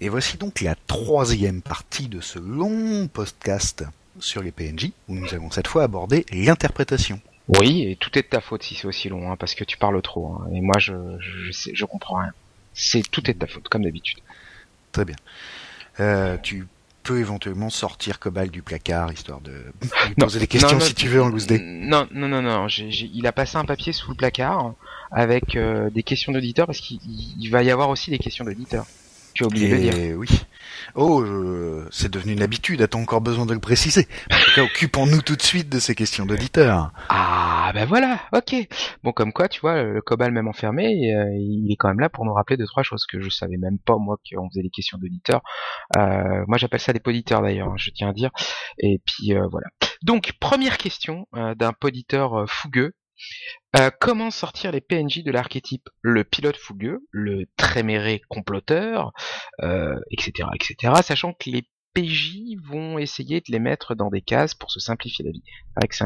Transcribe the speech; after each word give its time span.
Et 0.00 0.10
voici 0.10 0.36
donc 0.36 0.60
la 0.60 0.74
troisième 0.86 1.62
partie 1.62 2.08
de 2.08 2.20
ce 2.20 2.38
long 2.38 3.08
podcast 3.08 3.84
sur 4.18 4.42
les 4.42 4.52
PNJ, 4.52 4.90
où 5.08 5.14
nous 5.14 5.32
allons 5.32 5.50
cette 5.50 5.68
fois 5.68 5.84
aborder 5.84 6.26
l'interprétation. 6.30 7.20
Oui, 7.48 7.84
et 7.84 7.96
tout 7.96 8.18
est 8.18 8.22
de 8.22 8.28
ta 8.28 8.40
faute 8.40 8.62
si 8.62 8.74
c'est 8.74 8.86
aussi 8.86 9.08
long, 9.08 9.30
hein, 9.30 9.36
parce 9.36 9.54
que 9.54 9.64
tu 9.64 9.78
parles 9.78 10.00
trop. 10.02 10.34
Hein, 10.34 10.48
et 10.52 10.60
moi, 10.60 10.78
je, 10.78 10.92
je, 11.50 11.84
comprends 11.84 12.18
rien. 12.18 12.32
C'est 12.74 13.02
tout 13.10 13.30
est 13.30 13.34
de 13.34 13.38
ta 13.38 13.46
faute, 13.46 13.68
comme 13.68 13.84
d'habitude. 13.84 14.18
Très 14.92 15.04
bien. 15.04 15.16
Euh, 16.00 16.36
tu 16.42 16.66
peux 17.02 17.18
éventuellement 17.18 17.70
sortir 17.70 18.18
Cobal 18.18 18.50
du 18.50 18.62
placard, 18.62 19.12
histoire 19.12 19.40
de 19.40 19.52
lui 20.08 20.14
poser 20.16 20.40
des 20.40 20.46
questions 20.46 20.80
si 20.80 20.94
tu 20.94 21.08
veux 21.08 21.22
en 21.22 21.28
loose 21.28 21.46
day. 21.46 21.58
Non, 21.58 22.06
non, 22.10 22.28
non, 22.28 22.42
non. 22.42 22.66
il 22.68 23.26
a 23.26 23.32
passé 23.32 23.56
un 23.56 23.64
papier 23.64 23.94
sous 23.94 24.10
le 24.10 24.16
placard 24.16 24.74
avec 25.10 25.56
euh, 25.56 25.88
des 25.88 26.02
questions 26.02 26.32
d'auditeurs, 26.32 26.66
parce 26.66 26.80
qu'il 26.80 27.48
va 27.50 27.62
y 27.62 27.70
avoir 27.70 27.88
aussi 27.88 28.10
des 28.10 28.18
questions 28.18 28.44
d'auditeurs. 28.44 28.86
Tu 29.36 29.44
as 29.44 29.48
oublié 29.48 29.68
de 29.68 29.76
dire. 29.76 30.16
Oui. 30.16 30.28
Oh, 30.94 31.22
c'est 31.90 32.10
devenu 32.10 32.32
une 32.32 32.40
habitude. 32.40 32.80
As-tu 32.80 32.96
encore 32.96 33.20
besoin 33.20 33.44
de 33.44 33.52
le 33.52 33.60
préciser? 33.60 34.08
En 34.32 34.36
tout 34.38 34.50
cas, 34.54 34.62
occupons-nous 34.62 35.20
tout 35.20 35.36
de 35.36 35.42
suite 35.42 35.68
de 35.68 35.78
ces 35.78 35.94
questions 35.94 36.24
d'auditeurs. 36.24 36.90
Ah, 37.10 37.70
ben 37.74 37.84
voilà. 37.84 38.20
Ok. 38.32 38.54
Bon, 39.04 39.12
comme 39.12 39.34
quoi, 39.34 39.48
tu 39.48 39.60
vois, 39.60 39.82
le 39.82 40.00
Cobal 40.00 40.32
même 40.32 40.48
enfermé, 40.48 40.86
euh, 41.14 41.26
il 41.34 41.70
est 41.70 41.76
quand 41.76 41.88
même 41.88 42.00
là 42.00 42.08
pour 42.08 42.24
nous 42.24 42.32
rappeler 42.32 42.56
deux 42.56 42.64
trois 42.64 42.82
choses 42.82 43.04
que 43.04 43.20
je 43.20 43.28
savais 43.28 43.58
même 43.58 43.78
pas 43.78 43.98
moi 43.98 44.16
qu'on 44.32 44.48
faisait 44.48 44.62
des 44.62 44.70
questions 44.70 44.96
d'auditeurs. 44.96 45.42
Euh, 45.98 46.44
moi, 46.48 46.56
j'appelle 46.56 46.80
ça 46.80 46.94
des 46.94 47.00
poditeurs 47.00 47.42
d'ailleurs. 47.42 47.68
Hein, 47.68 47.76
je 47.76 47.90
tiens 47.90 48.08
à 48.08 48.12
dire. 48.14 48.30
Et 48.78 49.02
puis 49.04 49.34
euh, 49.34 49.46
voilà. 49.50 49.66
Donc, 50.02 50.32
première 50.40 50.78
question 50.78 51.26
d'un 51.34 51.74
poditeur 51.74 52.48
fougueux 52.48 52.94
euh, 53.76 53.90
comment 54.00 54.30
sortir 54.30 54.72
les 54.72 54.80
PNJ 54.80 55.22
de 55.22 55.30
l'archétype 55.30 55.88
le 56.02 56.24
pilote 56.24 56.56
fougueux, 56.56 57.06
le 57.10 57.46
tréméré 57.56 58.22
comploteur, 58.28 59.12
euh, 59.62 59.98
etc., 60.10 60.48
etc., 60.54 60.94
sachant 61.02 61.32
que 61.32 61.50
les 61.50 61.68
PJ 61.94 62.56
vont 62.62 62.98
essayer 62.98 63.40
de 63.40 63.50
les 63.50 63.58
mettre 63.58 63.94
dans 63.94 64.10
des 64.10 64.20
cases 64.20 64.54
pour 64.54 64.70
se 64.70 64.80
simplifier 64.80 65.24
la 65.24 65.30
vie. 65.30 65.42
C'est 65.90 66.04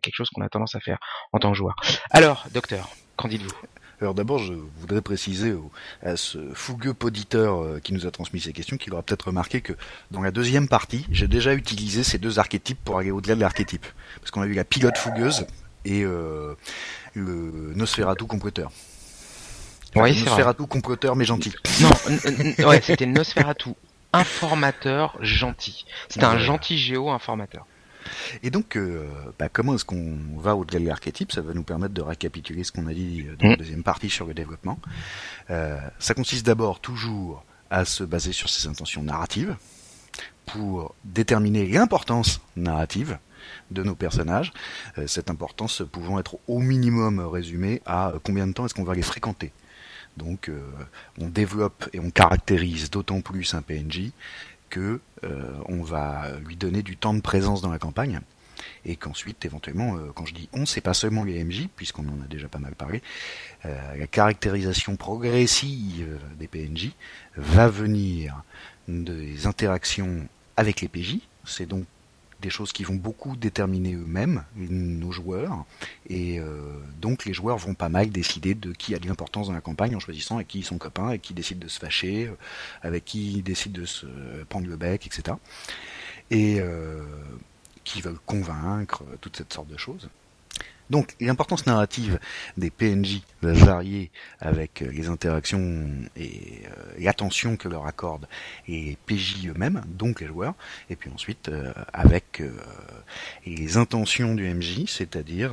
quelque 0.00 0.14
chose 0.14 0.30
qu'on 0.30 0.42
a 0.42 0.48
tendance 0.48 0.74
à 0.74 0.80
faire 0.80 0.98
en 1.32 1.38
tant 1.38 1.52
que 1.52 1.56
joueur. 1.56 1.76
Alors, 2.10 2.46
docteur, 2.52 2.88
qu'en 3.16 3.28
dites-vous? 3.28 3.52
Alors 4.00 4.14
d'abord, 4.14 4.38
je 4.38 4.52
voudrais 4.76 5.02
préciser 5.02 5.54
à 6.02 6.16
ce 6.16 6.38
fougueux 6.54 6.94
poditeur 6.94 7.60
euh, 7.60 7.80
qui 7.80 7.92
nous 7.92 8.06
a 8.06 8.12
transmis 8.12 8.40
ces 8.40 8.52
questions 8.52 8.76
qu'il 8.76 8.92
aura 8.92 9.02
peut-être 9.02 9.26
remarqué 9.26 9.60
que 9.60 9.72
dans 10.12 10.22
la 10.22 10.30
deuxième 10.30 10.68
partie, 10.68 11.04
j'ai 11.10 11.26
déjà 11.26 11.52
utilisé 11.52 12.04
ces 12.04 12.18
deux 12.18 12.38
archétypes 12.38 12.78
pour 12.84 12.98
aller 12.98 13.10
au-delà 13.10 13.34
de 13.34 13.40
l'archétype. 13.40 13.86
Parce 14.20 14.30
qu'on 14.30 14.42
a 14.42 14.46
eu 14.46 14.54
la 14.54 14.64
pilote 14.64 14.96
fougueuse, 14.96 15.46
et 15.88 16.04
euh, 16.04 16.54
le 17.14 17.72
Nosferatu 17.74 18.24
comploteur. 18.24 18.70
Oui, 19.96 20.22
Nosferatu 20.22 20.66
comploteur 20.66 21.16
mais 21.16 21.24
gentil. 21.24 21.54
Non, 21.80 22.68
ouais, 22.68 22.80
c'était 22.82 23.06
Nosferatu 23.06 23.70
informateur 24.12 25.16
gentil. 25.20 25.86
C'était 26.08 26.26
un 26.26 26.38
gentil 26.38 26.78
géo 26.78 27.10
informateur. 27.10 27.66
Et 28.42 28.50
donc, 28.50 28.76
euh, 28.76 29.06
bah, 29.38 29.48
comment 29.50 29.74
est-ce 29.74 29.84
qu'on 29.84 30.16
va 30.36 30.56
au-delà 30.56 30.80
de 30.80 30.86
l'archétype? 30.86 31.32
Ça 31.32 31.42
va 31.42 31.52
nous 31.52 31.62
permettre 31.62 31.92
de 31.92 32.00
récapituler 32.00 32.64
ce 32.64 32.72
qu'on 32.72 32.86
a 32.86 32.94
dit 32.94 33.26
dans 33.38 33.48
la 33.48 33.54
mm. 33.54 33.58
deuxième 33.58 33.82
partie 33.82 34.08
sur 34.08 34.26
le 34.26 34.34
développement. 34.34 34.78
Euh, 35.50 35.78
ça 35.98 36.14
consiste 36.14 36.46
d'abord 36.46 36.80
toujours 36.80 37.44
à 37.70 37.84
se 37.84 38.04
baser 38.04 38.32
sur 38.32 38.48
ses 38.48 38.66
intentions 38.66 39.02
narratives 39.02 39.56
pour 40.46 40.94
déterminer 41.04 41.66
l'importance 41.66 42.40
narrative 42.56 43.18
de 43.70 43.82
nos 43.82 43.94
personnages, 43.94 44.52
euh, 44.98 45.06
cette 45.06 45.30
importance 45.30 45.82
pouvant 45.90 46.18
être 46.18 46.38
au 46.46 46.60
minimum 46.60 47.20
résumée 47.20 47.82
à 47.86 48.10
euh, 48.10 48.18
combien 48.22 48.46
de 48.46 48.52
temps 48.52 48.66
est-ce 48.66 48.74
qu'on 48.74 48.84
va 48.84 48.94
les 48.94 49.02
fréquenter? 49.02 49.52
Donc 50.16 50.48
euh, 50.48 50.60
on 51.20 51.28
développe 51.28 51.88
et 51.92 52.00
on 52.00 52.10
caractérise 52.10 52.90
d'autant 52.90 53.20
plus 53.20 53.54
un 53.54 53.62
PNJ 53.62 54.10
que 54.70 55.00
on 55.66 55.82
va 55.82 56.30
lui 56.44 56.54
donner 56.54 56.82
du 56.82 56.96
temps 56.98 57.14
de 57.14 57.22
présence 57.22 57.62
dans 57.62 57.70
la 57.70 57.78
campagne 57.78 58.20
et 58.84 58.96
qu'ensuite 58.96 59.44
éventuellement 59.46 59.96
quand 60.14 60.26
je 60.26 60.34
dis 60.34 60.48
on 60.52 60.66
c'est 60.66 60.82
pas 60.82 60.92
seulement 60.92 61.24
les 61.24 61.42
MJ 61.42 61.68
puisqu'on 61.74 62.02
en 62.02 62.22
a 62.22 62.26
déjà 62.28 62.48
pas 62.48 62.58
mal 62.58 62.74
parlé 62.74 63.02
la 63.64 64.06
caractérisation 64.06 64.96
progressive 64.96 66.18
des 66.38 66.48
PNJ 66.48 66.92
va 67.36 67.68
venir 67.68 68.42
des 68.88 69.46
interactions 69.46 70.28
avec 70.58 70.82
les 70.82 70.88
PJ 70.88 71.20
c'est 71.44 71.66
donc 71.66 71.86
des 72.40 72.50
choses 72.50 72.72
qui 72.72 72.84
vont 72.84 72.94
beaucoup 72.94 73.36
déterminer 73.36 73.94
eux-mêmes, 73.94 74.44
nos 74.56 75.10
joueurs, 75.10 75.64
et 76.08 76.38
euh, 76.38 76.78
donc 77.00 77.24
les 77.24 77.32
joueurs 77.32 77.58
vont 77.58 77.74
pas 77.74 77.88
mal 77.88 78.10
décider 78.10 78.54
de 78.54 78.72
qui 78.72 78.94
a 78.94 78.98
de 78.98 79.06
l'importance 79.06 79.48
dans 79.48 79.52
la 79.52 79.60
campagne 79.60 79.96
en 79.96 80.00
choisissant 80.00 80.36
avec 80.36 80.48
qui 80.48 80.60
ils 80.60 80.64
sont 80.64 80.78
copains, 80.78 81.08
avec 81.08 81.22
qui 81.22 81.34
décident 81.34 81.60
de 81.64 81.68
se 81.68 81.78
fâcher, 81.78 82.28
euh, 82.28 82.36
avec 82.82 83.04
qui 83.04 83.32
ils 83.32 83.42
décident 83.42 83.80
de 83.80 83.86
se 83.86 84.06
prendre 84.48 84.68
le 84.68 84.76
bec, 84.76 85.06
etc. 85.06 85.36
Et 86.30 86.60
euh, 86.60 87.02
qui 87.84 88.00
veulent 88.02 88.20
convaincre, 88.26 89.02
toute 89.20 89.36
cette 89.36 89.52
sorte 89.52 89.68
de 89.68 89.76
choses. 89.76 90.08
Donc 90.90 91.14
l'importance 91.20 91.66
narrative 91.66 92.18
des 92.56 92.70
PNJ 92.70 93.22
va 93.42 93.52
varier 93.52 94.10
avec 94.40 94.82
euh, 94.82 94.90
les 94.90 95.08
interactions 95.08 95.86
et 96.16 96.62
euh, 96.64 96.94
l'attention 96.98 97.56
que 97.56 97.68
leur 97.68 97.86
accordent 97.86 98.26
les 98.66 98.96
PJ 99.06 99.46
eux-mêmes, 99.48 99.82
donc 99.86 100.20
les 100.20 100.26
joueurs, 100.26 100.54
et 100.90 100.96
puis 100.96 101.10
ensuite 101.10 101.48
euh, 101.48 101.72
avec 101.92 102.42
les 103.46 103.76
intentions 103.76 104.34
du 104.34 104.52
MJ, 104.52 104.86
c'est-à-dire 104.86 105.52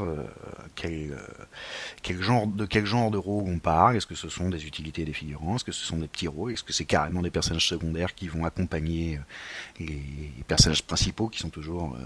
quel 0.75 2.21
genre 2.21 2.47
de 2.47 2.65
quel 2.65 2.85
genre 2.85 3.11
de 3.11 3.17
rôle 3.17 3.45
on 3.47 3.59
parle, 3.59 3.97
est-ce 3.97 4.07
que 4.07 4.15
ce 4.15 4.29
sont 4.29 4.49
des 4.49 4.65
utilités 4.65 5.05
des 5.05 5.13
figurants, 5.13 5.55
est-ce 5.55 5.63
que 5.63 5.71
ce 5.71 5.85
sont 5.85 5.97
des 5.97 6.07
petits 6.07 6.27
rôles, 6.27 6.53
est-ce 6.53 6.63
que 6.63 6.73
c'est 6.73 6.85
carrément 6.85 7.21
des 7.21 7.29
personnages 7.29 7.67
secondaires 7.67 8.13
qui 8.13 8.27
vont 8.27 8.45
accompagner 8.45 9.19
les 9.79 10.43
personnages 10.47 10.83
principaux 10.83 11.27
qui 11.27 11.39
sont 11.39 11.49
toujours 11.49 11.97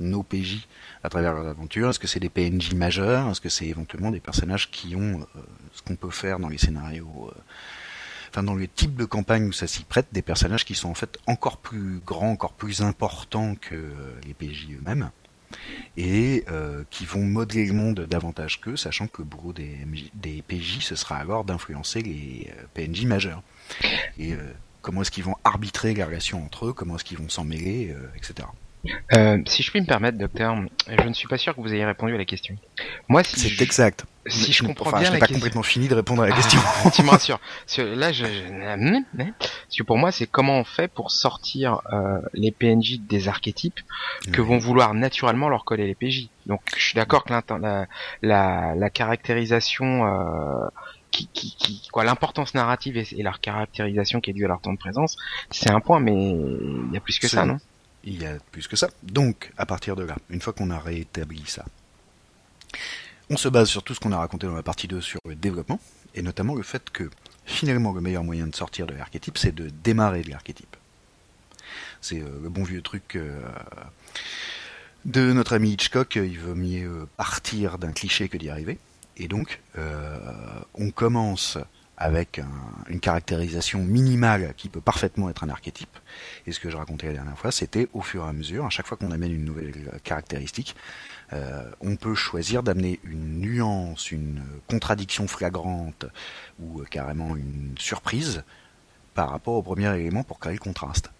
nos 0.00 0.22
PJ 0.22 0.66
à 1.02 1.08
travers 1.08 1.34
leurs 1.34 1.48
aventures, 1.48 1.90
est-ce 1.90 1.98
que 1.98 2.06
c'est 2.06 2.20
des 2.20 2.28
PNJ 2.28 2.53
majeurs, 2.74 3.30
est-ce 3.30 3.40
que 3.40 3.48
c'est 3.48 3.66
éventuellement 3.66 4.10
des 4.10 4.20
personnages 4.20 4.70
qui 4.70 4.96
ont 4.96 5.20
euh, 5.20 5.40
ce 5.72 5.82
qu'on 5.82 5.96
peut 5.96 6.10
faire 6.10 6.38
dans 6.38 6.48
les 6.48 6.58
scénarios 6.58 7.30
euh, 7.30 7.40
enfin 8.30 8.42
dans 8.42 8.54
le 8.54 8.66
type 8.66 8.96
de 8.96 9.04
campagne 9.04 9.44
où 9.44 9.52
ça 9.52 9.66
s'y 9.66 9.84
prête, 9.84 10.06
des 10.12 10.22
personnages 10.22 10.64
qui 10.64 10.74
sont 10.74 10.88
en 10.88 10.94
fait 10.94 11.18
encore 11.26 11.58
plus 11.58 12.00
grands, 12.04 12.30
encore 12.30 12.52
plus 12.52 12.82
importants 12.82 13.54
que 13.54 13.92
les 14.26 14.34
PJ 14.34 14.68
eux-mêmes, 14.72 15.10
et 15.96 16.44
euh, 16.50 16.82
qui 16.90 17.04
vont 17.04 17.22
modeler 17.22 17.64
le 17.66 17.74
monde 17.74 18.00
davantage 18.00 18.60
qu'eux, 18.60 18.76
sachant 18.76 19.06
que 19.06 19.22
le 19.22 19.24
bourreau 19.24 19.52
des, 19.52 20.42
PJ, 20.48 20.80
ce 20.80 20.96
sera 20.96 21.16
alors 21.16 21.44
d'influencer 21.44 22.02
les 22.02 22.52
PNJ 22.74 23.04
majeurs. 23.04 23.42
Et 24.18 24.34
comment 24.82 25.02
est-ce 25.02 25.12
qu'ils 25.12 25.22
vont 25.22 25.36
arbitrer 25.44 25.94
la 25.94 26.06
relation 26.06 26.44
entre 26.44 26.66
eux, 26.66 26.72
comment 26.72 26.96
est-ce 26.96 27.04
qu'ils 27.04 27.18
vont 27.18 27.28
s'en 27.28 27.44
mêler, 27.44 27.94
etc. 28.16 28.48
Euh, 29.14 29.38
si 29.46 29.62
je 29.62 29.70
puis 29.70 29.80
me 29.80 29.86
permettre, 29.86 30.18
docteur, 30.18 30.56
je 30.88 31.08
ne 31.08 31.12
suis 31.14 31.28
pas 31.28 31.38
sûr 31.38 31.54
que 31.54 31.60
vous 31.60 31.72
ayez 31.72 31.84
répondu 31.84 32.14
à 32.14 32.18
la 32.18 32.24
question. 32.24 32.56
Moi, 33.08 33.24
si 33.24 33.38
c'est 33.38 33.62
exact. 33.62 34.04
Si 34.26 34.52
je 34.52 34.62
comprends 34.62 34.98
bien 34.98 35.10
la 35.10 35.18
pas 35.18 35.26
complètement 35.26 35.62
fini 35.62 35.86
de 35.86 35.94
répondre 35.94 36.22
à 36.22 36.28
la 36.28 36.34
question. 36.34 36.58
Ah, 36.84 36.90
tu 36.94 37.02
me 37.02 37.10
rassures. 37.10 37.40
Là, 37.78 38.12
je, 38.12 38.24
parce 38.24 39.76
que 39.76 39.82
pour 39.82 39.98
moi, 39.98 40.12
c'est 40.12 40.26
comment 40.26 40.58
on 40.58 40.64
fait 40.64 40.88
pour 40.88 41.10
sortir 41.10 41.82
euh, 41.92 42.20
les 42.32 42.50
PNJ 42.50 43.00
des 43.00 43.28
archétypes 43.28 43.80
que 44.32 44.40
vont 44.40 44.58
vouloir 44.58 44.94
naturellement 44.94 45.48
leur 45.48 45.64
coller 45.64 45.86
les 45.86 45.94
PJ. 45.94 46.28
Donc, 46.46 46.60
je 46.76 46.82
suis 46.82 46.94
d'accord 46.94 47.24
que 47.24 47.32
la, 47.32 47.86
la, 48.22 48.74
la 48.74 48.90
caractérisation 48.90 50.06
euh, 50.06 50.68
qui, 51.10 51.28
qui, 51.28 51.54
qui, 51.56 51.88
quoi, 51.90 52.04
l'importance 52.04 52.54
narrative 52.54 52.96
et, 52.96 53.06
et, 53.16 53.22
leur 53.22 53.40
caractérisation 53.40 54.20
qui 54.20 54.30
est 54.30 54.34
due 54.34 54.44
à 54.44 54.48
leur 54.48 54.60
temps 54.60 54.72
de 54.72 54.78
présence, 54.78 55.16
c'est 55.50 55.70
un 55.70 55.80
point, 55.80 56.00
mais 56.00 56.14
il 56.14 56.90
y 56.92 56.96
a 56.96 57.00
plus 57.00 57.18
que 57.18 57.28
ça, 57.28 57.44
non? 57.44 57.58
Il 58.04 58.22
y 58.22 58.26
a 58.26 58.38
plus 58.52 58.68
que 58.68 58.76
ça. 58.76 58.88
Donc, 59.02 59.52
à 59.56 59.66
partir 59.66 59.96
de 59.96 60.04
là, 60.04 60.16
une 60.30 60.40
fois 60.40 60.52
qu'on 60.52 60.70
a 60.70 60.78
rétabli 60.78 61.42
ça, 61.46 61.64
on 63.30 63.36
se 63.36 63.48
base 63.48 63.68
sur 63.68 63.82
tout 63.82 63.94
ce 63.94 64.00
qu'on 64.00 64.12
a 64.12 64.18
raconté 64.18 64.46
dans 64.46 64.54
la 64.54 64.62
partie 64.62 64.86
2 64.86 65.00
sur 65.00 65.20
le 65.26 65.34
développement, 65.34 65.80
et 66.14 66.22
notamment 66.22 66.54
le 66.54 66.62
fait 66.62 66.90
que 66.90 67.10
finalement 67.46 67.92
le 67.92 68.00
meilleur 68.00 68.24
moyen 68.24 68.46
de 68.46 68.54
sortir 68.54 68.86
de 68.86 68.94
l'archétype, 68.94 69.38
c'est 69.38 69.54
de 69.54 69.70
démarrer 69.82 70.22
de 70.22 70.30
l'archétype. 70.30 70.76
C'est 72.00 72.20
euh, 72.20 72.40
le 72.42 72.48
bon 72.48 72.62
vieux 72.62 72.82
truc 72.82 73.16
euh, 73.16 73.40
de 75.04 75.32
notre 75.32 75.54
ami 75.54 75.72
Hitchcock, 75.72 76.16
il 76.16 76.38
veut 76.38 76.54
mieux 76.54 77.08
partir 77.16 77.78
d'un 77.78 77.92
cliché 77.92 78.28
que 78.28 78.36
d'y 78.36 78.50
arriver. 78.50 78.78
Et 79.16 79.28
donc, 79.28 79.60
euh, 79.78 80.18
on 80.74 80.90
commence 80.90 81.58
avec 81.96 82.40
une 82.88 83.00
caractérisation 83.00 83.80
minimale 83.80 84.54
qui 84.56 84.68
peut 84.68 84.80
parfaitement 84.80 85.30
être 85.30 85.44
un 85.44 85.48
archétype. 85.48 85.96
Et 86.46 86.52
ce 86.52 86.60
que 86.60 86.70
je 86.70 86.76
racontais 86.76 87.06
la 87.06 87.12
dernière 87.14 87.38
fois, 87.38 87.52
c'était 87.52 87.88
au 87.92 88.00
fur 88.00 88.24
et 88.24 88.28
à 88.28 88.32
mesure, 88.32 88.64
à 88.64 88.70
chaque 88.70 88.86
fois 88.86 88.96
qu'on 88.96 89.12
amène 89.12 89.32
une 89.32 89.44
nouvelle 89.44 89.72
caractéristique, 90.02 90.74
euh, 91.32 91.70
on 91.80 91.96
peut 91.96 92.14
choisir 92.14 92.62
d'amener 92.62 93.00
une 93.04 93.40
nuance, 93.40 94.10
une 94.10 94.42
contradiction 94.68 95.26
flagrante 95.26 96.06
ou 96.60 96.82
carrément 96.90 97.36
une 97.36 97.74
surprise 97.78 98.42
par 99.14 99.30
rapport 99.30 99.54
au 99.54 99.62
premier 99.62 99.94
élément 99.94 100.24
pour 100.24 100.38
créer 100.38 100.54
le 100.54 100.58
contraste. 100.58 101.10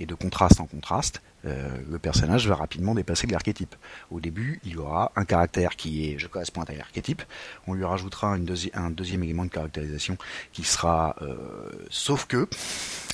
et 0.00 0.06
de 0.06 0.14
contraste 0.14 0.58
en 0.58 0.66
contraste, 0.66 1.22
euh, 1.46 1.68
le 1.90 1.98
personnage 1.98 2.48
va 2.48 2.54
rapidement 2.54 2.94
dépasser 2.94 3.26
l'archétype. 3.26 3.74
Au 4.10 4.20
début, 4.20 4.60
il 4.64 4.78
aura 4.78 5.12
un 5.16 5.24
caractère 5.24 5.76
qui 5.76 6.10
est 6.10 6.18
je 6.18 6.26
correspond 6.26 6.62
à 6.62 6.72
l'archétype. 6.72 7.22
On 7.66 7.74
lui 7.74 7.84
rajoutera 7.84 8.28
un 8.28 8.90
deuxième 8.90 9.22
élément 9.22 9.44
de 9.44 9.50
caractérisation 9.50 10.16
qui 10.52 10.64
sera 10.64 11.16
euh, 11.22 11.34
sauf 11.90 12.26
que. 12.26 12.48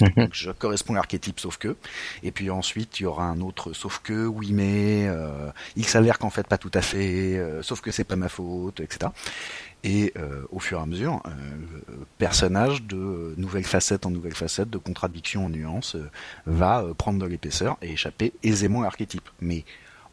Mhm. 0.01 0.29
je 0.33 0.51
correspond 0.51 0.95
à 0.95 0.97
l'archétype 0.97 1.41
sauf 1.41 1.57
que. 1.59 1.77
Et 2.23 2.31
puis 2.31 2.51
ensuite, 2.51 3.01
il 3.01 3.05
y 3.05 3.07
aura 3.07 3.25
un 3.25 3.41
autre 3.41 3.73
sauf 3.73 4.01
que, 4.03 4.27
oui 4.27 4.53
mais, 4.53 5.07
euh, 5.09 5.51
il 5.77 5.87
s'avère 5.87 6.19
qu'en 6.19 6.31
fait 6.31 6.47
pas 6.47 6.59
tout 6.59 6.71
à 6.75 6.83
fait, 6.83 7.37
euh, 7.39 7.63
sauf 7.63 7.81
que 7.81 7.91
c'est 7.91 8.05
pas 8.05 8.17
ma 8.17 8.29
faute, 8.29 8.81
etc. 8.81 9.11
Et 9.83 10.13
euh, 10.17 10.45
au 10.51 10.59
fur 10.59 10.79
et 10.79 10.83
à 10.83 10.87
mesure, 10.87 11.23
euh, 11.27 11.31
personnage 12.19 12.83
de 12.83 13.35
nouvelles 13.39 13.65
facettes 13.65 14.05
en 14.05 14.11
nouvelles 14.11 14.35
facettes, 14.35 14.69
de 14.69 14.79
contradictions 14.79 15.47
en 15.47 15.49
nuances, 15.49 15.95
euh, 15.95 16.11
va 16.47 16.83
euh, 16.83 16.93
prendre 16.93 17.19
de 17.19 17.27
l'épaisseur 17.27 17.79
et 17.81 17.93
échapper 17.93 18.33
aisément 18.43 18.81
à 18.81 18.85
l'archétype. 18.85 19.29
Mais 19.41 19.65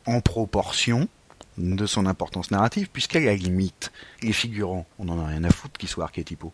en 0.05 0.21
proportion 0.21 1.09
de 1.57 1.85
son 1.85 2.05
importance 2.05 2.51
narrative, 2.51 2.89
puisqu'à 2.91 3.19
la 3.19 3.35
limite, 3.35 3.91
les 4.21 4.31
figurants, 4.31 4.85
on 4.99 5.05
n'en 5.05 5.19
a 5.19 5.27
rien 5.27 5.43
à 5.43 5.49
foutre 5.49 5.77
qu'ils 5.77 5.89
soient 5.89 6.05
archétypaux. 6.05 6.53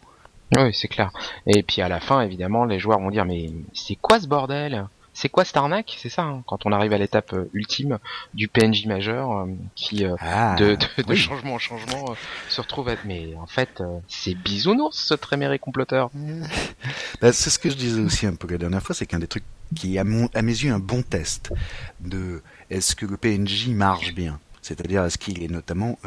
Oui, 0.56 0.74
c'est 0.74 0.88
clair. 0.88 1.12
Et 1.46 1.62
puis 1.64 1.82
à 1.82 1.90
la 1.90 2.00
fin, 2.00 2.22
évidemment, 2.22 2.66
les 2.66 2.80
joueurs 2.80 3.00
vont 3.00 3.12
dire 3.12 3.26
mais 3.26 3.52
c'est 3.74 3.96
quoi 3.96 4.20
ce 4.20 4.28
bordel? 4.28 4.88
C'est 5.14 5.30
quoi 5.30 5.46
cette 5.46 5.58
arnaque? 5.58 5.96
C'est 6.00 6.10
ça, 6.10 6.24
hein, 6.24 6.44
quand 6.48 6.66
on 6.66 6.72
arrive 6.72 6.94
à 6.94 6.98
l'étape 6.98 7.34
euh, 7.34 7.50
ultime 7.54 8.00
du 8.34 8.48
PNJ 8.48 8.88
majeur 8.88 9.32
euh, 9.32 9.46
qui, 9.76 10.06
euh, 10.06 10.16
ah, 10.20 10.56
de, 10.58 10.78
de, 11.06 11.16
changement 11.16 11.56
en 11.56 11.60
changement, 11.60 12.16
se 12.50 12.62
retrouve 12.62 12.90
à 12.90 12.94
être... 12.94 13.06
Mais 13.06 13.36
en 13.36 13.46
fait, 13.46 13.84
c'est 14.08 14.34
bisounours 14.34 14.98
ce 14.98 15.14
tréméré 15.14 15.60
comploteur. 15.60 16.10
Bah, 17.22 17.32
c'est 17.32 17.50
ce 17.50 17.60
que 17.60 17.70
je 17.70 17.76
disais 17.76 18.02
aussi 18.02 18.26
un 18.26 18.36
peu 18.36 18.48
la 18.50 18.58
dernière 18.58 18.82
fois, 18.82 18.94
c'est 18.94 19.06
qu'un 19.06 19.20
des 19.20 19.28
trucs 19.28 19.46
qui 19.76 19.96
est 19.96 20.00
à, 20.00 20.02
à 20.34 20.42
mes 20.42 20.52
yeux 20.52 20.74
un 20.74 20.80
bon 20.80 21.02
test 21.02 21.54
de 22.02 22.42
est-ce 22.70 22.96
que 22.96 23.06
le 23.06 23.16
PNJ 23.16 23.70
marche 23.70 24.14
bien? 24.14 24.40
C'est-à-dire 24.62 25.06
est-ce 25.06 25.18
qu'il 25.18 25.42
est 25.42 25.48
notamment 25.48 25.98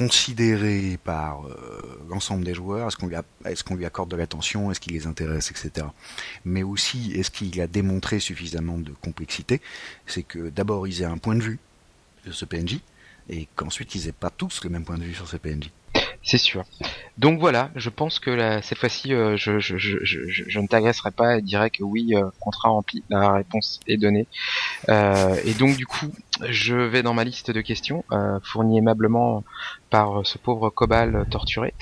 considéré 0.00 0.98
par 1.04 1.46
euh, 1.46 2.00
l'ensemble 2.08 2.42
des 2.42 2.54
joueurs 2.54 2.88
Est-ce 2.88 2.96
qu'on 2.96 3.06
lui, 3.06 3.16
est 3.44 3.62
qu'on 3.62 3.74
lui, 3.74 3.84
accorde 3.84 4.10
de 4.10 4.16
l'attention 4.16 4.70
Est-ce 4.70 4.80
qu'il 4.80 4.94
les 4.94 5.06
intéresse, 5.06 5.50
etc. 5.50 5.88
Mais 6.46 6.62
aussi, 6.62 7.12
est-ce 7.12 7.30
qu'il 7.30 7.60
a 7.60 7.66
démontré 7.66 8.18
suffisamment 8.18 8.78
de 8.78 8.92
complexité 9.02 9.60
C'est 10.06 10.22
que 10.22 10.48
d'abord, 10.48 10.88
ils 10.88 11.02
aient 11.02 11.04
un 11.04 11.18
point 11.18 11.34
de 11.34 11.42
vue 11.42 11.58
de 12.24 12.32
ce 12.32 12.46
PNJ, 12.46 12.80
et 13.28 13.46
qu'ensuite, 13.56 13.94
ils 13.94 14.08
aient 14.08 14.12
pas 14.12 14.30
tous 14.30 14.64
le 14.64 14.70
même 14.70 14.84
point 14.84 14.96
de 14.96 15.04
vue 15.04 15.14
sur 15.14 15.28
ce 15.28 15.36
PNJ. 15.36 15.70
C'est 16.22 16.38
sûr. 16.38 16.64
Donc 17.16 17.40
voilà, 17.40 17.70
je 17.76 17.88
pense 17.88 18.18
que 18.18 18.60
cette 18.62 18.78
fois-ci, 18.78 19.14
euh, 19.14 19.36
je, 19.36 19.52
ne 19.52 20.66
t'agresserai 20.66 21.10
pas 21.10 21.38
et 21.38 21.42
dirais 21.42 21.70
que 21.70 21.82
oui, 21.82 22.14
euh, 22.14 22.30
contrat 22.40 22.68
rempli, 22.68 23.02
la 23.08 23.32
réponse 23.32 23.80
est 23.86 23.96
donnée. 23.96 24.26
Euh, 24.90 25.34
et 25.44 25.54
donc 25.54 25.76
du 25.76 25.86
coup, 25.86 26.12
je 26.48 26.76
vais 26.76 27.02
dans 27.02 27.14
ma 27.14 27.24
liste 27.24 27.50
de 27.50 27.60
questions, 27.62 28.04
euh, 28.12 28.38
fournie 28.42 28.78
aimablement 28.78 29.44
par 29.88 30.26
ce 30.26 30.36
pauvre 30.36 30.68
Cobal 30.68 31.26
torturé. 31.30 31.72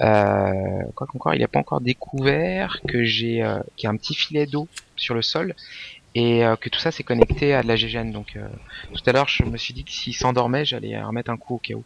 Euh, 0.00 0.52
quoi 0.94 1.08
qu'encore, 1.08 1.34
il 1.34 1.40
n'a 1.40 1.48
pas 1.48 1.58
encore 1.58 1.80
découvert 1.80 2.80
que 2.86 3.02
j'ai 3.02 3.44
qu'il 3.76 3.84
y 3.84 3.86
a 3.88 3.90
un 3.90 3.96
petit 3.96 4.14
filet 4.14 4.46
d'eau 4.46 4.68
sur 4.96 5.14
le 5.14 5.22
sol 5.22 5.54
et 6.14 6.42
que 6.60 6.68
tout 6.68 6.80
ça 6.80 6.90
c'est 6.90 7.04
connecté 7.04 7.54
à 7.54 7.62
de 7.62 7.68
la 7.68 7.76
GGN. 7.76 8.12
Donc 8.12 8.38
tout 8.94 9.02
à 9.06 9.12
l'heure, 9.12 9.28
je 9.28 9.44
me 9.44 9.56
suis 9.56 9.74
dit 9.74 9.84
que 9.84 9.92
s'il 9.92 10.14
s'endormait, 10.14 10.64
j'allais 10.64 11.00
remettre 11.00 11.30
un 11.30 11.36
coup 11.36 11.56
au 11.56 11.58
cas 11.58 11.74
où. 11.74 11.84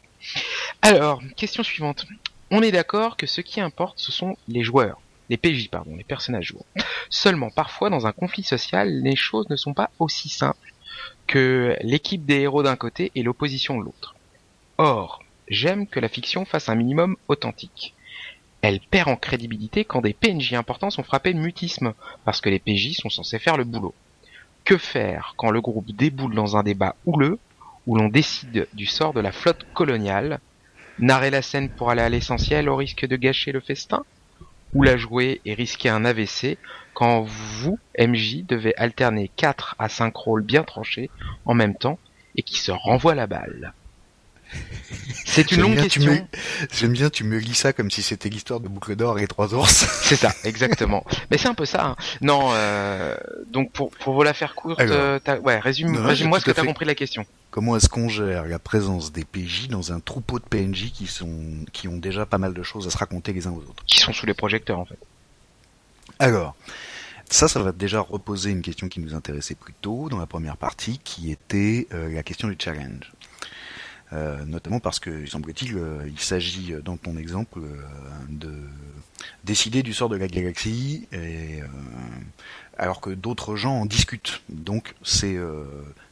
Alors, 0.82 1.22
question 1.36 1.62
suivante. 1.62 2.06
On 2.50 2.62
est 2.62 2.72
d'accord 2.72 3.16
que 3.16 3.26
ce 3.26 3.40
qui 3.40 3.60
importe, 3.60 3.98
ce 3.98 4.12
sont 4.12 4.36
les 4.48 4.62
joueurs. 4.62 5.00
Les 5.30 5.36
PJ, 5.36 5.68
pardon, 5.68 5.96
les 5.96 6.04
personnages 6.04 6.48
joueurs. 6.48 6.64
Seulement, 7.08 7.50
parfois, 7.50 7.90
dans 7.90 8.06
un 8.06 8.12
conflit 8.12 8.42
social, 8.42 9.02
les 9.02 9.16
choses 9.16 9.48
ne 9.48 9.56
sont 9.56 9.74
pas 9.74 9.90
aussi 9.98 10.28
simples 10.28 10.74
que 11.26 11.76
l'équipe 11.80 12.24
des 12.24 12.40
héros 12.40 12.62
d'un 12.62 12.76
côté 12.76 13.10
et 13.14 13.22
l'opposition 13.22 13.78
de 13.78 13.84
l'autre. 13.84 14.14
Or, 14.78 15.22
j'aime 15.48 15.86
que 15.86 16.00
la 16.00 16.08
fiction 16.08 16.44
fasse 16.44 16.68
un 16.68 16.74
minimum 16.74 17.16
authentique. 17.28 17.94
Elle 18.60 18.80
perd 18.80 19.08
en 19.08 19.16
crédibilité 19.16 19.84
quand 19.84 20.00
des 20.00 20.14
PNJ 20.14 20.54
importants 20.54 20.90
sont 20.90 21.02
frappés 21.02 21.34
de 21.34 21.38
mutisme, 21.38 21.94
parce 22.24 22.40
que 22.40 22.50
les 22.50 22.58
PJ 22.58 22.96
sont 22.96 23.10
censés 23.10 23.38
faire 23.38 23.56
le 23.56 23.64
boulot. 23.64 23.94
Que 24.64 24.78
faire 24.78 25.34
quand 25.36 25.50
le 25.50 25.60
groupe 25.60 25.90
déboule 25.92 26.34
dans 26.34 26.56
un 26.56 26.62
débat 26.62 26.96
houleux 27.04 27.38
où 27.86 27.96
l'on 27.96 28.08
décide 28.08 28.66
du 28.72 28.86
sort 28.86 29.12
de 29.12 29.20
la 29.20 29.32
flotte 29.32 29.66
coloniale, 29.74 30.40
narrer 30.98 31.30
la 31.30 31.42
scène 31.42 31.68
pour 31.68 31.90
aller 31.90 32.02
à 32.02 32.08
l'essentiel 32.08 32.68
au 32.68 32.76
risque 32.76 33.06
de 33.06 33.16
gâcher 33.16 33.52
le 33.52 33.60
festin, 33.60 34.04
ou 34.74 34.82
la 34.82 34.96
jouer 34.96 35.40
et 35.44 35.54
risquer 35.54 35.88
un 35.88 36.04
AVC 36.04 36.58
quand 36.94 37.22
vous, 37.22 37.78
MJ, 37.98 38.44
devez 38.44 38.74
alterner 38.76 39.30
4 39.36 39.76
à 39.78 39.88
5 39.88 40.14
rôles 40.16 40.42
bien 40.42 40.62
tranchés 40.62 41.10
en 41.44 41.54
même 41.54 41.74
temps 41.74 41.98
et 42.36 42.42
qui 42.42 42.58
se 42.58 42.72
renvoient 42.72 43.14
la 43.14 43.26
balle. 43.26 43.72
C'est 45.24 45.50
une 45.52 45.62
longue 45.62 45.80
question. 45.80 46.28
J'aime 46.72 46.92
bien, 46.92 47.10
tu 47.10 47.24
me 47.24 47.38
lis 47.38 47.54
ça 47.54 47.72
comme 47.72 47.90
si 47.90 48.02
c'était 48.02 48.28
l'histoire 48.28 48.60
de 48.60 48.68
Boucle 48.68 48.94
d'Or 48.94 49.18
et 49.18 49.26
trois 49.26 49.54
ours. 49.54 49.72
c'est 50.02 50.16
ça, 50.16 50.32
exactement. 50.44 51.04
Mais 51.30 51.38
c'est 51.38 51.48
un 51.48 51.54
peu 51.54 51.64
ça. 51.64 51.84
Hein. 51.84 51.96
Non, 52.20 52.50
euh, 52.52 53.16
donc 53.48 53.72
pour, 53.72 53.90
pour 53.90 54.14
vous 54.14 54.22
la 54.22 54.34
faire 54.34 54.54
courte, 54.54 54.80
euh, 54.80 55.18
ouais, 55.42 55.58
résume, 55.58 55.96
résume-moi 55.96 56.40
ce 56.40 56.44
que 56.44 56.52
tu 56.52 56.60
as 56.60 56.64
compris 56.64 56.84
de 56.84 56.90
la 56.90 56.94
question. 56.94 57.26
Comment 57.54 57.76
est-ce 57.76 57.88
qu'on 57.88 58.08
gère 58.08 58.46
la 58.46 58.58
présence 58.58 59.12
des 59.12 59.24
PJ 59.24 59.68
dans 59.68 59.92
un 59.92 60.00
troupeau 60.00 60.40
de 60.40 60.44
PNJ 60.44 60.90
qui 60.90 61.06
sont 61.06 61.64
qui 61.72 61.86
ont 61.86 61.98
déjà 61.98 62.26
pas 62.26 62.36
mal 62.36 62.52
de 62.52 62.64
choses 62.64 62.88
à 62.88 62.90
se 62.90 62.98
raconter 62.98 63.32
les 63.32 63.46
uns 63.46 63.52
aux 63.52 63.60
autres? 63.60 63.84
Qui 63.86 64.00
sont 64.00 64.12
sous 64.12 64.26
les 64.26 64.34
projecteurs 64.34 64.80
en 64.80 64.84
fait. 64.84 64.98
Alors, 66.18 66.56
ça, 67.30 67.46
ça 67.46 67.62
va 67.62 67.70
déjà 67.70 68.00
reposer 68.00 68.50
une 68.50 68.60
question 68.60 68.88
qui 68.88 68.98
nous 68.98 69.14
intéressait 69.14 69.54
plus 69.54 69.72
tôt 69.72 70.08
dans 70.08 70.18
la 70.18 70.26
première 70.26 70.56
partie, 70.56 70.98
qui 71.04 71.30
était 71.30 71.86
euh, 71.92 72.12
la 72.12 72.24
question 72.24 72.48
du 72.48 72.56
challenge. 72.58 73.12
Euh, 74.14 74.44
notamment 74.44 74.80
parce 74.80 75.00
que, 75.00 75.26
semble-t-il, 75.26 75.76
euh, 75.76 76.04
il 76.06 76.20
s'agit 76.20 76.72
euh, 76.72 76.80
dans 76.80 76.96
ton 76.96 77.16
exemple 77.16 77.60
de 78.28 78.52
décider 79.42 79.82
du 79.82 79.92
sort 79.92 80.08
de 80.08 80.16
la 80.16 80.28
galaxie, 80.28 81.08
et, 81.12 81.60
alors 82.78 83.00
que 83.00 83.10
d'autres 83.10 83.56
gens 83.56 83.80
en 83.80 83.86
discutent. 83.86 84.42
Donc 84.48 84.94
c'est 85.02 85.36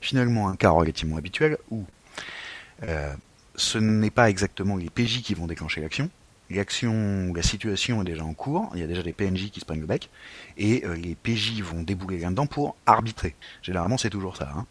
finalement 0.01 0.49
un 0.49 0.57
cas 0.57 0.71
relativement 0.71 1.17
habituel 1.17 1.59
où 1.71 1.85
ce 3.55 3.79
n'est 3.79 4.11
pas 4.11 4.31
exactement 4.31 4.77
les 4.77 4.91
PJ 4.91 5.23
qui 5.23 5.35
vont 5.35 5.47
déclencher 5.47 5.81
l'action, 5.81 6.11
l'action 6.51 7.29
ou 7.29 7.35
la 7.35 7.43
situation 7.43 8.03
est 8.03 8.05
déjà 8.05 8.25
en 8.25 8.35
cours, 8.35 8.71
il 8.75 8.81
y 8.81 8.85
a 8.85 8.87
déjà 8.87 9.03
des 9.03 9.13
PNJ 9.13 9.51
qui 9.51 9.61
se 9.61 9.65
prennent 9.65 9.81
le 9.81 9.87
bec, 9.87 10.11
et 10.57 10.85
les 10.97 11.15
PJ 11.15 11.61
vont 11.63 11.83
débouler 11.83 12.19
là-dedans 12.19 12.47
pour 12.47 12.77
arbitrer. 12.87 13.35
Généralement, 13.63 13.99
c'est 13.99 14.11
toujours 14.11 14.37
ça. 14.37 14.53
Hein. 14.57 14.67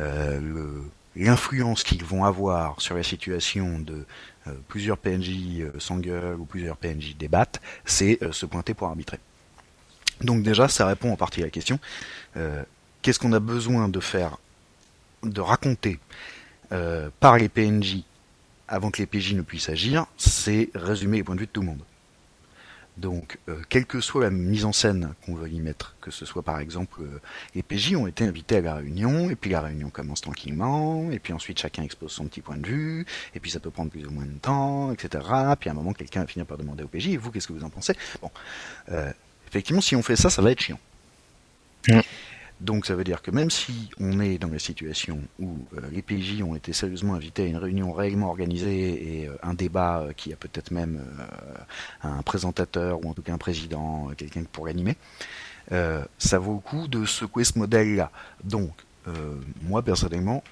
le, 0.00 0.84
l'influence 1.16 1.82
qu'ils 1.82 2.04
vont 2.04 2.24
avoir 2.24 2.80
sur 2.80 2.94
la 2.94 3.02
situation 3.02 3.78
de 3.78 4.06
euh, 4.46 4.52
plusieurs 4.68 4.98
PNJ 4.98 5.60
euh, 5.60 6.36
ou 6.36 6.44
plusieurs 6.44 6.76
PNJ 6.76 7.16
débattent, 7.16 7.60
c'est 7.84 8.22
euh, 8.22 8.32
se 8.32 8.46
pointer 8.46 8.74
pour 8.74 8.88
arbitrer. 8.88 9.18
Donc 10.20 10.42
déjà, 10.42 10.68
ça 10.68 10.86
répond 10.86 11.12
en 11.12 11.16
partie 11.16 11.40
à 11.40 11.44
la 11.44 11.50
question. 11.50 11.78
Euh, 12.36 12.62
qu'est-ce 13.02 13.18
qu'on 13.18 13.32
a 13.32 13.40
besoin 13.40 13.88
de 13.88 14.00
faire, 14.00 14.38
de 15.22 15.40
raconter 15.40 15.98
par 17.18 17.36
les 17.36 17.48
PNJ 17.48 18.04
avant 18.68 18.92
que 18.92 18.98
les 18.98 19.06
PJ 19.06 19.34
ne 19.34 19.42
puissent 19.42 19.68
agir 19.68 20.06
C'est 20.16 20.70
résumer 20.76 21.16
les 21.16 21.24
points 21.24 21.34
de 21.34 21.40
vue 21.40 21.46
de 21.46 21.50
tout 21.50 21.62
le 21.62 21.66
monde. 21.66 21.82
Donc, 23.00 23.38
euh, 23.48 23.56
quelle 23.70 23.86
que 23.86 24.00
soit 24.00 24.22
la 24.22 24.30
mise 24.30 24.66
en 24.66 24.72
scène 24.72 25.14
qu'on 25.24 25.34
veut 25.34 25.48
y 25.48 25.60
mettre, 25.60 25.96
que 26.02 26.10
ce 26.10 26.26
soit 26.26 26.42
par 26.42 26.60
exemple, 26.60 27.00
euh, 27.00 27.20
les 27.54 27.62
PJ 27.62 27.94
ont 27.96 28.06
été 28.06 28.24
invités 28.24 28.58
à 28.58 28.60
la 28.60 28.74
réunion, 28.74 29.30
et 29.30 29.36
puis 29.36 29.50
la 29.50 29.62
réunion 29.62 29.88
commence 29.88 30.20
tranquillement, 30.20 31.10
et 31.10 31.18
puis 31.18 31.32
ensuite 31.32 31.58
chacun 31.58 31.82
expose 31.82 32.12
son 32.12 32.26
petit 32.26 32.42
point 32.42 32.58
de 32.58 32.66
vue, 32.66 33.06
et 33.34 33.40
puis 33.40 33.50
ça 33.50 33.58
peut 33.58 33.70
prendre 33.70 33.90
plus 33.90 34.04
ou 34.04 34.10
moins 34.10 34.26
de 34.26 34.38
temps, 34.38 34.92
etc. 34.92 35.24
Puis 35.58 35.70
à 35.70 35.72
un 35.72 35.76
moment, 35.76 35.94
quelqu'un 35.94 36.20
va 36.20 36.26
finir 36.26 36.44
par 36.44 36.58
demander 36.58 36.84
au 36.84 36.88
PJ, 36.88 37.08
et 37.08 37.16
vous, 37.16 37.30
qu'est-ce 37.30 37.48
que 37.48 37.54
vous 37.54 37.64
en 37.64 37.70
pensez? 37.70 37.94
Bon, 38.20 38.30
euh, 38.90 39.10
effectivement, 39.50 39.80
si 39.80 39.96
on 39.96 40.02
fait 40.02 40.16
ça, 40.16 40.30
ça 40.30 40.42
va 40.42 40.52
être 40.52 40.60
chiant. 40.60 40.78
Donc 42.60 42.84
ça 42.84 42.94
veut 42.94 43.04
dire 43.04 43.22
que 43.22 43.30
même 43.30 43.50
si 43.50 43.88
on 43.98 44.20
est 44.20 44.36
dans 44.36 44.48
la 44.48 44.58
situation 44.58 45.18
où 45.38 45.56
euh, 45.76 45.80
les 45.92 46.02
PJ 46.02 46.42
ont 46.42 46.54
été 46.54 46.74
sérieusement 46.74 47.14
invités 47.14 47.44
à 47.44 47.46
une 47.46 47.56
réunion 47.56 47.90
réellement 47.90 48.28
organisée 48.28 49.22
et 49.22 49.28
euh, 49.28 49.36
un 49.42 49.54
débat 49.54 50.00
euh, 50.00 50.12
qui 50.12 50.30
a 50.32 50.36
peut-être 50.36 50.70
même 50.70 51.02
un 52.02 52.20
présentateur 52.22 53.02
ou 53.02 53.08
en 53.08 53.14
tout 53.14 53.22
cas 53.22 53.32
un 53.32 53.38
président, 53.38 54.10
quelqu'un 54.16 54.42
pour 54.50 54.66
l'animer, 54.66 54.96
ça 55.70 56.38
vaut 56.38 56.54
le 56.54 56.60
coup 56.60 56.86
de 56.88 57.06
secouer 57.06 57.44
ce 57.44 57.58
modèle-là. 57.58 58.10
Donc 58.44 58.72
moi 59.62 59.82
personnellement, 59.82 60.42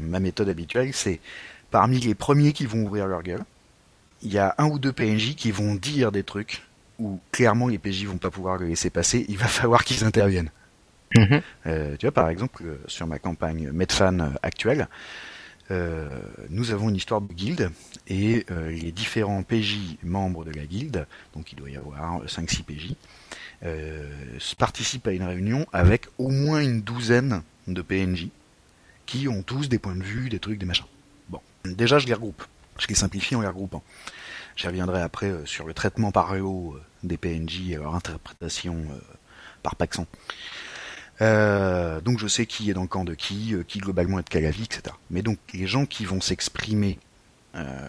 ma 0.00 0.20
méthode 0.20 0.48
habituelle 0.48 0.92
c'est 0.92 1.20
parmi 1.70 2.00
les 2.00 2.14
premiers 2.14 2.52
qui 2.52 2.66
vont 2.66 2.82
ouvrir 2.82 3.06
leur 3.06 3.22
gueule, 3.22 3.44
il 4.22 4.32
y 4.32 4.38
a 4.38 4.54
un 4.58 4.66
ou 4.66 4.78
deux 4.78 4.92
PNJ 4.92 5.34
qui 5.34 5.50
vont 5.50 5.74
dire 5.74 6.12
des 6.12 6.22
trucs 6.22 6.62
où 6.98 7.20
clairement 7.32 7.68
les 7.68 7.78
PJ 7.78 8.04
vont 8.04 8.18
pas 8.18 8.30
pouvoir 8.30 8.58
le 8.58 8.66
laisser 8.66 8.90
passer, 8.90 9.24
il 9.28 9.38
va 9.38 9.46
falloir 9.46 9.84
qu'ils 9.84 10.04
interviennent. 10.04 10.50
Mhm. 11.14 11.40
Euh, 11.66 11.96
tu 11.96 12.06
vois, 12.06 12.12
par 12.12 12.28
exemple, 12.28 12.62
euh, 12.64 12.78
sur 12.86 13.06
ma 13.06 13.18
campagne 13.18 13.70
Medfan 13.72 14.32
actuelle, 14.42 14.88
nous 16.48 16.70
avons 16.70 16.90
une 16.90 16.94
histoire 16.94 17.20
de 17.20 17.32
guilde 17.32 17.72
et 18.06 18.46
les 18.68 18.92
différents 18.92 19.42
PJ 19.42 19.96
membres 20.04 20.44
de 20.44 20.52
la 20.52 20.64
guilde, 20.64 21.08
donc 21.34 21.50
il 21.50 21.56
doit 21.56 21.68
y 21.68 21.76
avoir 21.76 22.24
5-6 22.24 22.62
PJ, 22.62 22.94
participent 24.58 25.08
à 25.08 25.10
une 25.10 25.24
réunion 25.24 25.66
avec 25.72 26.06
au 26.18 26.28
moins 26.28 26.60
une 26.60 26.82
douzaine 26.82 27.42
de 27.66 27.82
PNJ 27.82 28.28
qui 29.06 29.28
ont 29.28 29.42
tous 29.42 29.68
des 29.68 29.78
points 29.78 29.96
de 29.96 30.02
vue, 30.02 30.28
des 30.28 30.38
trucs, 30.38 30.58
des 30.58 30.66
machins. 30.66 30.86
Bon, 31.28 31.40
déjà 31.64 31.98
je 31.98 32.06
les 32.06 32.14
regroupe, 32.14 32.44
je 32.78 32.86
les 32.88 32.94
simplifie 32.94 33.34
en 33.34 33.40
les 33.40 33.48
regroupant. 33.48 33.82
J'y 34.56 34.66
reviendrai 34.66 35.02
après 35.02 35.32
sur 35.44 35.66
le 35.66 35.74
traitement 35.74 36.10
par 36.10 36.28
réo 36.28 36.78
des 37.02 37.16
PNJ 37.16 37.70
et 37.70 37.76
leur 37.76 37.94
interprétation 37.94 38.86
par 39.62 39.76
Paxson. 39.76 40.06
Euh, 41.22 42.00
donc 42.00 42.18
je 42.18 42.26
sais 42.26 42.46
qui 42.46 42.70
est 42.70 42.74
dans 42.74 42.82
le 42.82 42.88
camp 42.88 43.04
de 43.04 43.14
qui, 43.14 43.54
euh, 43.54 43.62
qui 43.66 43.78
globalement 43.78 44.18
est 44.18 44.22
de 44.22 44.28
quel 44.28 44.44
etc. 44.44 44.82
Mais 45.10 45.22
donc 45.22 45.38
les 45.54 45.66
gens 45.66 45.86
qui 45.86 46.04
vont 46.04 46.20
s'exprimer 46.20 46.98
euh, 47.54 47.88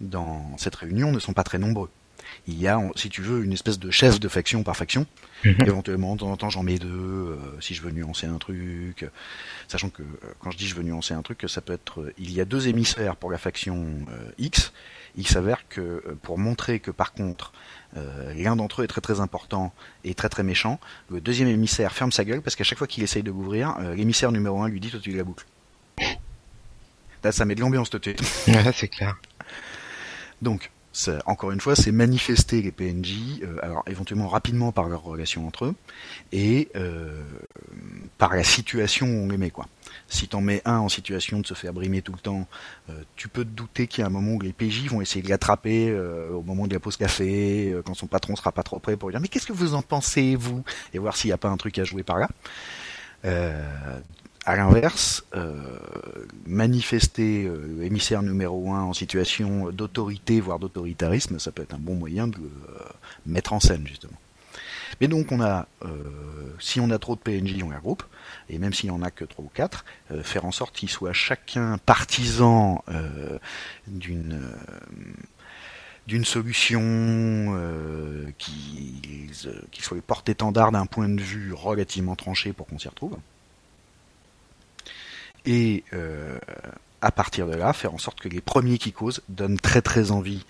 dans 0.00 0.56
cette 0.56 0.76
réunion 0.76 1.10
ne 1.10 1.18
sont 1.18 1.32
pas 1.32 1.44
très 1.44 1.58
nombreux. 1.58 1.90
Il 2.46 2.58
y 2.58 2.68
a, 2.68 2.80
si 2.94 3.10
tu 3.10 3.20
veux, 3.20 3.44
une 3.44 3.52
espèce 3.52 3.78
de 3.78 3.90
chef 3.90 4.18
de 4.18 4.28
faction 4.28 4.62
par 4.62 4.76
faction. 4.76 5.06
Mhm. 5.44 5.56
Éventuellement, 5.66 6.14
de 6.14 6.20
temps 6.20 6.30
en 6.30 6.36
temps, 6.36 6.50
j'en 6.50 6.62
mets 6.62 6.78
deux, 6.78 7.38
si 7.60 7.74
je 7.74 7.82
veux 7.82 7.90
nuancer 7.90 8.26
un 8.26 8.38
truc. 8.38 9.04
Sachant 9.68 9.90
que, 9.90 10.02
quand 10.38 10.50
je 10.50 10.56
dis 10.56 10.66
je 10.66 10.74
veux 10.74 10.82
nuancer 10.82 11.14
un 11.14 11.22
truc, 11.22 11.44
ça 11.48 11.60
peut 11.60 11.74
être... 11.74 12.12
il 12.18 12.32
y 12.32 12.40
a 12.40 12.44
deux 12.44 12.68
émissaires 12.68 13.16
pour 13.16 13.30
la 13.30 13.38
faction 13.38 14.06
X. 14.38 14.72
Il 15.16 15.26
s'avère 15.26 15.68
que, 15.68 16.16
pour 16.22 16.38
montrer 16.38 16.80
que, 16.80 16.90
par 16.90 17.12
contre, 17.12 17.52
euh, 17.96 18.32
l'un 18.34 18.56
d'entre 18.56 18.80
eux 18.80 18.84
est 18.84 18.88
très 18.88 19.00
très 19.00 19.20
important 19.20 19.72
et 20.04 20.14
très 20.14 20.28
très 20.28 20.42
méchant. 20.42 20.80
Le 21.10 21.20
deuxième 21.20 21.48
émissaire 21.48 21.92
ferme 21.92 22.12
sa 22.12 22.24
gueule 22.24 22.40
parce 22.40 22.56
qu'à 22.56 22.64
chaque 22.64 22.78
fois 22.78 22.86
qu'il 22.86 23.02
essaye 23.02 23.22
de 23.22 23.30
l'ouvrir, 23.30 23.76
euh, 23.80 23.94
l'émissaire 23.94 24.32
numéro 24.32 24.62
1 24.62 24.68
lui 24.68 24.80
dit 24.80 24.90
toi 24.90 25.00
tu 25.00 25.12
la 25.12 25.24
boucle. 25.24 25.44
Là 27.22 27.32
ça 27.32 27.44
met 27.44 27.54
de 27.54 27.60
l'ambiance 27.60 27.90
tout 27.90 27.98
de 27.98 28.04
suite. 28.04 28.22
Ouais, 28.48 28.72
c'est 28.74 28.88
clair. 28.88 29.16
Donc, 30.40 30.70
encore 31.26 31.52
une 31.52 31.60
fois, 31.60 31.76
c'est 31.76 31.92
manifester 31.92 32.62
les 32.62 32.72
PNJ, 32.72 33.42
euh, 33.42 33.56
alors 33.62 33.82
éventuellement 33.86 34.28
rapidement 34.28 34.72
par 34.72 34.88
leur 34.88 35.02
relation 35.02 35.46
entre 35.46 35.66
eux, 35.66 35.74
et 36.32 36.68
par 38.18 38.34
la 38.34 38.44
situation 38.44 39.06
où 39.06 39.24
on 39.24 39.28
les 39.28 39.38
met, 39.38 39.50
quoi. 39.50 39.66
Si 40.12 40.28
t'en 40.28 40.42
mets 40.42 40.60
un 40.66 40.76
en 40.76 40.90
situation 40.90 41.40
de 41.40 41.46
se 41.46 41.54
faire 41.54 41.72
brimer 41.72 42.02
tout 42.02 42.12
le 42.12 42.18
temps, 42.18 42.46
euh, 42.90 43.02
tu 43.16 43.28
peux 43.28 43.44
te 43.44 43.48
douter 43.48 43.86
qu'il 43.86 44.02
y 44.02 44.04
a 44.04 44.08
un 44.08 44.10
moment 44.10 44.32
où 44.32 44.40
les 44.40 44.52
PJ 44.52 44.88
vont 44.88 45.00
essayer 45.00 45.22
de 45.22 45.30
l'attraper 45.30 45.88
euh, 45.88 46.28
au 46.32 46.42
moment 46.42 46.66
de 46.66 46.74
la 46.74 46.80
pause 46.80 46.98
café, 46.98 47.72
euh, 47.72 47.80
quand 47.80 47.94
son 47.94 48.08
patron 48.08 48.36
sera 48.36 48.52
pas 48.52 48.62
trop 48.62 48.78
prêt 48.78 48.98
pour 48.98 49.08
lui 49.08 49.14
dire 49.14 49.22
mais 49.22 49.28
qu'est-ce 49.28 49.46
que 49.46 49.54
vous 49.54 49.72
en 49.74 49.80
pensez 49.80 50.36
vous? 50.36 50.64
Et 50.92 50.98
voir 50.98 51.16
s'il 51.16 51.28
n'y 51.28 51.32
a 51.32 51.38
pas 51.38 51.48
un 51.48 51.56
truc 51.56 51.78
à 51.78 51.84
jouer 51.84 52.02
par 52.02 52.18
là. 52.18 52.28
à 54.44 54.56
l'inverse, 54.56 55.24
manifester 56.46 57.50
l'émissaire 57.78 58.22
numéro 58.22 58.70
un 58.72 58.82
en 58.82 58.92
situation 58.92 59.70
d'autorité, 59.70 60.42
voire 60.42 60.58
d'autoritarisme, 60.58 61.38
ça 61.38 61.52
peut 61.52 61.62
être 61.62 61.74
un 61.74 61.78
bon 61.78 61.94
moyen 61.94 62.26
de 62.26 62.36
le 62.36 62.50
mettre 63.24 63.54
en 63.54 63.60
scène 63.60 63.86
justement. 63.86 64.18
Mais 65.00 65.08
donc 65.08 65.32
on 65.32 65.40
a, 65.40 65.66
si 66.58 66.80
on 66.80 66.90
a 66.90 66.98
trop 66.98 67.16
de 67.16 67.20
PNJ, 67.20 67.62
on 67.62 67.70
les 67.70 67.76
regroupe 67.76 68.04
et 68.48 68.58
même 68.58 68.72
s'il 68.72 68.90
n'y 68.90 68.96
en 68.96 69.02
a 69.02 69.10
que 69.10 69.24
trois 69.24 69.44
ou 69.44 69.50
quatre, 69.52 69.84
euh, 70.10 70.22
faire 70.22 70.44
en 70.44 70.52
sorte 70.52 70.74
qu'ils 70.74 70.90
soient 70.90 71.12
chacun 71.12 71.78
partisan 71.78 72.84
euh, 72.88 73.38
d'une 73.86 74.34
euh, 74.34 74.78
d'une 76.08 76.24
solution 76.24 76.80
qui, 78.36 79.30
qui 79.70 79.82
soit 79.82 79.96
le 79.96 80.02
porte-étendard 80.02 80.72
d'un 80.72 80.84
point 80.84 81.08
de 81.08 81.20
vue 81.20 81.52
relativement 81.52 82.16
tranché 82.16 82.52
pour 82.52 82.66
qu'on 82.66 82.76
s'y 82.76 82.88
retrouve. 82.88 83.16
Et 85.46 85.84
à 87.00 87.12
partir 87.12 87.46
de 87.46 87.54
là, 87.54 87.72
faire 87.72 87.94
en 87.94 87.98
sorte 87.98 88.18
que 88.18 88.28
les 88.28 88.40
premiers 88.40 88.78
qui 88.78 88.92
causent 88.92 89.22
donnent 89.28 89.60
très 89.60 89.80
très 89.80 90.10
envie 90.10 90.44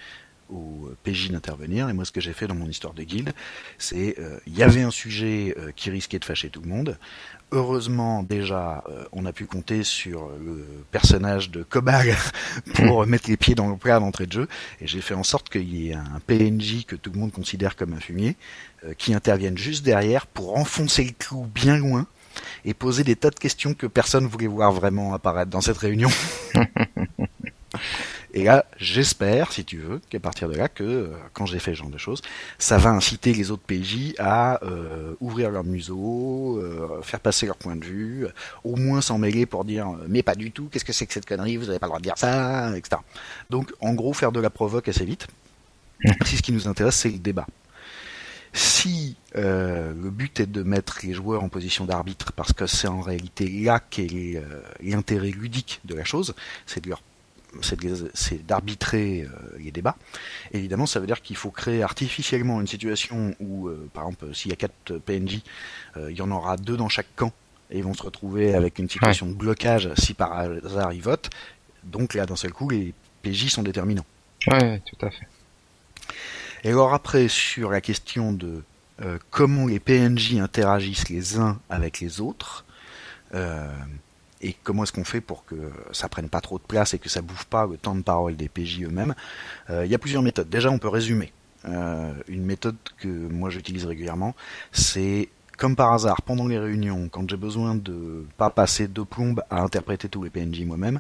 au 0.52 0.90
PJ 1.02 1.30
d'intervenir. 1.30 1.88
Et 1.88 1.92
moi, 1.92 2.04
ce 2.04 2.12
que 2.12 2.20
j'ai 2.20 2.32
fait 2.32 2.46
dans 2.46 2.54
mon 2.54 2.68
histoire 2.68 2.94
de 2.94 3.02
guilde, 3.02 3.32
c'est 3.78 4.16
il 4.46 4.56
y 4.56 4.62
avait 4.62 4.82
un 4.82 4.90
sujet 4.90 5.54
qui 5.76 5.90
risquait 5.90 6.18
de 6.18 6.24
fâcher 6.24 6.50
tout 6.50 6.60
le 6.60 6.68
monde 6.68 6.98
heureusement 7.52 8.22
déjà 8.22 8.82
euh, 8.88 9.04
on 9.12 9.26
a 9.26 9.32
pu 9.32 9.46
compter 9.46 9.84
sur 9.84 10.30
le 10.30 10.66
personnage 10.90 11.50
de 11.50 11.62
Cobal 11.62 12.16
pour 12.74 13.06
mettre 13.06 13.28
les 13.28 13.36
pieds 13.36 13.54
dans 13.54 13.68
le 13.68 13.76
plat 13.76 14.00
d'entrée 14.00 14.26
de 14.26 14.32
jeu 14.32 14.48
et 14.80 14.86
j'ai 14.86 15.00
fait 15.00 15.14
en 15.14 15.22
sorte 15.22 15.50
qu'il 15.50 15.72
y 15.74 15.90
ait 15.90 15.94
un 15.94 16.20
PNJ 16.26 16.86
que 16.86 16.96
tout 16.96 17.12
le 17.12 17.20
monde 17.20 17.30
considère 17.30 17.76
comme 17.76 17.92
un 17.92 18.00
fumier 18.00 18.36
euh, 18.84 18.94
qui 18.94 19.14
intervienne 19.14 19.56
juste 19.56 19.84
derrière 19.84 20.26
pour 20.26 20.58
enfoncer 20.58 21.04
le 21.04 21.12
clou 21.12 21.46
bien 21.54 21.76
loin 21.76 22.06
et 22.64 22.72
poser 22.72 23.04
des 23.04 23.16
tas 23.16 23.30
de 23.30 23.38
questions 23.38 23.74
que 23.74 23.86
personne 23.86 24.26
voulait 24.26 24.46
voir 24.46 24.72
vraiment 24.72 25.12
apparaître 25.12 25.50
dans 25.50 25.60
cette 25.60 25.76
réunion. 25.76 26.08
Et 28.34 28.44
là, 28.44 28.64
j'espère, 28.78 29.52
si 29.52 29.64
tu 29.64 29.76
veux, 29.78 30.00
qu'à 30.08 30.18
partir 30.18 30.48
de 30.48 30.54
là, 30.54 30.68
que 30.68 30.82
euh, 30.82 31.08
quand 31.34 31.44
j'ai 31.44 31.58
fait 31.58 31.72
ce 31.72 31.78
genre 31.78 31.90
de 31.90 31.98
choses, 31.98 32.22
ça 32.58 32.78
va 32.78 32.90
inciter 32.90 33.34
les 33.34 33.50
autres 33.50 33.62
PJ 33.66 34.14
à 34.18 34.62
euh, 34.64 35.14
ouvrir 35.20 35.50
leur 35.50 35.64
museau, 35.64 36.58
euh, 36.58 37.02
faire 37.02 37.20
passer 37.20 37.44
leur 37.44 37.56
point 37.56 37.76
de 37.76 37.84
vue, 37.84 38.26
au 38.64 38.76
moins 38.76 39.02
s'en 39.02 39.18
mêler 39.18 39.44
pour 39.44 39.64
dire 39.66 39.86
mais 40.08 40.22
pas 40.22 40.34
du 40.34 40.50
tout, 40.50 40.68
qu'est-ce 40.72 40.84
que 40.84 40.94
c'est 40.94 41.06
que 41.06 41.12
cette 41.12 41.26
connerie, 41.26 41.58
vous 41.58 41.66
n'avez 41.66 41.78
pas 41.78 41.86
le 41.86 41.90
droit 41.90 41.98
de 41.98 42.04
dire 42.04 42.16
ça, 42.16 42.74
etc. 42.76 43.02
Donc, 43.50 43.70
en 43.80 43.92
gros, 43.92 44.14
faire 44.14 44.32
de 44.32 44.40
la 44.40 44.50
provoque 44.50 44.88
assez 44.88 45.04
vite. 45.04 45.26
Si 46.24 46.38
ce 46.38 46.42
qui 46.42 46.52
nous 46.52 46.66
intéresse, 46.66 46.96
c'est 46.96 47.10
le 47.10 47.18
débat. 47.18 47.46
Si 48.54 49.16
euh, 49.36 49.94
le 49.94 50.10
but 50.10 50.40
est 50.40 50.46
de 50.46 50.62
mettre 50.62 51.00
les 51.02 51.14
joueurs 51.14 51.42
en 51.42 51.48
position 51.48 51.84
d'arbitre, 51.84 52.32
parce 52.32 52.52
que 52.52 52.66
c'est 52.66 52.88
en 52.88 53.00
réalité 53.00 53.48
là 53.48 53.80
qu'est 53.80 54.42
l'intérêt 54.82 55.30
ludique 55.30 55.80
de 55.84 55.94
la 55.94 56.04
chose, 56.04 56.34
c'est 56.66 56.84
de 56.84 56.90
leur 56.90 57.02
c'est 57.60 58.46
d'arbitrer 58.46 59.22
euh, 59.22 59.58
les 59.58 59.70
débats. 59.70 59.96
évidemment, 60.52 60.86
ça 60.86 61.00
veut 61.00 61.06
dire 61.06 61.20
qu'il 61.20 61.36
faut 61.36 61.50
créer 61.50 61.82
artificiellement 61.82 62.60
une 62.60 62.66
situation 62.66 63.34
où, 63.40 63.68
euh, 63.68 63.88
par 63.92 64.04
exemple, 64.04 64.34
s'il 64.34 64.50
y 64.50 64.52
a 64.52 64.56
quatre 64.56 64.98
PNJ, 64.98 65.40
euh, 65.96 66.10
il 66.10 66.16
y 66.16 66.22
en 66.22 66.30
aura 66.30 66.56
deux 66.56 66.76
dans 66.76 66.88
chaque 66.88 67.14
camp 67.14 67.32
et 67.70 67.78
ils 67.78 67.84
vont 67.84 67.94
se 67.94 68.02
retrouver 68.02 68.54
avec 68.54 68.78
une 68.78 68.88
situation 68.88 69.26
de 69.26 69.34
blocage 69.34 69.90
si 69.96 70.14
par 70.14 70.32
hasard 70.32 70.92
ils 70.92 71.02
votent. 71.02 71.30
Donc 71.84 72.14
là, 72.14 72.26
d'un 72.26 72.36
seul 72.36 72.52
coup, 72.52 72.68
les 72.68 72.94
PJ 73.22 73.48
sont 73.48 73.62
déterminants. 73.62 74.06
Ouais, 74.46 74.80
tout 74.80 75.06
à 75.06 75.10
fait. 75.10 75.26
Et 76.64 76.70
alors 76.70 76.94
après, 76.94 77.28
sur 77.28 77.70
la 77.70 77.80
question 77.80 78.32
de 78.32 78.62
comment 79.30 79.66
les 79.66 79.80
PNJ 79.80 80.34
interagissent 80.36 81.08
les 81.08 81.36
uns 81.36 81.58
avec 81.68 81.98
les 81.98 82.20
autres, 82.20 82.64
et 84.42 84.56
comment 84.64 84.82
est-ce 84.82 84.92
qu'on 84.92 85.04
fait 85.04 85.20
pour 85.20 85.44
que 85.44 85.54
ça 85.92 86.08
prenne 86.08 86.28
pas 86.28 86.40
trop 86.40 86.58
de 86.58 86.64
place 86.64 86.94
et 86.94 86.98
que 86.98 87.08
ça 87.08 87.22
bouffe 87.22 87.44
pas 87.44 87.66
le 87.66 87.76
temps 87.76 87.94
de 87.94 88.02
parole 88.02 88.36
des 88.36 88.48
PJ 88.48 88.82
eux-mêmes 88.82 89.14
euh, 89.70 89.86
Il 89.86 89.90
y 89.90 89.94
a 89.94 89.98
plusieurs 89.98 90.22
méthodes. 90.22 90.48
Déjà, 90.48 90.70
on 90.70 90.78
peut 90.78 90.88
résumer. 90.88 91.32
Euh, 91.64 92.12
une 92.26 92.44
méthode 92.44 92.76
que 92.98 93.06
moi 93.06 93.48
j'utilise 93.48 93.84
régulièrement, 93.84 94.34
c'est 94.72 95.28
comme 95.58 95.76
par 95.76 95.92
hasard 95.92 96.22
pendant 96.22 96.48
les 96.48 96.58
réunions, 96.58 97.08
quand 97.08 97.30
j'ai 97.30 97.36
besoin 97.36 97.76
de 97.76 98.26
pas 98.36 98.50
passer 98.50 98.88
deux 98.88 99.04
plombes 99.04 99.44
à 99.48 99.62
interpréter 99.62 100.08
tous 100.08 100.24
les 100.24 100.30
PNJ 100.30 100.62
moi-même, 100.62 100.98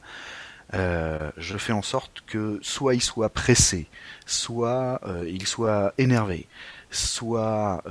euh, 0.74 1.32
je 1.36 1.58
fais 1.58 1.72
en 1.72 1.82
sorte 1.82 2.22
que 2.28 2.60
soit 2.62 2.94
ils 2.94 3.02
soient 3.02 3.28
pressés, 3.28 3.88
soit 4.24 5.00
ils 5.26 5.48
soient 5.48 5.94
énervés, 5.98 6.46
soit 6.92 7.82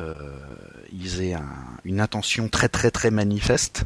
ils 0.93 1.21
aient 1.21 1.35
une 1.83 1.99
intention 1.99 2.47
très 2.47 2.69
très 2.69 2.89
très 2.89 3.11
manifeste 3.11 3.85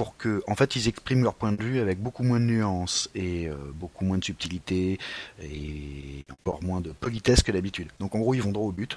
pour 0.00 0.16
que, 0.16 0.42
en 0.46 0.54
fait, 0.54 0.76
ils 0.76 0.88
expriment 0.88 1.24
leur 1.24 1.34
point 1.34 1.52
de 1.52 1.62
vue 1.62 1.78
avec 1.78 2.00
beaucoup 2.00 2.22
moins 2.22 2.40
de 2.40 2.46
nuances 2.46 3.10
et 3.14 3.48
euh, 3.48 3.54
beaucoup 3.74 4.06
moins 4.06 4.16
de 4.16 4.24
subtilité 4.24 4.98
et 5.42 6.24
encore 6.32 6.64
moins 6.64 6.80
de 6.80 6.92
politesse 6.92 7.42
que 7.42 7.52
d'habitude. 7.52 7.88
Donc, 7.98 8.14
en 8.14 8.20
gros, 8.20 8.32
ils 8.32 8.40
vont 8.40 8.50
droit 8.50 8.66
au 8.66 8.72
but. 8.72 8.96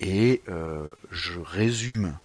Et 0.00 0.42
euh, 0.48 0.88
je 1.12 1.38
résume 1.38 2.16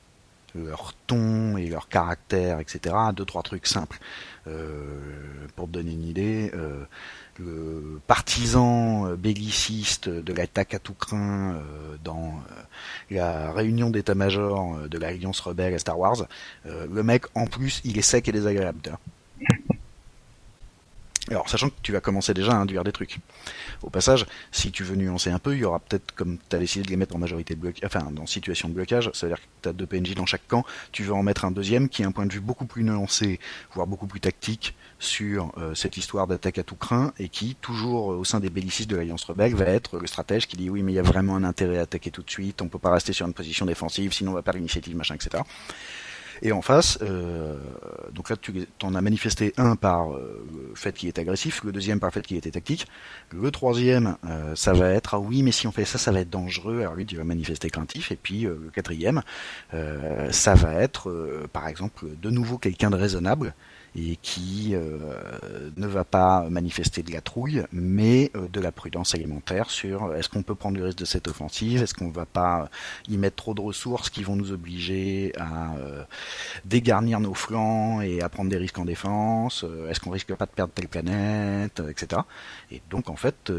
leur 0.56 0.96
ton 1.06 1.56
et 1.58 1.68
leur 1.68 1.88
caractère, 1.88 2.60
etc. 2.60 2.96
à 2.98 3.12
deux 3.12 3.26
trois 3.26 3.44
trucs 3.44 3.68
simples. 3.68 4.00
Euh, 4.48 5.46
pour 5.56 5.68
te 5.68 5.74
donner 5.74 5.92
une 5.92 6.08
idée, 6.08 6.52
le 7.40 8.00
partisan 8.08 9.08
euh, 9.08 9.16
belliciste 9.16 10.10
de 10.10 10.34
l'attaque 10.34 10.74
à 10.74 10.80
tout 10.80 10.94
craint 10.94 11.54
euh, 11.54 11.96
dans 12.04 12.42
euh, 12.52 12.62
la 13.12 13.52
réunion 13.52 13.90
d'état-major 13.90 14.88
de 14.88 14.98
l'Alliance 14.98 15.40
rebelle 15.40 15.74
à 15.74 15.80
Star 15.80 16.00
Wars, 16.00 16.26
le 16.66 17.04
mec 17.04 17.26
en 17.36 17.46
plus 17.46 17.82
il 17.84 17.98
est 17.98 18.02
sec 18.02 18.28
et 18.28 18.32
désagréable. 18.32 18.80
Alors, 21.30 21.50
sachant 21.50 21.70
que 21.70 21.76
tu 21.82 21.92
vas 21.92 22.02
commencer 22.02 22.34
déjà 22.34 22.52
à 22.52 22.56
induire 22.56 22.84
des 22.84 22.92
trucs. 22.92 23.18
Au 23.82 23.90
passage, 23.90 24.26
si 24.52 24.72
tu 24.72 24.84
veux 24.84 24.96
nuancer 24.96 25.32
un 25.32 25.40
peu, 25.40 25.56
il 25.56 25.60
y 25.60 25.66
aura 25.66 25.80
peut-être, 25.80 26.14
comme 26.14 26.38
tu 26.50 26.56
as 26.56 26.60
décidé 26.60 26.86
de 26.86 26.90
les 26.90 26.98
mettre 26.98 27.16
en 27.16 27.20
majorité 27.20 27.56
de 27.56 27.60
blocage, 27.60 27.84
enfin, 27.84 28.12
dans 28.12 28.28
situation 28.28 28.70
de 28.70 28.74
blocage, 28.76 29.10
c'est-à-dire 29.14 29.38
que 29.38 29.70
tu 29.70 29.76
deux 29.76 29.88
PNJ 29.88 30.14
dans 30.14 30.28
chaque 30.28 30.48
camp, 30.48 30.64
tu 30.92 31.04
veux 31.04 31.14
en 31.14 31.24
mettre 31.24 31.46
un 31.46 31.52
deuxième 31.52 31.90
qui 31.90 32.04
a 32.04 32.08
un 32.08 32.12
point 32.12 32.28
de 32.28 32.34
vue 32.34 32.42
beaucoup 32.42 32.66
plus 32.66 32.84
nuancé, 32.84 33.40
voire 33.74 33.88
beaucoup 33.88 34.08
plus 34.08 34.20
tactique, 34.20 34.76
sur 35.00 35.52
euh, 35.58 35.76
cette 35.76 35.98
histoire 35.98 36.28
d'attaque 36.28 36.58
à 36.58 36.64
tout 36.64 36.76
craint, 36.76 37.12
et 37.20 37.28
qui, 37.28 37.56
toujours 37.56 38.12
euh, 38.12 38.18
au 38.18 38.24
sein 38.24 38.40
des 38.40 38.50
bellicistes 38.50 38.90
de 38.90 38.96
l'Alliance 38.96 39.24
Rebelle, 39.24 39.56
va 39.56 39.66
être 39.66 39.98
le 39.98 40.08
stratège 40.08 40.48
qui 40.48 40.58
dit 40.58 40.70
oui, 40.70 40.84
mais 40.84 40.94
il 40.94 40.96
y 40.96 41.00
a 41.00 41.04
vraiment 41.04 41.36
un 41.36 41.44
intérêt 41.44 41.80
à 41.80 41.82
attaquer 41.82 42.12
tout 42.12 42.22
de 42.22 42.30
suite, 42.30 42.62
on 42.62 42.68
peut 42.68 42.80
pas 42.80 42.92
rester 42.92 43.14
sur 43.14 43.26
une 43.26 43.34
position 43.34 43.66
défensive, 43.66 44.14
sinon 44.14 44.32
on 44.32 44.36
va 44.36 44.42
perdre 44.42 44.58
l'initiative, 44.58 44.96
machin, 44.96 45.16
etc. 45.16 45.44
Et 46.42 46.52
en 46.52 46.62
face, 46.62 47.00
euh, 47.02 47.58
donc 48.14 48.30
là, 48.30 48.36
tu 48.38 48.68
en 48.84 48.96
as 48.96 49.02
manifesté 49.02 49.54
un 49.58 49.76
par 49.76 50.14
euh, 50.14 50.46
le 50.52 50.76
fait 50.76 50.94
qu'il 50.94 51.08
est 51.08 51.20
agressif, 51.20 51.64
le 51.64 51.72
deuxième 51.72 52.00
par 52.00 52.10
le 52.10 52.14
fait 52.14 52.22
qu'il 52.22 52.38
était 52.38 52.52
tactique. 52.52 52.88
Le 53.32 53.52
troisième, 53.52 54.18
euh, 54.26 54.56
ça 54.56 54.74
va 54.74 54.90
être 54.90 55.16
ah 55.16 55.20
oui, 55.20 55.44
mais 55.44 55.52
si 55.52 55.68
on 55.68 55.72
fait 55.72 55.86
ça, 55.86 55.98
ça 55.98 56.12
va 56.12 56.20
être 56.20 56.30
dangereux. 56.30 56.82
Alors 56.82 56.96
lui, 56.96 57.06
tu 57.06 57.16
vas 57.16 57.24
manifester 57.24 57.70
craintif. 57.70 58.12
Et 58.12 58.16
puis 58.16 58.42
le 58.42 58.72
quatrième, 58.74 59.22
ça 60.32 60.54
va 60.56 60.74
être, 60.74 61.48
par 61.54 61.68
exemple, 61.68 62.06
de 62.22 62.30
nouveau 62.30 62.58
quelqu'un 62.58 62.90
de 62.90 62.96
raisonnable 62.96 63.54
et 63.96 64.18
qui 64.22 64.72
euh, 64.74 64.98
ne 65.78 65.88
va 65.88 66.04
pas 66.04 66.50
manifester 66.50 67.02
de 67.02 67.12
la 67.12 67.22
trouille, 67.22 67.64
mais 67.72 68.30
euh, 68.36 68.48
de 68.52 68.60
la 68.60 68.72
prudence 68.72 69.16
alimentaire 69.16 69.70
sur 69.70 70.14
est-ce 70.16 70.28
qu'on 70.28 70.44
peut 70.44 70.56
prendre 70.56 70.78
le 70.78 70.86
risque 70.86 70.98
de 70.98 71.06
cette 71.06 71.28
offensive, 71.30 71.82
est-ce 71.82 71.94
qu'on 71.94 72.10
va 72.10 72.26
pas 72.26 72.70
y 73.08 73.18
mettre 73.18 73.38
trop 73.38 73.54
de 73.54 73.62
ressources 73.62 74.10
qui 74.10 74.24
vont 74.24 74.36
nous 74.36 74.52
obliger 74.52 75.32
à 75.38 75.76
euh, 75.76 76.04
dégarnir 76.66 77.22
nos 77.22 77.34
flancs 77.34 78.02
et 78.02 78.22
à 78.22 78.28
prendre 78.28 78.50
des 78.50 78.58
risques 78.58 78.80
en 78.80 78.86
défense, 78.86 79.66
est-ce 79.90 80.00
qu'on 80.00 80.12
risque 80.12 80.34
pas 80.36 80.46
de 80.46 80.52
perdre 80.52 80.74
telle 80.74 80.90
planète, 80.90 81.82
etc. 81.90 82.22
Et 82.72 82.82
donc 82.90 83.10
en 83.10 83.16
fait, 83.16 83.52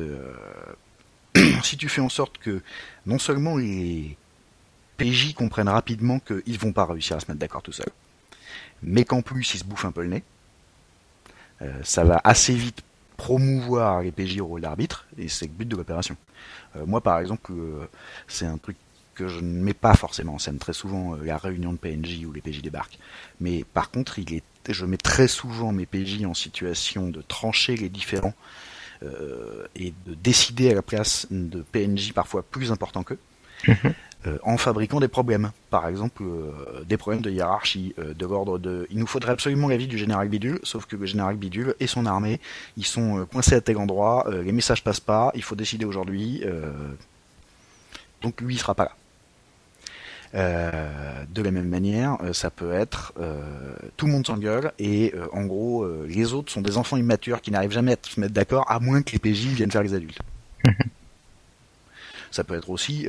si 1.63 1.77
tu 1.77 1.89
fais 1.89 2.03
en 2.03 2.09
sorte 2.11 2.37
que 2.39 2.61
non 3.07 3.19
seulement 3.19 3.57
les 3.57 4.17
PJ 4.99 5.35
comprennent 5.35 5.69
rapidement 5.69 6.19
qu'ils 6.19 6.59
vont 6.59 6.73
pas 6.73 6.85
réussir 6.85 7.17
à 7.17 7.21
se 7.21 7.27
mettre 7.27 7.41
d'accord 7.41 7.63
tout 7.63 7.73
seuls, 7.73 7.93
mais 8.83 9.05
qu'en 9.05 9.23
plus 9.23 9.55
il 9.55 9.59
se 9.59 9.65
bouffe 9.65 9.85
un 9.85 9.93
peu 9.93 10.03
le 10.03 10.09
nez, 10.09 10.23
euh, 11.63 11.73
ça 11.83 12.05
va 12.05 12.21
assez 12.25 12.55
vite 12.55 12.83
promouvoir 13.17 14.03
les 14.03 14.13
PJ 14.13 14.41
au 14.41 14.47
rôle 14.47 14.61
d'arbitre, 14.61 15.07
et 15.17 15.29
c'est 15.29 15.47
le 15.47 15.53
but 15.53 15.67
de 15.67 15.77
l'opération. 15.77 16.17
Euh, 16.77 16.85
moi 16.87 17.01
par 17.01 17.19
exemple, 17.19 17.53
euh, 17.53 17.87
c'est 18.29 18.47
un 18.47 18.59
truc 18.59 18.77
que 19.15 19.29
je 19.29 19.41
ne 19.41 19.63
mets 19.63 19.73
pas 19.73 19.95
forcément 19.95 20.35
en 20.35 20.39
scène 20.39 20.59
très 20.59 20.75
souvent 20.75 21.15
la 21.17 21.39
réunion 21.39 21.73
de 21.73 21.79
PNJ 21.79 22.27
où 22.27 22.33
les 22.33 22.43
PJ 22.43 22.61
débarquent. 22.61 22.99
Mais 23.41 23.65
par 23.65 23.91
contre, 23.91 24.19
il 24.19 24.35
est, 24.35 24.43
je 24.69 24.85
mets 24.85 24.99
très 24.99 25.27
souvent 25.27 25.73
mes 25.73 25.87
PJ 25.87 26.23
en 26.27 26.35
situation 26.35 27.09
de 27.09 27.23
trancher 27.23 27.77
les 27.77 27.89
différents 27.89 28.35
et 29.75 29.95
de 30.07 30.15
décider 30.15 30.71
à 30.71 30.75
la 30.75 30.83
place 30.83 31.27
de 31.31 31.63
PNJ 31.63 32.13
parfois 32.13 32.43
plus 32.43 32.73
importants 32.73 33.05
qu'eux. 33.05 33.19
Euh, 34.27 34.39
en 34.43 34.57
fabriquant 34.57 34.99
des 34.99 35.09
problèmes. 35.09 35.51
Par 35.71 35.87
exemple, 35.89 36.23
euh, 36.23 36.83
des 36.85 36.97
problèmes 36.97 37.23
de 37.23 37.31
hiérarchie, 37.31 37.95
euh, 37.99 38.15
de 38.15 38.27
l'ordre 38.27 38.59
de... 38.59 38.87
Il 38.91 38.99
nous 38.99 39.07
faudrait 39.07 39.33
absolument 39.33 39.69
l'avis 39.69 39.87
du 39.87 39.99
général 39.99 40.29
Bidule, 40.29 40.59
sauf 40.63 40.87
que 40.87 40.97
le 40.97 41.07
général 41.07 41.37
Bidule 41.37 41.75
et 41.81 41.87
son 41.87 42.07
armée, 42.07 42.41
ils 42.77 42.87
sont 42.87 43.27
coincés 43.31 43.55
à 43.55 43.61
tel 43.61 43.77
endroit, 43.77 44.27
les 44.31 44.53
messages 44.53 44.83
passent 44.83 45.01
pas, 45.01 45.31
il 45.35 45.43
faut 45.43 45.55
décider 45.55 45.85
aujourd'hui, 45.85 46.43
donc 48.23 48.41
lui 48.41 48.55
il 48.55 48.59
sera 48.59 48.75
pas 48.75 48.95
là. 50.33 51.27
de 51.29 51.43
la 51.43 51.51
même 51.51 51.69
manière, 51.69 52.19
ça 52.33 52.51
peut 52.51 52.73
être 52.73 53.13
tout 53.97 54.07
le 54.07 54.13
monde 54.13 54.27
s'engueule 54.27 54.73
et 54.79 55.15
en 55.33 55.45
gros 55.45 55.87
les 56.07 56.33
autres 56.33 56.53
sont 56.53 56.63
des 56.63 56.77
enfants 56.77 56.97
immatures 56.97 57.41
qui 57.41 57.51
n'arrivent 57.51 57.73
jamais 57.73 57.93
à 57.93 57.97
se 58.03 58.21
mettre 58.21 58.35
d'accord 58.35 58.71
à 58.71 58.81
moins 58.81 59.03
que 59.03 59.13
les 59.13 59.19
PJ 59.19 59.47
viennent 59.49 59.71
faire 59.71 59.83
les 59.83 59.95
adultes. 59.95 60.21
ça 62.31 62.45
peut 62.45 62.55
être 62.55 62.71
aussi 62.71 63.07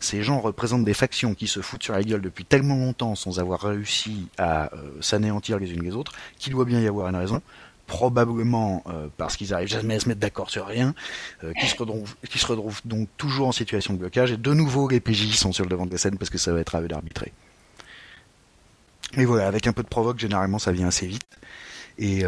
ces 0.00 0.22
gens 0.22 0.40
représentent 0.40 0.84
des 0.84 0.94
factions 0.94 1.34
qui 1.34 1.46
se 1.46 1.60
foutent 1.60 1.82
sur 1.82 1.94
la 1.94 2.02
gueule 2.02 2.20
depuis 2.20 2.44
tellement 2.44 2.76
longtemps 2.76 3.14
sans 3.14 3.40
avoir 3.40 3.60
réussi 3.60 4.28
à 4.38 4.72
euh, 4.74 4.90
s'anéantir 5.00 5.58
les 5.58 5.72
unes 5.72 5.82
les 5.82 5.94
autres, 5.94 6.12
qu'il 6.38 6.52
doit 6.52 6.64
bien 6.64 6.80
y 6.80 6.86
avoir 6.86 7.08
une 7.08 7.16
raison 7.16 7.42
probablement 7.86 8.84
euh, 8.88 9.08
parce 9.16 9.36
qu'ils 9.36 9.54
arrivent 9.54 9.68
jamais 9.68 9.94
à 9.94 10.00
se 10.00 10.08
mettre 10.08 10.20
d'accord 10.20 10.50
sur 10.50 10.66
rien, 10.66 10.94
euh, 11.42 11.54
qui, 11.54 11.66
se 11.66 12.46
retrouvent, 12.46 12.82
donc 12.84 13.08
toujours 13.16 13.48
en 13.48 13.52
situation 13.52 13.94
de 13.94 13.98
blocage, 13.98 14.30
et 14.30 14.36
de 14.36 14.52
nouveau 14.52 14.88
les 14.90 15.00
PJ 15.00 15.34
sont 15.34 15.52
sur 15.52 15.64
le 15.64 15.70
devant 15.70 15.86
de 15.86 15.92
la 15.92 15.96
scène 15.96 16.18
parce 16.18 16.28
que 16.28 16.36
ça 16.36 16.52
va 16.52 16.60
être 16.60 16.74
à 16.74 16.82
eux 16.82 16.88
d'arbitrer. 16.88 17.32
Et 19.16 19.24
voilà, 19.24 19.46
avec 19.46 19.66
un 19.66 19.72
peu 19.72 19.82
de 19.82 19.88
provoque, 19.88 20.18
généralement 20.18 20.58
ça 20.58 20.70
vient 20.70 20.88
assez 20.88 21.06
vite. 21.06 21.26
Et 21.98 22.24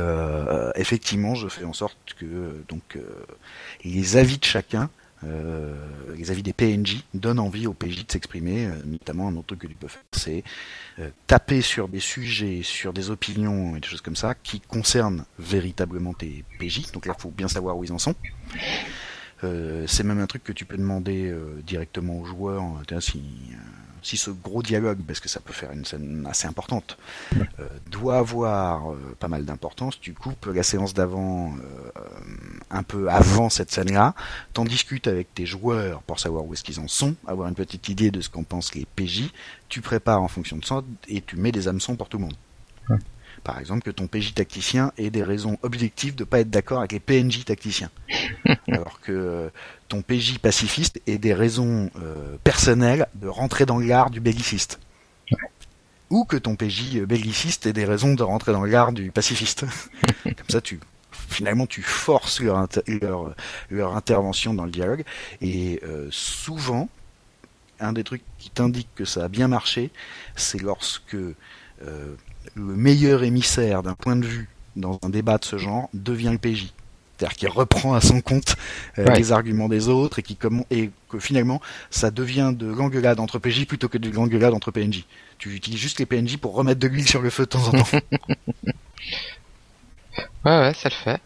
effectivement, 0.74 1.36
je 1.36 1.46
fais 1.46 1.64
en 1.64 1.72
sorte 1.72 2.16
que 2.18 2.64
donc 2.68 2.98
les 3.84 4.16
avis 4.16 4.38
de 4.38 4.44
chacun 4.44 4.90
euh, 5.24 5.74
les 6.16 6.30
avis 6.30 6.42
des 6.42 6.52
PNJ 6.52 7.04
donnent 7.12 7.40
envie 7.40 7.66
aux 7.66 7.74
PJ 7.74 8.06
de 8.06 8.10
s'exprimer, 8.10 8.66
euh, 8.66 8.74
notamment 8.86 9.28
un 9.28 9.36
autre 9.36 9.48
truc 9.48 9.60
que 9.60 9.66
tu 9.66 9.74
peux 9.74 9.88
faire, 9.88 10.02
c'est 10.12 10.42
euh, 10.98 11.10
taper 11.26 11.60
sur 11.60 11.88
des 11.88 12.00
sujets, 12.00 12.62
sur 12.62 12.92
des 12.92 13.10
opinions 13.10 13.76
et 13.76 13.80
des 13.80 13.86
choses 13.88 14.00
comme 14.00 14.16
ça 14.16 14.34
qui 14.34 14.60
concernent 14.60 15.24
véritablement 15.38 16.14
tes 16.14 16.44
PJ. 16.58 16.90
Donc 16.92 17.06
là, 17.06 17.14
il 17.16 17.20
faut 17.20 17.30
bien 17.30 17.48
savoir 17.48 17.76
où 17.76 17.84
ils 17.84 17.92
en 17.92 17.98
sont. 17.98 18.14
C'est 19.42 20.04
même 20.04 20.20
un 20.20 20.26
truc 20.26 20.44
que 20.44 20.52
tu 20.52 20.64
peux 20.64 20.76
demander 20.76 21.34
directement 21.64 22.18
aux 22.18 22.24
joueurs. 22.24 22.62
Si, 23.00 23.22
si 24.02 24.16
ce 24.16 24.30
gros 24.30 24.62
dialogue, 24.62 24.98
parce 25.06 25.20
que 25.20 25.28
ça 25.28 25.40
peut 25.40 25.52
faire 25.52 25.72
une 25.72 25.84
scène 25.84 26.26
assez 26.28 26.46
importante, 26.46 26.96
euh, 27.34 27.68
doit 27.90 28.18
avoir 28.18 28.92
euh, 28.92 29.16
pas 29.18 29.28
mal 29.28 29.44
d'importance, 29.44 30.00
tu 30.00 30.12
coupes 30.12 30.46
la 30.46 30.62
séance 30.62 30.94
d'avant 30.94 31.54
euh, 31.56 32.00
un 32.70 32.82
peu 32.82 33.10
avant 33.10 33.50
cette 33.50 33.70
scène-là, 33.70 34.14
t'en 34.52 34.64
discutes 34.64 35.06
avec 35.06 35.34
tes 35.34 35.46
joueurs 35.46 36.02
pour 36.02 36.18
savoir 36.18 36.44
où 36.44 36.54
est-ce 36.54 36.64
qu'ils 36.64 36.80
en 36.80 36.88
sont, 36.88 37.14
avoir 37.26 37.48
une 37.48 37.54
petite 37.54 37.88
idée 37.88 38.10
de 38.10 38.20
ce 38.20 38.28
qu'en 38.28 38.42
pensent 38.42 38.74
les 38.74 38.86
PJ, 38.96 39.30
tu 39.68 39.80
prépares 39.80 40.22
en 40.22 40.28
fonction 40.28 40.56
de 40.56 40.64
ça 40.64 40.82
et 41.08 41.20
tu 41.20 41.36
mets 41.36 41.52
des 41.52 41.68
hameçons 41.68 41.96
pour 41.96 42.08
tout 42.08 42.18
le 42.18 42.24
monde. 42.24 42.36
Par 43.44 43.58
exemple, 43.58 43.82
que 43.82 43.90
ton 43.90 44.06
PJ 44.06 44.34
tacticien 44.34 44.92
ait 44.98 45.10
des 45.10 45.22
raisons 45.22 45.58
objectives 45.62 46.14
de 46.14 46.24
pas 46.24 46.40
être 46.40 46.50
d'accord 46.50 46.80
avec 46.80 46.92
les 46.92 47.00
PNJ 47.00 47.44
tacticiens. 47.44 47.90
Alors 48.68 49.00
que 49.00 49.50
ton 49.88 50.02
PJ 50.02 50.38
pacifiste 50.38 51.00
ait 51.06 51.18
des 51.18 51.34
raisons 51.34 51.90
euh, 52.02 52.36
personnelles 52.44 53.06
de 53.14 53.28
rentrer 53.28 53.66
dans 53.66 53.78
l'art 53.78 54.10
du 54.10 54.20
belliciste. 54.20 54.78
Ou 56.10 56.24
que 56.24 56.36
ton 56.36 56.56
PJ 56.56 56.98
belliciste 57.00 57.66
ait 57.66 57.72
des 57.72 57.84
raisons 57.84 58.14
de 58.14 58.22
rentrer 58.22 58.52
dans 58.52 58.64
l'art 58.64 58.92
du 58.92 59.10
pacifiste. 59.10 59.64
Comme 60.24 60.48
ça, 60.48 60.60
tu 60.60 60.80
finalement 61.28 61.66
tu 61.66 61.82
forces 61.82 62.40
leur, 62.40 62.68
leur, 63.70 63.96
intervention 63.96 64.52
dans 64.52 64.64
le 64.64 64.70
dialogue. 64.70 65.04
Et 65.40 65.80
euh, 65.84 66.08
souvent, 66.10 66.88
un 67.78 67.92
des 67.92 68.04
trucs 68.04 68.22
qui 68.38 68.50
t'indique 68.50 68.88
que 68.94 69.04
ça 69.04 69.24
a 69.24 69.28
bien 69.28 69.48
marché, 69.48 69.90
c'est 70.36 70.60
lorsque 70.60 71.14
euh, 71.14 72.14
le 72.66 72.76
meilleur 72.76 73.22
émissaire 73.22 73.82
d'un 73.82 73.94
point 73.94 74.16
de 74.16 74.26
vue 74.26 74.48
dans 74.76 74.98
un 75.02 75.08
débat 75.08 75.38
de 75.38 75.44
ce 75.44 75.58
genre 75.58 75.88
devient 75.94 76.30
le 76.30 76.38
PJ. 76.38 76.72
C'est-à-dire 77.16 77.36
qu'il 77.36 77.48
reprend 77.48 77.92
à 77.94 78.00
son 78.00 78.20
compte 78.22 78.56
euh, 78.98 79.04
les 79.14 79.32
arguments 79.32 79.68
des 79.68 79.88
autres 79.88 80.20
et, 80.20 80.22
qui, 80.22 80.38
et 80.70 80.90
que 81.10 81.18
finalement 81.18 81.60
ça 81.90 82.10
devient 82.10 82.52
de 82.54 82.66
l'engueulade 82.66 83.20
entre 83.20 83.38
PJ 83.38 83.66
plutôt 83.66 83.88
que 83.88 83.98
de 83.98 84.10
l'engueulade 84.10 84.54
entre 84.54 84.70
PNJ. 84.70 85.04
Tu 85.38 85.54
utilises 85.54 85.80
juste 85.80 85.98
les 85.98 86.06
PNJ 86.06 86.38
pour 86.38 86.54
remettre 86.54 86.80
de 86.80 86.86
l'huile 86.86 87.08
sur 87.08 87.20
le 87.20 87.28
feu 87.28 87.44
de 87.44 87.48
temps 87.48 87.66
en 87.68 87.72
temps. 87.72 87.86
ouais, 88.64 88.72
ouais, 90.44 90.74
ça 90.74 90.88
le 90.88 90.94
fait. 90.94 91.20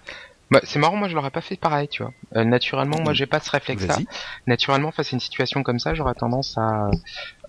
Bah, 0.51 0.61
c'est 0.64 0.79
marrant, 0.79 0.97
moi 0.97 1.09
je 1.09 1.14
l'aurais 1.14 1.31
pas 1.31 1.40
fait 1.40 1.57
pareil, 1.57 1.88
tu 1.88 2.03
vois. 2.03 2.12
Euh, 2.37 2.44
naturellement, 2.44 3.01
moi 3.01 3.12
j'ai 3.12 3.27
pas 3.27 3.40
ce 3.40 3.51
réflexe-là. 3.51 3.99
Naturellement, 4.47 4.90
face 4.90 5.12
à 5.12 5.16
une 5.16 5.20
situation 5.20 5.62
comme 5.62 5.79
ça, 5.79 5.94
j'aurais 5.94 6.14
tendance 6.14 6.59
à, 6.59 6.90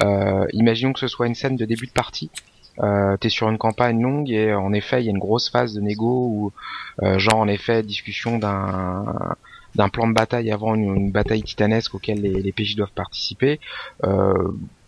euh, 0.04 0.46
imaginons 0.54 0.94
que 0.94 1.00
ce 1.00 1.08
soit 1.08 1.28
une 1.28 1.36
scène 1.36 1.56
de 1.56 1.66
début 1.66 1.88
de 1.88 1.92
partie, 1.92 2.30
euh, 2.80 3.18
t'es 3.18 3.30
sur 3.30 3.50
une 3.50 3.58
campagne 3.58 4.02
longue 4.02 4.30
et 4.30 4.54
en 4.54 4.74
effet 4.74 5.02
il 5.02 5.06
y 5.06 5.08
a 5.08 5.12
une 5.12 5.20
grosse 5.20 5.50
phase 5.50 5.74
de 5.74 5.82
négo 5.82 6.28
où 6.30 6.54
euh, 7.04 7.18
genre 7.20 7.38
en 7.38 7.48
effet 7.48 7.84
discussion 7.84 8.38
d'un 8.38 9.06
d'un 9.76 9.90
plan 9.90 10.08
de 10.08 10.14
bataille 10.14 10.52
avant 10.52 10.74
une, 10.76 11.12
bataille 11.12 11.44
titanesque 11.44 11.96
auquel 11.96 12.22
les, 12.22 12.42
les 12.42 12.52
PJ 12.52 12.76
doivent 12.76 12.92
participer 12.92 13.60
euh, 14.04 14.34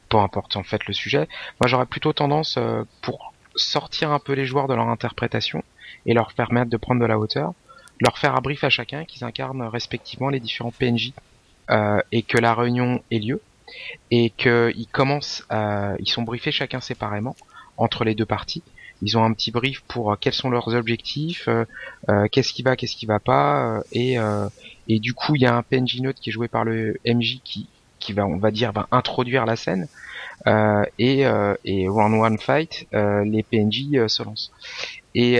peu 0.09 0.17
importe 0.17 0.55
en 0.55 0.63
fait 0.63 0.85
le 0.87 0.93
sujet. 0.93 1.27
Moi 1.59 1.67
j'aurais 1.67 1.85
plutôt 1.85 2.13
tendance 2.13 2.55
euh, 2.57 2.83
pour 3.01 3.33
sortir 3.55 4.11
un 4.11 4.19
peu 4.19 4.33
les 4.33 4.45
joueurs 4.45 4.67
de 4.67 4.73
leur 4.73 4.87
interprétation 4.87 5.63
et 6.05 6.13
leur 6.13 6.33
permettre 6.33 6.69
de 6.69 6.77
prendre 6.77 7.01
de 7.01 7.05
la 7.05 7.19
hauteur 7.19 7.53
leur 7.99 8.17
faire 8.17 8.35
un 8.35 8.41
brief 8.41 8.63
à 8.63 8.69
chacun 8.69 9.05
qu'ils 9.05 9.23
incarnent 9.23 9.63
respectivement 9.63 10.29
les 10.29 10.39
différents 10.39 10.71
PNJ 10.71 11.13
euh, 11.69 11.99
et 12.11 12.21
que 12.21 12.37
la 12.37 12.53
réunion 12.53 13.01
ait 13.11 13.19
lieu 13.19 13.41
et 14.11 14.29
qu'ils 14.29 14.87
commencent 14.91 15.45
à, 15.49 15.93
ils 15.99 16.09
sont 16.09 16.21
briefés 16.21 16.51
chacun 16.51 16.79
séparément 16.79 17.35
entre 17.77 18.03
les 18.03 18.15
deux 18.15 18.25
parties. 18.25 18.63
Ils 19.01 19.17
ont 19.17 19.23
un 19.23 19.33
petit 19.33 19.51
brief 19.51 19.81
pour 19.81 20.11
euh, 20.11 20.15
quels 20.19 20.33
sont 20.33 20.49
leurs 20.49 20.73
objectifs, 20.73 21.47
euh, 21.47 21.65
euh, 22.09 22.27
qu'est-ce 22.31 22.51
qui 22.51 22.63
va, 22.63 22.75
qu'est-ce 22.75 22.95
qui 22.95 23.05
va 23.05 23.19
pas, 23.19 23.81
et 23.91 24.17
et 24.87 24.99
du 24.99 25.13
coup 25.13 25.35
il 25.35 25.41
y 25.41 25.45
a 25.45 25.55
un 25.55 25.63
PNJ 25.63 25.99
note 26.01 26.15
qui 26.15 26.29
est 26.29 26.33
joué 26.33 26.47
par 26.47 26.63
le 26.63 26.97
MJ 27.05 27.41
qui 27.43 27.67
qui 27.99 28.13
va 28.13 28.25
on 28.25 28.37
va 28.37 28.51
dire 28.51 28.71
va 28.71 28.87
introduire 28.91 29.45
la 29.45 29.55
scène 29.55 29.87
et 30.97 31.25
et 31.65 31.89
one 31.89 32.13
one 32.13 32.37
fight 32.37 32.87
les 32.93 33.43
PNJ 33.43 34.07
se 34.07 34.23
lancent 34.23 34.51
et 35.13 35.35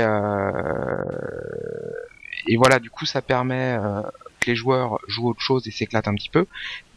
et 2.48 2.58
voilà 2.58 2.80
du 2.80 2.90
coup 2.90 3.06
ça 3.06 3.22
permet 3.22 3.78
que 4.42 4.48
les 4.52 4.56
joueurs 4.56 5.00
jouent 5.08 5.30
autre 5.30 5.42
chose 5.42 5.68
et 5.68 5.72
s'éclatent 5.72 6.10
un 6.10 6.16
petit 6.16 6.30
peu 6.30 6.46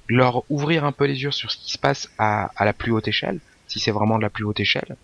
leur 0.08 0.42
ouvrir 0.50 0.84
un 0.84 0.92
peu 0.92 1.04
les 1.04 1.22
yeux 1.22 1.30
sur 1.30 1.52
ce 1.52 1.56
qui 1.56 1.70
se 1.70 1.78
passe 1.78 2.10
à, 2.18 2.50
à 2.56 2.64
la 2.64 2.72
plus 2.72 2.90
haute 2.90 3.06
échelle 3.06 3.38
si 3.68 3.78
c'est 3.78 3.92
vraiment 3.92 4.18
de 4.18 4.22
la 4.22 4.30
plus 4.30 4.44
haute 4.44 4.58
échelle 4.58 4.96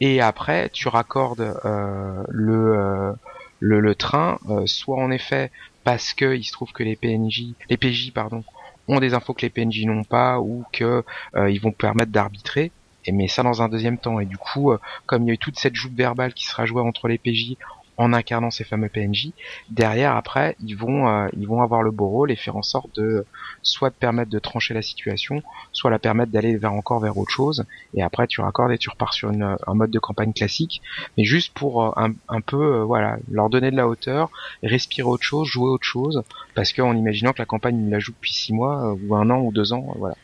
et 0.00 0.20
après 0.20 0.70
tu 0.70 0.88
raccordes 0.88 1.56
euh, 1.64 2.22
le, 2.28 2.78
euh, 2.78 3.12
le, 3.60 3.80
le 3.80 3.94
train, 3.94 4.38
euh, 4.48 4.66
soit 4.66 4.98
en 4.98 5.10
effet 5.10 5.50
parce 5.84 6.12
que 6.12 6.34
il 6.34 6.44
se 6.44 6.52
trouve 6.52 6.72
que 6.72 6.82
les 6.82 6.96
PNJ, 6.96 7.54
les 7.70 7.76
PJ 7.76 8.12
pardon, 8.12 8.44
ont 8.88 9.00
des 9.00 9.14
infos 9.14 9.34
que 9.34 9.42
les 9.42 9.50
PNJ 9.50 9.84
n'ont 9.84 10.04
pas 10.04 10.40
ou 10.40 10.64
que 10.72 11.04
ils 11.48 11.60
vont 11.60 11.72
permettre 11.72 12.12
d'arbitrer. 12.12 12.72
et 13.04 13.12
mais 13.12 13.28
ça 13.28 13.42
dans 13.42 13.62
un 13.62 13.68
deuxième 13.68 13.98
temps. 13.98 14.18
Et 14.20 14.26
du 14.26 14.36
coup, 14.36 14.72
comme 15.06 15.22
il 15.22 15.28
y 15.28 15.30
a 15.30 15.34
eu 15.34 15.38
toute 15.38 15.58
cette 15.58 15.76
joute 15.76 15.94
verbale 15.94 16.34
qui 16.34 16.44
sera 16.44 16.66
jouée 16.66 16.82
entre 16.82 17.08
les 17.08 17.18
PJ 17.18 17.56
en 17.96 18.12
incarnant 18.12 18.50
ces 18.50 18.64
fameux 18.64 18.88
PNJ. 18.88 19.30
Derrière, 19.70 20.16
après, 20.16 20.56
ils 20.60 20.76
vont, 20.76 21.08
euh, 21.08 21.28
ils 21.36 21.46
vont 21.46 21.62
avoir 21.62 21.82
le 21.82 21.90
beau 21.90 22.08
rôle 22.08 22.30
et 22.30 22.36
faire 22.36 22.56
en 22.56 22.62
sorte 22.62 22.94
de 22.96 23.24
soit 23.62 23.90
de 23.90 23.94
permettre 23.94 24.30
de 24.30 24.38
trancher 24.38 24.74
la 24.74 24.82
situation, 24.82 25.42
soit 25.72 25.90
la 25.90 25.98
permettre 25.98 26.32
d'aller 26.32 26.56
vers 26.56 26.72
encore 26.72 27.00
vers 27.00 27.16
autre 27.16 27.30
chose. 27.30 27.64
Et 27.94 28.02
après, 28.02 28.26
tu 28.26 28.40
raccordes 28.40 28.72
et 28.72 28.78
tu 28.78 28.90
repars 28.90 29.14
sur 29.14 29.30
une, 29.30 29.56
un 29.66 29.74
mode 29.74 29.90
de 29.90 29.98
campagne 29.98 30.32
classique, 30.32 30.82
mais 31.16 31.24
juste 31.24 31.54
pour 31.54 31.84
euh, 31.84 31.90
un, 31.96 32.12
un, 32.28 32.40
peu, 32.40 32.80
euh, 32.80 32.84
voilà, 32.84 33.18
leur 33.30 33.50
donner 33.50 33.70
de 33.70 33.76
la 33.76 33.88
hauteur, 33.88 34.30
respirer 34.62 35.08
autre 35.08 35.24
chose, 35.24 35.48
jouer 35.48 35.68
autre 35.68 35.86
chose, 35.86 36.22
parce 36.54 36.72
qu'en 36.72 36.94
imaginant 36.94 37.32
que 37.32 37.38
la 37.38 37.46
campagne, 37.46 37.86
ils 37.86 37.90
la 37.90 37.98
joue 37.98 38.12
depuis 38.12 38.32
six 38.32 38.52
mois 38.52 38.94
ou 38.94 39.14
un 39.14 39.30
an 39.30 39.40
ou 39.40 39.52
deux 39.52 39.72
ans, 39.72 39.94
voilà. 39.96 40.16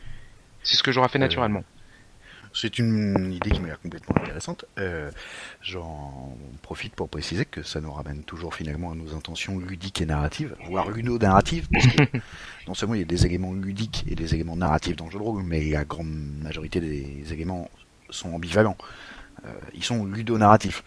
C'est 0.63 0.77
ce 0.77 0.83
que 0.83 0.93
j'aurais 0.93 1.09
fait 1.09 1.19
naturellement. 1.19 1.63
C'est 2.53 2.77
une 2.77 3.33
idée 3.33 3.49
qui 3.49 3.59
m'a 3.59 3.67
l'air 3.67 3.81
complètement 3.81 4.15
intéressante. 4.17 4.65
Euh, 4.77 5.09
J'en 5.61 6.37
profite 6.61 6.93
pour 6.93 7.09
préciser 7.09 7.45
que 7.45 7.63
ça 7.63 7.81
nous 7.81 7.91
ramène 7.91 8.23
toujours 8.23 8.53
finalement 8.53 8.91
à 8.91 8.95
nos 8.95 9.15
intentions 9.15 9.57
ludiques 9.57 10.01
et 10.01 10.05
narratives, 10.05 10.55
voire 10.67 10.89
luno-narratives, 10.89 11.67
parce 11.71 11.87
que 11.87 12.03
non 12.67 12.73
seulement 12.73 12.95
il 12.95 12.99
y 12.99 13.03
a 13.03 13.07
des 13.07 13.25
éléments 13.25 13.53
ludiques 13.53 14.05
et 14.07 14.15
des 14.15 14.35
éléments 14.35 14.55
narratifs 14.55 14.95
dans 14.95 15.05
le 15.05 15.11
jeu 15.11 15.19
de 15.19 15.23
rôle, 15.23 15.43
mais 15.43 15.63
la 15.65 15.83
grande 15.83 16.13
majorité 16.43 16.79
des 16.79 17.33
éléments 17.33 17.69
sont 18.09 18.33
ambivalents. 18.33 18.77
Euh, 19.45 19.51
ils 19.73 19.83
sont 19.83 20.05
ludonarratifs. 20.05 20.83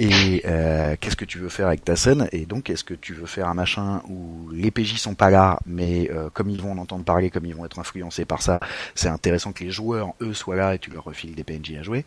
Et 0.00 0.42
euh, 0.44 0.96
qu'est-ce 0.98 1.14
que 1.14 1.24
tu 1.24 1.38
veux 1.38 1.48
faire 1.48 1.68
avec 1.68 1.84
ta 1.84 1.94
scène? 1.94 2.28
Et 2.32 2.46
donc, 2.46 2.68
est-ce 2.68 2.82
que 2.82 2.94
tu 2.94 3.14
veux 3.14 3.26
faire 3.26 3.48
un 3.48 3.54
machin 3.54 4.02
où 4.08 4.50
les 4.50 4.72
PJ 4.72 4.96
sont 4.96 5.14
pas 5.14 5.30
là, 5.30 5.60
mais 5.66 6.10
euh, 6.10 6.30
comme 6.30 6.50
ils 6.50 6.60
vont 6.60 6.72
en 6.72 6.78
entendre 6.78 7.04
parler, 7.04 7.30
comme 7.30 7.46
ils 7.46 7.54
vont 7.54 7.64
être 7.64 7.78
influencés 7.78 8.24
par 8.24 8.42
ça, 8.42 8.58
c'est 8.96 9.08
intéressant 9.08 9.52
que 9.52 9.62
les 9.62 9.70
joueurs, 9.70 10.14
eux, 10.20 10.34
soient 10.34 10.56
là 10.56 10.74
et 10.74 10.80
tu 10.80 10.90
leur 10.90 11.04
refiles 11.04 11.34
des 11.36 11.44
PNJ 11.44 11.76
à 11.78 11.82
jouer. 11.82 12.04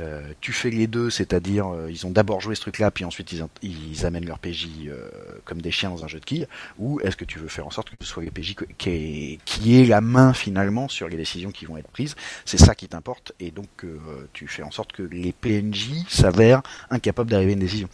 Euh, 0.00 0.22
tu 0.40 0.52
fais 0.52 0.70
les 0.70 0.88
deux, 0.88 1.08
c'est-à-dire 1.08 1.72
euh, 1.72 1.88
ils 1.88 2.04
ont 2.04 2.10
d'abord 2.10 2.40
joué 2.40 2.56
ce 2.56 2.60
truc-là, 2.62 2.90
puis 2.90 3.04
ensuite 3.04 3.30
ils, 3.32 3.44
ils 3.62 4.04
amènent 4.04 4.26
leur 4.26 4.40
PJ 4.40 4.66
euh, 4.88 5.08
comme 5.44 5.62
des 5.62 5.70
chiens 5.70 5.90
dans 5.90 6.04
un 6.04 6.08
jeu 6.08 6.18
de 6.18 6.24
quilles, 6.24 6.48
ou 6.78 6.98
est-ce 7.00 7.16
que 7.16 7.24
tu 7.24 7.38
veux 7.38 7.46
faire 7.46 7.66
en 7.66 7.70
sorte 7.70 7.90
que 7.90 7.96
ce 8.00 8.06
soit 8.06 8.24
les 8.24 8.32
PJ 8.32 8.56
qui 8.76 8.90
est, 8.90 9.38
qui 9.44 9.80
est 9.80 9.84
la 9.84 10.00
main 10.00 10.32
finalement 10.32 10.88
sur 10.88 11.08
les 11.08 11.16
décisions 11.16 11.52
qui 11.52 11.64
vont 11.64 11.76
être 11.76 11.88
prises? 11.88 12.16
C'est 12.44 12.58
ça 12.58 12.74
qui 12.74 12.88
t'importe, 12.88 13.32
et 13.38 13.52
donc 13.52 13.86
tu 14.32 14.48
fais 14.48 14.64
en 14.64 14.72
sorte 14.72 14.92
que 14.92 15.02
les 15.02 15.32
PNJ 15.32 16.04
s'avèrent 16.08 16.62
incapables 16.90 17.23
d'arriver 17.30 17.52
à 17.52 17.54
une 17.54 17.60
décision 17.60 17.88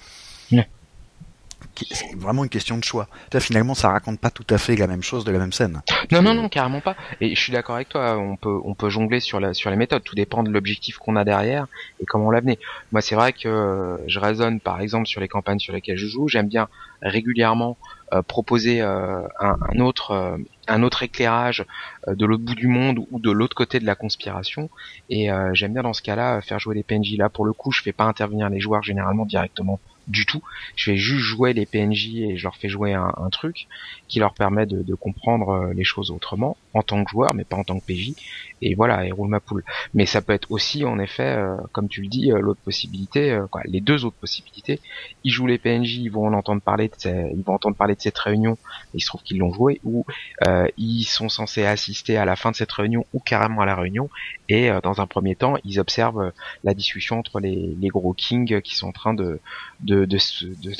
c'est 1.90 2.14
vraiment 2.16 2.44
une 2.44 2.50
question 2.50 2.78
de 2.78 2.84
choix. 2.84 3.08
finalement, 3.38 3.74
ça 3.74 3.90
raconte 3.90 4.20
pas 4.20 4.30
tout 4.30 4.46
à 4.50 4.58
fait 4.58 4.76
la 4.76 4.86
même 4.86 5.02
chose 5.02 5.24
de 5.24 5.32
la 5.32 5.38
même 5.38 5.52
scène. 5.52 5.80
Non, 6.12 6.22
non, 6.22 6.34
non, 6.34 6.48
carrément 6.48 6.80
pas. 6.80 6.96
Et 7.20 7.34
je 7.34 7.40
suis 7.40 7.52
d'accord 7.52 7.76
avec 7.76 7.88
toi. 7.88 8.18
On 8.18 8.36
peut, 8.36 8.60
on 8.64 8.74
peut 8.74 8.90
jongler 8.90 9.20
sur 9.20 9.40
la, 9.40 9.54
sur 9.54 9.70
les 9.70 9.76
méthodes. 9.76 10.02
Tout 10.02 10.14
dépend 10.14 10.42
de 10.42 10.50
l'objectif 10.50 10.98
qu'on 10.98 11.16
a 11.16 11.24
derrière 11.24 11.66
et 12.00 12.06
comment 12.06 12.26
on 12.26 12.30
l'a 12.30 12.40
mené. 12.40 12.58
Moi, 12.92 13.00
c'est 13.00 13.14
vrai 13.14 13.32
que 13.32 13.98
je 14.06 14.18
raisonne, 14.18 14.60
par 14.60 14.80
exemple, 14.80 15.06
sur 15.06 15.20
les 15.20 15.28
campagnes 15.28 15.58
sur 15.58 15.72
lesquelles 15.72 15.98
je 15.98 16.06
joue. 16.06 16.28
J'aime 16.28 16.48
bien 16.48 16.68
régulièrement 17.02 17.76
euh, 18.12 18.22
proposer 18.22 18.82
euh, 18.82 19.22
un, 19.38 19.56
un, 19.72 19.78
autre, 19.78 20.10
euh, 20.10 20.36
un 20.66 20.82
autre 20.82 21.04
éclairage 21.04 21.64
de 22.08 22.26
l'autre 22.26 22.42
bout 22.42 22.56
du 22.56 22.66
monde 22.66 22.98
ou 23.12 23.20
de 23.20 23.30
l'autre 23.30 23.54
côté 23.54 23.78
de 23.78 23.86
la 23.86 23.94
conspiration. 23.94 24.68
Et 25.10 25.28
j'aime 25.52 25.74
bien 25.74 25.82
dans 25.82 25.92
ce 25.92 26.02
cas-là 26.02 26.40
faire 26.40 26.58
jouer 26.58 26.74
les 26.74 26.82
PNJ. 26.82 27.16
Là, 27.16 27.28
pour 27.28 27.44
le 27.44 27.52
coup, 27.52 27.70
je 27.70 27.82
fais 27.82 27.92
pas 27.92 28.04
intervenir 28.04 28.48
les 28.48 28.58
joueurs 28.60 28.82
généralement 28.82 29.26
directement 29.26 29.78
du 30.08 30.26
tout. 30.26 30.42
Je 30.76 30.90
vais 30.90 30.96
juste 30.96 31.22
jouer 31.22 31.52
les 31.52 31.66
PNJ 31.66 32.16
et 32.16 32.36
je 32.36 32.42
leur 32.44 32.56
fais 32.56 32.68
jouer 32.68 32.94
un, 32.94 33.12
truc 33.30 33.68
qui 34.08 34.18
leur 34.18 34.34
permet 34.34 34.66
de, 34.66 34.82
de, 34.82 34.94
comprendre 34.94 35.50
euh, 35.50 35.72
les 35.72 35.84
choses 35.84 36.10
autrement 36.10 36.56
en 36.74 36.82
tant 36.82 37.04
que 37.04 37.10
joueur, 37.10 37.34
mais 37.34 37.44
pas 37.44 37.56
en 37.56 37.64
tant 37.64 37.78
que 37.78 37.84
PJ. 37.84 38.14
Et 38.62 38.74
voilà, 38.74 39.06
et 39.06 39.12
roule 39.12 39.28
ma 39.28 39.40
poule. 39.40 39.64
Mais 39.94 40.06
ça 40.06 40.20
peut 40.20 40.32
être 40.32 40.50
aussi, 40.50 40.84
en 40.84 40.98
effet, 40.98 41.36
euh, 41.36 41.56
comme 41.72 41.88
tu 41.88 42.02
le 42.02 42.08
dis, 42.08 42.30
euh, 42.30 42.40
l'autre 42.40 42.60
possibilité, 42.60 43.38
quoi, 43.50 43.62
les 43.64 43.80
deux 43.80 44.04
autres 44.04 44.16
possibilités. 44.16 44.80
Ils 45.24 45.30
jouent 45.30 45.46
les 45.46 45.58
PNJ, 45.58 45.96
ils 45.96 46.10
vont 46.10 46.26
en 46.26 46.34
entendre 46.34 46.60
parler 46.60 46.88
de 46.88 46.94
ces, 46.96 47.30
ils 47.34 47.42
vont 47.42 47.54
entendre 47.54 47.76
parler 47.76 47.94
de 47.94 48.00
cette 48.00 48.18
réunion. 48.18 48.58
il 48.94 49.00
se 49.00 49.06
trouve 49.06 49.22
qu'ils 49.22 49.38
l'ont 49.38 49.52
joué, 49.52 49.80
ou 49.84 50.04
ils 50.76 51.04
sont 51.04 51.28
censés 51.28 51.64
assister 51.64 52.16
à 52.16 52.24
la 52.24 52.36
fin 52.36 52.50
de 52.50 52.56
cette 52.56 52.72
réunion 52.72 53.06
ou 53.12 53.20
carrément 53.20 53.62
à 53.62 53.66
la 53.66 53.74
réunion. 53.74 54.10
Et 54.48 54.70
dans 54.82 55.00
un 55.00 55.06
premier 55.06 55.36
temps, 55.36 55.54
ils 55.64 55.80
observent 55.80 56.32
la 56.64 56.74
discussion 56.74 57.18
entre 57.18 57.40
les, 57.40 57.76
les 57.80 57.88
gros 57.88 58.12
kings 58.12 58.60
qui 58.60 58.74
sont 58.74 58.88
en 58.88 58.92
train 58.92 59.14
de 59.14 59.40
de, 59.82 60.04
de, 60.04 60.16
de, 60.42 60.72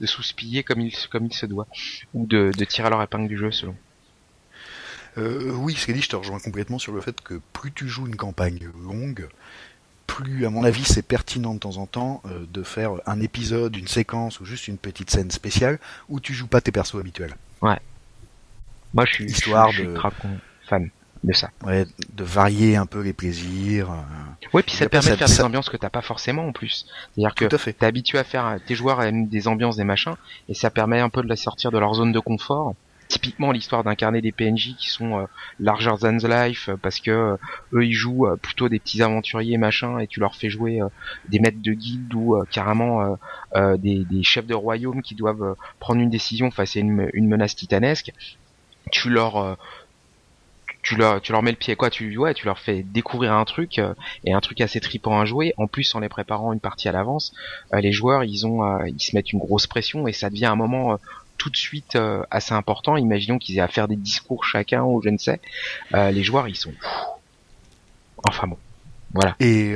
de, 0.00 0.06
sous-spiller 0.06 0.62
comme 0.62 0.80
il, 0.80 0.94
comme 1.10 1.26
il 1.26 1.34
se 1.34 1.46
doit, 1.46 1.66
ou 2.14 2.26
de, 2.26 2.50
de 2.56 2.64
tirer 2.64 2.90
leur 2.90 3.02
épingle 3.02 3.28
du 3.28 3.36
jeu 3.36 3.50
selon. 3.50 3.74
Euh, 5.18 5.52
oui, 5.54 5.74
ce 5.74 5.90
dit, 5.90 6.00
je 6.00 6.08
te 6.08 6.16
rejoins 6.16 6.38
complètement 6.38 6.78
sur 6.78 6.92
le 6.92 7.00
fait 7.00 7.20
que 7.20 7.40
plus 7.52 7.72
tu 7.72 7.88
joues 7.88 8.06
une 8.06 8.16
campagne 8.16 8.68
longue, 8.84 9.28
plus, 10.06 10.46
à 10.46 10.50
mon 10.50 10.64
avis, 10.64 10.84
c'est 10.84 11.02
pertinent 11.02 11.54
de 11.54 11.58
temps 11.60 11.76
en 11.76 11.86
temps 11.86 12.22
euh, 12.26 12.46
de 12.50 12.62
faire 12.62 12.92
un 13.06 13.20
épisode, 13.20 13.76
une 13.76 13.88
séquence 13.88 14.40
ou 14.40 14.44
juste 14.44 14.68
une 14.68 14.78
petite 14.78 15.10
scène 15.10 15.30
spéciale 15.30 15.78
où 16.08 16.18
tu 16.18 16.34
joues 16.34 16.46
pas 16.46 16.60
tes 16.60 16.72
persos 16.72 16.96
habituels. 16.96 17.36
Ouais. 17.60 17.78
Moi, 18.94 19.04
je 19.04 19.12
suis, 19.12 19.24
Histoire 19.26 19.70
je, 19.70 19.84
de... 19.84 19.98
fan 20.66 20.90
de 21.24 21.32
ça. 21.32 21.50
Ouais, 21.64 21.84
de 22.12 22.24
varier 22.24 22.76
un 22.76 22.86
peu 22.86 23.00
les 23.00 23.12
plaisirs. 23.12 23.90
Euh, 23.90 24.46
oui, 24.54 24.62
puis 24.62 24.74
ça 24.74 24.84
te 24.86 24.90
permet 24.90 25.10
de 25.10 25.16
faire 25.16 25.28
des 25.28 25.40
ambiances 25.42 25.68
que 25.68 25.76
t'as 25.76 25.90
pas 25.90 26.00
forcément 26.00 26.46
en 26.46 26.52
plus. 26.52 26.86
C'est-à-dire 27.14 27.34
que 27.34 27.70
t'es 27.70 27.86
habitué 27.86 28.18
à 28.18 28.24
faire, 28.24 28.58
tes 28.66 28.74
joueurs 28.74 29.02
aiment 29.02 29.26
des 29.26 29.48
ambiances, 29.48 29.76
des 29.76 29.84
machins, 29.84 30.14
et 30.48 30.54
ça 30.54 30.70
permet 30.70 31.00
un 31.00 31.08
peu 31.08 31.22
de 31.22 31.28
la 31.28 31.36
sortir 31.36 31.70
de 31.70 31.78
leur 31.78 31.94
zone 31.94 32.12
de 32.12 32.20
confort. 32.20 32.74
Typiquement 33.08 33.52
l'histoire 33.52 33.84
d'incarner 33.84 34.20
des 34.20 34.32
PNJ 34.32 34.76
qui 34.76 34.88
sont 34.88 35.20
euh, 35.20 35.24
larger 35.58 35.94
than 36.00 36.18
life 36.28 36.68
euh, 36.68 36.76
parce 36.76 37.00
que 37.00 37.38
eux 37.72 37.84
ils 37.84 37.94
jouent 37.94 38.28
plutôt 38.42 38.68
des 38.68 38.78
petits 38.78 39.02
aventuriers 39.02 39.56
machin 39.56 39.98
et 39.98 40.06
tu 40.06 40.20
leur 40.20 40.36
fais 40.36 40.50
jouer 40.50 40.80
des 41.28 41.40
maîtres 41.40 41.62
de 41.62 41.72
guilde 41.72 42.12
ou 42.14 42.36
carrément 42.50 43.18
des, 43.54 44.04
des, 44.04 44.22
chefs 44.22 44.46
de 44.46 44.54
royaume 44.54 45.02
qui 45.02 45.14
doivent 45.14 45.56
prendre 45.78 46.00
une 46.00 46.10
décision 46.10 46.50
face 46.50 46.76
à 46.76 46.80
une, 46.80 47.08
une 47.12 47.28
menace 47.28 47.56
titanesque. 47.56 48.12
Tu 48.90 49.10
leur 49.10 49.56
tu 50.88 50.96
leur, 50.96 51.20
tu 51.20 51.32
leur 51.32 51.42
mets 51.42 51.50
le 51.50 51.56
pied 51.56 51.76
quoi, 51.76 51.90
tu, 51.90 52.16
ouais, 52.16 52.32
tu 52.32 52.46
leur 52.46 52.58
fais 52.58 52.82
découvrir 52.82 53.34
un 53.34 53.44
truc 53.44 53.78
euh, 53.78 53.92
et 54.24 54.32
un 54.32 54.40
truc 54.40 54.60
assez 54.62 54.80
tripant 54.80 55.20
à 55.20 55.26
jouer. 55.26 55.52
En 55.56 55.66
plus, 55.66 55.94
en 55.94 56.00
les 56.00 56.08
préparant 56.08 56.52
une 56.52 56.60
partie 56.60 56.88
à 56.88 56.92
l'avance, 56.92 57.34
euh, 57.74 57.80
les 57.80 57.92
joueurs 57.92 58.24
ils 58.24 58.46
ont, 58.46 58.64
euh, 58.64 58.88
ils 58.88 59.00
se 59.00 59.14
mettent 59.14 59.32
une 59.32 59.38
grosse 59.38 59.66
pression 59.66 60.08
et 60.08 60.12
ça 60.12 60.30
devient 60.30 60.46
un 60.46 60.56
moment 60.56 60.98
tout 61.38 61.50
de 61.50 61.56
suite 61.56 61.96
assez 62.30 62.52
important. 62.52 62.96
Imaginons 62.96 63.38
qu'ils 63.38 63.56
aient 63.58 63.62
à 63.62 63.68
faire 63.68 63.88
des 63.88 63.96
discours 63.96 64.44
chacun 64.44 64.82
ou 64.82 65.00
je 65.02 65.08
ne 65.08 65.18
sais. 65.18 65.40
les 65.92 66.22
joueurs 66.22 66.48
ils 66.48 66.56
sont, 66.56 66.74
enfin 68.24 68.46
bon, 68.46 68.58
voilà. 69.14 69.36
Et 69.40 69.74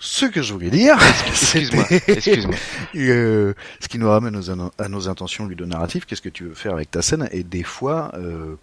ce 0.00 0.24
que 0.24 0.40
je 0.40 0.54
voulais 0.54 0.70
dire, 0.70 0.96
excuse-moi, 1.28 1.84
excuse-moi. 2.08 2.54
ce 2.94 3.88
qui 3.88 3.98
nous 3.98 4.08
ramène 4.08 4.40
à 4.78 4.88
nos 4.88 5.08
intentions 5.08 5.46
ludonarratives, 5.46 6.06
qu'est-ce 6.06 6.22
que 6.22 6.30
tu 6.30 6.44
veux 6.44 6.54
faire 6.54 6.72
avec 6.72 6.90
ta 6.90 7.02
scène? 7.02 7.28
Et 7.32 7.44
des 7.44 7.62
fois, 7.62 8.10
euh, 8.14 8.56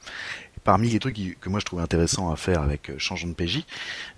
parmi 0.68 0.90
les 0.90 1.00
trucs 1.00 1.40
que 1.40 1.48
moi 1.48 1.62
je 1.62 1.66
trouve 1.66 1.80
intéressant 1.80 2.30
à 2.30 2.36
faire 2.36 2.62
avec 2.62 2.90
euh, 2.90 2.96
Changeant 2.98 3.30
de 3.30 3.34
PJ, 3.34 3.64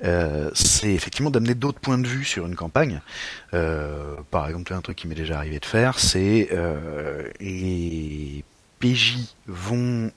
euh, 0.03 0.49
c'est 0.55 0.91
effectivement 0.91 1.29
d'amener 1.29 1.53
d'autres 1.53 1.79
points 1.79 1.99
de 1.99 2.07
vue 2.07 2.25
sur 2.25 2.47
une 2.47 2.55
campagne. 2.55 3.01
Euh, 3.53 4.15
par 4.31 4.47
exemple, 4.47 4.73
un 4.73 4.81
truc 4.81 4.97
qui 4.97 5.07
m'est 5.07 5.13
déjà 5.13 5.37
arrivé 5.37 5.59
de 5.59 5.65
faire, 5.65 5.99
c'est 5.99 6.49
les 7.39 8.43
PJ 8.79 9.17
vont 9.45 10.11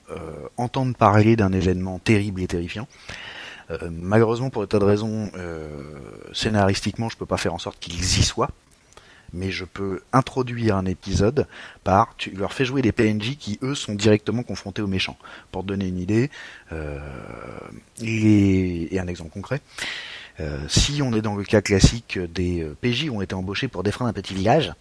entendre 0.57 0.95
parler 0.95 1.35
d'un 1.35 1.53
événement 1.53 1.99
terrible 1.99 2.41
et 2.41 2.47
terrifiant. 2.47 2.87
malheureusement, 3.91 4.49
pour 4.49 4.63
des 4.63 4.67
tas 4.67 4.79
de 4.79 4.85
raisons, 4.85 5.31
scénaristiquement, 6.31 7.09
je 7.09 7.17
peux 7.17 7.27
pas 7.27 7.37
faire 7.37 7.53
en 7.53 7.59
sorte 7.59 7.77
qu'ils 7.79 7.99
y 7.99 8.23
soient 8.23 8.49
mais 9.33 9.51
je 9.51 9.65
peux 9.65 10.01
introduire 10.13 10.77
un 10.77 10.85
épisode 10.85 11.47
par, 11.83 12.15
tu 12.17 12.31
leur 12.31 12.53
fais 12.53 12.65
jouer 12.65 12.81
des 12.81 12.91
PNJ 12.91 13.37
qui 13.37 13.59
eux 13.63 13.75
sont 13.75 13.95
directement 13.95 14.43
confrontés 14.43 14.81
aux 14.81 14.87
méchants. 14.87 15.17
Pour 15.51 15.63
te 15.63 15.67
donner 15.67 15.87
une 15.87 15.99
idée, 15.99 16.29
euh, 16.71 16.99
et, 18.01 18.99
un 18.99 19.07
exemple 19.07 19.31
concret, 19.31 19.61
euh, 20.39 20.59
si 20.67 21.01
on 21.01 21.13
est 21.13 21.21
dans 21.21 21.35
le 21.35 21.43
cas 21.43 21.61
classique 21.61 22.17
des 22.17 22.63
euh, 22.63 22.75
PJ 22.81 23.09
ont 23.09 23.21
été 23.21 23.35
embauchés 23.35 23.67
pour 23.67 23.83
défendre 23.83 24.09
un 24.09 24.13
petit 24.13 24.33
village, 24.33 24.73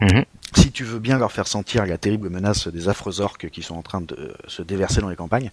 mhm. 0.00 0.24
si 0.54 0.70
tu 0.70 0.84
veux 0.84 0.98
bien 0.98 1.18
leur 1.18 1.32
faire 1.32 1.46
sentir 1.46 1.86
la 1.86 1.98
terrible 1.98 2.28
menace 2.28 2.68
des 2.68 2.88
affreux 2.88 3.20
orques 3.20 3.48
qui 3.50 3.62
sont 3.62 3.76
en 3.76 3.82
train 3.82 4.00
de 4.00 4.34
se 4.46 4.62
déverser 4.62 5.00
dans 5.00 5.08
les 5.08 5.16
campagnes, 5.16 5.50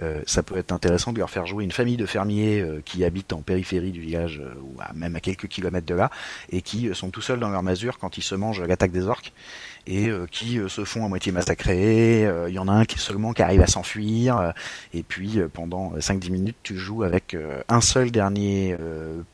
euh, 0.00 0.20
ça 0.26 0.42
peut 0.42 0.56
être 0.56 0.72
intéressant 0.72 1.12
de 1.12 1.18
leur 1.18 1.30
faire 1.30 1.46
jouer 1.46 1.64
une 1.64 1.72
famille 1.72 1.96
de 1.96 2.06
fermiers 2.06 2.60
euh, 2.60 2.80
qui 2.84 3.04
habitent 3.04 3.32
en 3.32 3.42
périphérie 3.42 3.92
du 3.92 4.00
village 4.00 4.40
euh, 4.40 4.54
ou 4.60 4.76
même 4.94 5.16
à 5.16 5.20
quelques 5.20 5.48
kilomètres 5.48 5.86
de 5.86 5.94
là 5.94 6.10
et 6.50 6.62
qui 6.62 6.94
sont 6.94 7.10
tout 7.10 7.22
seuls 7.22 7.40
dans 7.40 7.50
leur 7.50 7.62
masure 7.62 7.98
quand 7.98 8.18
ils 8.18 8.22
se 8.22 8.34
mangent 8.34 8.62
l'attaque 8.62 8.92
des 8.92 9.06
orques 9.06 9.32
et 9.86 10.10
qui 10.30 10.60
se 10.68 10.84
font 10.84 11.04
à 11.04 11.08
moitié 11.08 11.32
massacrer. 11.32 12.22
Il 12.48 12.54
y 12.54 12.58
en 12.58 12.68
a 12.68 12.72
un 12.72 12.84
qui 12.84 12.98
seulement 12.98 13.32
qui 13.32 13.42
arrive 13.42 13.62
à 13.62 13.66
s'enfuir 13.66 14.52
et 14.94 15.02
puis 15.02 15.40
pendant 15.52 15.94
5-10 15.96 16.30
minutes 16.30 16.56
tu 16.62 16.76
joues 16.76 17.02
avec 17.02 17.36
un 17.68 17.80
seul 17.80 18.10
dernier 18.10 18.76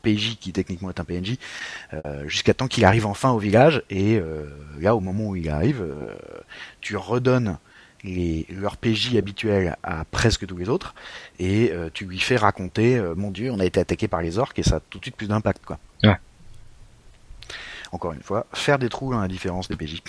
PJ 0.01 0.37
qui 0.39 0.51
techniquement 0.51 0.89
est 0.89 0.99
un 0.99 1.03
PNJ 1.03 1.37
jusqu'à 2.25 2.53
temps 2.53 2.67
qu'il 2.67 2.85
arrive 2.85 3.05
enfin 3.05 3.31
au 3.31 3.39
village 3.39 3.83
et 3.89 4.19
là 4.79 4.95
au 4.95 4.99
moment 4.99 5.27
où 5.27 5.35
il 5.35 5.49
arrive 5.49 5.85
tu 6.81 6.97
redonnes 6.97 7.57
les, 8.03 8.45
leur 8.49 8.77
PJ 8.77 9.15
habituel 9.15 9.77
à 9.83 10.05
presque 10.05 10.45
tous 10.45 10.57
les 10.57 10.69
autres, 10.69 10.93
et 11.39 11.71
euh, 11.71 11.89
tu 11.93 12.05
lui 12.05 12.19
fais 12.19 12.37
raconter, 12.37 12.97
euh, 12.97 13.15
mon 13.15 13.31
dieu, 13.31 13.51
on 13.51 13.59
a 13.59 13.65
été 13.65 13.79
attaqué 13.79 14.07
par 14.07 14.21
les 14.21 14.37
orques, 14.37 14.59
et 14.59 14.63
ça 14.63 14.77
a 14.77 14.79
tout 14.79 14.99
de 14.99 15.05
suite 15.05 15.15
plus 15.15 15.27
d'impact, 15.27 15.65
quoi. 15.65 15.79
Ouais. 16.03 16.17
Encore 17.91 18.13
une 18.13 18.21
fois, 18.21 18.45
faire 18.53 18.79
des 18.79 18.89
trous 18.89 19.11
dans 19.11 19.21
la 19.21 19.27
différence 19.27 19.67
des 19.67 19.75
PJ. 19.75 20.01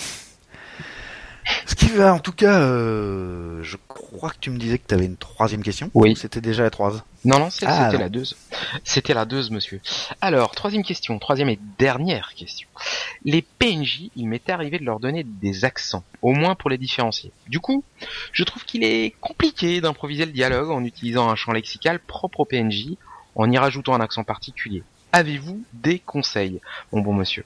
Ce 1.67 1.75
qui 1.75 1.87
va, 1.89 2.13
en 2.15 2.19
tout 2.19 2.33
cas, 2.33 2.61
euh, 2.61 3.63
je 3.63 3.77
crois 3.89 4.31
que 4.31 4.39
tu 4.41 4.51
me 4.51 4.59
disais 4.59 4.79
que 4.79 4.87
tu 4.87 4.95
avais 4.95 5.07
une 5.07 5.17
troisième 5.17 5.63
question. 5.63 5.91
Oui. 5.95 6.17
C'était 6.17 6.41
déjà 6.41 6.63
la 6.63 6.71
troisième. 6.71 7.03
Non, 7.25 7.39
non, 7.39 7.49
Ah, 7.67 7.89
c'était 7.91 8.03
la 8.03 8.09
deuxième. 8.09 8.39
C'était 8.85 9.15
la 9.15 9.25
deuxième, 9.25 9.55
monsieur. 9.55 9.81
Alors, 10.21 10.53
troisième 10.53 10.83
question, 10.83 11.19
troisième 11.19 11.49
et 11.49 11.59
dernière 11.79 12.35
question. 12.35 12.69
Les 13.25 13.43
PNJ, 13.43 14.11
il 14.17 14.29
m'était 14.29 14.53
arrivé 14.53 14.79
de 14.79 14.85
leur 14.85 15.01
donner 15.01 15.25
des 15.25 15.65
accents, 15.65 16.05
au 16.23 16.33
moins 16.33 16.55
pour 16.55 16.71
les 16.71 16.79
différencier. 16.79 17.33
Du 17.49 17.61
coup, 17.61 17.85
je 18.33 18.45
trouve 18.45 18.65
qu'il 18.65 18.85
est 18.85 19.15
compliqué 19.21 19.81
d'improviser 19.81 20.27
le 20.27 20.33
dialogue 20.33 20.71
en 20.71 20.85
utilisant 20.85 21.29
un 21.29 21.37
champ 21.37 21.53
lexical 21.53 21.99
propre 22.01 22.41
au 22.41 22.45
PNJ, 22.45 22.97
en 23.35 23.51
y 23.51 23.59
rajoutant 23.59 23.95
un 23.95 24.01
accent 24.01 24.25
particulier. 24.25 24.83
Avez-vous 25.13 25.63
des 25.73 25.99
conseils, 25.99 26.61
mon 26.93 27.01
bon 27.01 27.13
monsieur 27.15 27.45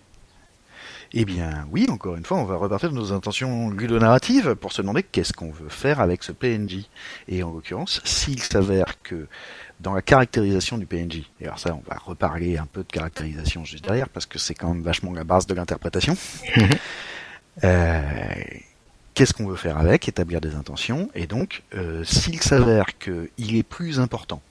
Eh 1.17 1.25
bien, 1.25 1.65
oui, 1.71 1.87
encore 1.89 2.17
une 2.17 2.25
fois, 2.25 2.39
on 2.39 2.45
va 2.45 2.57
repartir 2.57 2.91
de 2.91 2.97
nos 2.97 3.13
intentions 3.13 3.71
ludonarratives 3.71 4.57
pour 4.57 4.73
se 4.73 4.83
demander 4.83 5.05
qu'est-ce 5.05 5.33
qu'on 5.33 5.53
veut 5.53 5.69
faire 5.69 6.01
avec 6.01 6.25
ce 6.25 6.33
PNJ. 6.33 6.89
Et 7.29 7.45
en 7.45 7.53
l'occurrence, 7.53 8.01
s'il 8.05 8.43
s'avère 8.43 9.01
que 9.01 9.29
dans 9.79 9.95
la 9.95 10.03
caractérisation 10.03 10.77
du 10.77 10.87
PNJ, 10.87 11.23
et 11.41 11.45
alors 11.45 11.61
ça, 11.61 11.73
on 11.73 11.89
va 11.89 11.97
reparler 12.05 12.59
un 12.59 12.67
peu 12.67 12.83
de 12.83 12.91
caractérisation 12.91 13.65
juste 13.65 13.85
derrière, 13.85 14.09
parce 14.09 14.27
que 14.27 14.41
c'est 14.41 14.55
quand 14.55 14.75
même 14.75 14.83
vachement 14.83 15.13
la 15.13 15.23
base 15.23 15.47
de 15.47 15.55
l'interprétation. 15.55 16.17
Euh, 17.63 18.11
Qu'est-ce 19.15 19.33
qu'on 19.33 19.47
veut 19.47 19.55
faire 19.55 19.79
avec 19.79 20.09
Établir 20.09 20.41
des 20.41 20.57
intentions. 20.57 21.09
Et 21.15 21.29
donc, 21.29 21.63
euh, 21.77 22.03
s'il 22.03 22.43
s'avère 22.43 22.99
qu'il 22.99 23.55
est 23.55 23.63
plus 23.63 24.01
important 24.01 24.43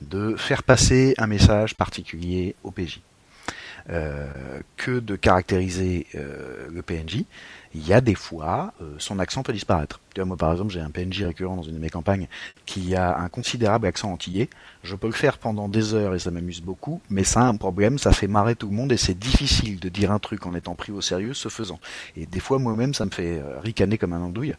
de 0.00 0.34
faire 0.36 0.62
passer 0.62 1.12
un 1.18 1.26
message 1.26 1.74
particulier 1.74 2.54
au 2.64 2.70
PJ, 2.70 3.02
que 3.88 4.98
de 4.98 5.16
caractériser 5.16 6.06
euh, 6.14 6.66
le 6.70 6.82
PNJ, 6.82 7.24
il 7.74 7.86
y 7.86 7.92
a 7.92 8.00
des 8.00 8.14
fois, 8.14 8.74
euh, 8.82 8.94
son 8.98 9.18
accent 9.18 9.42
peut 9.42 9.52
disparaître. 9.52 10.00
Tu 10.14 10.20
vois, 10.20 10.26
moi 10.26 10.36
par 10.36 10.52
exemple, 10.52 10.72
j'ai 10.72 10.80
un 10.80 10.90
PNJ 10.90 11.22
récurrent 11.22 11.56
dans 11.56 11.62
une 11.62 11.74
de 11.74 11.78
mes 11.78 11.88
campagnes 11.88 12.28
qui 12.66 12.94
a 12.94 13.18
un 13.18 13.28
considérable 13.28 13.86
accent 13.86 14.12
antillais. 14.12 14.50
Je 14.82 14.94
peux 14.94 15.06
le 15.06 15.14
faire 15.14 15.38
pendant 15.38 15.68
des 15.68 15.94
heures 15.94 16.14
et 16.14 16.18
ça 16.18 16.30
m'amuse 16.30 16.60
beaucoup, 16.60 17.00
mais 17.08 17.24
ça 17.24 17.40
a 17.40 17.44
un 17.44 17.56
problème, 17.56 17.98
ça 17.98 18.12
fait 18.12 18.26
marrer 18.26 18.56
tout 18.56 18.68
le 18.68 18.74
monde 18.74 18.92
et 18.92 18.98
c'est 18.98 19.18
difficile 19.18 19.80
de 19.80 19.88
dire 19.88 20.10
un 20.10 20.18
truc 20.18 20.44
en 20.46 20.54
étant 20.54 20.74
pris 20.74 20.92
au 20.92 21.00
sérieux 21.00 21.32
ce 21.32 21.48
faisant. 21.48 21.80
Et 22.16 22.26
des 22.26 22.40
fois 22.40 22.58
moi-même 22.58 22.92
ça 22.92 23.06
me 23.06 23.10
fait 23.10 23.38
euh, 23.38 23.58
ricaner 23.60 23.96
comme 23.96 24.12
un 24.12 24.20
andouille 24.20 24.54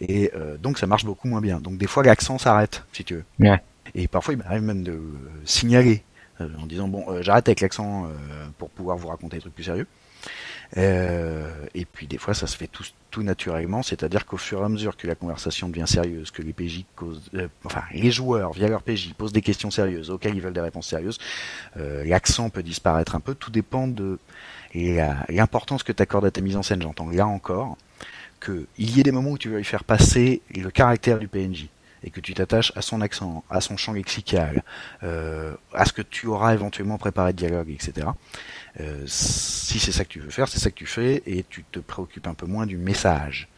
et 0.00 0.32
euh, 0.34 0.56
donc 0.56 0.78
ça 0.78 0.86
marche 0.86 1.04
beaucoup 1.04 1.28
moins 1.28 1.40
bien. 1.40 1.60
Donc 1.60 1.78
des 1.78 1.86
fois 1.86 2.02
l'accent 2.02 2.38
s'arrête, 2.38 2.84
si 2.92 3.04
tu 3.04 3.14
veux. 3.14 3.24
Ouais. 3.38 3.60
Et 3.94 4.08
parfois 4.08 4.34
il 4.34 4.38
m'arrive 4.38 4.62
même 4.62 4.82
de 4.82 4.92
euh, 4.92 5.00
signaler 5.44 6.02
euh, 6.02 6.05
en 6.40 6.66
disant 6.66 6.88
bon 6.88 7.04
euh, 7.08 7.22
j'arrête 7.22 7.48
avec 7.48 7.60
l'accent 7.60 8.06
euh, 8.06 8.08
pour 8.58 8.70
pouvoir 8.70 8.96
vous 8.96 9.08
raconter 9.08 9.36
des 9.36 9.40
trucs 9.40 9.54
plus 9.54 9.64
sérieux. 9.64 9.86
Euh, 10.76 11.52
et 11.74 11.84
puis 11.84 12.06
des 12.06 12.18
fois 12.18 12.34
ça 12.34 12.46
se 12.46 12.56
fait 12.56 12.68
tout, 12.68 12.84
naturellement, 13.22 13.82
c'est-à-dire 13.82 14.26
qu'au 14.26 14.36
fur 14.36 14.60
et 14.60 14.64
à 14.64 14.68
mesure 14.68 14.94
que 14.94 15.06
la 15.06 15.14
conversation 15.14 15.70
devient 15.70 15.86
sérieuse, 15.86 16.30
que 16.30 16.42
les 16.42 16.52
PJ 16.52 16.84
causent, 16.94 17.30
euh, 17.32 17.48
enfin 17.64 17.82
les 17.94 18.10
joueurs 18.10 18.52
via 18.52 18.68
leur 18.68 18.82
PJ 18.82 19.14
posent 19.14 19.32
des 19.32 19.40
questions 19.40 19.70
sérieuses 19.70 20.10
auxquelles 20.10 20.34
ils 20.34 20.42
veulent 20.42 20.52
des 20.52 20.60
réponses 20.60 20.88
sérieuses, 20.88 21.18
euh, 21.78 22.04
l'accent 22.04 22.50
peut 22.50 22.62
disparaître 22.62 23.14
un 23.14 23.20
peu, 23.20 23.34
tout 23.34 23.50
dépend 23.50 23.88
de 23.88 24.18
l'importance 24.74 25.82
que 25.82 25.92
tu 25.92 26.02
accordes 26.02 26.26
à 26.26 26.30
ta 26.30 26.42
mise 26.42 26.58
en 26.58 26.62
scène. 26.62 26.82
J'entends 26.82 27.08
là 27.08 27.26
encore 27.26 27.78
que 28.38 28.66
il 28.76 28.94
y 28.94 29.00
ait 29.00 29.02
des 29.02 29.12
moments 29.12 29.30
où 29.30 29.38
tu 29.38 29.48
vas 29.48 29.56
lui 29.56 29.64
faire 29.64 29.84
passer 29.84 30.42
le 30.54 30.70
caractère 30.70 31.18
du 31.18 31.26
PNJ 31.26 31.68
et 32.06 32.10
que 32.10 32.20
tu 32.20 32.32
t'attaches 32.32 32.72
à 32.76 32.82
son 32.82 33.00
accent, 33.00 33.44
à 33.50 33.60
son 33.60 33.76
champ 33.76 33.92
lexical, 33.92 34.62
euh, 35.02 35.54
à 35.74 35.84
ce 35.84 35.92
que 35.92 36.02
tu 36.02 36.28
auras 36.28 36.54
éventuellement 36.54 36.98
préparé 36.98 37.32
de 37.32 37.38
dialogue, 37.38 37.68
etc. 37.68 38.06
Euh, 38.80 39.02
si 39.06 39.80
c'est 39.80 39.92
ça 39.92 40.04
que 40.04 40.10
tu 40.10 40.20
veux 40.20 40.30
faire, 40.30 40.48
c'est 40.48 40.60
ça 40.60 40.70
que 40.70 40.76
tu 40.76 40.86
fais 40.86 41.22
et 41.26 41.44
tu 41.48 41.64
te 41.64 41.80
préoccupes 41.80 42.28
un 42.28 42.34
peu 42.34 42.46
moins 42.46 42.64
du 42.64 42.78
message. 42.78 43.48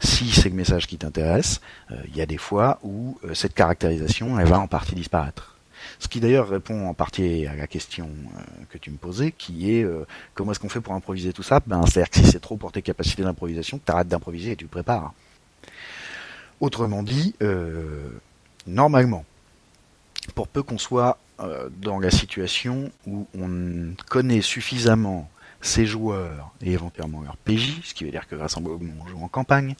Si 0.00 0.30
c'est 0.30 0.48
le 0.48 0.54
message 0.54 0.86
qui 0.86 0.96
t'intéresse, 0.96 1.60
euh, 1.90 1.96
il 2.08 2.16
y 2.16 2.22
a 2.22 2.26
des 2.26 2.38
fois 2.38 2.80
où 2.82 3.18
cette 3.34 3.52
caractérisation, 3.52 4.40
elle 4.40 4.48
va 4.48 4.58
en 4.58 4.66
partie 4.66 4.94
disparaître. 4.94 5.58
Ce 5.98 6.08
qui 6.08 6.20
d'ailleurs 6.20 6.48
répond 6.48 6.88
en 6.88 6.94
partie 6.94 7.46
à 7.46 7.54
la 7.54 7.66
question 7.66 8.08
que 8.70 8.78
tu 8.78 8.90
me 8.90 8.96
posais, 8.96 9.32
qui 9.32 9.72
est 9.72 9.86
comment 10.34 10.52
est-ce 10.52 10.60
qu'on 10.60 10.68
fait 10.68 10.80
pour 10.80 10.92
improviser 10.92 11.32
tout 11.32 11.42
ça? 11.42 11.60
Ben, 11.66 11.84
C'est-à-dire 11.86 12.10
que 12.10 12.16
si 12.18 12.26
c'est 12.26 12.40
trop 12.40 12.56
pour 12.56 12.70
tes 12.70 12.82
capacités 12.82 13.22
d'improvisation, 13.22 13.80
tu 13.84 13.90
arrêtes 13.90 14.08
d'improviser 14.08 14.52
et 14.52 14.56
tu 14.56 14.64
le 14.64 14.70
prépares. 14.70 15.14
Autrement 16.60 17.02
dit, 17.02 17.34
euh, 17.42 18.08
normalement, 18.66 19.24
pour 20.34 20.46
peu 20.46 20.62
qu'on 20.62 20.78
soit 20.78 21.18
euh, 21.40 21.70
dans 21.80 21.98
la 21.98 22.10
situation 22.10 22.92
où 23.06 23.26
on 23.38 23.94
connaît 24.08 24.42
suffisamment 24.42 25.30
ses 25.62 25.86
joueurs 25.86 26.52
et 26.62 26.72
éventuellement 26.72 27.22
leur 27.22 27.36
PJ, 27.38 27.80
ce 27.84 27.94
qui 27.94 28.04
veut 28.04 28.10
dire 28.10 28.28
que 28.28 28.34
vraisemblablement 28.34 28.92
on 29.02 29.06
joue 29.06 29.22
en 29.22 29.28
campagne, 29.28 29.74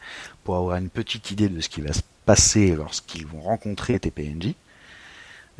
pour 0.45 0.57
avoir 0.57 0.77
une 0.77 0.90
petite 0.90 1.31
idée 1.31 1.49
de 1.49 1.61
ce 1.61 1.69
qui 1.69 1.81
va 1.81 1.93
se 1.93 2.03
passer 2.25 2.75
lorsqu'ils 2.75 3.27
vont 3.27 3.40
rencontrer 3.43 3.99
tes 3.99 4.11
PNJ, 4.11 4.55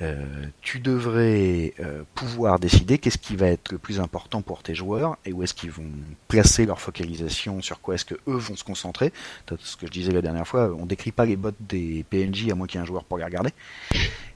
euh, 0.01 0.47
tu 0.63 0.81
devrais 0.81 1.75
euh, 1.81 2.03
pouvoir 2.15 2.59
décider 2.59 2.99
qu'est-ce 2.99 3.19
qui 3.19 3.37
va 3.37 3.49
être 3.49 3.73
le 3.73 3.79
plus 3.79 4.01
important 4.01 4.43
pour 4.43 4.63
tes 4.63 4.75
joueurs 4.75 5.19
et 5.25 5.33
où 5.33 5.43
est-ce 5.43 5.55
qu'ils 5.55 5.71
vont 5.71 5.91
placer 6.29 6.67
leur 6.67 6.81
focalisation, 6.81 7.61
sur 7.61 7.81
quoi 7.81 7.97
est-ce 7.97 8.05
que 8.05 8.15
eux 8.15 8.37
vont 8.37 8.57
se 8.57 8.65
concentrer. 8.65 9.13
Ce 9.59 9.77
que 9.77 9.87
je 9.87 9.93
disais 9.93 10.13
la 10.13 10.23
dernière 10.23 10.47
fois, 10.47 10.75
on 10.79 10.87
décrit 10.87 11.13
pas 11.13 11.27
les 11.27 11.37
bots 11.37 11.51
des 11.61 12.05
PNJ 12.09 12.51
à 12.51 12.55
moins 12.55 12.67
qu'il 12.67 12.79
y 12.79 12.81
ait 12.81 12.85
un 12.85 12.87
joueur 12.87 13.05
pour 13.05 13.19
les 13.19 13.25
regarder. 13.25 13.51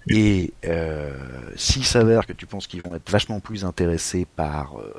Et 0.08 0.52
euh, 0.66 1.16
s'il 1.56 1.84
s'avère 1.84 2.26
que 2.26 2.32
tu 2.32 2.46
penses 2.46 2.66
qu'ils 2.66 2.82
vont 2.82 2.94
être 2.94 3.10
vachement 3.10 3.40
plus 3.40 3.64
intéressés 3.64 4.26
par 4.36 4.78
euh, 4.78 4.92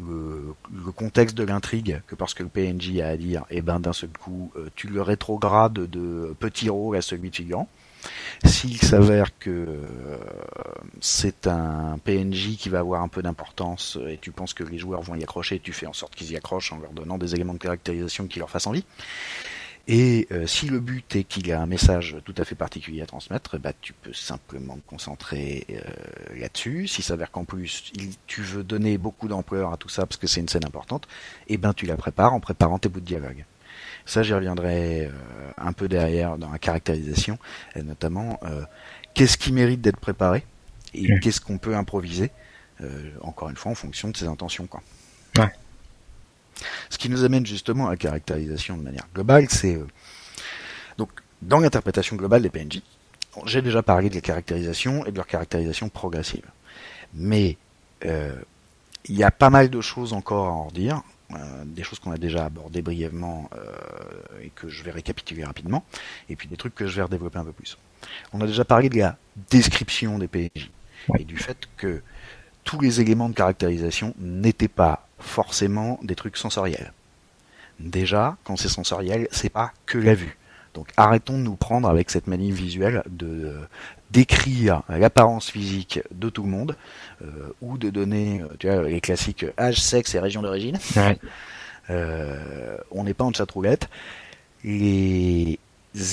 le, 0.00 0.54
le 0.84 0.92
contexte 0.92 1.36
de 1.36 1.44
l'intrigue 1.44 2.00
que 2.08 2.16
parce 2.16 2.34
que 2.34 2.42
le 2.42 2.48
PNJ 2.48 2.98
a 3.00 3.08
à 3.08 3.16
dire, 3.16 3.44
et 3.50 3.62
ben 3.62 3.78
d'un 3.78 3.92
seul 3.92 4.10
coup, 4.10 4.50
euh, 4.56 4.68
tu 4.74 4.88
le 4.88 5.00
rétrogrades 5.00 5.74
de 5.74 6.34
petit 6.40 6.68
rôle 6.68 6.96
à 6.96 7.02
celui 7.02 7.30
de 7.30 7.36
figurant. 7.36 7.68
S'il 8.44 8.80
s'avère 8.80 9.38
que 9.38 9.50
euh, 9.50 10.18
c'est 11.00 11.46
un 11.46 11.98
PNJ 12.04 12.56
qui 12.56 12.68
va 12.68 12.80
avoir 12.80 13.02
un 13.02 13.08
peu 13.08 13.22
d'importance 13.22 13.96
euh, 13.96 14.08
et 14.08 14.18
tu 14.18 14.32
penses 14.32 14.54
que 14.54 14.64
les 14.64 14.78
joueurs 14.78 15.02
vont 15.02 15.14
y 15.14 15.22
accrocher, 15.22 15.60
tu 15.60 15.72
fais 15.72 15.86
en 15.86 15.92
sorte 15.92 16.14
qu'ils 16.14 16.32
y 16.32 16.36
accrochent 16.36 16.72
en 16.72 16.78
leur 16.78 16.92
donnant 16.92 17.18
des 17.18 17.34
éléments 17.34 17.54
de 17.54 17.58
caractérisation 17.58 18.26
qui 18.26 18.38
leur 18.38 18.50
fassent 18.50 18.66
envie. 18.66 18.84
Et 19.86 20.26
euh, 20.32 20.46
si 20.46 20.66
le 20.66 20.80
but 20.80 21.14
est 21.14 21.24
qu'il 21.24 21.52
a 21.52 21.60
un 21.60 21.66
message 21.66 22.16
tout 22.24 22.34
à 22.38 22.44
fait 22.44 22.54
particulier 22.54 23.02
à 23.02 23.06
transmettre, 23.06 23.58
bah, 23.58 23.72
tu 23.78 23.92
peux 23.92 24.14
simplement 24.14 24.76
te 24.76 24.88
concentrer 24.88 25.66
là-dessus. 26.34 26.86
S'il 26.86 27.04
s'avère 27.04 27.30
qu'en 27.30 27.44
plus 27.44 27.92
tu 28.26 28.40
veux 28.40 28.64
donner 28.64 28.96
beaucoup 28.96 29.28
d'ampleur 29.28 29.72
à 29.72 29.76
tout 29.76 29.90
ça 29.90 30.06
parce 30.06 30.16
que 30.16 30.26
c'est 30.26 30.40
une 30.40 30.48
scène 30.48 30.64
importante, 30.64 31.06
et 31.48 31.58
ben 31.58 31.74
tu 31.74 31.84
la 31.84 31.96
prépares 31.96 32.32
en 32.32 32.40
préparant 32.40 32.78
tes 32.78 32.88
bouts 32.88 33.00
de 33.00 33.06
dialogue. 33.06 33.44
Ça, 34.06 34.22
j'y 34.22 34.34
reviendrai 34.34 35.06
euh, 35.06 35.10
un 35.56 35.72
peu 35.72 35.88
derrière 35.88 36.36
dans 36.36 36.50
la 36.50 36.58
caractérisation, 36.58 37.38
et 37.74 37.82
notamment 37.82 38.38
euh, 38.44 38.62
qu'est-ce 39.14 39.38
qui 39.38 39.52
mérite 39.52 39.80
d'être 39.80 40.00
préparé 40.00 40.44
et 40.94 41.08
Mm. 41.08 41.20
qu'est-ce 41.20 41.40
qu'on 41.40 41.58
peut 41.58 41.74
improviser, 41.74 42.30
euh, 42.80 43.10
encore 43.22 43.50
une 43.50 43.56
fois 43.56 43.72
en 43.72 43.74
fonction 43.74 44.10
de 44.10 44.16
ses 44.16 44.26
intentions. 44.26 44.66
Quoi. 44.66 44.82
Ouais. 45.38 45.52
Ce 46.88 46.98
qui 46.98 47.08
nous 47.08 47.24
amène 47.24 47.44
justement 47.46 47.88
à 47.88 47.90
la 47.90 47.96
caractérisation 47.96 48.76
de 48.76 48.82
manière 48.82 49.06
globale, 49.14 49.46
c'est 49.50 49.74
euh, 49.74 49.86
donc 50.98 51.10
dans 51.42 51.58
l'interprétation 51.58 52.16
globale 52.16 52.42
des 52.42 52.50
PNJ, 52.50 52.82
j'ai 53.46 53.62
déjà 53.62 53.82
parlé 53.82 54.08
de 54.10 54.14
la 54.14 54.20
caractérisation 54.20 55.04
et 55.06 55.10
de 55.10 55.16
leur 55.16 55.26
caractérisation 55.26 55.88
progressive. 55.88 56.44
Mais 57.14 57.56
euh, 58.06 58.34
il 59.06 59.16
y 59.16 59.24
a 59.24 59.30
pas 59.30 59.50
mal 59.50 59.70
de 59.70 59.80
choses 59.80 60.12
encore 60.12 60.46
à 60.46 60.50
en 60.52 60.64
redire, 60.68 61.02
des 61.64 61.82
choses 61.82 61.98
qu'on 61.98 62.12
a 62.12 62.18
déjà 62.18 62.44
abordées 62.44 62.82
brièvement 62.82 63.48
euh, 63.56 63.74
et 64.42 64.50
que 64.50 64.68
je 64.68 64.82
vais 64.82 64.90
récapituler 64.90 65.44
rapidement, 65.44 65.84
et 66.28 66.36
puis 66.36 66.48
des 66.48 66.56
trucs 66.56 66.74
que 66.74 66.86
je 66.86 66.96
vais 66.96 67.02
redévelopper 67.02 67.38
un 67.38 67.44
peu 67.44 67.52
plus. 67.52 67.78
On 68.32 68.40
a 68.40 68.46
déjà 68.46 68.64
parlé 68.64 68.88
de 68.88 68.98
la 68.98 69.16
description 69.50 70.18
des 70.18 70.28
PNJ 70.28 70.70
et 71.18 71.24
du 71.24 71.36
fait 71.36 71.68
que 71.76 72.02
tous 72.64 72.80
les 72.80 73.00
éléments 73.00 73.28
de 73.28 73.34
caractérisation 73.34 74.14
n'étaient 74.18 74.68
pas 74.68 75.06
forcément 75.18 75.98
des 76.02 76.14
trucs 76.14 76.36
sensoriels. 76.36 76.92
Déjà, 77.80 78.36
quand 78.44 78.56
c'est 78.56 78.68
sensoriel, 78.68 79.28
c'est 79.30 79.48
pas 79.48 79.72
que 79.86 79.98
la 79.98 80.14
vue. 80.14 80.36
Donc 80.74 80.88
arrêtons 80.96 81.38
de 81.38 81.42
nous 81.42 81.56
prendre 81.56 81.88
avec 81.88 82.10
cette 82.10 82.26
manie 82.26 82.50
visuelle 82.50 83.02
de 83.06 83.26
euh, 83.26 83.66
décrire 84.14 84.82
l'apparence 84.88 85.50
physique 85.50 86.00
de 86.12 86.30
tout 86.30 86.44
le 86.44 86.48
monde 86.48 86.76
euh, 87.22 87.52
ou 87.60 87.76
de 87.76 87.90
donner 87.90 88.40
euh, 88.40 88.48
tu 88.58 88.68
vois, 88.68 88.88
les 88.88 89.00
classiques 89.00 89.44
âge, 89.58 89.82
sexe 89.82 90.14
et 90.14 90.20
région 90.20 90.40
d'origine. 90.40 90.78
Ouais. 90.96 91.18
Euh, 91.90 92.78
on 92.92 93.04
n'est 93.04 93.12
pas 93.12 93.24
en 93.24 93.32
chat 93.32 93.50
roulette. 93.50 93.88
Les 94.62 95.58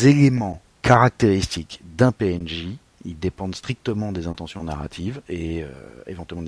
éléments 0.04 0.62
caractéristiques 0.82 1.80
d'un 1.96 2.12
PNJ 2.12 2.68
ils 3.04 3.18
dépendent 3.18 3.56
strictement 3.56 4.12
des 4.12 4.28
intentions 4.28 4.64
narratives 4.64 5.22
et 5.28 5.66
éventuellement 6.06 6.48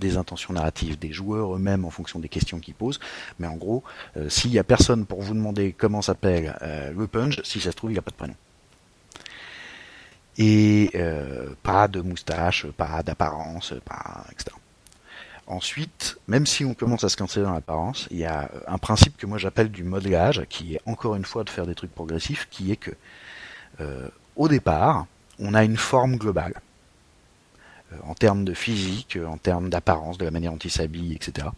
des, 0.00 0.16
intentions 0.16 0.52
narratives 0.52 0.98
des 0.98 1.12
joueurs 1.12 1.54
eux-mêmes 1.54 1.84
en 1.84 1.90
fonction 1.90 2.18
des 2.18 2.28
questions 2.28 2.58
qu'ils 2.58 2.74
posent. 2.74 2.98
Mais 3.38 3.46
en 3.46 3.54
gros, 3.54 3.84
s'il 4.26 4.50
y 4.50 4.58
a 4.58 4.64
personne 4.64 5.06
pour 5.06 5.22
vous 5.22 5.34
demander 5.34 5.72
comment 5.72 6.02
s'appelle 6.02 6.56
le 6.96 7.06
punch, 7.06 7.40
si 7.44 7.60
ça 7.60 7.70
se 7.70 7.76
trouve, 7.76 7.90
il 7.90 7.94
n'y 7.94 8.00
a 8.00 8.02
pas 8.02 8.10
de 8.10 8.16
prénom 8.16 8.34
et 10.38 10.90
pas 11.62 11.88
de 11.88 12.00
moustache, 12.00 12.66
pas 12.66 13.02
d'apparence, 13.02 13.74
pas 13.84 14.24
etc. 14.32 14.56
Ensuite, 15.46 16.16
même 16.26 16.46
si 16.46 16.64
on 16.64 16.72
commence 16.72 17.04
à 17.04 17.10
se 17.10 17.18
cancer 17.18 17.42
dans 17.42 17.52
l'apparence, 17.52 18.08
il 18.10 18.16
y 18.16 18.24
a 18.24 18.50
un 18.66 18.78
principe 18.78 19.16
que 19.18 19.26
moi 19.26 19.36
j'appelle 19.36 19.70
du 19.70 19.84
modelage, 19.84 20.42
qui 20.48 20.74
est 20.74 20.80
encore 20.86 21.16
une 21.16 21.26
fois 21.26 21.44
de 21.44 21.50
faire 21.50 21.66
des 21.66 21.74
trucs 21.74 21.94
progressifs, 21.94 22.48
qui 22.50 22.72
est 22.72 22.76
que 22.76 22.92
euh, 23.80 24.08
au 24.36 24.48
départ, 24.48 25.06
on 25.38 25.52
a 25.52 25.64
une 25.64 25.76
forme 25.76 26.16
globale 26.16 26.54
euh, 27.92 27.96
en 28.04 28.14
termes 28.14 28.46
de 28.46 28.54
physique, 28.54 29.18
en 29.26 29.36
termes 29.36 29.68
d'apparence, 29.68 30.16
de 30.16 30.24
la 30.24 30.30
manière 30.30 30.52
dont 30.52 30.58
il 30.58 30.70
s'habille, 30.70 31.12
etc. 31.12 31.48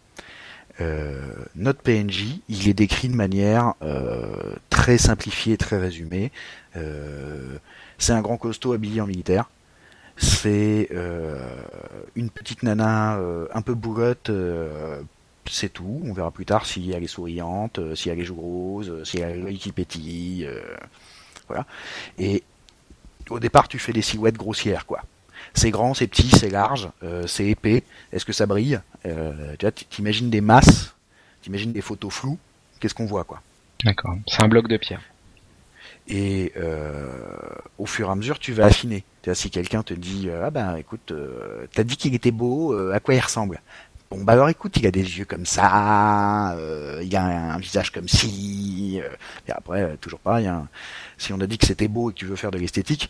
Euh, 0.81 1.31
notre 1.55 1.81
PNJ, 1.81 2.39
il 2.49 2.67
est 2.67 2.73
décrit 2.73 3.07
de 3.07 3.15
manière 3.15 3.73
très 4.69 4.97
simplifiée, 4.97 5.55
très 5.57 5.77
résumée. 5.77 6.31
C'est 7.97 8.13
un 8.13 8.21
grand 8.21 8.37
costaud 8.37 8.73
habillé 8.73 9.01
en 9.01 9.07
militaire 9.07 9.49
c'est 10.17 10.89
euh, 10.91 11.39
une 12.15 12.29
petite 12.29 12.63
nana 12.63 13.17
euh, 13.17 13.47
un 13.53 13.61
peu 13.61 13.75
boulotte, 13.75 14.29
euh, 14.29 15.01
c'est 15.45 15.71
tout. 15.71 16.01
On 16.03 16.11
verra 16.11 16.31
plus 16.31 16.45
tard 16.45 16.65
si 16.65 16.91
elle 16.91 17.03
est 17.03 17.07
souriante, 17.07 17.79
si 17.95 18.09
elle 18.09 18.19
est 18.19 18.25
joues 18.25 18.35
rose, 18.35 19.03
si 19.03 19.19
elle 19.19 19.31
a 19.31 19.35
l'œil 19.35 19.59
qui 19.59 19.71
pétille. 19.71 20.49
voilà. 21.47 21.65
Et 22.17 22.43
au 23.29 23.39
départ, 23.39 23.67
tu 23.67 23.79
fais 23.79 23.93
des 23.93 24.01
silhouettes 24.01 24.37
grossières, 24.37 24.85
quoi. 24.85 25.03
C'est 25.53 25.69
grand, 25.69 25.93
c'est 25.93 26.07
petit, 26.07 26.29
c'est 26.29 26.49
large, 26.49 26.89
c'est 27.27 27.45
épais. 27.45 27.83
Est-ce 28.11 28.25
que 28.25 28.33
ça 28.33 28.45
brille? 28.45 28.81
Tu 29.03 29.85
t'imagines 29.85 30.29
des 30.29 30.41
masses, 30.41 30.95
t'imagines 31.41 31.71
des 31.71 31.81
photos 31.81 32.13
floues. 32.13 32.39
Qu'est-ce 32.79 32.93
qu'on 32.93 33.05
voit, 33.05 33.23
quoi? 33.23 33.41
D'accord. 33.85 34.17
C'est 34.27 34.43
un 34.43 34.47
bloc 34.47 34.67
de 34.67 34.77
pierre. 34.77 35.01
Et 36.07 36.53
au 37.77 37.85
fur 37.85 38.07
et 38.07 38.11
à 38.11 38.15
mesure, 38.15 38.39
tu 38.39 38.53
vas 38.53 38.65
affiner. 38.65 39.03
Si 39.33 39.49
quelqu'un 39.49 39.83
te 39.83 39.93
dit 39.93 40.29
euh, 40.29 40.45
ah 40.45 40.51
ben 40.51 40.75
écoute, 40.77 41.11
euh, 41.11 41.67
t'as 41.73 41.83
dit 41.83 41.97
qu'il 41.97 42.15
était 42.15 42.31
beau, 42.31 42.73
euh, 42.73 42.93
à 42.93 42.99
quoi 42.99 43.13
il 43.13 43.19
ressemble? 43.19 43.61
Bon 44.09 44.23
bah 44.23 44.33
alors 44.33 44.47
écoute, 44.47 44.77
il 44.77 44.87
a 44.87 44.91
des 44.91 45.17
yeux 45.17 45.25
comme 45.25 45.45
ça, 45.45 46.55
il 47.01 47.15
a 47.15 47.23
un, 47.23 47.57
visage 47.57 47.91
comme 47.91 48.07
ci, 48.07 49.01
et 49.47 49.51
après 49.51 49.97
toujours 49.97 50.19
pareil. 50.19 50.47
Hein, 50.47 50.69
si 51.17 51.33
on 51.33 51.41
a 51.41 51.47
dit 51.47 51.57
que 51.57 51.65
c'était 51.65 51.89
beau 51.89 52.09
et 52.09 52.13
que 52.13 52.19
tu 52.19 52.25
veux 52.25 52.37
faire 52.37 52.51
de 52.51 52.57
l'esthétique, 52.57 53.09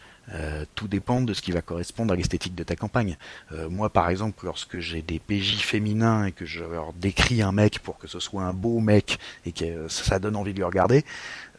tout 0.73 0.87
dépend 0.87 1.21
de 1.21 1.33
ce 1.35 1.41
qui 1.43 1.51
va 1.51 1.61
correspondre 1.61 2.13
à 2.13 2.17
l'esthétique 2.17 2.55
de 2.55 2.63
ta 2.63 2.75
campagne. 2.75 3.15
moi 3.69 3.91
par 3.91 4.09
exemple, 4.09 4.43
lorsque 4.45 4.79
j'ai 4.79 5.03
des 5.03 5.19
PJ 5.19 5.59
féminins 5.59 6.25
et 6.25 6.31
que 6.31 6.45
je 6.45 6.63
leur 6.63 6.93
décris 6.93 7.43
un 7.43 7.51
mec 7.51 7.77
pour 7.79 7.99
que 7.99 8.07
ce 8.07 8.19
soit 8.19 8.43
un 8.43 8.53
beau 8.53 8.79
mec 8.79 9.19
et 9.45 9.51
que 9.51 9.87
ça 9.87 10.17
donne 10.17 10.35
envie 10.35 10.55
de 10.55 10.59
le 10.59 10.65
regarder, 10.65 11.05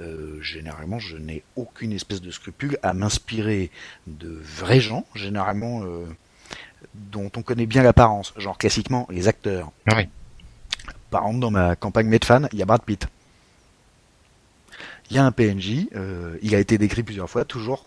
euh, 0.01 0.40
généralement, 0.40 0.98
je 0.98 1.16
n'ai 1.16 1.42
aucune 1.57 1.92
espèce 1.92 2.20
de 2.20 2.31
scrupule 2.31 2.79
à 2.83 2.94
m'inspirer 2.94 3.70
de 4.07 4.40
vrais 4.42 4.81
gens, 4.81 5.05
généralement 5.14 5.85
euh, 5.85 6.07
dont 6.94 7.31
on 7.37 7.42
connaît 7.42 7.66
bien 7.66 7.83
l'apparence, 7.83 8.33
genre 8.37 8.59
classiquement 8.59 9.07
les 9.11 9.29
acteurs. 9.29 9.70
Oui. 9.94 10.09
Par 11.11 11.22
exemple, 11.22 11.40
dans 11.40 11.51
ma 11.51 11.77
campagne 11.77 12.07
Medfan, 12.07 12.48
il 12.53 12.59
y 12.59 12.62
a 12.62 12.66
Brad 12.66 12.83
Pitt. 12.83 13.07
Il 15.11 15.16
y 15.16 15.18
a 15.18 15.24
un 15.24 15.33
PNJ, 15.33 15.88
euh, 15.96 16.37
il 16.42 16.55
a 16.55 16.59
été 16.59 16.77
décrit 16.77 17.03
plusieurs 17.03 17.31
fois, 17.31 17.44
toujours 17.44 17.87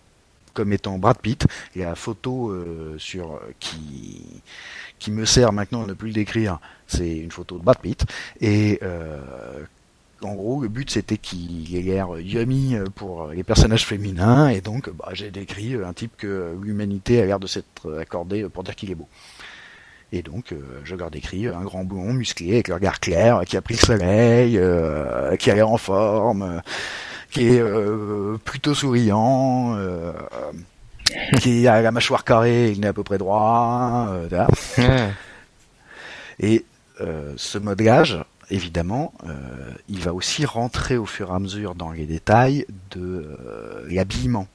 comme 0.53 0.73
étant 0.73 0.97
Brad 0.97 1.17
Pitt. 1.17 1.45
Il 1.75 1.81
y 1.81 1.83
a 1.83 1.89
la 1.89 1.95
photo 1.95 2.53
sur 2.97 3.39
qui 3.59 4.41
qui 4.99 5.11
me 5.11 5.25
sert 5.25 5.51
maintenant 5.51 5.83
à 5.83 5.87
ne 5.87 5.93
plus 5.93 6.09
le 6.09 6.13
décrire, 6.13 6.59
c'est 6.85 7.17
une 7.17 7.31
photo 7.31 7.57
de 7.57 7.63
Brad 7.63 7.79
Pitt. 7.79 8.05
Et 8.39 8.79
en 10.23 10.33
gros, 10.33 10.61
le 10.61 10.67
but 10.67 10.89
c'était 10.89 11.17
qu'il 11.17 11.75
ait 11.75 11.81
l'air 11.81 12.19
yummy 12.19 12.75
pour 12.95 13.27
les 13.29 13.43
personnages 13.43 13.85
féminins, 13.85 14.49
et 14.49 14.61
donc 14.61 14.89
bah, 14.89 15.09
j'ai 15.13 15.31
décrit 15.31 15.75
un 15.75 15.93
type 15.93 16.11
que 16.17 16.55
l'humanité 16.61 17.21
a 17.21 17.25
l'air 17.25 17.39
de 17.39 17.47
s'être 17.47 17.99
accordé 17.99 18.47
pour 18.49 18.63
dire 18.63 18.75
qu'il 18.75 18.91
est 18.91 18.95
beau. 18.95 19.07
Et 20.13 20.21
donc, 20.21 20.51
euh, 20.51 20.81
je 20.83 20.95
leur 20.95 21.09
décris 21.09 21.47
un 21.47 21.61
grand 21.61 21.85
blond 21.85 22.13
musclé 22.13 22.53
avec 22.53 22.67
le 22.67 22.73
regard 22.73 22.99
clair, 22.99 23.41
qui 23.45 23.55
a 23.55 23.61
pris 23.61 23.75
le 23.75 23.79
soleil, 23.79 24.57
euh, 24.57 25.37
qui 25.37 25.49
a 25.49 25.55
l'air 25.55 25.69
en 25.69 25.77
forme, 25.77 26.61
qui 27.31 27.47
est 27.47 27.61
euh, 27.61 28.37
plutôt 28.43 28.73
souriant, 28.73 29.77
qui 31.39 31.65
a 31.67 31.81
la 31.81 31.91
mâchoire 31.91 32.25
carrée, 32.25 32.71
il 32.71 32.83
est 32.83 32.87
à 32.89 32.93
peu 32.93 33.03
près 33.03 33.17
droit. 33.17 34.09
Et 36.39 36.65
ce 37.37 37.57
modelage, 37.57 38.19
évidemment, 38.51 39.13
euh, 39.25 39.73
il 39.89 39.99
va 40.01 40.13
aussi 40.13 40.45
rentrer 40.45 40.97
au 40.97 41.05
fur 41.05 41.29
et 41.29 41.33
à 41.33 41.39
mesure 41.39 41.73
dans 41.73 41.91
les 41.91 42.05
détails 42.05 42.65
de 42.91 43.35
euh, 43.39 43.85
l'habillement. 43.89 44.47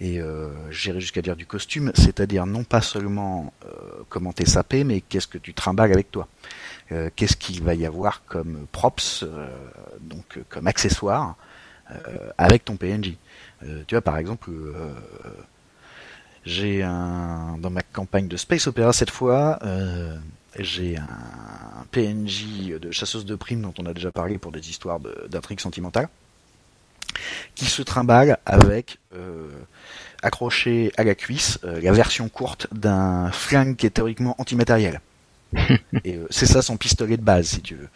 Et 0.00 0.20
euh, 0.20 0.48
j'irai 0.70 1.00
jusqu'à 1.00 1.22
dire 1.22 1.36
du 1.36 1.46
costume, 1.46 1.90
c'est-à-dire 1.94 2.46
non 2.46 2.64
pas 2.64 2.80
seulement 2.80 3.52
comment 4.08 4.32
t'es 4.32 4.46
sapé, 4.46 4.84
mais 4.84 5.00
qu'est-ce 5.02 5.26
que 5.26 5.38
tu 5.38 5.52
trimbales 5.52 5.92
avec 5.92 6.10
toi. 6.10 6.26
qu'est-ce 7.16 7.36
qu'il 7.36 7.62
va 7.62 7.74
y 7.74 7.84
avoir 7.84 8.24
comme 8.24 8.66
props, 8.72 9.24
donc 10.00 10.38
comme 10.48 10.66
accessoires, 10.66 11.36
avec 12.38 12.64
ton 12.64 12.76
PNJ. 12.76 13.16
tu 13.60 13.94
vois, 13.94 14.00
par 14.00 14.16
exemple, 14.16 14.50
j'ai 16.46 16.82
un 16.82 17.58
dans 17.58 17.70
ma 17.70 17.82
campagne 17.82 18.26
de 18.26 18.38
Space 18.38 18.66
Opera 18.68 18.94
cette 18.94 19.10
fois, 19.10 19.58
j'ai 20.62 20.96
un 20.96 21.84
PNJ 21.90 22.78
de 22.80 22.90
chasseuse 22.90 23.24
de 23.24 23.34
primes 23.34 23.62
dont 23.62 23.74
on 23.78 23.86
a 23.86 23.94
déjà 23.94 24.12
parlé 24.12 24.38
pour 24.38 24.52
des 24.52 24.70
histoires 24.70 25.00
d'intrigue 25.28 25.60
sentimentale, 25.60 26.08
qui 27.54 27.66
se 27.66 27.82
trimballe 27.82 28.38
avec 28.46 28.98
euh, 29.14 29.48
accroché 30.22 30.92
à 30.96 31.04
la 31.04 31.14
cuisse 31.14 31.58
euh, 31.64 31.80
la 31.80 31.92
version 31.92 32.28
courte 32.28 32.66
d'un 32.72 33.30
flingue 33.32 33.76
qui 33.76 33.86
est 33.86 33.90
théoriquement 33.90 34.34
antimatériel. 34.38 35.00
Et 36.04 36.16
euh, 36.16 36.26
c'est 36.30 36.46
ça 36.46 36.62
son 36.62 36.76
pistolet 36.76 37.16
de 37.16 37.22
base, 37.22 37.48
si 37.48 37.60
tu 37.60 37.74
veux. 37.74 37.88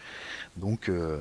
Donc, 0.56 0.88
euh, 0.88 1.18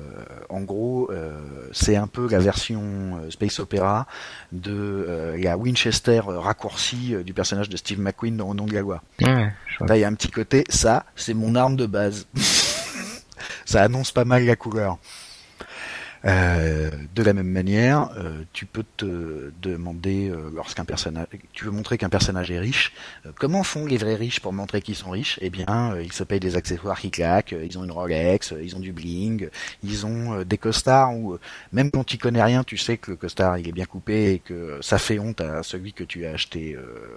en 0.48 0.60
gros, 0.60 1.10
euh, 1.10 1.40
c'est 1.72 1.96
un 1.96 2.06
peu 2.06 2.28
la 2.30 2.38
version 2.38 2.82
euh, 2.82 3.30
Space 3.30 3.58
Opera 3.58 4.06
de 4.52 5.34
la 5.36 5.56
Winchester 5.56 6.22
raccourcie 6.24 7.16
du 7.24 7.34
personnage 7.34 7.68
de 7.68 7.76
Steve 7.76 7.98
McQueen 7.98 8.36
dans 8.36 8.48
Au 8.48 8.54
nom 8.54 8.66
de 8.66 8.74
la 8.74 8.80
loi. 8.80 9.02
Là, 9.20 9.96
il 9.96 10.00
y 10.00 10.04
a 10.04 10.08
un 10.08 10.14
petit 10.14 10.30
côté, 10.30 10.64
ça, 10.68 11.04
c'est 11.16 11.34
mon 11.34 11.56
arme 11.56 11.74
de 11.74 11.86
base. 11.86 12.28
ça 13.64 13.82
annonce 13.82 14.12
pas 14.12 14.24
mal 14.24 14.44
la 14.44 14.54
couleur. 14.54 14.98
Euh, 16.26 16.90
de 17.14 17.22
la 17.22 17.34
même 17.34 17.48
manière, 17.48 18.08
euh, 18.16 18.44
tu 18.54 18.64
peux 18.64 18.84
te 18.96 19.52
demander 19.60 20.30
euh, 20.30 20.50
lorsqu'un 20.54 20.86
personnage, 20.86 21.26
tu 21.52 21.66
veux 21.66 21.70
montrer 21.70 21.98
qu'un 21.98 22.08
personnage 22.08 22.50
est 22.50 22.58
riche, 22.58 22.92
comment 23.38 23.62
font 23.62 23.84
les 23.84 23.98
vrais 23.98 24.14
riches 24.14 24.40
pour 24.40 24.52
montrer 24.52 24.80
qu'ils 24.80 24.96
sont 24.96 25.10
riches? 25.10 25.38
Eh 25.42 25.50
bien, 25.50 25.96
ils 26.02 26.12
se 26.12 26.24
payent 26.24 26.40
des 26.40 26.56
accessoires 26.56 26.98
qui 26.98 27.10
claquent, 27.10 27.52
ils 27.52 27.78
ont 27.78 27.84
une 27.84 27.90
Rolex, 27.90 28.54
ils 28.62 28.74
ont 28.74 28.80
du 28.80 28.92
bling, 28.92 29.48
ils 29.82 30.06
ont 30.06 30.42
des 30.42 30.56
costards 30.58 31.14
où 31.14 31.38
même 31.72 31.90
quand 31.90 32.04
tu 32.04 32.16
connais 32.16 32.42
rien, 32.42 32.64
tu 32.64 32.78
sais 32.78 32.96
que 32.96 33.10
le 33.10 33.16
costard 33.16 33.58
il 33.58 33.68
est 33.68 33.72
bien 33.72 33.86
coupé 33.86 34.32
et 34.32 34.38
que 34.38 34.78
ça 34.80 34.98
fait 34.98 35.18
honte 35.18 35.40
à 35.40 35.62
celui 35.62 35.92
que 35.92 36.04
tu 36.04 36.24
as 36.26 36.32
acheté 36.32 36.76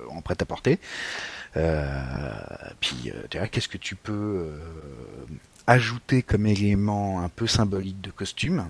en 0.10 0.22
prêt 0.22 0.36
à 0.39 0.46
porter. 0.46 0.80
puis, 2.80 3.12
qu'est-ce 3.52 3.70
que 3.70 3.78
tu 3.78 3.96
peux 3.96 4.50
ajouter 5.65 6.24
comme 6.24 6.46
élément 6.46 7.22
un 7.22 7.30
peu 7.30 7.48
symbolique 7.48 8.02
de 8.02 8.12
costume? 8.12 8.70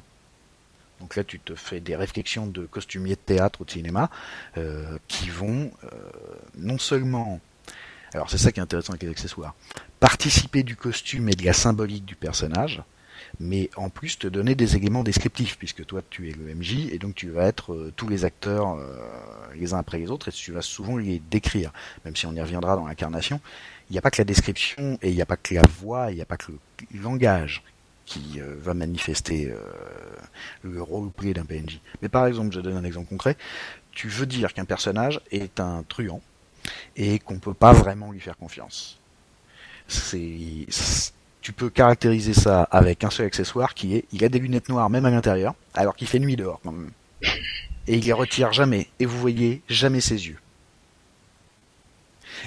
Donc 1.00 1.16
là, 1.16 1.24
tu 1.24 1.40
te 1.40 1.56
fais 1.56 1.80
des 1.80 1.96
réflexions 1.96 2.48
de 2.48 2.66
costumiers 2.66 3.16
de 3.16 3.20
théâtre 3.20 3.62
ou 3.62 3.66
de 3.66 3.72
cinéma 3.72 4.10
euh, 4.58 4.98
qui 5.08 5.30
vont 5.30 5.72
euh, 5.84 5.88
non 6.58 6.78
seulement, 6.78 7.40
alors 8.14 8.30
c'est 8.30 8.38
ça 8.38 8.52
qui 8.52 8.60
est 8.60 8.64
intéressant 8.64 8.94
avec 8.94 9.04
les 9.04 9.10
accessoires, 9.10 9.54
participer 10.00 10.64
du 10.64 10.76
costume 10.76 11.30
et 11.30 11.34
de 11.34 11.46
la 11.46 11.54
symbolique 11.54 12.06
du 12.06 12.16
personnage, 12.16 12.82
mais 13.40 13.70
en 13.76 13.90
plus 13.90 14.18
te 14.18 14.28
donner 14.28 14.56
des 14.56 14.76
éléments 14.76 15.04
descriptifs, 15.04 15.58
puisque 15.58 15.86
toi 15.86 16.02
tu 16.10 16.30
es 16.30 16.34
le 16.34 16.56
MJ, 16.56 16.92
et 16.92 16.98
donc 16.98 17.14
tu 17.14 17.30
vas 17.30 17.46
être 17.46 17.74
euh, 17.74 17.94
tous 17.96 18.08
les 18.08 18.26
acteurs 18.26 18.78
les 19.56 19.74
uns 19.74 19.80
après 19.80 20.00
les 20.00 20.10
autres, 20.10 20.30
et 20.30 20.32
tu 20.32 20.52
vas 20.52 20.64
souvent 20.64 20.98
les 20.98 21.22
décrire, 21.30 21.72
même 22.06 22.16
si 22.16 22.26
on 22.26 22.34
y 22.34 22.42
reviendra 22.42 22.76
dans 22.76 22.88
l'incarnation. 22.88 23.40
Il 23.90 23.94
n'y 23.94 24.00
a 24.00 24.02
pas 24.02 24.12
que 24.12 24.20
la 24.22 24.26
description, 24.26 24.98
et 25.02 25.10
il 25.10 25.16
n'y 25.16 25.22
a 25.22 25.26
pas 25.26 25.38
que 25.38 25.54
la 25.54 25.64
voix, 25.80 26.12
il 26.12 26.16
n'y 26.16 26.22
a 26.22 26.26
pas 26.26 26.38
que 26.38 26.52
le 26.52 27.02
langage 27.02 27.64
qui 28.08 28.40
euh, 28.40 28.56
va 28.58 28.74
manifester 28.74 29.52
euh, 29.52 29.58
le 30.64 30.82
roleplay 30.82 31.34
d'un 31.34 31.46
PNJ. 31.46 31.80
Mais 32.02 32.10
par 32.10 32.26
exemple, 32.26 32.56
je 32.56 32.62
donne 32.62 32.78
un 32.78 32.84
exemple 32.84 33.10
concret, 33.10 33.38
tu 33.92 34.08
veux 34.08 34.26
dire 34.26 34.54
qu'un 34.54 34.66
personnage 34.66 35.22
est 35.30 35.60
un 35.60 35.84
truand 35.88 36.22
et 36.96 37.20
qu'on 37.20 37.38
peut 37.38 37.54
pas 37.54 37.74
vraiment 37.74 38.12
lui 38.12 38.20
faire 38.20 38.38
confiance. 38.38 39.00
Tu 41.42 41.54
peux 41.54 41.70
caractériser 41.70 42.34
ça 42.34 42.64
avec 42.64 43.04
un 43.04 43.10
seul 43.10 43.28
accessoire 43.28 43.74
qui 43.74 43.96
est 43.96 44.06
il 44.12 44.24
a 44.24 44.30
des 44.30 44.40
lunettes 44.40 44.70
noires 44.70 44.90
même 44.90 45.06
à 45.06 45.10
l'intérieur 45.10 45.54
alors 45.74 45.96
qu'il 45.96 46.08
fait 46.08 46.20
nuit 46.20 46.36
dehors 46.36 46.60
quand 46.64 46.72
même. 46.72 46.92
Et 47.88 47.98
il 47.98 48.06
les 48.06 48.14
retire 48.14 48.52
jamais 48.52 48.88
et 49.00 49.06
vous 49.06 49.18
voyez 49.18 49.62
jamais 49.70 50.02
ses 50.02 50.28
yeux. 50.28 50.40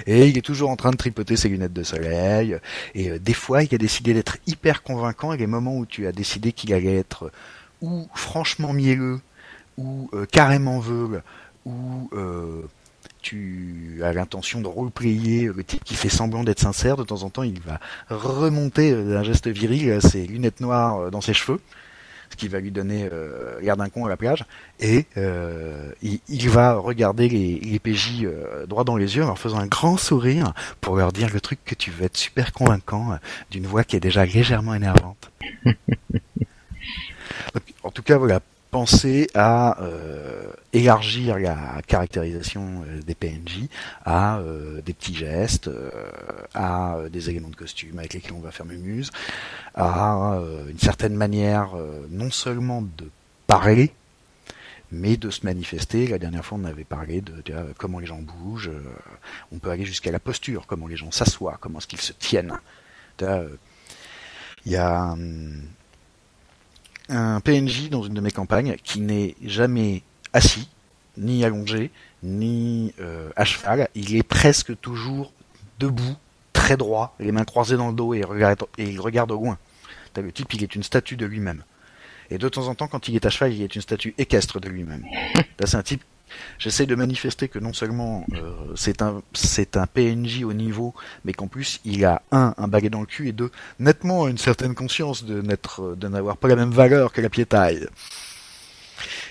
Et 0.05 0.27
il 0.27 0.37
est 0.37 0.45
toujours 0.45 0.69
en 0.69 0.75
train 0.75 0.91
de 0.91 0.97
tripoter 0.97 1.35
ses 1.35 1.49
lunettes 1.49 1.73
de 1.73 1.83
soleil. 1.83 2.57
Et 2.95 3.19
des 3.19 3.33
fois, 3.33 3.63
il 3.63 3.73
a 3.73 3.77
décidé 3.77 4.13
d'être 4.13 4.37
hyper 4.47 4.83
convaincant. 4.83 5.33
Et 5.33 5.37
les 5.37 5.47
moments 5.47 5.77
où 5.77 5.85
tu 5.85 6.07
as 6.07 6.11
décidé 6.11 6.51
qu'il 6.51 6.73
allait 6.73 6.97
être 6.97 7.31
ou 7.81 8.07
franchement 8.13 8.73
mielleux, 8.73 9.19
ou 9.77 10.09
carrément 10.31 10.79
veugle, 10.79 11.23
ou 11.65 12.09
tu 13.21 14.01
as 14.03 14.13
l'intention 14.13 14.61
de 14.61 14.67
roleplayer 14.67 15.45
le 15.45 15.63
type 15.63 15.83
qui 15.83 15.95
fait 15.95 16.09
semblant 16.09 16.43
d'être 16.43 16.59
sincère, 16.59 16.97
de 16.97 17.03
temps 17.03 17.23
en 17.23 17.29
temps 17.29 17.43
il 17.43 17.59
va 17.61 17.79
remonter 18.09 18.93
d'un 18.93 19.23
geste 19.23 19.47
viril 19.47 19.99
ses 20.01 20.25
lunettes 20.25 20.59
noires 20.59 21.11
dans 21.11 21.21
ses 21.21 21.33
cheveux, 21.33 21.59
ce 22.31 22.37
qui 22.37 22.47
va 22.47 22.59
lui 22.59 22.71
donner 22.71 23.07
euh, 23.11 23.59
l'air 23.61 23.77
d'un 23.77 23.89
con 23.89 24.05
à 24.05 24.09
la 24.09 24.17
plage, 24.17 24.45
et 24.79 25.05
euh, 25.17 25.91
il, 26.01 26.49
va 26.49 26.73
regarder 26.73 27.29
les, 27.29 27.79
PJ 27.79 28.23
euh, 28.23 28.65
droit 28.65 28.83
dans 28.83 28.95
les 28.95 29.17
yeux 29.17 29.23
en 29.23 29.27
leur 29.27 29.39
faisant 29.39 29.59
un 29.59 29.67
grand 29.67 29.97
sourire 29.97 30.53
pour 30.79 30.95
leur 30.95 31.11
dire 31.11 31.29
le 31.33 31.41
truc 31.41 31.59
que 31.65 31.75
tu 31.75 31.91
veux 31.91 32.05
être 32.05 32.17
super 32.17 32.53
convaincant 32.53 33.17
d'une 33.51 33.67
voix 33.67 33.83
qui 33.83 33.95
est 33.95 33.99
déjà 33.99 34.25
légèrement 34.25 34.73
énervante. 34.73 35.31
en 37.83 37.91
tout 37.91 38.03
cas, 38.03 38.17
voilà, 38.17 38.39
penser 38.71 39.27
à 39.35 39.81
euh, 39.81 40.45
élargir 40.71 41.37
la 41.37 41.81
caractérisation 41.85 42.83
euh, 42.87 43.01
des 43.01 43.15
PNJ 43.15 43.67
à 44.05 44.37
euh, 44.39 44.81
des 44.81 44.93
petits 44.93 45.13
gestes, 45.13 45.69
à 46.53 46.97
des 47.11 47.29
éléments 47.29 47.49
de 47.49 47.55
costume 47.55 47.99
avec 47.99 48.13
lesquels 48.13 48.33
on 48.33 48.39
va 48.39 48.51
faire 48.51 48.65
mumuse, 48.65 49.11
à 49.75 50.39
une 50.69 50.79
certaine 50.79 51.15
manière 51.15 51.71
non 52.09 52.31
seulement 52.31 52.81
de 52.81 53.09
parler, 53.47 53.91
mais 54.91 55.17
de 55.17 55.29
se 55.29 55.45
manifester. 55.45 56.07
La 56.07 56.17
dernière 56.17 56.45
fois, 56.45 56.57
on 56.61 56.65
avait 56.65 56.83
parlé 56.83 57.21
de, 57.21 57.43
comment 57.77 57.99
les 57.99 58.07
gens 58.07 58.21
bougent. 58.21 58.71
on 59.51 59.59
peut 59.59 59.69
aller 59.69 59.85
jusqu'à 59.85 60.11
la 60.11 60.19
posture, 60.19 60.65
comment 60.67 60.87
les 60.87 60.97
gens 60.97 61.11
s'assoient, 61.11 61.57
comment 61.59 61.79
est-ce 61.79 61.87
qu'ils 61.87 62.01
se 62.01 62.13
tiennent. 62.13 62.59
Il 63.21 64.71
y 64.71 64.77
a 64.77 65.11
hum, 65.11 65.61
un 67.09 67.39
PNJ 67.39 67.89
dans 67.89 68.03
une 68.03 68.13
de 68.13 68.21
mes 68.21 68.31
campagnes 68.31 68.75
qui 68.83 69.01
n'est 69.01 69.35
jamais 69.43 70.03
assis, 70.33 70.69
ni 71.17 71.43
allongé, 71.43 71.91
ni 72.23 72.93
euh, 72.99 73.29
à 73.35 73.45
cheval. 73.45 73.89
Il 73.95 74.15
est 74.15 74.23
presque 74.23 74.79
toujours 74.79 75.33
debout, 75.79 76.15
très 76.53 76.77
droit, 76.77 77.15
les 77.19 77.31
mains 77.31 77.43
croisées 77.43 77.77
dans 77.77 77.89
le 77.89 77.93
dos 77.93 78.13
et, 78.13 78.23
il 78.77 78.99
regarde 78.99 79.31
au 79.31 79.35
loin. 79.35 79.57
le 80.15 80.31
type, 80.31 80.53
il 80.53 80.63
est 80.63 80.75
une 80.75 80.83
statue 80.83 81.17
de 81.17 81.25
lui-même. 81.25 81.63
Et 82.29 82.37
de 82.37 82.47
temps 82.47 82.67
en 82.67 82.75
temps, 82.75 82.87
quand 82.87 83.09
il 83.09 83.15
est 83.15 83.25
à 83.25 83.29
cheval, 83.29 83.53
il 83.53 83.61
est 83.61 83.75
une 83.75 83.81
statue 83.81 84.13
équestre 84.17 84.59
de 84.59 84.69
lui-même. 84.69 85.05
c'est 85.65 85.75
un 85.75 85.83
type 85.83 86.03
J'essaie 86.59 86.85
de 86.85 86.95
manifester 86.95 87.47
que 87.47 87.59
non 87.59 87.73
seulement 87.73 88.25
euh, 88.33 88.51
c'est 88.75 89.01
un 89.77 89.87
PNJ 89.87 90.43
au 90.43 90.53
niveau, 90.53 90.93
mais 91.25 91.33
qu'en 91.33 91.47
plus 91.47 91.81
il 91.85 92.05
a 92.05 92.21
un 92.31 92.53
un 92.57 92.67
baguet 92.67 92.89
dans 92.89 93.01
le 93.01 93.05
cul 93.05 93.27
et 93.29 93.31
deux 93.31 93.51
nettement 93.79 94.27
une 94.27 94.37
certaine 94.37 94.75
conscience 94.75 95.23
de 95.23 95.41
de 95.41 96.07
n'avoir 96.07 96.37
pas 96.37 96.47
la 96.47 96.55
même 96.55 96.71
valeur 96.71 97.11
que 97.11 97.21
la 97.21 97.29
piétaille. 97.29 97.87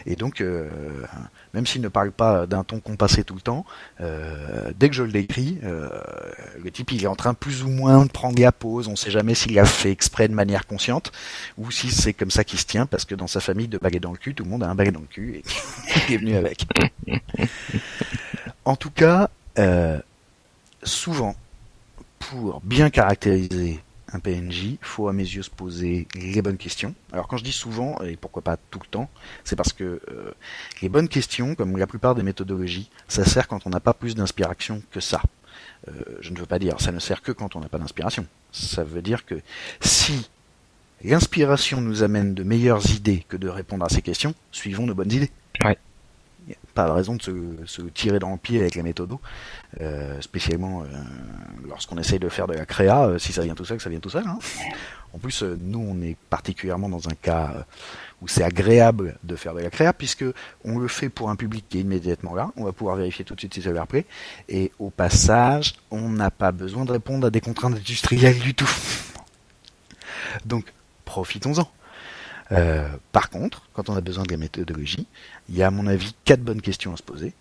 Et 0.07 0.17
donc, 0.17 0.41
euh, 0.41 0.69
même 1.55 1.67
s'il 1.67 1.83
ne 1.83 1.89
parle 1.89 2.13
pas 2.13 2.47
d'un 2.47 2.65
ton 2.65 2.81
compassé 2.81 3.25
tout 3.25 3.35
le 3.35 3.41
temps, 3.41 3.65
euh, 4.01 4.73
dès 4.79 4.89
que 4.89 4.95
je 4.95 5.03
le 5.03 5.13
décris, 5.13 5.59
euh, 5.65 5.89
le 6.63 6.71
type 6.71 6.93
il 6.93 7.05
est 7.05 7.09
en 7.09 7.17
train 7.17 7.35
plus 7.35 7.63
ou 7.63 7.69
moins 7.69 8.05
de 8.05 8.11
prendre 8.11 8.41
la 8.41 8.53
pause. 8.53 8.89
On 8.89 8.93
ne 8.93 8.97
sait 8.97 9.11
jamais 9.11 9.35
s'il 9.35 9.55
l'a 9.55 9.65
fait 9.65 9.91
exprès 9.91 10.29
de 10.29 10.35
manière 10.35 10.67
consciente 10.67 11.13
ou 11.59 11.71
si 11.71 11.91
c'est 11.91 12.13
comme 12.13 12.31
ça 12.31 12.45
qu'il 12.45 12.59
se 12.59 12.67
tient 12.67 12.87
parce 12.87 13.05
que 13.05 13.15
dans 13.15 13.27
sa 13.27 13.41
famille 13.41 13.69
de 13.69 13.79
baguette 13.79 14.03
dans 14.03 14.13
le 14.13 14.19
cul, 14.19 14.35
tout 14.35 14.45
le 14.45 14.51
monde 14.51 14.63
a 14.63 14.69
un 14.69 14.75
baguette 14.75 14.95
dans 14.95 15.01
le 15.01 15.07
cul 15.07 15.37
et 15.37 15.43
il 16.09 16.15
est 16.15 16.19
venu 16.19 16.37
avec. 16.37 16.67
en 18.65 18.77
tout 18.77 18.91
cas, 18.91 19.31
souvent, 20.83 21.35
pour 22.19 22.61
bien 22.63 22.91
caractériser 22.91 23.81
un 24.13 24.19
PNJ, 24.19 24.77
faut 24.81 25.09
à 25.09 25.13
mes 25.13 25.23
yeux 25.23 25.43
se 25.43 25.51
poser 25.51 26.07
les 26.15 26.43
bonnes 26.43 26.57
questions. 26.57 26.95
Alors 27.13 27.29
quand 27.29 27.37
je 27.37 27.45
dis 27.45 27.53
souvent, 27.53 28.01
et 28.03 28.17
pourquoi 28.17 28.43
pas 28.43 28.57
tout 28.57 28.81
le 28.83 28.87
temps, 28.87 29.11
c'est 29.45 29.57
parce 29.57 29.73
que 29.73 30.01
euh, 30.11 30.33
les 30.83 30.89
bonnes 30.89 31.09
questions, 31.09 31.55
comme 31.55 31.77
la 31.77 31.87
plupart 31.87 32.15
des 32.15 32.23
méthodologies, 32.23 32.91
ça 33.09 33.25
sert 33.25 33.49
quand 33.49 33.67
on 33.67 33.71
n'a 33.71 33.81
pas 33.81 33.95
plus 33.95 34.15
d'inspiration 34.15 34.83
que 34.91 35.01
ça. 35.01 35.23
Euh, 35.89 35.93
je 36.21 36.31
ne 36.31 36.39
veux 36.39 36.47
pas 36.47 36.59
dire 36.59 36.81
ça 36.81 36.93
ne 36.93 36.99
sert 36.99 37.23
que 37.23 37.33
quand 37.33 37.57
on 37.57 37.61
n'a 37.61 37.69
pas 37.69 37.79
d'inspiration. 37.79 38.27
Ça 38.53 38.85
veut 38.85 39.03
dire 39.03 39.25
que 39.25 39.41
si 39.81 40.29
l'inspiration 41.03 41.81
nous 41.81 42.03
amène 42.03 42.35
de 42.35 42.43
meilleures 42.43 42.91
idées 42.91 43.25
que 43.29 43.37
de 43.37 43.49
répondre 43.49 43.85
à 43.85 43.89
ces 43.89 44.03
questions, 44.03 44.35
suivons 44.53 44.87
nos 44.87 44.95
bonnes 44.95 45.13
idées. 45.13 45.31
Pas 46.75 46.87
de 46.87 46.93
raison 46.93 47.15
de 47.15 47.23
se, 47.67 47.83
tirer 47.83 48.19
dans 48.19 48.33
le 48.33 48.37
pied 48.37 48.61
avec 48.61 48.75
la 48.75 48.83
méthode, 48.83 49.13
euh, 49.81 50.21
spécialement 50.21 50.83
euh, 50.83 50.87
lorsqu'on 51.69 51.99
essaye 51.99 52.19
de 52.19 52.29
faire 52.29 52.47
de 52.47 52.55
la 52.55 52.67
créa, 52.67 53.07
euh, 53.07 53.19
si 53.19 53.33
ça 53.33 53.43
vient 53.43 53.55
tout 53.55 53.65
seul, 53.65 53.81
ça 53.81 53.91
vient 53.91 54.01
tout 54.01 54.11
seul. 54.11 54.25
Hein. 54.27 54.39
En 55.13 55.19
plus, 55.19 55.43
nous, 55.43 55.81
on 55.81 56.01
est 56.03 56.17
particulièrement 56.29 56.89
dans 56.89 57.09
un 57.09 57.15
cas 57.15 57.67
où 58.23 58.29
c'est 58.29 58.45
agréable 58.45 59.19
de 59.25 59.35
faire 59.35 59.55
de 59.55 59.61
la 59.61 59.71
créa, 59.71 59.93
puisque 59.93 60.25
on 60.65 60.79
le 60.79 60.87
fait 60.87 61.09
pour 61.09 61.31
un 61.31 61.37
public 61.37 61.65
qui 61.69 61.79
est 61.79 61.81
immédiatement 61.81 62.35
là, 62.35 62.53
on 62.57 62.65
va 62.65 62.73
pouvoir 62.73 62.97
vérifier 62.97 63.25
tout 63.25 63.35
de 63.35 63.41
suite 63.41 63.55
si 63.55 63.63
ça 63.63 63.71
leur 63.71 63.87
plaît, 63.87 64.07
et 64.49 64.71
au 64.79 64.91
passage, 64.91 65.75
on 65.91 66.09
n'a 66.09 66.31
pas 66.31 66.53
besoin 66.53 66.85
de 66.85 66.93
répondre 66.93 67.27
à 67.27 67.31
des 67.31 67.41
contraintes 67.41 67.75
industrielles 67.75 68.39
du 68.39 68.55
tout. 68.55 68.71
Donc, 70.45 70.73
profitons-en. 71.05 71.69
Euh, 72.53 72.89
par 73.13 73.31
contre, 73.31 73.63
quand 73.73 73.89
on 73.89 73.97
a 73.97 74.01
besoin 74.01 74.25
de 74.25 74.31
la 74.31 74.37
méthodologie, 74.37 75.07
il 75.49 75.57
y 75.57 75.63
a 75.63 75.69
à 75.69 75.71
mon 75.71 75.87
avis 75.87 76.15
quatre 76.25 76.43
bonnes 76.43 76.61
questions 76.61 76.93
à 76.93 76.97
se 76.97 77.03
poser. 77.03 77.33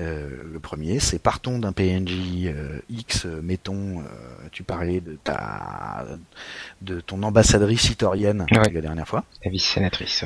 Euh, 0.00 0.28
le 0.52 0.58
premier, 0.58 0.98
c'est 0.98 1.20
partons 1.20 1.58
d'un 1.58 1.72
PNJ 1.72 2.46
euh, 2.46 2.80
X, 2.90 3.26
mettons, 3.26 4.02
tu 4.50 4.64
parlais 4.64 5.00
de 5.00 5.16
ta, 5.22 6.06
de 6.82 7.00
ton 7.00 7.22
ambassadrice 7.22 7.90
itorienne 7.90 8.46
la 8.50 8.80
dernière 8.80 9.06
fois. 9.06 9.24
La 9.44 9.50
vice-sénatrice. 9.50 10.24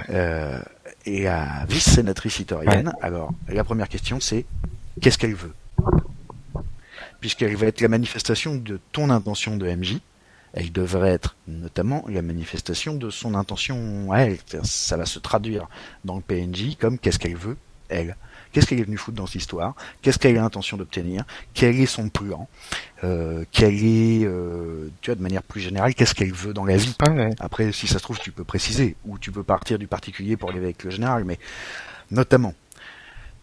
et 1.04 1.22
la 1.22 1.66
vice-sénatrice 1.68 2.38
itorienne. 2.38 2.92
Alors, 3.02 3.32
la 3.48 3.64
première 3.64 3.88
question, 3.88 4.20
c'est 4.20 4.46
qu'est-ce 5.00 5.18
qu'elle 5.18 5.34
veut? 5.34 5.52
Puisqu'elle 7.20 7.56
va 7.56 7.66
être 7.66 7.80
la 7.80 7.88
manifestation 7.88 8.54
de 8.54 8.78
ton 8.92 9.10
intention 9.10 9.56
de 9.56 9.68
MJ, 9.68 9.98
elle 10.52 10.72
devrait 10.72 11.10
être 11.10 11.36
notamment 11.46 12.04
la 12.08 12.22
manifestation 12.22 12.94
de 12.94 13.10
son 13.10 13.34
intention 13.34 14.12
à 14.12 14.20
elle. 14.20 14.38
Ça 14.64 14.96
va 14.96 15.06
se 15.06 15.18
traduire 15.18 15.68
dans 16.04 16.16
le 16.16 16.22
PNJ 16.22 16.76
comme 16.78 16.98
qu'est-ce 16.98 17.18
qu'elle 17.18 17.36
veut, 17.36 17.56
elle? 17.88 18.16
Qu'est-ce 18.52 18.66
qu'elle 18.66 18.80
est 18.80 18.84
venue 18.84 18.96
foutre 18.96 19.16
dans 19.18 19.26
cette 19.26 19.36
histoire? 19.36 19.74
Qu'est-ce 20.00 20.18
qu'elle 20.18 20.38
a 20.38 20.40
l'intention 20.40 20.78
d'obtenir? 20.78 21.24
Quel 21.52 21.78
est 21.78 21.86
son 21.86 22.08
plan? 22.08 22.48
Euh, 23.04 23.44
Quel 23.52 23.74
est, 23.74 24.24
euh, 24.24 24.88
tu 25.02 25.10
vois, 25.10 25.16
de 25.16 25.22
manière 25.22 25.42
plus 25.42 25.60
générale, 25.60 25.94
qu'est-ce 25.94 26.14
qu'elle 26.14 26.32
veut 26.32 26.54
dans 26.54 26.64
la 26.64 26.76
vie? 26.76 26.94
Après, 27.40 27.72
si 27.72 27.86
ça 27.86 27.98
se 27.98 28.02
trouve, 28.02 28.18
tu 28.18 28.32
peux 28.32 28.44
préciser 28.44 28.96
ou 29.04 29.18
tu 29.18 29.32
peux 29.32 29.42
partir 29.42 29.78
du 29.78 29.86
particulier 29.86 30.36
pour 30.38 30.48
aller 30.50 30.58
avec 30.60 30.82
le 30.82 30.90
général, 30.90 31.24
mais 31.24 31.38
notamment 32.10 32.54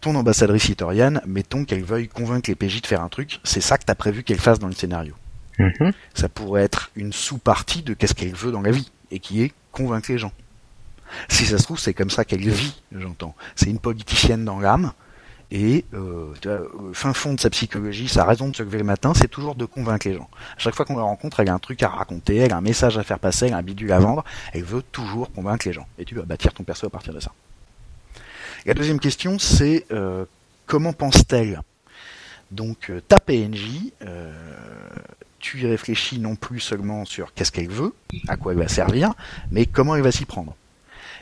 ton 0.00 0.14
ambassadrice 0.16 0.64
citoyenne, 0.64 1.20
mettons 1.26 1.64
qu'elle 1.64 1.84
veuille 1.84 2.08
convaincre 2.08 2.50
les 2.50 2.56
PJ 2.56 2.82
de 2.82 2.86
faire 2.86 3.00
un 3.00 3.08
truc, 3.08 3.40
c'est 3.44 3.60
ça 3.60 3.78
que 3.78 3.84
tu 3.84 3.90
as 3.90 3.94
prévu 3.94 4.24
qu'elle 4.24 4.38
fasse 4.40 4.58
dans 4.58 4.66
le 4.68 4.74
scénario. 4.74 5.14
Mhm. 5.58 5.92
Ça 6.14 6.28
pourrait 6.28 6.62
être 6.62 6.90
une 6.96 7.12
sous-partie 7.12 7.82
de 7.82 7.94
qu'est-ce 7.94 8.14
qu'elle 8.14 8.34
veut 8.34 8.52
dans 8.52 8.62
la 8.62 8.70
vie, 8.70 8.90
et 9.10 9.18
qui 9.18 9.42
est 9.42 9.52
convaincre 9.72 10.10
les 10.10 10.18
gens. 10.18 10.32
Si 11.28 11.46
ça 11.46 11.58
se 11.58 11.62
trouve, 11.62 11.78
c'est 11.78 11.94
comme 11.94 12.10
ça 12.10 12.24
qu'elle 12.24 12.48
vit, 12.48 12.82
j'entends. 12.92 13.34
C'est 13.54 13.70
une 13.70 13.78
politicienne 13.78 14.44
dans 14.44 14.58
l'âme, 14.58 14.92
et 15.52 15.84
euh, 15.94 16.34
fin 16.92 17.12
fond 17.12 17.34
de 17.34 17.40
sa 17.40 17.50
psychologie, 17.50 18.08
sa 18.08 18.24
raison 18.24 18.48
de 18.48 18.56
se 18.56 18.62
lever 18.62 18.78
le 18.78 18.84
matin, 18.84 19.14
c'est 19.14 19.28
toujours 19.28 19.54
de 19.54 19.64
convaincre 19.64 20.08
les 20.08 20.14
gens. 20.14 20.28
À 20.56 20.58
chaque 20.58 20.74
fois 20.74 20.84
qu'on 20.84 20.96
la 20.96 21.04
rencontre, 21.04 21.40
elle 21.40 21.48
a 21.48 21.54
un 21.54 21.60
truc 21.60 21.82
à 21.82 21.88
raconter, 21.88 22.36
elle 22.36 22.52
a 22.52 22.56
un 22.56 22.62
message 22.62 22.98
à 22.98 23.04
faire 23.04 23.20
passer, 23.20 23.46
elle 23.46 23.54
a 23.54 23.58
un 23.58 23.62
bidule 23.62 23.92
à 23.92 24.00
vendre, 24.00 24.24
elle 24.52 24.64
veut 24.64 24.82
toujours 24.82 25.30
convaincre 25.30 25.68
les 25.68 25.72
gens. 25.72 25.86
Et 25.98 26.04
tu 26.04 26.16
vas 26.16 26.22
bâtir 26.22 26.52
ton 26.52 26.64
perso 26.64 26.86
à 26.86 26.90
partir 26.90 27.14
de 27.14 27.20
ça. 27.20 27.30
La 28.64 28.74
deuxième 28.74 28.98
question, 28.98 29.38
c'est 29.38 29.86
euh, 29.92 30.24
comment 30.66 30.92
pense-t-elle? 30.92 31.60
Donc 32.50 32.90
euh, 32.90 33.00
ta 33.00 33.18
PNJ, 33.18 33.92
euh, 34.02 34.32
tu 35.46 35.60
y 35.60 35.66
réfléchis 35.66 36.18
non 36.18 36.34
plus 36.34 36.58
seulement 36.58 37.04
sur 37.04 37.32
qu'est-ce 37.32 37.52
qu'elle 37.52 37.68
veut, 37.68 37.94
à 38.26 38.36
quoi 38.36 38.50
elle 38.50 38.58
va 38.58 38.66
servir, 38.66 39.14
mais 39.52 39.64
comment 39.64 39.94
elle 39.94 40.02
va 40.02 40.10
s'y 40.10 40.24
prendre. 40.24 40.56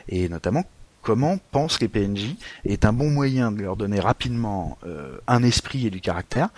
Et 0.09 0.29
notamment, 0.29 0.65
comment 1.03 1.37
pense 1.51 1.79
les 1.79 1.87
PNJ 1.87 2.35
est 2.65 2.85
un 2.85 2.93
bon 2.93 3.11
moyen 3.11 3.51
de 3.51 3.61
leur 3.61 3.75
donner 3.75 3.99
rapidement 3.99 4.79
euh, 4.83 5.19
un 5.27 5.43
esprit 5.43 5.85
et 5.85 5.91
du 5.91 6.01
caractère. 6.01 6.49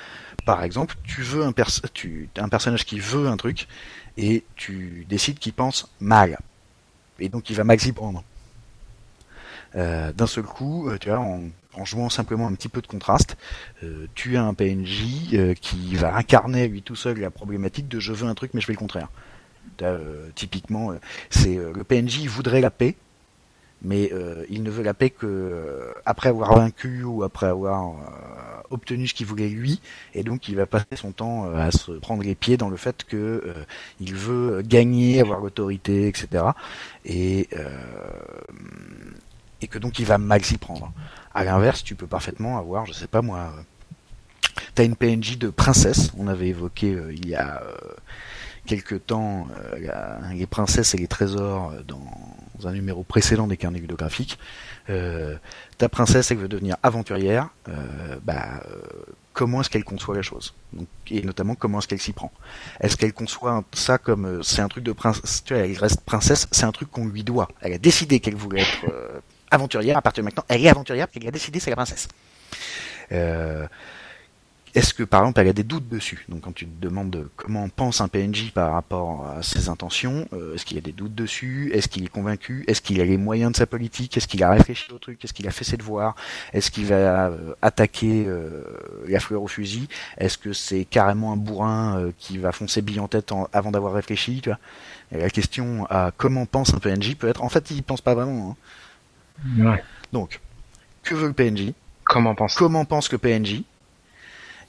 Par 0.46 0.64
exemple, 0.64 0.96
tu 1.04 1.24
veux 1.24 1.44
un 1.44 1.52
personnage 1.52 2.86
qui 2.86 3.02
veut 3.02 3.28
un 3.28 3.36
truc 3.36 3.68
et 4.16 4.46
tu 4.56 5.06
décides 5.10 5.38
qu'il 5.38 5.52
pense 5.52 5.90
mal. 6.00 6.40
Et 7.20 7.28
donc 7.28 7.50
il 7.50 7.58
va 7.58 7.66
mal 7.66 7.82
s'y 7.82 7.92
prendre. 7.92 8.24
Euh, 9.76 10.14
d'un 10.14 10.28
seul 10.28 10.46
coup, 10.46 10.88
euh, 10.88 10.98
tu 10.98 11.10
vois, 11.10 11.20
en, 11.20 11.42
en 11.78 11.86
jouant 11.86 12.10
simplement 12.10 12.48
un 12.48 12.54
petit 12.54 12.70
peu 12.70 12.82
de 12.82 12.88
contraste, 12.88 13.38
euh, 13.84 14.08
tu 14.16 14.38
as 14.38 14.44
un 14.44 14.54
PNJ 14.54 15.34
euh, 15.34 15.54
qui 15.54 15.96
va 15.96 16.16
incarner 16.16 16.68
lui 16.68 16.82
tout 16.82 16.96
seul 16.96 17.20
la 17.20 17.32
problématique 17.32 17.88
de 17.88 18.00
je 18.00 18.14
veux 18.14 18.28
un 18.28 18.36
truc 18.36 18.54
mais 18.54 18.62
je 18.62 18.66
fais 18.66 18.74
le 18.74 18.80
contraire. 18.80 19.10
Euh, 19.82 20.30
typiquement, 20.36 20.94
c'est 21.30 21.56
le 21.56 21.84
PNJ 21.84 22.26
voudrait 22.28 22.62
la 22.62 22.72
paix, 22.72 22.96
mais 23.82 24.10
euh, 24.12 24.44
il 24.50 24.64
ne 24.64 24.72
veut 24.72 24.84
la 24.84 24.94
paix 24.94 25.10
que 25.10 25.28
euh, 25.28 25.92
après 26.06 26.30
avoir 26.30 26.56
vaincu 26.56 27.04
ou 27.04 27.24
après 27.24 27.48
avoir 27.48 27.94
obtenu 28.70 29.08
ce 29.08 29.14
qu'il 29.14 29.26
voulait 29.26 29.50
lui, 29.50 29.82
et 30.14 30.24
donc 30.24 30.50
il 30.50 30.56
va 30.56 30.66
passer 30.66 30.96
son 30.96 31.12
temps 31.12 31.54
à 31.54 31.72
se 31.72 31.92
prendre 31.92 32.24
les 32.24 32.36
pieds 32.36 32.58
dans 32.58 32.70
le 32.70 32.78
fait 32.78 33.04
que 33.04 33.44
il 34.00 34.16
veut 34.16 34.62
gagner, 34.62 35.22
avoir 35.22 35.40
l'autorité, 35.40 36.08
etc. 36.08 36.44
Et 37.06 37.50
et 39.62 39.68
que 39.68 39.80
donc 39.80 40.00
il 40.00 40.06
va 40.06 40.18
mal 40.18 40.44
s'y 40.44 40.58
prendre. 40.58 40.92
À 41.38 41.44
l'inverse, 41.44 41.84
tu 41.84 41.94
peux 41.94 42.08
parfaitement 42.08 42.58
avoir, 42.58 42.88
je 42.88 42.94
sais 42.94 43.06
pas 43.06 43.22
moi, 43.22 43.54
t'as 44.74 44.84
une 44.84 44.96
PNJ 44.96 45.38
de 45.38 45.52
princesse, 45.52 46.12
on 46.18 46.26
avait 46.26 46.48
évoqué 46.48 46.98
il 47.12 47.30
y 47.30 47.36
a 47.36 47.62
quelque 48.66 48.96
temps 48.96 49.48
les 50.34 50.48
princesses 50.48 50.96
et 50.96 50.98
les 50.98 51.08
trésors 51.08 51.74
dans 51.88 52.68
un 52.68 52.72
numéro 52.72 53.04
précédent 53.04 53.46
des 53.46 53.56
carnets 53.56 53.78
ludographiques, 53.78 54.40
euh, 54.90 55.36
ta 55.78 55.90
princesse 55.90 56.32
elle 56.32 56.38
veut 56.38 56.48
devenir 56.48 56.76
aventurière, 56.82 57.50
euh, 57.70 58.18
bah, 58.24 58.64
euh, 58.72 58.82
comment 59.34 59.62
est-ce 59.62 59.70
qu'elle 59.70 59.84
conçoit 59.84 60.16
la 60.16 60.24
chose? 60.24 60.56
Et 61.12 61.22
notamment 61.22 61.54
comment 61.54 61.78
est-ce 61.78 61.88
qu'elle 61.88 62.02
s'y 62.02 62.14
prend? 62.14 62.32
Est-ce 62.80 62.98
qu'elle 62.98 63.14
conçoit 63.14 63.64
ça 63.74 64.00
comme 64.00 64.42
c'est 64.42 64.64
un 64.64 64.70
truc 64.70 64.84
de 64.84 64.92
princesse 64.92 65.44
Tu 65.44 65.54
vois, 65.54 65.64
elle 65.64 65.78
reste 65.78 66.02
princesse, 66.02 66.48
c'est 66.52 66.66
un 66.66 66.72
truc 66.72 66.90
qu'on 66.90 67.08
lui 67.08 67.24
doit. 67.24 67.48
Elle 67.62 67.74
a 67.74 67.78
décidé 67.78 68.20
qu'elle 68.20 68.36
voulait 68.36 68.62
être 68.62 68.92
aventurière. 69.52 69.98
À 69.98 70.02
partir 70.02 70.24
de 70.24 70.26
maintenant, 70.26 70.46
elle 70.48 70.64
est 70.64 70.70
aventurière 70.70 71.08
parce 71.08 71.20
qu'elle 71.20 71.28
a 71.28 71.32
décidé 71.32 71.60
c'est 71.60 71.70
la 71.70 71.76
princesse. 71.76 72.08
Euh, 73.12 73.68
est-ce 74.76 74.94
que 74.94 75.02
par 75.02 75.22
exemple 75.22 75.40
elle 75.40 75.48
a 75.48 75.54
des 75.54 75.64
doutes 75.64 75.88
dessus? 75.88 76.26
Donc 76.30 76.42
quand 76.42 76.54
tu 76.54 76.68
te 76.68 76.82
demandes 76.82 77.30
comment 77.36 77.68
pense 77.70 78.00
un 78.02 78.10
PNJ 78.10 78.52
par 78.52 78.74
rapport 78.74 79.26
à 79.26 79.42
ses 79.42 79.70
intentions, 79.70 80.28
euh, 80.34 80.54
est-ce 80.54 80.66
qu'il 80.66 80.78
a 80.78 80.82
des 80.82 80.92
doutes 80.92 81.16
dessus? 81.16 81.72
Est-ce 81.74 81.88
qu'il 81.88 82.04
est 82.04 82.10
convaincu? 82.10 82.64
Est-ce 82.68 82.82
qu'il 82.82 83.02
a 83.02 83.06
les 83.06 83.18
moyens 83.18 83.54
de 83.54 83.58
sa 83.58 83.66
politique? 83.66 84.16
Est-ce 84.18 84.28
qu'il 84.28 84.44
a 84.44 84.52
réfléchi 84.52 84.92
au 84.92 85.00
truc? 85.00 85.24
Est-ce 85.24 85.34
qu'il 85.34 85.48
a 85.48 85.52
fait 85.52 85.64
ses 85.64 85.78
devoirs? 85.78 86.16
Est-ce 86.54 86.70
qu'il 86.70 86.86
va 86.86 87.28
euh, 87.28 87.54
attaquer 87.62 88.28
la 89.08 89.20
fleur 89.20 89.42
au 89.42 89.48
fusil? 89.48 89.88
Est-ce 90.18 90.38
que 90.38 90.54
c'est 90.54 90.86
carrément 90.86 91.32
un 91.32 91.38
bourrin 91.38 92.12
qui 92.20 92.38
va 92.38 92.52
foncer 92.52 92.82
bille 92.82 93.00
en 93.00 93.08
tête 93.08 93.32
avant 93.54 93.72
d'avoir 93.72 93.94
réfléchi? 93.94 94.42
La 95.12 95.30
question 95.30 95.88
à 95.90 96.12
comment 96.16 96.46
pense 96.46 96.74
un 96.74 96.80
PNJ 96.80 97.16
peut 97.16 97.30
être 97.30 97.44
en 97.44 97.50
fait 97.50 97.72
il 97.72 97.82
pense 97.82 98.02
pas 98.02 98.14
vraiment. 98.14 98.52
Hein. 98.52 98.56
Ouais. 99.58 99.84
Donc 100.14 100.40
que 101.04 101.16
veut 101.16 101.28
le 101.28 101.34
PNJ 101.34 101.74
Comment 102.04 102.36
pense 102.36 102.56
Comment 102.56 102.86
pense 102.86 103.12
le 103.12 103.18
PNJ 103.18 103.64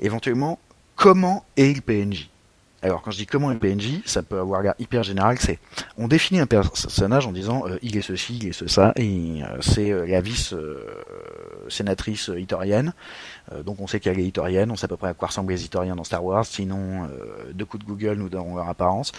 éventuellement, 0.01 0.59
comment 0.97 1.45
est 1.57 1.75
le 1.75 1.81
PNJ 1.81 2.29
alors 2.81 3.03
quand 3.03 3.11
je 3.11 3.17
dis 3.17 3.27
comment 3.27 3.51
est 3.51 3.55
le 3.55 3.61
PNJ, 3.61 4.03
ça 4.05 4.23
peut 4.23 4.39
avoir 4.39 4.63
l'air 4.63 4.75
hyper 4.79 5.03
général, 5.03 5.37
c'est 5.41 5.59
on 5.97 6.07
définit 6.07 6.39
un 6.39 6.47
personnage 6.47 7.27
en 7.27 7.33
disant 7.33 7.67
euh, 7.67 7.77
il 7.83 7.97
est 7.97 8.03
ceci, 8.03 8.39
il 8.39 8.49
est 8.49 8.53
ce 8.53 8.69
ça, 8.69 8.93
et 8.95 9.43
euh, 9.43 9.61
c'est 9.61 9.91
euh, 9.91 10.07
la 10.07 10.21
vice 10.21 10.55
sénatrice 11.69 12.31
itorienne, 12.37 12.93
donc 13.65 13.81
on 13.81 13.89
sait 13.89 13.99
qu'elle 13.99 14.21
est 14.21 14.27
itorienne, 14.27 14.71
on 14.71 14.77
sait 14.77 14.85
à 14.85 14.89
peu 14.89 14.97
près 14.97 15.09
à 15.09 15.15
quoi 15.15 15.27
ressemblent 15.27 15.53
les 15.53 15.65
itoriens 15.65 15.97
dans 15.97 16.05
Star 16.05 16.25
Wars, 16.25 16.47
sinon 16.47 17.09
deux 17.53 17.65
coups 17.65 17.85
de 17.85 17.89
Google 17.89 18.15
nous 18.15 18.29
donneront 18.29 18.55
leur 18.55 18.69
apparence, 18.69 19.13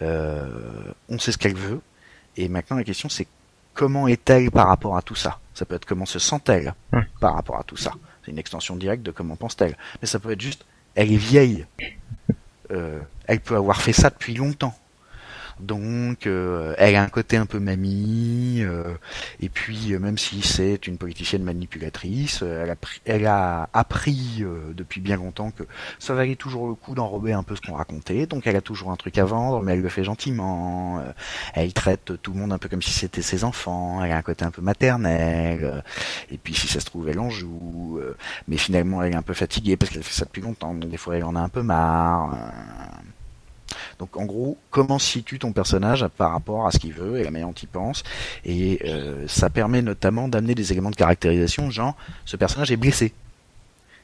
on 0.00 1.18
sait 1.18 1.32
ce 1.32 1.38
qu'elle 1.38 1.54
veut, 1.54 1.80
et 2.38 2.48
maintenant 2.48 2.78
la 2.78 2.84
question 2.84 3.10
c'est 3.10 3.26
comment 3.74 4.08
est-elle 4.08 4.50
par 4.50 4.68
rapport 4.68 4.96
à 4.96 5.02
tout 5.02 5.14
ça? 5.14 5.38
Ça 5.54 5.64
peut 5.64 5.74
être 5.74 5.84
comment 5.84 6.06
se 6.06 6.18
sent-elle 6.18 6.74
par 7.20 7.34
rapport 7.34 7.58
à 7.58 7.62
tout 7.62 7.76
ça 7.76 7.92
c'est 8.24 8.30
une 8.30 8.38
extension 8.38 8.76
directe 8.76 9.02
de 9.02 9.10
comment 9.10 9.36
pense-t-elle. 9.36 9.76
Mais 10.00 10.06
ça 10.06 10.18
peut 10.18 10.30
être 10.30 10.40
juste, 10.40 10.64
elle 10.94 11.12
est 11.12 11.16
vieille. 11.16 11.66
Euh, 12.70 13.00
elle 13.26 13.40
peut 13.40 13.56
avoir 13.56 13.80
fait 13.80 13.92
ça 13.92 14.10
depuis 14.10 14.34
longtemps. 14.34 14.74
Donc, 15.62 16.26
euh, 16.26 16.74
elle 16.76 16.96
a 16.96 17.02
un 17.02 17.08
côté 17.08 17.36
un 17.36 17.46
peu 17.46 17.60
mamie, 17.60 18.62
euh, 18.62 18.94
et 19.40 19.48
puis 19.48 19.96
même 19.96 20.18
si 20.18 20.42
c'est 20.42 20.88
une 20.88 20.98
politicienne 20.98 21.44
manipulatrice, 21.44 22.42
elle 22.42 22.70
a, 22.70 22.74
elle 23.04 23.26
a 23.26 23.68
appris 23.72 24.44
depuis 24.74 25.00
bien 25.00 25.16
longtemps 25.16 25.52
que 25.52 25.62
ça 26.00 26.14
valait 26.14 26.34
toujours 26.34 26.66
le 26.66 26.74
coup 26.74 26.96
d'enrober 26.96 27.32
un 27.32 27.44
peu 27.44 27.54
ce 27.54 27.60
qu'on 27.60 27.74
racontait, 27.74 28.26
donc 28.26 28.48
elle 28.48 28.56
a 28.56 28.60
toujours 28.60 28.90
un 28.90 28.96
truc 28.96 29.16
à 29.18 29.24
vendre, 29.24 29.62
mais 29.62 29.74
elle 29.74 29.82
le 29.82 29.88
fait 29.88 30.02
gentiment, 30.02 31.00
elle 31.54 31.72
traite 31.72 32.20
tout 32.22 32.32
le 32.32 32.40
monde 32.40 32.52
un 32.52 32.58
peu 32.58 32.68
comme 32.68 32.82
si 32.82 32.90
c'était 32.90 33.22
ses 33.22 33.44
enfants, 33.44 34.02
elle 34.02 34.10
a 34.10 34.16
un 34.16 34.22
côté 34.22 34.44
un 34.44 34.50
peu 34.50 34.62
maternel, 34.62 35.84
et 36.32 36.38
puis 36.38 36.54
si 36.54 36.66
ça 36.66 36.80
se 36.80 36.86
trouve 36.86 37.08
elle 37.08 37.20
en 37.20 37.30
joue, 37.30 38.00
mais 38.48 38.56
finalement 38.56 39.00
elle 39.02 39.12
est 39.12 39.16
un 39.16 39.22
peu 39.22 39.34
fatiguée 39.34 39.76
parce 39.76 39.92
qu'elle 39.92 40.02
fait 40.02 40.14
ça 40.14 40.24
depuis 40.24 40.42
longtemps, 40.42 40.74
donc 40.74 40.90
des 40.90 40.96
fois 40.96 41.16
elle 41.16 41.24
en 41.24 41.36
a 41.36 41.40
un 41.40 41.48
peu 41.48 41.62
marre. 41.62 42.36
Donc 43.98 44.16
en 44.16 44.24
gros, 44.24 44.58
comment 44.70 44.98
situe 44.98 45.38
ton 45.38 45.52
personnage 45.52 46.06
par 46.16 46.32
rapport 46.32 46.66
à 46.66 46.70
ce 46.70 46.78
qu'il 46.78 46.92
veut 46.92 47.18
et 47.18 47.24
la 47.24 47.30
manière 47.30 47.48
dont 47.48 47.54
il 47.54 47.68
pense? 47.68 48.02
Et 48.44 48.80
euh, 48.84 49.24
ça 49.28 49.50
permet 49.50 49.82
notamment 49.82 50.28
d'amener 50.28 50.54
des 50.54 50.72
éléments 50.72 50.90
de 50.90 50.96
caractérisation, 50.96 51.70
genre 51.70 51.96
ce 52.24 52.36
personnage 52.36 52.70
est 52.70 52.76
blessé. 52.76 53.12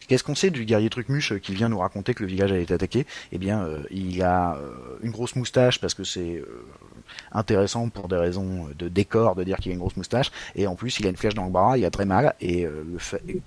Qu'est-ce 0.09 0.25
qu'on 0.25 0.35
sait 0.35 0.51
du 0.51 0.65
guerrier 0.65 0.91
Trucmuche 0.91 1.39
qui 1.39 1.55
vient 1.55 1.69
nous 1.69 1.79
raconter 1.79 2.15
que 2.15 2.23
le 2.23 2.29
village 2.29 2.53
a 2.53 2.59
été 2.59 2.75
attaqué? 2.75 3.07
Eh 3.33 3.39
bien, 3.39 3.63
euh, 3.63 3.83
il 3.91 4.23
a 4.23 4.57
euh, 4.57 4.73
une 5.03 5.11
grosse 5.11 5.37
moustache 5.37 5.81
parce 5.81 5.95
que 5.95 6.05
c'est 6.05 6.43
intéressant 7.33 7.89
pour 7.89 8.09
des 8.09 8.17
raisons 8.17 8.69
de 8.77 8.89
décor 8.89 9.35
de 9.35 9.45
dire 9.45 9.59
qu'il 9.59 9.71
a 9.71 9.75
une 9.75 9.81
grosse 9.81 9.97
moustache 9.97 10.31
et 10.55 10.67
en 10.67 10.75
plus 10.75 10.99
il 11.01 11.07
a 11.07 11.11
une 11.11 11.17
flèche 11.17 11.35
dans 11.35 11.45
le 11.45 11.51
bras, 11.51 11.79
il 11.79 11.85
a 11.85 11.91
très 11.91 12.05
mal 12.05 12.35
et 12.41 12.65
euh, 12.65 12.85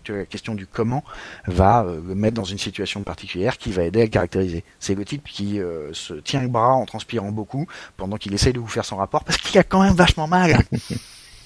la 0.08 0.26
question 0.26 0.56
du 0.56 0.68
comment 0.68 1.04
va 1.48 1.84
euh, 1.84 2.02
le 2.06 2.16
mettre 2.16 2.36
dans 2.36 2.44
une 2.44 2.58
situation 2.58 3.04
particulière 3.04 3.58
qui 3.58 3.72
va 3.72 3.84
aider 3.84 4.02
à 4.02 4.04
le 4.04 4.10
caractériser. 4.10 4.64
C'est 4.80 4.96
le 4.96 5.06
type 5.06 5.28
qui 5.28 5.60
euh, 5.60 5.94
se 5.94 6.14
tient 6.14 6.42
le 6.42 6.48
bras 6.48 6.74
en 6.74 6.86
transpirant 6.86 7.32
beaucoup 7.32 7.68
pendant 7.98 8.18
qu'il 8.18 8.34
essaye 8.34 8.54
de 8.54 8.60
vous 8.60 8.68
faire 8.68 8.86
son 8.86 8.98
rapport 8.98 9.24
parce 9.24 9.38
qu'il 9.38 9.58
a 9.60 9.64
quand 9.64 9.82
même 9.82 9.96
vachement 9.96 10.28
mal. 10.28 10.58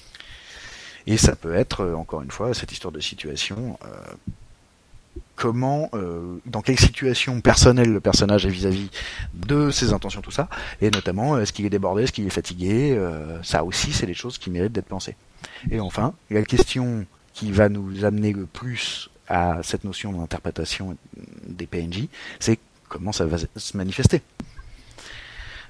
et 1.06 1.16
ça 1.16 1.36
peut 1.36 1.54
être 1.54 1.86
encore 1.92 2.22
une 2.22 2.30
fois 2.30 2.54
cette 2.54 2.72
histoire 2.72 2.92
de 2.92 3.00
situation 3.00 3.78
comment, 5.36 5.90
euh, 5.94 6.38
dans 6.46 6.62
quelle 6.62 6.80
situation 6.80 7.40
personnelle 7.40 7.92
le 7.92 8.00
personnage 8.00 8.46
est 8.46 8.50
vis-à-vis 8.50 8.90
de 9.34 9.70
ses 9.70 9.92
intentions, 9.92 10.22
tout 10.22 10.30
ça, 10.30 10.48
et 10.80 10.90
notamment 10.90 11.38
est-ce 11.38 11.52
qu'il 11.52 11.66
est 11.66 11.70
débordé, 11.70 12.04
est-ce 12.04 12.12
qu'il 12.12 12.26
est 12.26 12.30
fatigué, 12.30 12.94
euh, 12.96 13.40
ça 13.42 13.62
aussi 13.62 13.92
c'est 13.92 14.06
des 14.06 14.14
choses 14.14 14.38
qui 14.38 14.50
méritent 14.50 14.72
d'être 14.72 14.86
pensées. 14.86 15.14
Et 15.70 15.78
enfin, 15.78 16.14
la 16.30 16.42
question 16.42 17.04
qui 17.34 17.52
va 17.52 17.68
nous 17.68 18.04
amener 18.04 18.32
le 18.32 18.46
plus 18.46 19.10
à 19.28 19.60
cette 19.62 19.84
notion 19.84 20.12
d'interprétation 20.12 20.96
des 21.46 21.66
PNJ, 21.66 22.08
c'est 22.40 22.58
comment 22.88 23.12
ça 23.12 23.26
va 23.26 23.36
se 23.38 23.76
manifester. 23.76 24.22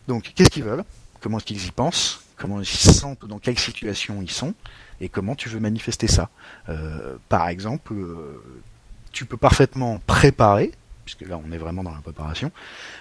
Donc, 0.06 0.32
qu'est-ce 0.34 0.50
qu'ils 0.50 0.64
veulent 0.64 0.84
Comment 1.20 1.38
est-ce 1.38 1.46
qu'ils 1.46 1.66
y 1.66 1.70
pensent 1.70 2.20
Comment 2.36 2.60
ils 2.60 2.66
se 2.66 2.92
sentent 2.92 3.24
Dans 3.24 3.38
quelle 3.38 3.58
situation 3.58 4.20
ils 4.22 4.30
sont 4.30 4.54
Et 5.00 5.08
comment 5.08 5.34
tu 5.34 5.48
veux 5.48 5.58
manifester 5.58 6.06
ça 6.06 6.28
euh, 6.68 7.16
Par 7.28 7.48
exemple, 7.48 7.94
tu 9.16 9.24
peux 9.24 9.38
parfaitement 9.38 9.98
préparer, 10.06 10.72
puisque 11.06 11.22
là 11.22 11.40
on 11.42 11.50
est 11.50 11.56
vraiment 11.56 11.82
dans 11.82 11.94
la 11.94 12.02
préparation, 12.02 12.52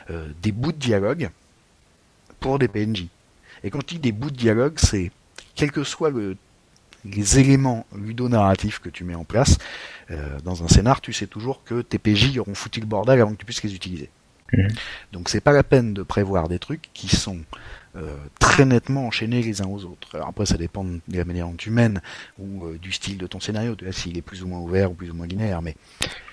euh, 0.09 0.29
des 0.41 0.53
bouts 0.53 0.71
de 0.71 0.77
dialogue 0.77 1.29
pour 2.39 2.57
des 2.57 2.69
PNJ. 2.69 3.07
Et 3.65 3.69
quand 3.69 3.81
je 3.81 3.87
dis 3.87 3.99
des 3.99 4.13
bouts 4.13 4.31
de 4.31 4.37
dialogue, 4.37 4.75
c'est 4.77 5.11
quels 5.55 5.73
que 5.73 5.83
soient 5.83 6.11
les 7.03 7.39
éléments 7.39 7.85
ludonarratifs 7.93 8.79
que 8.79 8.87
tu 8.87 9.03
mets 9.03 9.15
en 9.15 9.25
place, 9.25 9.57
euh, 10.09 10.39
dans 10.45 10.63
un 10.63 10.69
scénar, 10.69 11.01
tu 11.01 11.11
sais 11.11 11.27
toujours 11.27 11.65
que 11.65 11.81
tes 11.81 11.97
PJ 11.97 12.37
auront 12.37 12.55
foutu 12.55 12.79
le 12.79 12.85
bordel 12.85 13.19
avant 13.19 13.33
que 13.33 13.39
tu 13.39 13.45
puisses 13.45 13.63
les 13.63 13.75
utiliser. 13.75 14.09
Mmh. 14.53 14.67
Donc 15.11 15.27
c'est 15.27 15.41
pas 15.41 15.51
la 15.51 15.63
peine 15.63 15.93
de 15.93 16.01
prévoir 16.01 16.47
des 16.47 16.59
trucs 16.59 16.89
qui 16.93 17.13
sont 17.13 17.39
euh, 17.95 18.17
très 18.39 18.65
nettement 18.65 19.07
enchaînés 19.07 19.41
les 19.41 19.61
uns 19.61 19.67
aux 19.67 19.85
autres. 19.85 20.15
Alors 20.15 20.29
après, 20.29 20.45
ça 20.45 20.57
dépend 20.57 20.83
de 20.83 20.99
la 21.09 21.25
manière 21.25 21.47
dont 21.47 21.55
tu 21.55 21.69
mènes 21.69 22.01
ou 22.37 22.65
euh, 22.65 22.77
du 22.77 22.91
style 22.91 23.17
de 23.17 23.27
ton 23.27 23.39
scénario, 23.39 23.75
s'il 23.91 24.17
est 24.17 24.21
plus 24.21 24.43
ou 24.43 24.47
moins 24.47 24.59
ouvert 24.59 24.91
ou 24.91 24.95
plus 24.95 25.11
ou 25.11 25.13
moins 25.13 25.27
linéaire. 25.27 25.61
Mais 25.61 25.75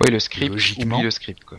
oui, 0.00 0.10
le 0.10 0.18
script, 0.18 0.50
logiquement, 0.50 0.96
oublie 0.96 1.04
le 1.04 1.10
script 1.10 1.44
quoi. 1.44 1.58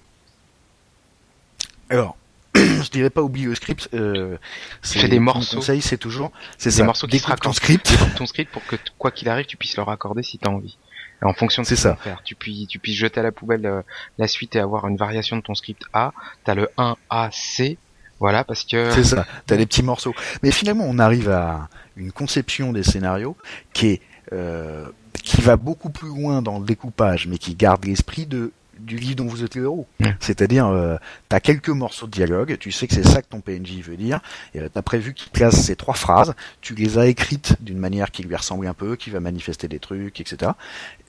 Alors, 1.90 2.18
je 2.56 2.90
dirais 2.90 3.10
pas 3.10 3.22
oublie 3.22 3.44
le 3.44 3.56
script. 3.56 3.90
Euh, 3.94 4.38
c'est 4.82 5.08
des 5.08 5.20
morceaux. 5.20 5.58
conseil, 5.58 5.82
c'est 5.82 5.98
toujours, 5.98 6.32
c'est 6.58 6.76
des 6.76 6.84
morceaux 6.84 7.08
qui 7.08 7.20
se 7.20 7.34
ton 7.36 7.54
script, 7.54 7.94
ton 8.18 8.26
script 8.26 8.52
pour 8.52 8.66
que 8.66 8.76
quoi 8.98 9.12
qu'il 9.12 9.30
arrive, 9.30 9.46
tu 9.46 9.58
puisses 9.58 9.78
le 9.78 9.84
raccorder 9.84 10.24
si 10.24 10.38
tu 10.38 10.48
as 10.48 10.52
envie. 10.52 10.78
Et 11.22 11.26
en 11.26 11.34
fonction 11.34 11.62
de 11.62 11.68
ce 11.68 11.76
que 11.76 11.80
ça. 11.80 11.96
faire, 11.96 12.22
tu 12.24 12.36
puisses, 12.36 12.68
tu 12.68 12.80
puisses 12.80 12.98
jeter 12.98 13.22
à 13.22 13.24
la 13.24 13.32
poubelle 13.32 13.66
euh, 13.66 13.82
la 14.18 14.28
suite 14.28 14.56
et 14.56 14.60
avoir 14.60 14.88
une 14.88 14.98
variation 14.98 15.38
de 15.38 15.42
ton 15.42 15.56
script 15.56 15.84
A. 15.94 16.14
T'as 16.44 16.56
le 16.56 16.70
1 16.78 16.98
A 17.10 17.30
C 17.32 17.78
voilà, 18.20 18.44
parce 18.44 18.64
que. 18.64 18.92
C'est 18.92 19.04
ça, 19.04 19.26
t'as 19.46 19.58
des 19.58 19.66
petits 19.66 19.84
morceaux. 19.84 20.14
Mais 20.42 20.52
finalement, 20.52 20.86
on 20.88 21.00
arrive 21.00 21.30
à 21.30 21.68
une 21.96 22.12
conception 22.12 22.74
des 22.74 22.84
scénarios 22.84 23.38
qui 23.74 23.88
est. 23.88 24.02
Euh, 24.32 24.86
qui 25.14 25.42
va 25.42 25.56
beaucoup 25.56 25.90
plus 25.90 26.10
loin 26.10 26.42
dans 26.42 26.60
le 26.60 26.66
découpage, 26.66 27.28
mais 27.28 27.38
qui 27.38 27.56
garde 27.56 27.86
l'esprit 27.86 28.26
de 28.26 28.52
du 28.84 28.98
livre 28.98 29.16
dont 29.16 29.26
vous 29.26 29.44
êtes 29.44 29.56
le 29.56 29.64
héros. 29.64 29.88
C'est-à-dire, 30.20 30.68
euh, 30.68 30.98
tu 31.30 31.36
as 31.36 31.40
quelques 31.40 31.70
morceaux 31.70 32.06
de 32.06 32.12
dialogue, 32.12 32.58
tu 32.60 32.72
sais 32.72 32.88
que 32.88 32.94
c'est 32.94 33.06
ça 33.06 33.22
que 33.22 33.28
ton 33.28 33.42
PNJ 33.42 33.82
veut 33.82 33.98
dire, 33.98 34.20
et 34.54 34.60
euh, 34.60 34.70
tu 34.72 34.78
as 34.78 34.82
prévu 34.82 35.14
qu'il 35.14 35.32
place 35.32 35.56
ces 35.56 35.76
trois 35.76 35.94
phrases, 35.94 36.34
tu 36.62 36.76
les 36.76 36.98
as 36.98 37.08
écrites 37.08 37.56
d'une 37.62 37.78
manière 37.78 38.12
qui 38.12 38.24
lui 38.24 38.36
ressemble 38.36 38.68
un 38.68 38.74
peu, 38.74 38.96
qui 38.96 39.10
va 39.10 39.20
manifester 39.20 39.68
des 39.68 39.80
trucs, 39.80 40.20
etc. 40.20 40.52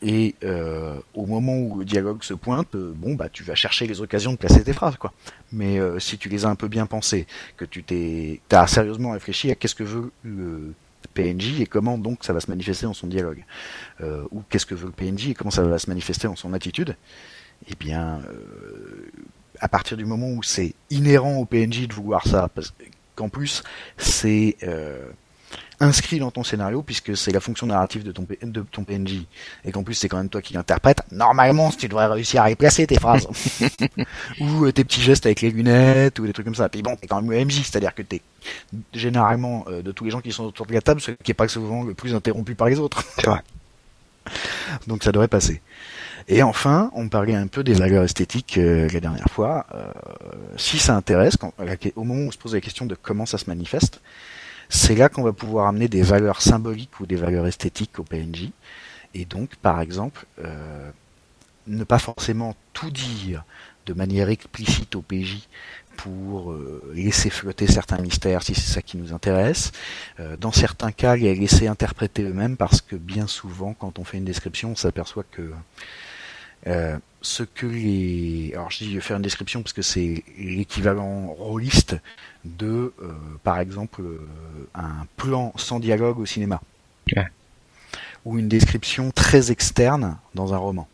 Et 0.03 0.35
euh, 0.45 0.97
au 1.15 1.27
moment 1.27 1.57
où 1.57 1.79
le 1.79 1.85
dialogue 1.85 2.23
se 2.23 2.35
pointe, 2.35 2.75
euh, 2.75 2.93
bon 2.95 3.15
bah 3.15 3.29
tu 3.33 3.43
vas 3.43 3.55
chercher 3.55 3.87
les 3.87 4.01
occasions 4.01 4.33
de 4.33 4.37
placer 4.37 4.63
tes 4.63 4.73
phrases, 4.73 4.97
quoi. 4.97 5.13
Mais 5.53 5.79
si 6.01 6.19
tu 6.19 6.29
les 6.29 6.45
as 6.47 6.49
un 6.49 6.57
peu 6.57 6.67
bien 6.67 6.87
pensées, 6.87 7.29
que 7.57 7.65
tu 7.65 7.85
t'es, 7.85 8.41
as 8.51 8.67
sérieusement 8.67 9.13
réfléchi 9.13 9.53
à 9.53 9.55
qu'est-ce 9.55 9.77
que 9.77 9.85
veut 9.85 10.11
le 10.25 10.75
PNJ 11.15 11.61
et 11.61 11.67
comment 11.67 11.99
donc 11.99 12.25
ça 12.25 12.33
va 12.33 12.41
se 12.41 12.51
manifester 12.51 12.87
dans 12.87 12.95
son 12.95 13.07
dialogue. 13.07 13.45
Euh, 14.01 14.25
ou 14.31 14.43
qu'est-ce 14.49 14.67
que 14.67 14.75
veut 14.75 14.87
le 14.87 14.93
PNJ 14.93 15.29
et 15.31 15.35
comment 15.35 15.51
ça 15.51 15.63
va 15.63 15.79
se 15.79 15.89
manifester 15.89 16.27
dans 16.27 16.37
son 16.37 16.53
attitude. 16.53 16.97
Eh 17.69 17.75
bien, 17.79 18.21
euh, 18.29 19.11
à 19.61 19.69
partir 19.69 19.97
du 19.97 20.05
moment 20.05 20.29
où 20.29 20.43
c'est 20.43 20.75
inhérent 20.91 21.37
au 21.37 21.45
PNJ 21.45 21.89
de 21.89 21.95
vouloir 21.95 22.27
ça, 22.27 22.49
parce 22.55 22.73
qu'en 23.15 23.29
plus 23.29 23.63
c'est 23.97 24.57
euh, 24.63 25.07
inscrit 25.81 26.19
dans 26.19 26.31
ton 26.31 26.45
scénario 26.45 26.83
puisque 26.83 27.17
c'est 27.17 27.33
la 27.33 27.41
fonction 27.41 27.67
narrative 27.67 28.03
de 28.03 28.13
ton, 28.13 28.27
de 28.43 28.61
ton 28.61 28.85
PNJ 28.85 29.27
et 29.65 29.73
qu'en 29.73 29.83
plus 29.83 29.95
c'est 29.95 30.09
quand 30.09 30.17
même 30.17 30.29
toi 30.29 30.43
qui 30.43 30.55
l'interprète, 30.55 31.03
normalement 31.11 31.71
tu 31.71 31.89
devrais 31.89 32.07
réussir 32.07 32.43
à 32.43 32.51
y 32.51 32.57
placer 32.57 32.87
tes 32.87 32.99
phrases 32.99 33.27
ou 34.41 34.65
euh, 34.65 34.73
tes 34.73 34.85
petits 34.85 35.01
gestes 35.01 35.27
avec 35.27 35.41
les 35.41 35.51
lunettes 35.51 36.19
ou 36.19 36.27
des 36.27 36.33
trucs 36.33 36.47
comme 36.47 36.55
ça. 36.55 36.69
Puis 36.69 36.83
bon, 36.83 36.97
t'es 36.97 37.07
quand 37.07 37.23
même 37.23 37.31
le 37.31 37.45
MJ, 37.45 37.63
c'est-à-dire 37.63 37.95
que 37.95 38.03
t'es 38.03 38.21
généralement 38.93 39.65
euh, 39.69 39.83
de 39.83 39.93
tous 39.93 40.05
les 40.05 40.11
gens 40.11 40.21
qui 40.21 40.33
sont 40.33 40.45
autour 40.45 40.67
de 40.67 40.73
la 40.73 40.83
table, 40.83 41.01
ce 41.01 41.13
qui 41.13 41.31
est 41.31 41.35
pas 41.35 41.49
souvent 41.49 41.85
le 41.85 41.95
plus 41.95 42.15
interrompu 42.15 42.55
par 42.55 42.69
les 42.69 42.79
autres. 42.79 43.05
Donc 44.87 45.05
ça 45.05 45.13
devrait 45.13 45.29
passer. 45.29 45.61
Et 46.27 46.43
enfin, 46.43 46.91
on 46.95 47.09
parlait 47.09 47.35
un 47.35 47.47
peu 47.47 47.63
des 47.63 47.75
valeurs 47.75 48.05
esthétiques 48.05 48.59
euh, 48.59 48.89
la 48.93 49.01
dernière 49.01 49.29
fois. 49.29 49.67
Euh, 49.75 49.93
si 50.57 50.79
ça 50.79 50.97
intéresse, 50.97 51.37
quand, 51.37 51.53
au 51.97 52.05
moment 52.05 52.23
où 52.25 52.29
on 52.29 52.31
se 52.31 52.39
pose 52.39 52.55
la 52.55 52.61
question 52.61 52.87
de 52.87 52.95
comment 52.95 53.27
ça 53.27 53.39
se 53.39 53.45
manifeste, 53.47 54.01
c'est 54.69 54.95
là 54.95 55.09
qu'on 55.09 55.23
va 55.23 55.33
pouvoir 55.33 55.67
amener 55.67 55.89
des 55.89 56.03
valeurs 56.03 56.41
symboliques 56.41 56.99
ou 57.01 57.07
des 57.07 57.17
valeurs 57.17 57.47
esthétiques 57.47 57.99
au 57.99 58.05
PNJ. 58.05 58.51
Et 59.15 59.25
donc, 59.25 59.57
par 59.57 59.81
exemple, 59.81 60.27
euh, 60.45 60.91
ne 61.67 61.85
pas 61.85 61.99
forcément 61.99 62.57
tout 62.73 62.91
dire 62.91 63.45
de 63.87 63.93
manière 63.93 64.31
explicite 64.31 64.95
au 64.95 65.03
PJ 65.03 65.47
pour 65.97 66.51
euh, 66.51 66.83
laisser 66.95 67.31
flotter 67.31 67.67
certains 67.67 67.99
mystères 67.99 68.43
si 68.43 68.55
c'est 68.55 68.73
ça 68.73 68.83
qui 68.83 68.97
nous 68.97 69.13
intéresse. 69.13 69.73
Euh, 70.19 70.37
dans 70.37 70.53
certains 70.53 70.91
cas, 70.91 71.17
les 71.17 71.35
laisser 71.35 71.69
interpréter 71.69 72.23
eux-mêmes 72.23 72.57
parce 72.57 72.81
que 72.81 72.97
bien 72.97 73.27
souvent, 73.27 73.75
quand 73.75 73.99
on 73.99 74.05
fait 74.05 74.19
une 74.19 74.25
description, 74.25 74.73
on 74.73 74.77
s'aperçoit 74.77 75.25
que 75.31 75.53
euh, 76.67 76.99
ce 77.23 77.43
que 77.43 77.67
les... 77.67 78.53
Alors 78.55 78.71
je 78.71 78.85
dis 78.85 79.01
faire 79.01 79.17
une 79.17 79.23
description 79.23 79.63
parce 79.63 79.73
que 79.73 79.83
c'est 79.83 80.25
l'équivalent 80.39 81.27
rôliste 81.39 81.97
de, 82.45 82.93
euh, 83.03 83.13
par 83.43 83.59
exemple, 83.59 84.03
euh, 84.03 84.19
un 84.75 85.07
plan 85.17 85.53
sans 85.57 85.81
dialogue 85.81 86.19
au 86.19 86.27
cinéma. 86.27 86.61
Ouais. 87.17 87.27
Ou 88.25 88.39
une 88.39 88.49
description 88.49 89.11
très 89.11 89.51
externe 89.51 90.17
dans 90.35 90.55
un 90.55 90.59
roman. 90.59 90.89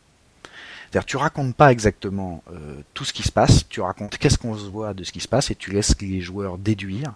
C'est-à-dire 0.91 1.07
tu 1.07 1.17
racontes 1.17 1.55
pas 1.55 1.71
exactement 1.71 2.43
euh, 2.53 2.83
tout 2.95 3.05
ce 3.05 3.13
qui 3.13 3.23
se 3.23 3.31
passe, 3.31 3.69
tu 3.69 3.81
racontes 3.81 4.19
qu'est-ce 4.19 4.39
qu'on 4.39 4.57
se 4.57 4.69
voit 4.69 4.93
de 4.93 5.05
ce 5.05 5.13
qui 5.13 5.21
se 5.21 5.29
passe 5.29 5.51
et 5.53 5.55
tu 5.55 5.71
laisses 5.71 5.95
les 6.01 6.21
joueurs 6.21 6.59
déduire. 6.59 7.15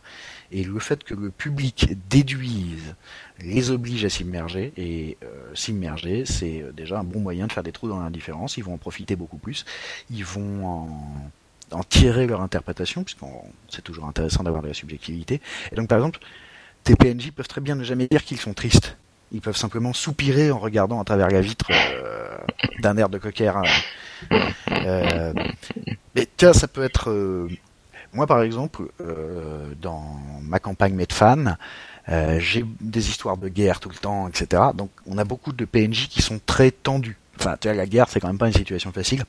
Et 0.53 0.63
le 0.63 0.79
fait 0.79 1.03
que 1.03 1.15
le 1.15 1.31
public 1.31 1.97
déduise 2.09 2.95
les 3.41 3.71
oblige 3.71 4.05
à 4.05 4.11
s'immerger 4.11 4.73
et 4.77 5.17
euh, 5.25 5.55
s'immerger, 5.55 6.25
c'est 6.25 6.63
euh, 6.63 6.71
déjà 6.71 7.01
un 7.01 7.05
bon 7.05 7.19
moyen 7.19 7.49
de 7.49 7.53
faire 7.53 7.65
des 7.65 7.73
trous 7.73 7.89
dans 7.89 7.99
l'indifférence. 7.99 8.57
Ils 8.57 8.63
vont 8.63 8.75
en 8.75 8.79
profiter 8.79 9.17
beaucoup 9.17 9.39
plus. 9.39 9.65
Ils 10.09 10.25
vont 10.25 10.67
en, 10.67 11.31
en 11.73 11.83
tirer 11.83 12.29
leur 12.29 12.43
interprétation, 12.43 13.03
puisque 13.03 13.25
c'est 13.69 13.83
toujours 13.83 14.07
intéressant 14.07 14.45
d'avoir 14.45 14.63
de 14.63 14.69
la 14.69 14.75
subjectivité. 14.75 15.41
Et 15.73 15.75
donc 15.75 15.89
par 15.89 15.99
exemple, 15.99 16.21
tes 16.85 16.95
PNJ 16.95 17.33
peuvent 17.33 17.49
très 17.49 17.61
bien 17.61 17.75
ne 17.75 17.83
jamais 17.83 18.07
dire 18.07 18.23
qu'ils 18.23 18.39
sont 18.39 18.55
tristes. 18.55 18.97
Ils 19.35 19.41
peuvent 19.41 19.57
simplement 19.57 19.93
soupirer 19.93 20.53
en 20.53 20.59
regardant 20.61 21.01
à 21.01 21.05
travers 21.05 21.29
la 21.29 21.41
vitre 21.41 21.67
euh, 21.73 22.39
d'un 22.79 22.97
air 22.97 23.09
de 23.09 23.19
cocker. 23.19 23.51
Euh, 24.71 25.35
mais 26.15 26.29
tiens, 26.37 26.53
ça 26.53 26.69
peut 26.69 26.85
être... 26.85 27.11
Euh, 27.11 27.49
moi, 28.13 28.29
par 28.29 28.43
exemple, 28.43 28.83
euh, 29.01 29.73
dans 29.83 30.21
ma 30.41 30.61
campagne 30.61 30.95
Medfan, 30.95 31.57
j'ai 32.39 32.65
des 32.81 33.09
histoires 33.09 33.37
de 33.37 33.49
guerre 33.49 33.81
tout 33.81 33.89
le 33.89 33.97
temps, 33.97 34.29
etc. 34.29 34.63
Donc, 34.73 34.91
on 35.07 35.19
a 35.19 35.25
beaucoup 35.25 35.53
de 35.53 35.65
PNJ 35.65 36.09
qui 36.09 36.23
sont 36.23 36.41
très 36.47 36.71
tendus. 36.71 37.17
Enfin, 37.41 37.57
tu 37.61 37.67
vois, 37.67 37.77
la 37.77 37.87
guerre, 37.87 38.09
c'est 38.09 38.21
quand 38.21 38.29
même 38.29 38.39
pas 38.39 38.47
une 38.47 38.55
situation 38.55 38.93
facile. 38.93 39.25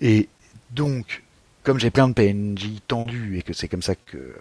Et 0.00 0.28
donc, 0.70 1.24
comme 1.64 1.80
j'ai 1.80 1.90
plein 1.90 2.06
de 2.08 2.12
PNJ 2.12 2.82
tendus 2.86 3.38
et 3.38 3.42
que 3.42 3.52
c'est 3.52 3.66
comme 3.66 3.82
ça 3.82 3.96
que 3.96 4.36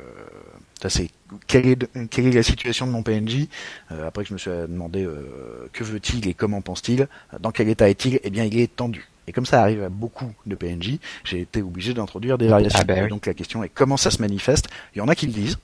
ça 0.83 0.89
c'est 0.89 1.09
quelle 1.47 1.65
est, 1.65 2.07
quelle 2.09 2.27
est 2.27 2.31
la 2.31 2.43
situation 2.43 2.85
de 2.85 2.91
mon 2.91 3.03
PNJ 3.03 3.47
euh, 3.91 4.05
après 4.05 4.23
que 4.23 4.29
je 4.29 4.33
me 4.33 4.37
suis 4.37 4.51
demandé 4.51 5.05
euh, 5.05 5.69
que 5.71 5.83
veut-il 5.83 6.27
et 6.27 6.33
comment 6.33 6.61
pense-t-il 6.61 7.07
dans 7.39 7.51
quel 7.51 7.69
état 7.69 7.89
est-il 7.89 8.19
eh 8.21 8.29
bien 8.29 8.43
il 8.43 8.59
est 8.59 8.75
tendu. 8.75 9.07
Et 9.27 9.31
comme 9.31 9.45
ça 9.45 9.61
arrive 9.61 9.81
à 9.83 9.89
beaucoup 9.89 10.29
de 10.45 10.55
PNJ 10.55 10.99
j'ai 11.23 11.39
été 11.39 11.61
obligé 11.61 11.93
d'introduire 11.93 12.37
des 12.37 12.47
variations. 12.47 12.79
Ah 12.81 12.83
ben 12.83 13.03
oui. 13.03 13.09
donc 13.09 13.25
la 13.25 13.33
question 13.33 13.63
est 13.63 13.69
comment 13.69 13.95
ça 13.95 14.11
se 14.11 14.21
manifeste? 14.21 14.67
Il 14.93 14.97
y 14.97 15.01
en 15.01 15.07
a 15.07 15.15
qui 15.15 15.27
le 15.27 15.31
disent. 15.31 15.57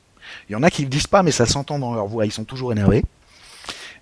Il 0.47 0.53
y 0.53 0.55
en 0.55 0.63
a 0.63 0.70
qui 0.70 0.84
le 0.84 0.89
disent 0.89 1.07
pas 1.07 1.22
mais 1.22 1.32
ça 1.32 1.45
s'entend 1.45 1.80
dans 1.80 1.93
leur 1.93 2.07
voix. 2.07 2.26
Ils 2.26 2.32
sont 2.32 2.45
toujours 2.45 2.72
énervés. 2.72 3.03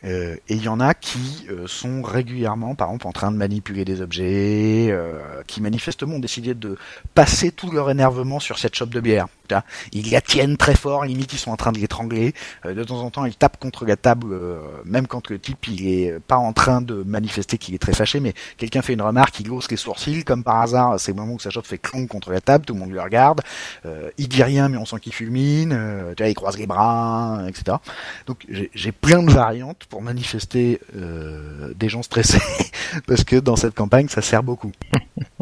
Euh, 0.03 0.35
et 0.47 0.55
il 0.55 0.63
y 0.63 0.67
en 0.67 0.79
a 0.79 0.93
qui 0.93 1.47
euh, 1.49 1.67
sont 1.67 2.01
régulièrement, 2.01 2.75
par 2.75 2.89
exemple, 2.89 3.07
en 3.07 3.11
train 3.11 3.31
de 3.31 3.37
manipuler 3.37 3.85
des 3.85 4.01
objets, 4.01 4.87
euh, 4.89 5.19
qui 5.47 5.61
manifestement 5.61 6.15
ont 6.15 6.19
décidé 6.19 6.53
de 6.53 6.77
passer 7.13 7.51
tout 7.51 7.71
leur 7.71 7.89
énervement 7.89 8.39
sur 8.39 8.59
cette 8.59 8.75
chope 8.75 8.91
de 8.91 8.99
bière. 8.99 9.27
Putain, 9.47 9.63
Ils 9.93 10.11
la 10.11 10.21
tiennent 10.21 10.57
très 10.57 10.75
fort, 10.75 11.05
limite 11.05 11.33
ils 11.33 11.39
sont 11.39 11.51
en 11.51 11.55
train 11.55 11.71
de 11.71 11.79
l'étrangler. 11.79 12.33
Euh, 12.65 12.73
de 12.73 12.83
temps 12.83 12.99
en 13.01 13.09
temps, 13.09 13.25
ils 13.25 13.35
tapent 13.35 13.59
contre 13.59 13.85
la 13.85 13.95
table, 13.95 14.27
euh, 14.31 14.59
même 14.85 15.07
quand 15.07 15.29
le 15.29 15.39
type 15.39 15.67
il 15.67 15.87
est 15.87 16.19
pas 16.19 16.37
en 16.37 16.53
train 16.53 16.81
de 16.81 17.03
manifester 17.03 17.57
qu'il 17.57 17.73
est 17.73 17.79
très 17.79 17.93
fâché, 17.93 18.19
mais 18.19 18.33
quelqu'un 18.57 18.81
fait 18.81 18.93
une 18.93 19.01
remarque, 19.01 19.39
il 19.39 19.49
hausse 19.51 19.71
les 19.71 19.77
sourcils, 19.77 20.23
comme 20.23 20.43
par 20.43 20.61
hasard, 20.61 20.99
c'est 20.99 21.11
le 21.11 21.17
moment 21.17 21.33
où 21.33 21.39
sa 21.39 21.49
chope 21.49 21.65
fait 21.65 21.77
clonk 21.77 22.07
contre 22.07 22.31
la 22.31 22.41
table, 22.41 22.65
tout 22.65 22.73
le 22.73 22.79
monde 22.79 22.91
le 22.91 23.01
regarde. 23.01 23.41
Euh, 23.85 24.09
il 24.17 24.27
dit 24.27 24.43
rien, 24.43 24.69
mais 24.69 24.77
on 24.77 24.85
sent 24.85 24.99
qu'il 25.01 25.13
fulmine. 25.13 25.69
Tu 26.15 26.23
vois, 26.23 26.29
il 26.29 26.33
croise 26.35 26.57
les 26.57 26.67
bras, 26.67 27.41
etc. 27.47 27.77
Donc 28.25 28.45
j'ai 28.73 28.91
plein 28.91 29.23
de 29.23 29.31
variantes 29.31 29.85
pour 29.89 30.01
manifester 30.01 30.79
euh, 30.95 31.73
des 31.75 31.89
gens 31.89 32.03
stressés 32.03 32.41
parce 33.07 33.23
que 33.23 33.35
dans 33.37 33.55
cette 33.55 33.75
campagne 33.75 34.07
ça 34.07 34.21
sert 34.21 34.43
beaucoup. 34.43 34.71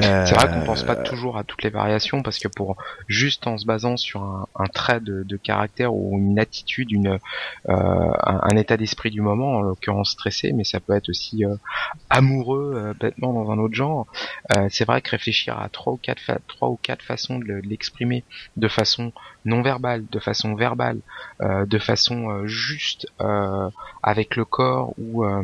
C'est 0.00 0.34
vrai 0.34 0.48
qu'on 0.48 0.60
Euh, 0.60 0.64
pense 0.64 0.82
pas 0.82 0.96
toujours 0.96 1.36
à 1.36 1.44
toutes 1.44 1.62
les 1.62 1.70
variations 1.70 2.22
parce 2.22 2.38
que 2.38 2.48
pour 2.48 2.76
juste 3.08 3.46
en 3.46 3.58
se 3.58 3.66
basant 3.66 3.96
sur 3.96 4.22
un, 4.22 4.46
un 4.54 4.66
trait 4.66 5.00
de, 5.00 5.22
de 5.22 5.36
caractère 5.36 5.94
ou 5.94 6.16
une 6.18 6.38
attitude, 6.38 6.90
une, 6.92 7.08
euh, 7.08 7.18
un, 7.68 8.40
un 8.42 8.56
état 8.56 8.76
d'esprit 8.76 9.10
du 9.10 9.20
moment, 9.20 9.56
en 9.56 9.60
l'occurrence 9.62 10.10
stressé, 10.12 10.52
mais 10.52 10.64
ça 10.64 10.80
peut 10.80 10.94
être 10.94 11.08
aussi 11.10 11.44
euh, 11.44 11.54
amoureux, 12.08 12.72
euh, 12.76 12.94
bêtement 12.98 13.32
dans 13.32 13.50
un 13.50 13.58
autre 13.58 13.74
genre. 13.74 14.06
Euh, 14.54 14.66
c'est 14.70 14.84
vrai 14.84 15.00
que 15.02 15.10
réfléchir 15.10 15.58
à 15.58 15.68
trois 15.68 15.92
ou 15.92 15.96
quatre 15.96 16.20
trois 16.48 16.68
ou 16.68 16.78
quatre 16.82 17.02
façons 17.02 17.38
de 17.38 17.44
le- 17.44 17.62
de 17.62 17.68
l'exprimer 17.68 18.24
de 18.56 18.68
façon 18.68 19.12
non 19.44 19.62
verbale, 19.62 20.04
de 20.10 20.18
façon 20.18 20.54
verbale, 20.54 20.98
euh, 21.40 21.66
de 21.66 21.78
façon 21.78 22.30
euh, 22.30 22.46
juste 22.46 23.06
euh, 23.20 23.68
avec 24.02 24.36
le 24.36 24.44
corps 24.44 24.94
ou 24.98 25.24
euh, 25.24 25.42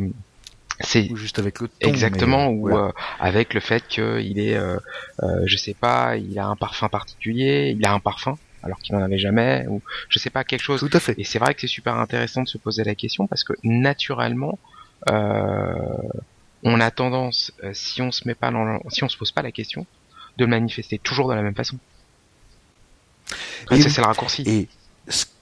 c'est 0.81 1.11
ou 1.11 1.17
juste 1.17 1.39
avec 1.39 1.61
le 1.61 1.69
ton. 1.69 1.89
Exactement, 1.89 2.51
mais, 2.51 2.59
ou 2.59 2.77
euh, 2.77 2.93
avec 3.19 3.55
le 3.55 3.61
fait 3.61 3.87
qu'il 3.89 4.39
est, 4.39 4.57
euh, 4.57 4.79
euh, 5.23 5.43
je 5.47 5.57
sais 5.57 5.75
pas, 5.75 6.17
il 6.17 6.39
a 6.39 6.47
un 6.47 6.57
parfum 6.57 6.89
particulier, 6.89 7.75
il 7.77 7.85
a 7.87 7.93
un 7.93 8.01
parfum 8.01 8.37
alors 8.63 8.79
qu'il 8.79 8.95
n'en 8.97 9.03
avait 9.03 9.19
jamais, 9.19 9.65
ou 9.69 9.81
je 10.09 10.19
sais 10.19 10.31
pas 10.31 10.45
quelque 10.45 10.63
chose. 10.63 10.81
Tout 10.81 10.91
à 10.93 11.01
fait. 11.01 11.15
Et 11.19 11.25
c'est 11.25 11.39
vrai 11.39 11.55
que 11.55 11.61
c'est 11.61 11.67
super 11.67 11.95
intéressant 11.95 12.43
de 12.43 12.49
se 12.49 12.59
poser 12.59 12.85
la 12.85 12.95
question 12.95 13.27
parce 13.27 13.45
que 13.45 13.53
naturellement, 13.63 14.59
euh, 15.09 15.65
on 16.63 16.81
a 16.81 16.91
tendance, 16.91 17.53
euh, 17.63 17.71
si 17.75 18.03
on 18.03 18.11
se 18.11 18.27
met 18.27 18.35
pas 18.35 18.51
dans, 18.51 18.81
si 18.89 19.05
on 19.05 19.09
se 19.09 19.17
pose 19.17 19.31
pas 19.31 19.43
la 19.43 19.53
question, 19.53 19.87
de 20.37 20.45
le 20.45 20.51
manifester 20.51 20.99
toujours 20.99 21.29
de 21.29 21.35
la 21.35 21.43
même 21.43 21.55
façon. 21.55 21.79
Et 23.71 23.81
c'est 23.81 24.01
le 24.01 24.07
raccourci. 24.07 24.43
Et 24.47 24.69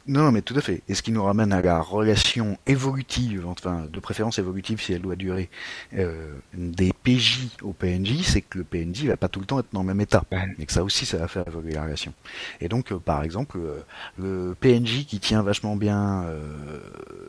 non, 0.07 0.33
mais 0.33 0.43
tout 0.43 0.55
à 0.57 0.61
fait. 0.61 0.83
Et 0.89 0.95
ce 0.95 1.03
qui 1.03 1.13
nous 1.13 1.25
ramène 1.25 1.53
à 1.53 1.63
la 1.63 1.81
relation 1.81 2.59
évolutive, 2.67 3.47
enfin 3.47 3.87
de 3.91 4.01
préférence 4.01 4.39
évolutive 4.39 4.81
si 4.81 4.93
elle 4.93 5.01
doit 5.01 5.17
durer, 5.17 5.49
euh, 5.95 6.35
des 6.53 6.93
PJ 6.93 7.49
au 7.63 7.73
PNJ, 7.73 8.23
c'est 8.23 8.43
que 8.43 8.59
le 8.59 8.65
PNJ 8.65 9.07
va 9.07 9.17
pas 9.17 9.29
tout 9.29 9.41
le 9.41 9.47
temps 9.47 9.61
être 9.61 9.73
dans 9.73 9.81
le 9.81 9.87
même 9.87 10.01
état. 10.03 10.23
Mais 10.59 10.67
que 10.67 10.73
ça 10.73 10.85
aussi, 10.85 11.07
ça 11.07 11.17
va 11.17 11.29
faire 11.29 11.45
évoluer 11.47 11.73
la 11.73 11.85
relation. 11.85 12.13
Et 12.61 12.69
donc, 12.69 12.93
euh, 12.93 12.99
par 12.99 13.23
exemple, 13.23 13.59
euh, 13.59 13.81
le 14.19 14.55
PNJ 14.61 15.07
qui 15.07 15.21
tient 15.21 15.43
vachement 15.43 15.77
bien 15.77 16.25
euh, 16.25 16.81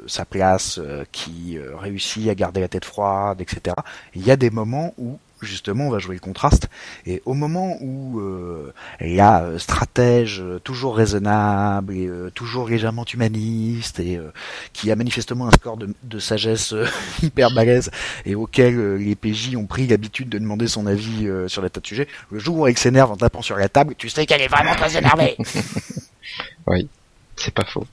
sa 0.08 0.26
place, 0.26 0.78
euh, 0.78 1.06
qui 1.12 1.58
réussit 1.60 2.28
à 2.30 2.36
garder 2.36 2.62
la 2.62 2.68
tête 2.68 2.86
froide, 2.86 3.40
etc. 3.40 3.76
Il 4.16 4.26
y 4.26 4.32
a 4.32 4.36
des 4.36 4.50
moments 4.50 4.94
où 4.98 5.18
justement 5.46 5.88
on 5.88 5.90
va 5.90 6.00
jouer 6.00 6.16
le 6.16 6.22
contraste 6.22 6.70
et 7.06 7.22
au 7.26 7.34
moment 7.34 7.78
où 7.82 8.20
euh, 8.20 8.74
la 9.00 9.44
euh, 9.44 9.60
stratège 9.60 10.42
euh, 10.42 10.60
toujours 10.60 10.96
raisonnable 10.96 11.96
et 11.96 12.08
euh, 12.08 12.30
toujours 12.34 12.68
légèrement 12.68 13.06
humaniste 13.06 14.00
et 14.00 14.18
euh, 14.18 14.32
qui 14.74 14.92
a 14.92 14.96
manifestement 14.96 15.48
un 15.48 15.52
score 15.52 15.78
de, 15.78 15.94
de 16.04 16.20
sagesse 16.20 16.74
hyper 17.24 17.52
balèze 17.54 17.92
et 18.26 18.36
auquel 18.36 18.96
les 18.96 19.16
PJ 19.16 19.56
ont 19.56 19.66
pris 19.66 19.88
l'habitude 19.88 20.30
de 20.30 20.38
demander 20.38 20.68
son 20.68 20.88
avis 20.88 21.28
sur 21.48 21.62
les 21.62 21.70
tas 21.70 21.82
de 21.82 21.88
sujets, 21.88 22.08
le 22.32 22.40
jour 22.40 22.58
où 22.58 22.68
elle 22.68 22.78
s'énerve 22.78 23.12
en 23.12 23.18
tapant 23.18 23.42
sur 23.42 23.58
la 23.58 23.70
table, 23.70 23.96
tu 23.98 24.10
sais 24.10 24.26
qu'elle 24.26 24.42
est 24.42 24.48
vraiment 24.48 24.76
très 24.76 24.98
énervée. 24.98 25.38
c'est 27.36 27.54
pas 27.54 27.66
faux. 27.66 27.86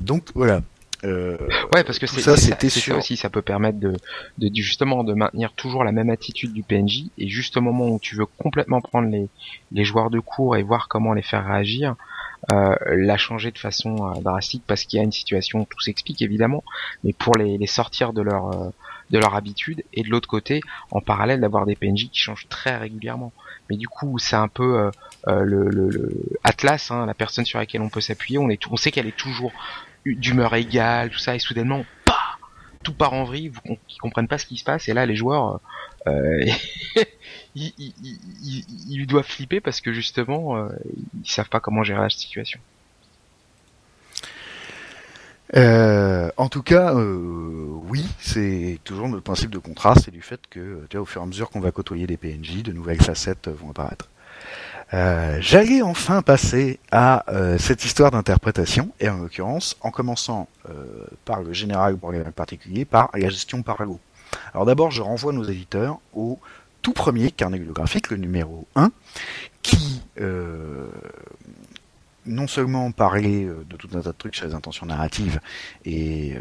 Donc 0.00 0.28
voilà. 0.34 0.62
Euh, 1.04 1.36
Ouais, 1.74 1.82
parce 1.84 1.98
que 1.98 2.06
c'est 2.06 2.20
ça, 2.20 2.36
c'est 2.36 2.50
c'était 2.50 2.68
c'est 2.70 2.80
ça 2.80 2.84
sûr. 2.84 2.96
aussi, 2.98 3.16
ça 3.16 3.28
peut 3.30 3.42
permettre 3.42 3.78
de, 3.80 3.96
de, 4.38 4.50
justement 4.54 5.02
de 5.04 5.14
maintenir 5.14 5.52
toujours 5.54 5.84
la 5.84 5.92
même 5.92 6.10
attitude 6.10 6.52
du 6.52 6.62
PNJ 6.62 7.06
et 7.18 7.28
juste 7.28 7.56
au 7.56 7.60
moment 7.60 7.88
où 7.88 7.98
tu 7.98 8.14
veux 8.16 8.26
complètement 8.26 8.80
prendre 8.80 9.08
les, 9.08 9.28
les 9.72 9.84
joueurs 9.84 10.10
de 10.10 10.20
cours 10.20 10.56
et 10.56 10.62
voir 10.62 10.88
comment 10.88 11.12
les 11.12 11.22
faire 11.22 11.44
réagir, 11.46 11.96
la 12.50 13.16
changer 13.16 13.50
de 13.52 13.58
façon 13.58 14.12
drastique 14.20 14.64
parce 14.66 14.84
qu'il 14.84 14.98
y 14.98 15.00
a 15.00 15.04
une 15.04 15.12
situation, 15.12 15.64
tout 15.64 15.80
s'explique 15.80 16.22
évidemment, 16.22 16.62
mais 17.04 17.12
pour 17.12 17.36
les, 17.36 17.56
les 17.58 17.66
sortir 17.66 18.12
de 18.12 18.22
leur 18.22 18.72
de 19.10 19.18
leur 19.18 19.34
habitude 19.34 19.84
et 19.92 20.02
de 20.02 20.08
l'autre 20.08 20.28
côté 20.28 20.60
en 20.90 21.00
parallèle 21.00 21.40
d'avoir 21.40 21.66
des 21.66 21.76
PNJ 21.76 22.08
qui 22.10 22.18
changent 22.18 22.48
très 22.48 22.76
régulièrement. 22.76 23.32
Mais 23.70 23.76
du 23.76 23.86
coup 23.88 24.18
c'est 24.18 24.36
un 24.36 24.48
peu 24.48 24.90
le, 25.26 25.68
le, 25.68 26.10
Atlas 26.44 26.90
hein, 26.90 27.06
la 27.06 27.14
personne 27.14 27.44
sur 27.44 27.58
laquelle 27.58 27.80
on 27.82 27.88
peut 27.90 28.00
s'appuyer 28.00 28.38
on 28.38 28.50
est 28.50 28.60
on 28.70 28.76
sait 28.76 28.90
qu'elle 28.90 29.06
est 29.06 29.16
toujours 29.16 29.52
d'humeur 30.04 30.54
égale 30.54 31.10
tout 31.10 31.18
ça 31.18 31.34
et 31.34 31.38
soudainement 31.38 31.84
tout 32.82 32.94
part 32.94 33.12
en 33.12 33.24
vrille, 33.24 33.48
vous, 33.48 33.78
qui 33.86 33.98
comprennent 33.98 34.28
pas 34.28 34.38
ce 34.38 34.46
qui 34.46 34.56
se 34.56 34.64
passe, 34.64 34.88
et 34.88 34.94
là 34.94 35.06
les 35.06 35.16
joueurs, 35.16 35.60
euh, 36.06 36.44
ils, 37.54 37.72
ils, 38.88 39.06
doivent 39.06 39.26
flipper 39.26 39.60
parce 39.60 39.80
que 39.80 39.92
justement, 39.92 40.56
euh, 40.56 40.68
ils 41.24 41.30
savent 41.30 41.48
pas 41.48 41.60
comment 41.60 41.82
gérer 41.82 42.00
la 42.00 42.10
situation. 42.10 42.60
Euh, 45.54 46.30
en 46.38 46.48
tout 46.48 46.62
cas, 46.62 46.94
oui, 46.94 48.06
c'est 48.18 48.78
toujours 48.84 49.08
le 49.08 49.20
principe 49.20 49.50
de 49.50 49.58
contraste, 49.58 50.02
c'est 50.06 50.10
du 50.10 50.22
fait 50.22 50.40
que, 50.48 50.86
tu 50.88 50.96
vois, 50.96 51.02
au 51.02 51.06
fur 51.06 51.20
et 51.20 51.24
à 51.24 51.26
mesure 51.26 51.50
qu'on 51.50 51.60
va 51.60 51.70
côtoyer 51.72 52.06
des 52.06 52.16
PNJ, 52.16 52.62
de 52.62 52.72
nouvelles 52.72 53.02
facettes 53.02 53.48
vont 53.48 53.70
apparaître. 53.70 54.08
Euh, 54.94 55.38
j'allais 55.40 55.80
enfin 55.80 56.20
passer 56.22 56.78
à 56.90 57.24
euh, 57.32 57.56
cette 57.56 57.84
histoire 57.84 58.10
d'interprétation, 58.10 58.92
et 59.00 59.08
en 59.08 59.16
l'occurrence, 59.16 59.76
en 59.80 59.90
commençant 59.90 60.48
euh, 60.68 61.06
par 61.24 61.42
le 61.42 61.52
général 61.52 61.96
pour 61.96 62.12
les 62.12 62.20
particulier, 62.20 62.84
par 62.84 63.10
la 63.14 63.28
gestion 63.28 63.62
par. 63.62 63.80
Alors 64.52 64.66
d'abord, 64.66 64.90
je 64.90 65.02
renvoie 65.02 65.32
nos 65.32 65.44
éditeurs 65.44 65.98
au 66.14 66.38
tout 66.82 66.92
premier 66.92 67.30
carnet 67.30 67.58
bibliographique, 67.58 68.10
le 68.10 68.16
numéro 68.18 68.66
1, 68.76 68.90
qui 69.62 70.02
non 72.24 72.46
seulement 72.46 72.92
parlait 72.92 73.44
de 73.44 73.76
tout 73.76 73.88
un 73.94 74.00
tas 74.00 74.12
de 74.12 74.16
trucs 74.16 74.36
sur 74.36 74.46
les 74.46 74.54
intentions 74.54 74.86
narratives 74.86 75.40
et 75.84 76.36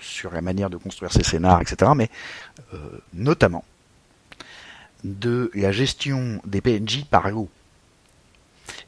sur 0.00 0.32
la 0.32 0.40
manière 0.40 0.70
de 0.70 0.76
construire 0.76 1.12
ses 1.12 1.22
scénars, 1.22 1.60
etc., 1.60 1.92
mais 1.94 2.10
notamment 3.12 3.64
de 5.04 5.50
la 5.54 5.72
gestion 5.72 6.40
des 6.46 6.60
PNJ 6.60 7.04
par 7.04 7.28
l'eau. 7.30 7.48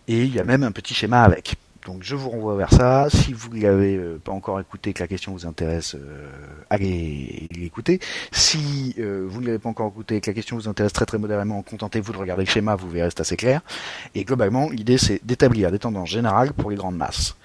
Et 0.09 0.23
il 0.23 0.35
y 0.35 0.39
a 0.39 0.45
même 0.45 0.63
un 0.63 0.73
petit 0.73 0.95
schéma 0.95 1.23
avec. 1.23 1.57
Donc 1.87 2.03
je 2.03 2.15
vous 2.15 2.31
renvoie 2.31 2.57
vers 2.57 2.73
ça. 2.73 3.09
Si 3.11 3.33
vous 3.33 3.55
ne 3.55 3.63
l'avez 3.63 3.97
euh, 3.97 4.19
pas 4.23 4.33
encore 4.33 4.59
écouté, 4.59 4.95
que 4.95 5.03
la 5.03 5.07
question 5.07 5.33
vous 5.33 5.47
intéresse, 5.47 5.95
euh, 5.95 6.31
allez 6.71 7.49
l'écouter. 7.55 8.01
Si 8.33 8.95
euh, 8.99 9.27
vous 9.29 9.41
ne 9.41 9.47
l'avez 9.47 9.59
pas 9.59 9.69
encore 9.69 9.89
écouté, 9.89 10.21
que 10.21 10.31
la 10.31 10.35
question 10.35 10.57
vous 10.57 10.69
intéresse 10.69 10.95
très 10.95 11.05
très 11.05 11.19
modérément, 11.19 11.63
contentez-vous 11.63 12.13
de 12.13 12.19
regarder 12.19 12.45
le 12.45 12.51
schéma, 12.51 12.75
vous 12.75 12.89
verrez 12.89 13.11
c'est 13.11 13.21
assez 13.21 13.37
clair. 13.37 13.61
Et 14.15 14.25
globalement, 14.25 14.71
l'idée 14.71 14.97
c'est 14.97 15.25
d'établir 15.25 15.71
des 15.71 15.79
tendances 15.79 16.09
générales 16.09 16.55
pour 16.55 16.71
les 16.71 16.77
grandes 16.77 16.97
masses. 16.97 17.37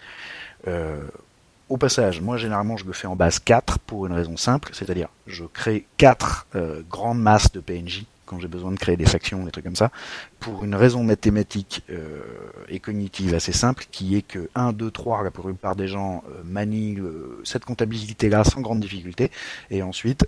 au 1.68 1.78
passage, 1.78 2.22
moi 2.22 2.38
généralement 2.38 2.78
je 2.78 2.86
le 2.86 2.94
fais 2.94 3.08
en 3.08 3.16
base 3.16 3.40
4 3.40 3.80
pour 3.80 4.06
une 4.06 4.14
raison 4.14 4.38
simple, 4.38 4.70
c'est-à-dire 4.74 5.10
je 5.28 5.44
crée 5.46 5.86
4 5.98 6.48
grandes 6.90 7.22
masses 7.22 7.52
de 7.52 7.60
PNJ 7.60 8.06
quand 8.30 8.40
j'ai 8.40 8.48
besoin 8.48 8.72
de 8.72 8.78
créer 8.78 8.96
des 8.96 9.08
factions, 9.08 9.44
des 9.44 9.52
trucs 9.52 9.66
comme 9.66 9.76
ça, 9.76 9.92
pour 10.40 10.64
une 10.64 10.76
raison 10.76 11.04
mathématique 11.04 11.82
euh, 11.90 12.22
et 12.70 12.80
cognitive 12.80 13.34
assez 13.34 13.52
simple, 13.52 13.86
qui 13.92 14.16
est 14.16 14.22
que 14.22 14.50
1, 14.54 14.72
2, 14.74 14.92
3, 14.92 15.24
la 15.24 15.32
plupart 15.32 15.76
des 15.76 15.88
gens 15.88 16.24
euh, 16.30 16.44
manient 16.46 17.00
euh, 17.00 17.42
cette 17.44 17.66
comptabilité-là 17.66 18.44
sans 18.44 18.62
grande 18.62 18.82
difficulté, 18.82 19.32
et 19.72 19.82
ensuite, 19.82 20.26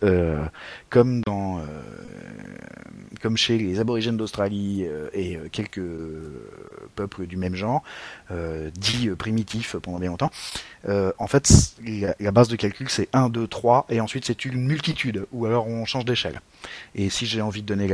comme 0.89 1.21
dans, 1.21 1.61
comme 3.21 3.37
chez 3.37 3.57
les 3.57 3.79
aborigènes 3.79 4.17
d'Australie 4.17 4.85
et 5.13 5.37
quelques 5.51 5.81
peuples 6.95 7.27
du 7.27 7.37
même 7.37 7.55
genre, 7.55 7.83
dits 8.75 9.09
primitifs 9.17 9.75
pendant 9.81 9.99
bien 9.99 10.09
longtemps, 10.09 10.31
en 10.87 11.27
fait, 11.27 11.75
la, 12.19 12.31
base 12.31 12.47
de 12.47 12.55
calcul 12.55 12.89
c'est 12.89 13.09
1, 13.13 13.29
2, 13.29 13.47
3, 13.47 13.85
et 13.89 14.01
ensuite 14.01 14.25
c'est 14.25 14.45
une 14.45 14.61
multitude, 14.65 15.25
ou 15.31 15.45
alors 15.45 15.67
on 15.67 15.85
change 15.85 16.05
d'échelle. 16.05 16.41
Et 16.95 17.09
si 17.09 17.25
j'ai 17.25 17.41
envie 17.41 17.61
de 17.61 17.67
donner 17.67 17.87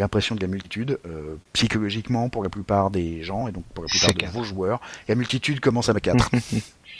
l'impression 0.00 0.34
de 0.34 0.40
la 0.40 0.46
multitude, 0.46 0.98
euh, 1.06 1.36
psychologiquement, 1.52 2.28
pour 2.28 2.42
la 2.42 2.50
plupart 2.50 2.90
des 2.90 3.22
gens, 3.22 3.48
et 3.48 3.52
donc 3.52 3.64
pour 3.74 3.84
la 3.84 3.88
plupart 3.88 4.14
de 4.14 4.26
vos 4.26 4.44
joueurs, 4.44 4.80
la 5.08 5.14
multitude 5.14 5.60
commence 5.60 5.88
à 5.88 5.94
4. 5.94 6.30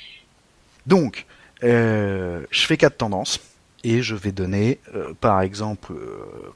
donc, 0.87 1.27
euh, 1.63 2.45
je 2.51 2.67
fais 2.67 2.77
quatre 2.77 2.97
tendances. 2.97 3.41
Et 3.87 4.03
je 4.03 4.15
vais 4.15 4.33
donner, 4.33 4.81
euh, 4.95 5.13
par 5.21 5.43
exemple, 5.43 5.93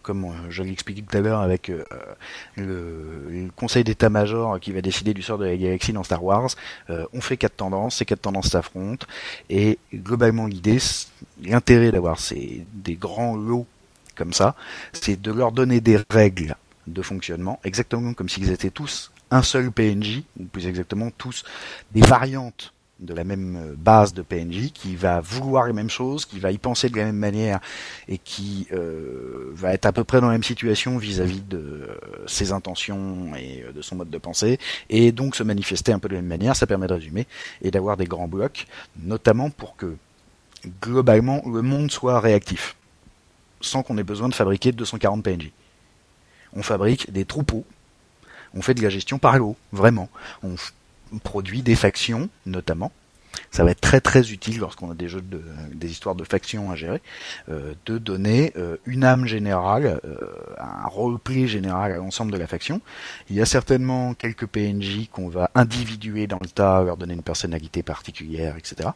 comme 0.02 0.26
je 0.48 0.62
l'ai 0.62 0.72
expliqué 0.72 1.02
tout 1.02 1.16
à 1.16 1.20
l'heure 1.20 1.40
avec 1.40 1.70
le, 2.56 3.48
conseil 3.54 3.84
d'état-major 3.84 4.58
qui 4.60 4.72
va 4.72 4.80
décider 4.80 5.14
du 5.14 5.22
sort 5.22 5.38
de 5.38 5.44
la 5.44 5.56
galaxie 5.56 5.92
dans 5.92 6.02
Star 6.02 6.24
Wars, 6.24 6.48
on 6.88 7.20
fait 7.20 7.36
quatre 7.36 7.56
tendances, 7.56 7.96
ces 7.96 8.04
quatre 8.04 8.22
tendances 8.22 8.48
s'affrontent, 8.48 9.06
et 9.50 9.78
globalement 9.94 10.46
l'idée, 10.46 10.78
l'intérêt 11.42 11.92
d'avoir 11.92 12.18
ces 12.18 12.64
des 12.72 12.94
grands 12.94 13.36
lots 13.36 13.66
comme 14.18 14.32
ça, 14.32 14.54
c'est 14.92 15.20
de 15.20 15.32
leur 15.32 15.52
donner 15.52 15.80
des 15.80 15.98
règles 16.10 16.56
de 16.86 17.02
fonctionnement, 17.02 17.60
exactement 17.64 18.14
comme 18.14 18.28
s'ils 18.28 18.50
étaient 18.50 18.70
tous 18.70 19.12
un 19.30 19.42
seul 19.42 19.70
PNJ, 19.70 20.22
ou 20.40 20.44
plus 20.44 20.66
exactement 20.66 21.10
tous 21.10 21.44
des 21.92 22.00
variantes 22.00 22.72
de 23.00 23.14
la 23.14 23.24
même 23.24 23.56
euh, 23.56 23.74
base 23.76 24.12
de 24.12 24.22
PNJ 24.22 24.72
qui 24.72 24.96
va 24.96 25.20
vouloir 25.20 25.66
les 25.66 25.72
mêmes 25.72 25.90
choses, 25.90 26.24
qui 26.24 26.40
va 26.40 26.50
y 26.50 26.58
penser 26.58 26.88
de 26.88 26.96
la 26.96 27.04
même 27.04 27.16
manière 27.16 27.60
et 28.08 28.18
qui 28.18 28.66
euh, 28.72 29.50
va 29.54 29.72
être 29.72 29.86
à 29.86 29.92
peu 29.92 30.04
près 30.04 30.20
dans 30.20 30.26
la 30.26 30.32
même 30.32 30.42
situation 30.42 30.98
vis-à-vis 30.98 31.40
de 31.40 31.58
euh, 31.58 31.98
ses 32.26 32.52
intentions 32.52 33.34
et 33.36 33.64
de 33.72 33.82
son 33.82 33.96
mode 33.96 34.10
de 34.10 34.18
pensée 34.18 34.58
et 34.90 35.12
donc 35.12 35.36
se 35.36 35.42
manifester 35.42 35.92
un 35.92 35.98
peu 35.98 36.08
de 36.08 36.14
la 36.14 36.20
même 36.20 36.28
manière, 36.28 36.56
ça 36.56 36.66
permet 36.66 36.88
de 36.88 36.94
résumer 36.94 37.26
et 37.62 37.70
d'avoir 37.70 37.96
des 37.96 38.06
grands 38.06 38.28
blocs, 38.28 38.66
notamment 39.00 39.50
pour 39.50 39.76
que 39.76 39.96
globalement 40.82 41.42
le 41.46 41.62
monde 41.62 41.90
soit 41.90 42.18
réactif 42.18 42.74
sans 43.60 43.82
qu'on 43.82 43.98
ait 43.98 44.04
besoin 44.04 44.28
de 44.28 44.34
fabriquer 44.34 44.72
240 44.72 45.22
PNJ. 45.22 45.50
On 46.52 46.62
fabrique 46.62 47.12
des 47.12 47.24
troupeaux, 47.24 47.64
on 48.54 48.62
fait 48.62 48.74
de 48.74 48.82
la 48.82 48.88
gestion 48.88 49.18
par 49.18 49.38
l'eau, 49.38 49.56
vraiment. 49.72 50.08
Produit 51.22 51.62
des 51.62 51.76
factions, 51.76 52.28
notamment. 52.46 52.92
Ça 53.50 53.64
va 53.64 53.70
être 53.70 53.80
très 53.80 54.00
très 54.00 54.30
utile 54.30 54.58
lorsqu'on 54.58 54.90
a 54.90 54.94
des 54.94 55.08
jeux 55.08 55.22
de, 55.22 55.40
des 55.72 55.90
histoires 55.90 56.14
de 56.14 56.24
factions 56.24 56.70
à 56.70 56.76
gérer, 56.76 57.00
euh, 57.48 57.74
de 57.86 57.98
donner 57.98 58.52
euh, 58.56 58.76
une 58.86 59.04
âme 59.04 59.26
générale, 59.26 60.00
euh, 60.04 60.16
un 60.58 60.86
roleplay 60.86 61.46
général 61.46 61.92
à 61.92 61.96
l'ensemble 61.96 62.32
de 62.32 62.36
la 62.36 62.46
faction. 62.46 62.80
Il 63.30 63.36
y 63.36 63.40
a 63.40 63.46
certainement 63.46 64.14
quelques 64.14 64.46
PNJ 64.46 65.08
qu'on 65.10 65.28
va 65.28 65.50
individuer 65.54 66.26
dans 66.26 66.38
le 66.40 66.48
tas, 66.48 66.82
leur 66.82 66.96
donner 66.96 67.14
une 67.14 67.22
personnalité 67.22 67.82
particulière, 67.82 68.56
etc. 68.56 68.90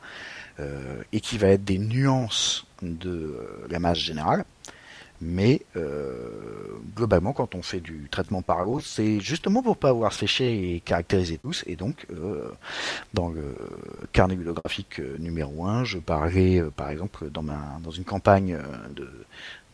et 1.12 1.20
qui 1.20 1.38
va 1.38 1.48
être 1.48 1.64
des 1.64 1.78
nuances 1.78 2.66
de 2.82 3.66
la 3.70 3.78
masse 3.78 3.98
générale. 3.98 4.44
Mais 5.24 5.62
euh, 5.76 6.80
globalement, 6.96 7.32
quand 7.32 7.54
on 7.54 7.62
fait 7.62 7.78
du 7.78 8.08
traitement 8.10 8.42
par 8.42 8.64
l'eau, 8.64 8.80
c'est 8.80 9.20
justement 9.20 9.62
pour 9.62 9.76
pas 9.76 9.90
avoir 9.90 10.12
séché 10.12 10.74
et 10.74 10.80
caractériser 10.80 11.38
tous. 11.38 11.62
Et 11.68 11.76
donc, 11.76 12.06
euh, 12.10 12.50
dans 13.14 13.28
le 13.28 13.54
carnet 14.12 14.34
bibliographique 14.34 14.98
euh, 14.98 15.16
numéro 15.20 15.64
1, 15.64 15.84
je 15.84 15.98
parlais, 15.98 16.60
par 16.76 16.90
exemple, 16.90 17.30
dans, 17.30 17.42
ma, 17.42 17.78
dans 17.84 17.92
une 17.92 18.02
campagne 18.02 18.58
de, 18.96 19.08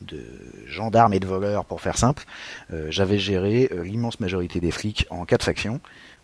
de 0.02 0.22
gendarmes 0.66 1.14
et 1.14 1.20
de 1.20 1.26
voleurs, 1.26 1.64
pour 1.64 1.80
faire 1.80 1.96
simple, 1.96 2.24
j'avais 2.90 3.18
géré 3.18 3.70
l'immense 3.82 4.20
majorité 4.20 4.60
des 4.60 4.70
flics 4.70 5.06
en 5.08 5.24
quatre 5.24 5.44
factions 5.44 5.80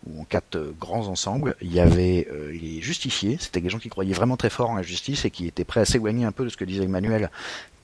ou 0.07 0.21
en 0.21 0.23
quatre 0.23 0.73
grands 0.79 1.07
ensembles. 1.07 1.55
Il 1.61 1.73
y 1.73 1.79
avait 1.79 2.27
les 2.51 2.79
justiciers, 2.81 3.37
c'était 3.39 3.59
des 3.59 3.69
gens 3.69 3.79
qui 3.79 3.89
croyaient 3.89 4.13
vraiment 4.13 4.37
très 4.37 4.51
fort 4.51 4.69
en 4.69 4.75
la 4.75 4.83
justice 4.83 5.25
et 5.25 5.31
qui 5.31 5.47
étaient 5.47 5.65
prêts 5.65 5.81
à 5.81 5.85
s'éloigner 5.85 6.25
un 6.25 6.31
peu 6.31 6.43
de 6.43 6.49
ce 6.49 6.57
que 6.57 6.65
disait 6.65 6.83
Emmanuel 6.83 7.31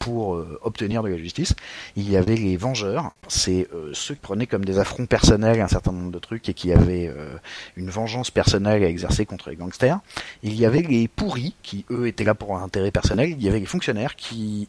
pour 0.02 0.36
euh, 0.36 0.60
obtenir 0.64 1.04
de 1.04 1.10
la 1.10 1.18
justice. 1.18 1.54
Il 1.96 2.10
y 2.10 2.18
avait 2.18 2.36
les 2.36 2.58
vengeurs, 2.58 3.12
c'est 3.28 3.68
euh, 3.72 3.92
ceux 3.94 4.16
qui 4.16 4.20
prenaient 4.20 4.48
comme 4.48 4.66
des 4.66 4.80
affronts 4.80 5.06
personnels 5.06 5.62
un 5.62 5.68
certain 5.68 5.92
nombre 5.92 6.12
de 6.12 6.18
trucs 6.18 6.50
et 6.50 6.56
qui 6.56 6.74
avaient 6.74 7.08
euh, 7.08 7.36
une 7.78 7.92
vengeance 7.92 8.32
personnelle 8.32 8.84
à 8.84 8.88
exercer 8.88 9.28
contre 9.28 9.52
les 9.52 9.56
gangsters. 9.56 10.00
Il 10.42 10.56
y 10.56 10.66
avait 10.66 10.82
les 10.82 11.08
pourris, 11.08 11.54
qui 11.62 11.86
eux 11.92 12.08
étaient 12.08 12.24
là 12.24 12.34
pour 12.34 12.58
un 12.58 12.64
intérêt 12.64 12.90
personnel. 12.90 13.30
Il 13.30 13.44
y 13.44 13.48
avait 13.48 13.60
les 13.60 13.68
fonctionnaires 13.68 14.16
qui 14.16 14.68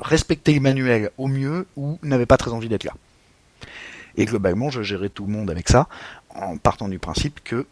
respectaient 0.00 0.52
les 0.52 0.60
manuels 0.60 1.10
au 1.18 1.26
mieux 1.26 1.66
ou 1.76 1.98
n'avaient 2.04 2.24
pas 2.24 2.36
très 2.36 2.52
envie 2.52 2.68
d'être 2.68 2.84
là. 2.84 2.94
Et 4.16 4.24
globalement, 4.24 4.70
je 4.70 4.82
gérais 4.82 5.08
tout 5.08 5.26
le 5.26 5.32
monde 5.32 5.50
avec 5.50 5.68
ça, 5.68 5.88
en 6.30 6.58
partant 6.58 6.88
du 6.88 7.00
principe 7.00 7.40
que 7.42 7.66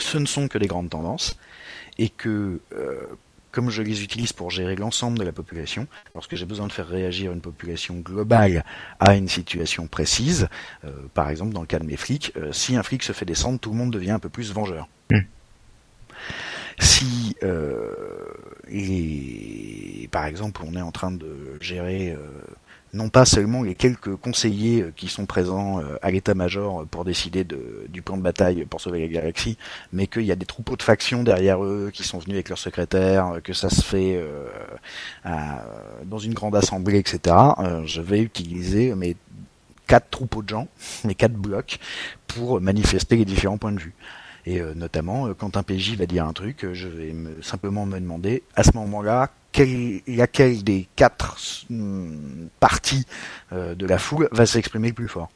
ce 0.00 0.18
ne 0.18 0.26
sont 0.26 0.48
que 0.48 0.58
des 0.58 0.66
grandes 0.66 0.90
tendances, 0.90 1.38
et 1.98 2.08
que 2.08 2.60
comme 3.54 3.70
je 3.70 3.82
les 3.82 4.02
utilise 4.02 4.32
pour 4.32 4.50
gérer 4.50 4.74
l'ensemble 4.74 5.16
de 5.16 5.22
la 5.22 5.30
population, 5.30 5.86
lorsque 6.14 6.34
j'ai 6.34 6.44
besoin 6.44 6.66
de 6.66 6.72
faire 6.72 6.88
réagir 6.88 7.32
une 7.32 7.40
population 7.40 7.94
globale 8.00 8.64
à 8.98 9.14
une 9.14 9.28
situation 9.28 9.86
précise, 9.86 10.48
euh, 10.84 10.90
par 11.14 11.30
exemple 11.30 11.52
dans 11.54 11.60
le 11.60 11.66
cas 11.68 11.78
de 11.78 11.86
mes 11.86 11.96
flics, 11.96 12.32
euh, 12.36 12.52
si 12.52 12.74
un 12.74 12.82
flic 12.82 13.04
se 13.04 13.12
fait 13.12 13.24
descendre, 13.24 13.60
tout 13.60 13.70
le 13.70 13.76
monde 13.76 13.92
devient 13.92 14.10
un 14.10 14.18
peu 14.18 14.28
plus 14.28 14.52
vengeur. 14.52 14.88
Hmm. 15.12 15.20
Si 16.80 17.36
euh, 17.44 17.92
par 20.10 20.26
exemple 20.26 20.62
on 20.66 20.74
est 20.74 20.82
en 20.82 20.90
train 20.90 21.12
de 21.12 21.56
gérer 21.60 22.16
non 22.94 23.08
pas 23.08 23.24
seulement 23.24 23.62
les 23.62 23.74
quelques 23.74 24.16
conseillers 24.16 24.82
euh, 24.82 24.92
qui 24.96 25.08
sont 25.08 25.26
présents 25.26 25.80
euh, 25.80 25.96
à 26.00 26.10
l'état-major 26.10 26.86
pour 26.90 27.04
décider 27.04 27.44
de, 27.44 27.86
du 27.88 28.00
plan 28.00 28.16
de 28.16 28.22
bataille 28.22 28.64
pour 28.64 28.80
sauver 28.80 29.00
la 29.00 29.08
galaxie, 29.08 29.58
mais 29.92 30.06
qu'il 30.06 30.22
y 30.22 30.32
a 30.32 30.36
des 30.36 30.46
troupeaux 30.46 30.76
de 30.76 30.82
factions 30.82 31.22
derrière 31.22 31.62
eux 31.62 31.90
qui 31.92 32.04
sont 32.04 32.18
venus 32.18 32.36
avec 32.36 32.48
leurs 32.48 32.58
secrétaires, 32.58 33.40
que 33.42 33.52
ça 33.52 33.68
se 33.68 33.82
fait 33.82 34.20
dans 36.04 36.18
une 36.18 36.34
grande 36.34 36.56
assemblée, 36.56 36.98
etc. 36.98 37.36
je 37.84 38.00
vais 38.00 38.20
utiliser 38.20 38.94
mes 38.94 39.16
quatre 39.86 40.10
troupeaux 40.10 40.42
de 40.42 40.48
gens, 40.48 40.68
mes 41.04 41.14
quatre 41.14 41.34
blocs, 41.34 41.78
pour 42.26 42.60
manifester 42.60 43.16
les 43.16 43.24
différents 43.24 43.58
points 43.58 43.72
de 43.72 43.80
vue. 43.80 43.94
Et 44.46 44.60
notamment, 44.74 45.32
quand 45.34 45.56
un 45.56 45.62
PJ 45.62 45.96
va 45.96 46.06
dire 46.06 46.26
un 46.26 46.32
truc, 46.32 46.66
je 46.72 46.86
vais 46.86 47.12
me, 47.12 47.40
simplement 47.40 47.86
me 47.86 47.98
demander, 47.98 48.42
à 48.56 48.62
ce 48.62 48.76
moment-là, 48.76 49.30
laquelle 50.06 50.62
des 50.62 50.88
quatre 50.96 51.36
hmm, 51.70 52.48
parties 52.60 53.06
euh, 53.52 53.74
de 53.74 53.86
la 53.86 53.98
foule 53.98 54.28
va 54.32 54.46
s'exprimer 54.46 54.88
le 54.88 54.94
plus 54.94 55.08
fort? 55.08 55.30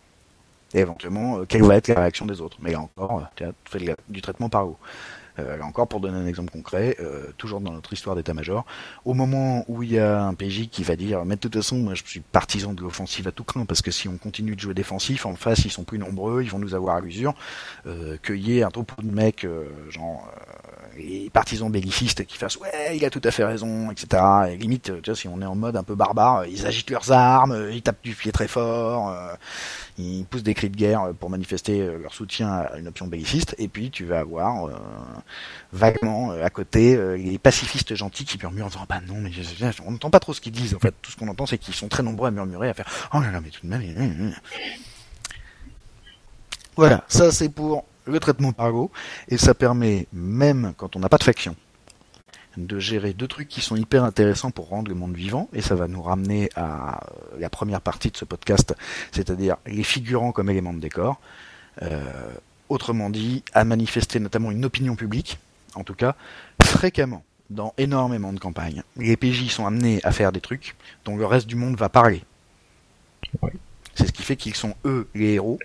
Et 0.74 0.80
éventuellement, 0.80 1.38
euh, 1.38 1.44
quelle 1.46 1.62
va 1.62 1.76
être 1.76 1.88
la 1.88 2.00
réaction 2.00 2.26
des 2.26 2.40
autres. 2.40 2.58
Mais 2.60 2.72
là 2.72 2.80
encore, 2.80 3.22
tu 3.36 3.44
fais 3.70 3.96
du 4.08 4.20
traitement 4.20 4.48
par 4.48 4.66
haut. 4.66 4.78
Euh, 5.38 5.60
encore, 5.60 5.88
pour 5.88 6.00
donner 6.00 6.18
un 6.18 6.26
exemple 6.26 6.50
concret, 6.50 6.96
toujours 7.36 7.60
dans 7.60 7.72
notre 7.72 7.92
histoire 7.92 8.16
d'état-major, 8.16 8.64
au 9.04 9.14
moment 9.14 9.64
où 9.68 9.82
il 9.82 9.92
y 9.92 9.98
a 9.98 10.22
un 10.22 10.34
PJ 10.34 10.68
qui 10.68 10.82
va 10.82 10.96
dire, 10.96 11.24
mais 11.24 11.36
de 11.36 11.40
toute 11.40 11.54
façon, 11.54 11.76
moi 11.78 11.94
je 11.94 12.02
suis 12.04 12.20
partisan 12.20 12.72
de 12.72 12.82
l'offensive 12.82 13.28
à 13.28 13.32
tout 13.32 13.44
craint, 13.44 13.64
parce 13.64 13.82
que 13.82 13.90
si 13.90 14.08
on 14.08 14.16
continue 14.16 14.54
de 14.54 14.60
jouer 14.60 14.74
défensif, 14.74 15.26
en 15.26 15.34
face 15.34 15.64
ils 15.64 15.70
sont 15.70 15.84
plus 15.84 15.98
nombreux, 15.98 16.42
ils 16.42 16.50
vont 16.50 16.58
nous 16.58 16.74
avoir 16.74 16.96
à 16.96 17.00
l'usure, 17.00 17.34
qu'il 18.24 18.36
y 18.36 18.58
ait 18.58 18.62
un 18.62 18.70
troupeau 18.70 19.02
de 19.02 19.10
mecs, 19.10 19.46
genre 19.90 20.28
les 20.98 21.30
partisans 21.30 21.70
bellicistes 21.70 22.24
qui 22.26 22.36
fassent 22.36 22.56
ouais 22.56 22.96
il 22.96 23.04
a 23.04 23.10
tout 23.10 23.22
à 23.24 23.30
fait 23.30 23.44
raison 23.44 23.90
etc 23.90 24.22
et 24.50 24.56
limite 24.56 24.92
tu 25.02 25.10
vois 25.10 25.16
si 25.16 25.28
on 25.28 25.40
est 25.40 25.46
en 25.46 25.54
mode 25.54 25.76
un 25.76 25.84
peu 25.84 25.94
barbare 25.94 26.46
ils 26.46 26.66
agitent 26.66 26.90
leurs 26.90 27.12
armes 27.12 27.68
ils 27.72 27.82
tapent 27.82 28.02
du 28.02 28.14
pied 28.14 28.32
très 28.32 28.48
fort 28.48 29.08
euh, 29.10 29.34
ils 29.98 30.24
poussent 30.24 30.42
des 30.42 30.54
cris 30.54 30.70
de 30.70 30.76
guerre 30.76 31.12
pour 31.18 31.30
manifester 31.30 31.84
leur 32.00 32.14
soutien 32.14 32.50
à 32.50 32.76
une 32.78 32.88
option 32.88 33.06
belliciste. 33.06 33.54
Et 33.58 33.68
puis 33.68 33.90
tu 33.90 34.04
vas 34.04 34.20
avoir 34.20 34.66
euh, 34.66 34.72
vaguement 35.72 36.32
euh, 36.32 36.44
à 36.44 36.50
côté 36.50 36.96
les 37.16 37.38
pacifistes 37.38 37.94
gentils 37.94 38.24
qui 38.24 38.38
murmurent 38.38 38.66
en 38.66 38.68
disant 38.68 38.86
bah 38.88 39.00
non 39.06 39.16
mais 39.16 39.30
on 39.84 39.90
n'entend 39.92 40.10
pas 40.10 40.20
trop 40.20 40.32
ce 40.32 40.40
qu'ils 40.40 40.52
disent 40.52 40.74
en 40.74 40.78
fait. 40.78 40.94
Tout 41.02 41.10
ce 41.10 41.16
qu'on 41.16 41.28
entend 41.28 41.46
c'est 41.46 41.58
qu'ils 41.58 41.74
sont 41.74 41.88
très 41.88 42.02
nombreux 42.02 42.28
à 42.28 42.30
murmurer 42.30 42.68
à 42.68 42.74
faire 42.74 42.86
oh 43.12 43.20
là 43.20 43.30
là 43.30 43.40
mais 43.40 43.50
tout 43.50 43.66
de 43.66 43.70
même 43.70 44.34
voilà 46.76 47.04
ça 47.08 47.32
c'est 47.32 47.48
pour 47.48 47.84
le 48.08 48.20
traitement 48.20 48.52
par 48.52 48.72
go, 48.72 48.90
et 49.28 49.36
ça 49.36 49.54
permet, 49.54 50.06
même 50.12 50.72
quand 50.76 50.96
on 50.96 50.98
n'a 50.98 51.08
pas 51.08 51.18
de 51.18 51.24
faction, 51.24 51.54
de 52.56 52.78
gérer 52.78 53.12
deux 53.12 53.28
trucs 53.28 53.48
qui 53.48 53.60
sont 53.60 53.76
hyper 53.76 54.04
intéressants 54.04 54.50
pour 54.50 54.68
rendre 54.68 54.88
le 54.88 54.94
monde 54.94 55.14
vivant, 55.14 55.48
et 55.52 55.60
ça 55.60 55.74
va 55.74 55.86
nous 55.86 56.02
ramener 56.02 56.50
à 56.56 57.00
la 57.38 57.50
première 57.50 57.80
partie 57.80 58.10
de 58.10 58.16
ce 58.16 58.24
podcast, 58.24 58.74
c'est-à-dire 59.12 59.56
les 59.66 59.84
figurants 59.84 60.32
comme 60.32 60.50
éléments 60.50 60.74
de 60.74 60.80
décor. 60.80 61.20
Euh, 61.82 62.32
autrement 62.68 63.10
dit, 63.10 63.44
à 63.54 63.64
manifester 63.64 64.20
notamment 64.20 64.50
une 64.50 64.64
opinion 64.64 64.96
publique, 64.96 65.38
en 65.74 65.84
tout 65.84 65.94
cas, 65.94 66.16
fréquemment, 66.62 67.22
dans 67.50 67.72
énormément 67.78 68.32
de 68.32 68.38
campagnes. 68.38 68.82
Les 68.96 69.16
PJ 69.16 69.48
sont 69.48 69.66
amenés 69.66 70.00
à 70.02 70.12
faire 70.12 70.32
des 70.32 70.40
trucs 70.40 70.74
dont 71.04 71.16
le 71.16 71.24
reste 71.24 71.46
du 71.46 71.56
monde 71.56 71.76
va 71.76 71.88
parler. 71.88 72.22
C'est 73.94 74.06
ce 74.06 74.12
qui 74.12 74.22
fait 74.22 74.36
qu'ils 74.36 74.54
sont 74.54 74.74
eux 74.84 75.08
les 75.14 75.34
héros, 75.34 75.58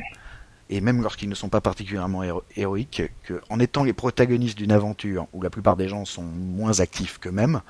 et 0.74 0.82
même 0.82 1.04
lorsqu'ils 1.04 1.30
ne 1.30 1.36
sont 1.36 1.50
pas 1.50 1.62
particulièrement 1.62 2.24
héroïques, 2.56 3.04
qu'en 3.28 3.60
étant 3.60 3.84
les 3.84 3.94
protagonistes 3.94 4.58
d'une 4.58 4.72
aventure 4.72 5.28
où 5.32 5.44
la 5.44 5.52
plupart 5.52 5.78
des 5.78 5.88
gens 5.88 6.04
sont 6.04 6.24
moins 6.24 6.80
actifs 6.80 7.20
qu'eux-mêmes, 7.20 7.62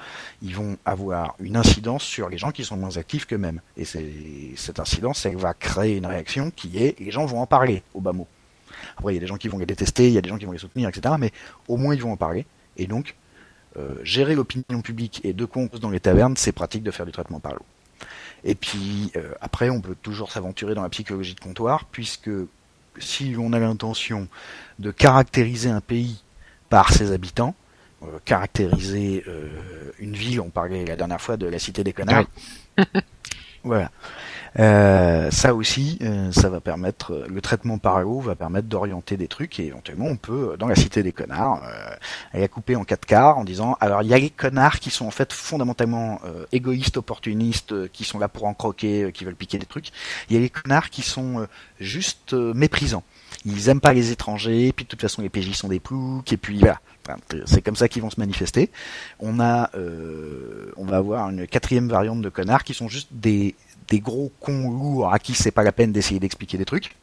ils 0.42 0.56
vont 0.56 0.78
avoir 0.86 1.36
une 1.42 1.58
incidence 1.58 2.04
sur 2.04 2.30
les 2.30 2.38
gens 2.38 2.52
qui 2.52 2.64
sont 2.64 2.78
moins 2.78 2.96
actifs 2.96 3.26
qu'eux-mêmes. 3.26 3.60
Et 3.76 3.84
cette 3.84 4.80
incidence, 4.80 5.26
elle 5.26 5.36
va 5.36 5.54
créer 5.54 5.98
une 5.98 6.06
réaction 6.06 6.50
qui 6.50 6.78
est 6.78 6.98
les 6.98 7.12
gens 7.12 7.26
vont 7.26 7.42
en 7.42 7.46
parler, 7.46 7.84
au 7.94 8.00
bas 8.00 8.14
mot. 8.14 8.26
Après, 8.98 9.12
il 9.12 9.16
y 9.16 9.18
a 9.18 9.22
des 9.22 9.28
gens 9.28 9.36
qui 9.36 9.50
vont 9.50 9.58
les 9.58 9.66
détester, 9.66 10.08
il 10.08 10.14
y 10.14 10.18
a 10.18 10.22
des 10.22 10.30
gens 10.30 10.38
qui 10.38 10.46
vont 10.46 10.54
les 10.54 10.58
soutenir, 10.58 10.88
etc. 10.88 11.16
Mais 11.20 11.32
au 11.68 11.76
moins, 11.76 11.94
ils 11.96 12.02
vont 12.02 12.14
en 12.14 12.18
parler. 12.18 12.46
Et 12.78 12.88
donc, 12.88 13.16
euh, 13.76 13.96
gérer 14.04 14.34
l'opinion 14.34 14.82
publique 14.82 15.20
et 15.26 15.34
de 15.34 15.44
cause 15.44 15.82
dans 15.82 15.90
les 15.90 16.00
tavernes, 16.00 16.38
c'est 16.38 16.54
pratique 16.54 16.84
de 16.84 16.92
faire 16.92 17.06
du 17.06 17.12
traitement 17.12 17.42
par 17.42 17.54
l'eau. 17.54 17.66
Et 18.46 18.56
puis, 18.56 19.12
euh, 19.18 19.34
après, 19.42 19.70
on 19.70 19.82
peut 19.82 19.96
toujours 20.02 20.32
s'aventurer 20.32 20.74
dans 20.74 20.84
la 20.84 20.90
psychologie 20.90 21.36
de 21.36 21.42
comptoir, 21.42 21.84
puisque 21.92 22.30
si 23.00 23.36
on 23.38 23.54
a 23.54 23.60
l'intention 23.60 24.28
de 24.80 24.92
caractériser 24.92 25.70
un 25.70 25.82
pays 25.82 26.24
par 26.70 26.92
ses 26.94 27.12
habitants, 27.12 27.56
euh, 28.04 28.20
caractériser 28.26 29.24
euh, 29.28 29.48
une 30.00 30.14
ville, 30.14 30.42
on 30.42 30.50
parlait 30.50 30.86
la 30.86 30.96
dernière 30.96 31.22
fois 31.22 31.38
de 31.38 31.48
la 31.48 31.60
cité 31.60 31.84
des 31.84 31.94
connards. 31.94 32.26
voilà. 33.64 33.92
Euh, 34.60 35.32
ça 35.32 35.56
aussi, 35.56 35.98
euh, 36.02 36.32
ça 36.32 36.50
va 36.50 36.60
permettre, 36.60 37.26
le 37.28 37.42
traitement 37.42 37.80
par 37.80 38.08
eau 38.08 38.20
va 38.20 38.36
permettre 38.36 38.68
d'orienter 38.68 39.18
des 39.18 39.28
trucs 39.28 39.60
et 39.60 39.68
éventuellement 39.68 40.06
on 40.06 40.16
peut, 40.16 40.56
dans 40.60 40.68
la 40.68 40.76
cité 40.76 41.02
des 41.02 41.12
connards, 41.12 41.64
euh, 41.64 42.40
la 42.40 42.48
couper 42.48 42.76
en 42.76 42.84
quatre 42.84 43.06
quarts 43.06 43.38
en 43.38 43.44
disant, 43.44 43.78
alors 43.80 44.04
il 44.04 44.10
y 44.10 44.14
a 44.14 44.20
les 44.20 44.30
connards 44.30 44.80
qui 44.80 44.92
sont 44.92 45.08
en 45.08 45.12
fait 45.12 45.34
fondamentalement 45.34 46.20
égoïstes, 46.52 46.98
opportunistes, 46.98 47.90
qui 47.92 48.04
sont 48.04 48.20
là 48.20 48.28
pour 48.28 48.46
en 48.46 48.54
croquer, 48.54 49.12
qui 49.14 49.26
veulent 49.26 49.36
piquer 49.36 49.58
des 49.58 49.66
trucs. 49.66 49.90
Il 50.30 50.36
y 50.36 50.38
a 50.38 50.42
les 50.42 50.50
connards 50.50 50.90
qui 50.90 51.02
sont 51.02 51.48
juste 51.80 52.34
méprisants. 52.34 53.04
Ils 53.46 53.70
aiment 53.70 53.82
pas 53.82 53.94
les 53.94 54.12
étrangers, 54.12 54.72
puis 54.74 54.86
de 54.86 54.90
toute 54.90 55.02
façon 55.02 55.22
les 55.22 55.30
PJ 55.30 55.52
sont 55.54 55.68
des 55.68 55.80
ploucs, 55.80 56.32
et 56.32 56.38
puis 56.38 56.60
voilà. 56.60 56.80
C'est 57.46 57.62
comme 57.62 57.76
ça 57.76 57.90
qu'ils 57.90 58.02
vont 58.02 58.10
se 58.10 58.20
manifester. 58.20 58.70
On 59.20 59.42
a, 59.42 59.70
on 60.78 60.86
va 60.86 60.98
avoir 60.98 61.30
une 61.30 61.48
quatrième 61.48 61.90
variante 61.90 62.22
de 62.22 62.30
connards 62.30 62.64
qui 62.64 62.74
sont 62.74 62.88
juste 62.88 63.10
des 63.12 63.56
des 63.88 64.00
gros 64.00 64.32
cons 64.40 64.72
lourds 64.72 65.14
à 65.14 65.20
qui 65.20 65.34
c'est 65.34 65.52
pas 65.52 65.64
la 65.64 65.72
peine 65.72 65.92
d'essayer 65.92 66.20
d'expliquer 66.20 66.58
des 66.58 66.66
trucs. 66.66 66.96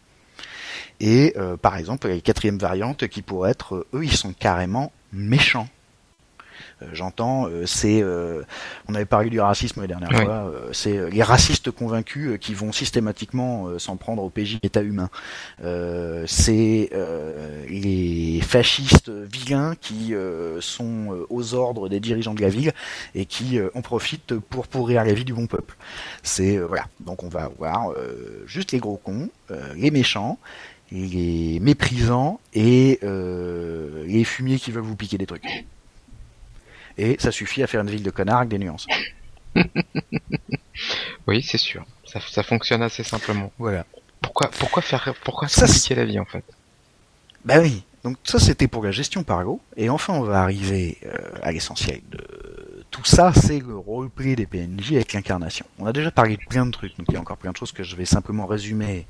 Et 1.01 1.33
euh, 1.37 1.57
par 1.57 1.77
exemple, 1.77 2.09
la 2.09 2.21
quatrième 2.21 2.59
variante 2.59 3.09
qui 3.09 3.23
pourrait 3.23 3.53
être, 3.53 3.77
euh, 3.77 3.87
eux, 3.95 4.05
ils 4.05 4.17
sont 4.17 4.33
carrément 4.33 4.93
méchants. 5.13 5.69
Euh, 6.83 6.87
j'entends, 6.93 7.47
euh, 7.47 7.67
c'est, 7.67 8.03
euh, 8.03 8.43
on 8.89 8.95
avait 8.95 9.05
parlé 9.05 9.31
du 9.31 9.41
racisme 9.41 9.81
la 9.81 9.87
dernière 9.87 10.13
fois, 10.13 10.53
c'est 10.73 11.11
les 11.11 11.23
racistes 11.23 11.71
convaincus 11.71 12.39
qui 12.41 12.55
vont 12.55 12.73
systématiquement 12.73 13.79
s'en 13.79 13.97
prendre 13.97 14.23
au 14.23 14.31
PJ 14.31 14.59
état 14.63 14.83
humain. 14.83 15.11
c'est 16.27 16.91
les 17.69 18.41
fascistes 18.43 19.11
vilains 19.11 19.75
qui 19.81 20.15
sont 20.61 21.27
aux 21.29 21.55
ordres 21.55 21.89
des 21.89 22.01
dirigeants 22.01 22.35
de 22.35 22.41
la 22.41 22.49
ville 22.49 22.73
et 23.15 23.27
qui 23.27 23.59
en 23.75 23.83
profitent 23.83 24.39
pour 24.39 24.67
pourrir 24.67 25.05
la 25.05 25.13
vie 25.13 25.25
du 25.25 25.35
bon 25.35 25.47
peuple. 25.47 25.77
C'est 26.23 26.59
voilà, 26.59 26.87
donc 27.01 27.23
on 27.23 27.29
va 27.29 27.45
avoir 27.45 27.93
juste 28.47 28.73
les 28.73 28.79
gros 28.79 28.97
cons, 28.97 29.29
les 29.77 29.91
méchants 29.91 30.39
les 30.93 31.61
méprisants 31.61 32.41
et 32.55 32.99
les 33.03 34.25
fumiers 34.25 34.59
qui 34.59 34.71
veulent 34.71 34.83
vous 34.83 34.97
piquer 34.97 35.19
des 35.19 35.27
trucs 35.27 35.65
et 37.01 37.17
ça 37.19 37.33
suffit 37.33 37.63
à 37.63 37.67
faire 37.67 37.81
une 37.81 37.91
ville 37.91 38.03
de 38.03 38.11
connards 38.11 38.39
avec 38.39 38.51
des 38.51 38.59
nuances. 38.59 38.87
oui, 41.27 41.43
c'est 41.43 41.59
sûr. 41.59 41.85
Ça, 42.05 42.43
fonctionne 42.43 42.83
assez 42.83 43.03
simplement. 43.03 43.53
Voilà. 43.59 43.87
Pourquoi, 44.21 44.51
pourquoi 44.51 44.83
faire, 44.83 45.15
pourquoi 45.25 45.49
se 45.49 45.61
compliquer 45.61 45.95
la 45.95 46.05
vie 46.05 46.19
en 46.19 46.25
fait? 46.25 46.45
Bah 47.45 47.61
oui. 47.61 47.85
Donc 48.05 48.17
ça 48.25 48.39
c'était 48.39 48.69
pour 48.69 48.83
la 48.83 48.91
gestion 48.91 49.23
par 49.23 49.45
go. 49.45 49.61
Et 49.77 49.89
enfin 49.89 50.15
on 50.15 50.23
va 50.23 50.43
arriver 50.43 50.99
euh, 51.05 51.17
à 51.43 51.53
l'essentiel 51.53 52.01
de 52.11 52.85
tout 52.91 53.05
ça, 53.05 53.33
c'est 53.33 53.61
le 53.61 53.77
roleplay 53.77 54.35
des 54.37 54.47
PNJ 54.47 54.93
avec 54.93 55.13
l'incarnation. 55.13 55.65
On 55.79 55.87
a 55.87 55.93
déjà 55.93 56.11
parlé 56.11 56.37
de 56.37 56.43
plein 56.49 56.67
de 56.67 56.71
trucs, 56.71 56.97
donc 56.99 57.07
il 57.09 57.15
y 57.15 57.17
a 57.17 57.21
encore 57.21 57.37
plein 57.37 57.53
de 57.53 57.57
choses 57.57 57.73
que 57.73 57.85
je 57.85 57.95
vais 57.95 58.05
simplement 58.05 58.47
résumer, 58.47 59.07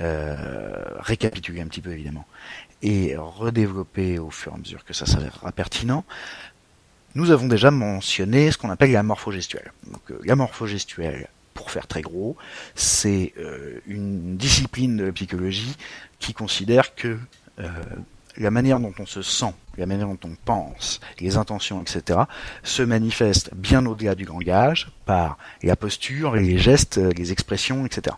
euh, 0.00 0.74
récapituler 0.98 1.60
un 1.60 1.66
petit 1.66 1.80
peu 1.80 1.92
évidemment, 1.92 2.26
et 2.82 3.14
redévelopper 3.16 4.18
au 4.18 4.30
fur 4.30 4.52
et 4.52 4.54
à 4.56 4.58
mesure 4.58 4.84
que 4.84 4.92
ça 4.92 5.06
s'avérera 5.06 5.52
pertinent. 5.52 6.04
Nous 7.14 7.30
avons 7.30 7.46
déjà 7.46 7.70
mentionné 7.70 8.50
ce 8.50 8.58
qu'on 8.58 8.70
appelle 8.70 8.90
la 8.90 9.04
morphogestuelle. 9.04 9.72
Donc, 9.86 10.02
euh, 10.10 10.18
la 10.24 10.34
morphogestuelle, 10.34 11.28
pour 11.54 11.70
faire 11.70 11.86
très 11.86 12.02
gros, 12.02 12.36
c'est 12.74 13.32
euh, 13.38 13.78
une 13.86 14.36
discipline 14.36 14.96
de 14.96 15.04
la 15.04 15.12
psychologie 15.12 15.76
qui 16.18 16.32
considère 16.32 16.96
que 16.96 17.16
euh, 17.60 17.68
la 18.36 18.50
manière 18.50 18.80
dont 18.80 18.92
on 18.98 19.06
se 19.06 19.22
sent, 19.22 19.54
la 19.76 19.86
manière 19.86 20.08
dont 20.08 20.18
on 20.24 20.34
pense, 20.44 21.00
les 21.20 21.36
intentions, 21.36 21.80
etc., 21.80 22.18
se 22.64 22.82
manifestent 22.82 23.54
bien 23.54 23.86
au-delà 23.86 24.16
du 24.16 24.24
langage 24.24 24.88
par 25.06 25.38
la 25.62 25.76
posture, 25.76 26.34
les 26.34 26.58
gestes, 26.58 26.96
les 26.96 27.30
expressions, 27.30 27.86
etc. 27.86 28.16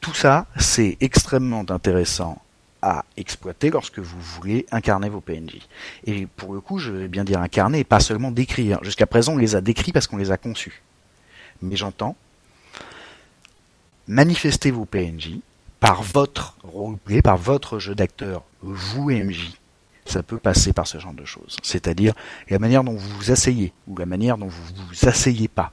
Tout 0.00 0.14
ça, 0.14 0.46
c'est 0.56 0.96
extrêmement 1.00 1.64
intéressant 1.70 2.41
à 2.82 3.04
exploiter 3.16 3.70
lorsque 3.70 4.00
vous 4.00 4.20
voulez 4.20 4.66
incarner 4.72 5.08
vos 5.08 5.20
PNJ. 5.20 5.58
Et 6.04 6.26
pour 6.26 6.52
le 6.52 6.60
coup, 6.60 6.78
je 6.78 6.90
vais 6.90 7.08
bien 7.08 7.24
dire 7.24 7.40
incarner 7.40 7.78
et 7.78 7.84
pas 7.84 8.00
seulement 8.00 8.32
décrire. 8.32 8.82
Jusqu'à 8.82 9.06
présent, 9.06 9.34
on 9.34 9.38
les 9.38 9.54
a 9.54 9.60
décrits 9.60 9.92
parce 9.92 10.06
qu'on 10.08 10.16
les 10.16 10.32
a 10.32 10.36
conçus. 10.36 10.82
Mais 11.62 11.76
j'entends 11.76 12.16
manifester 14.08 14.72
vos 14.72 14.84
PNJ 14.84 15.38
par 15.78 16.02
votre 16.02 16.56
roleplay, 16.62 17.22
par 17.22 17.36
votre 17.36 17.78
jeu 17.78 17.94
d'acteur, 17.94 18.42
vous 18.62 19.10
MJ. 19.10 19.52
Ça 20.04 20.22
peut 20.22 20.38
passer 20.38 20.72
par 20.72 20.86
ce 20.86 20.98
genre 20.98 21.12
de 21.12 21.24
choses. 21.24 21.56
C'est-à-dire 21.62 22.14
la 22.50 22.58
manière 22.58 22.82
dont 22.82 22.94
vous 22.94 23.08
vous 23.16 23.30
asseyez 23.30 23.72
ou 23.86 23.96
la 23.96 24.06
manière 24.06 24.36
dont 24.36 24.48
vous 24.48 24.62
vous 24.88 25.08
asseyez 25.08 25.48
pas. 25.48 25.72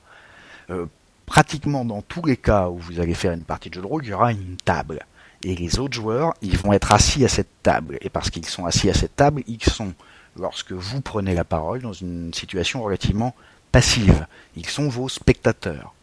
Euh, 0.69 0.85
pratiquement 1.25 1.85
dans 1.85 2.01
tous 2.01 2.25
les 2.25 2.37
cas 2.37 2.69
où 2.69 2.77
vous 2.77 2.99
allez 2.99 3.13
faire 3.13 3.33
une 3.33 3.43
partie 3.43 3.69
de 3.69 3.75
jeu 3.75 3.81
de 3.81 3.87
rôle, 3.87 4.05
il 4.05 4.09
y 4.09 4.13
aura 4.13 4.31
une 4.31 4.57
table. 4.57 5.05
Et 5.43 5.55
les 5.55 5.79
autres 5.79 5.93
joueurs, 5.93 6.33
ils 6.41 6.57
vont 6.57 6.73
être 6.73 6.91
assis 6.91 7.23
à 7.23 7.29
cette 7.29 7.63
table. 7.63 7.97
Et 8.01 8.09
parce 8.09 8.29
qu'ils 8.29 8.45
sont 8.45 8.65
assis 8.65 8.89
à 8.89 8.93
cette 8.93 9.15
table, 9.15 9.43
ils 9.47 9.63
sont, 9.63 9.93
lorsque 10.37 10.73
vous 10.73 11.01
prenez 11.01 11.33
la 11.33 11.45
parole, 11.45 11.81
dans 11.81 11.93
une 11.93 12.33
situation 12.33 12.83
relativement 12.83 13.35
passive. 13.71 14.25
Ils 14.55 14.65
sont 14.65 14.89
vos 14.89 15.07
spectateurs. 15.07 15.93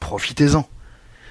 Profitez-en. 0.00 0.68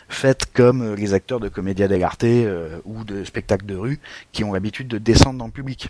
Faites 0.07 0.51
comme 0.53 0.95
les 0.95 1.13
acteurs 1.13 1.39
de 1.39 1.49
comédia 1.49 1.87
dell'arte 1.87 2.23
euh, 2.23 2.79
ou 2.85 3.03
de 3.03 3.23
spectacles 3.23 3.65
de 3.65 3.75
rue 3.75 3.99
qui 4.31 4.43
ont 4.43 4.53
l'habitude 4.53 4.87
de 4.87 4.97
descendre 4.97 5.37
dans 5.37 5.45
le 5.45 5.51
public. 5.51 5.89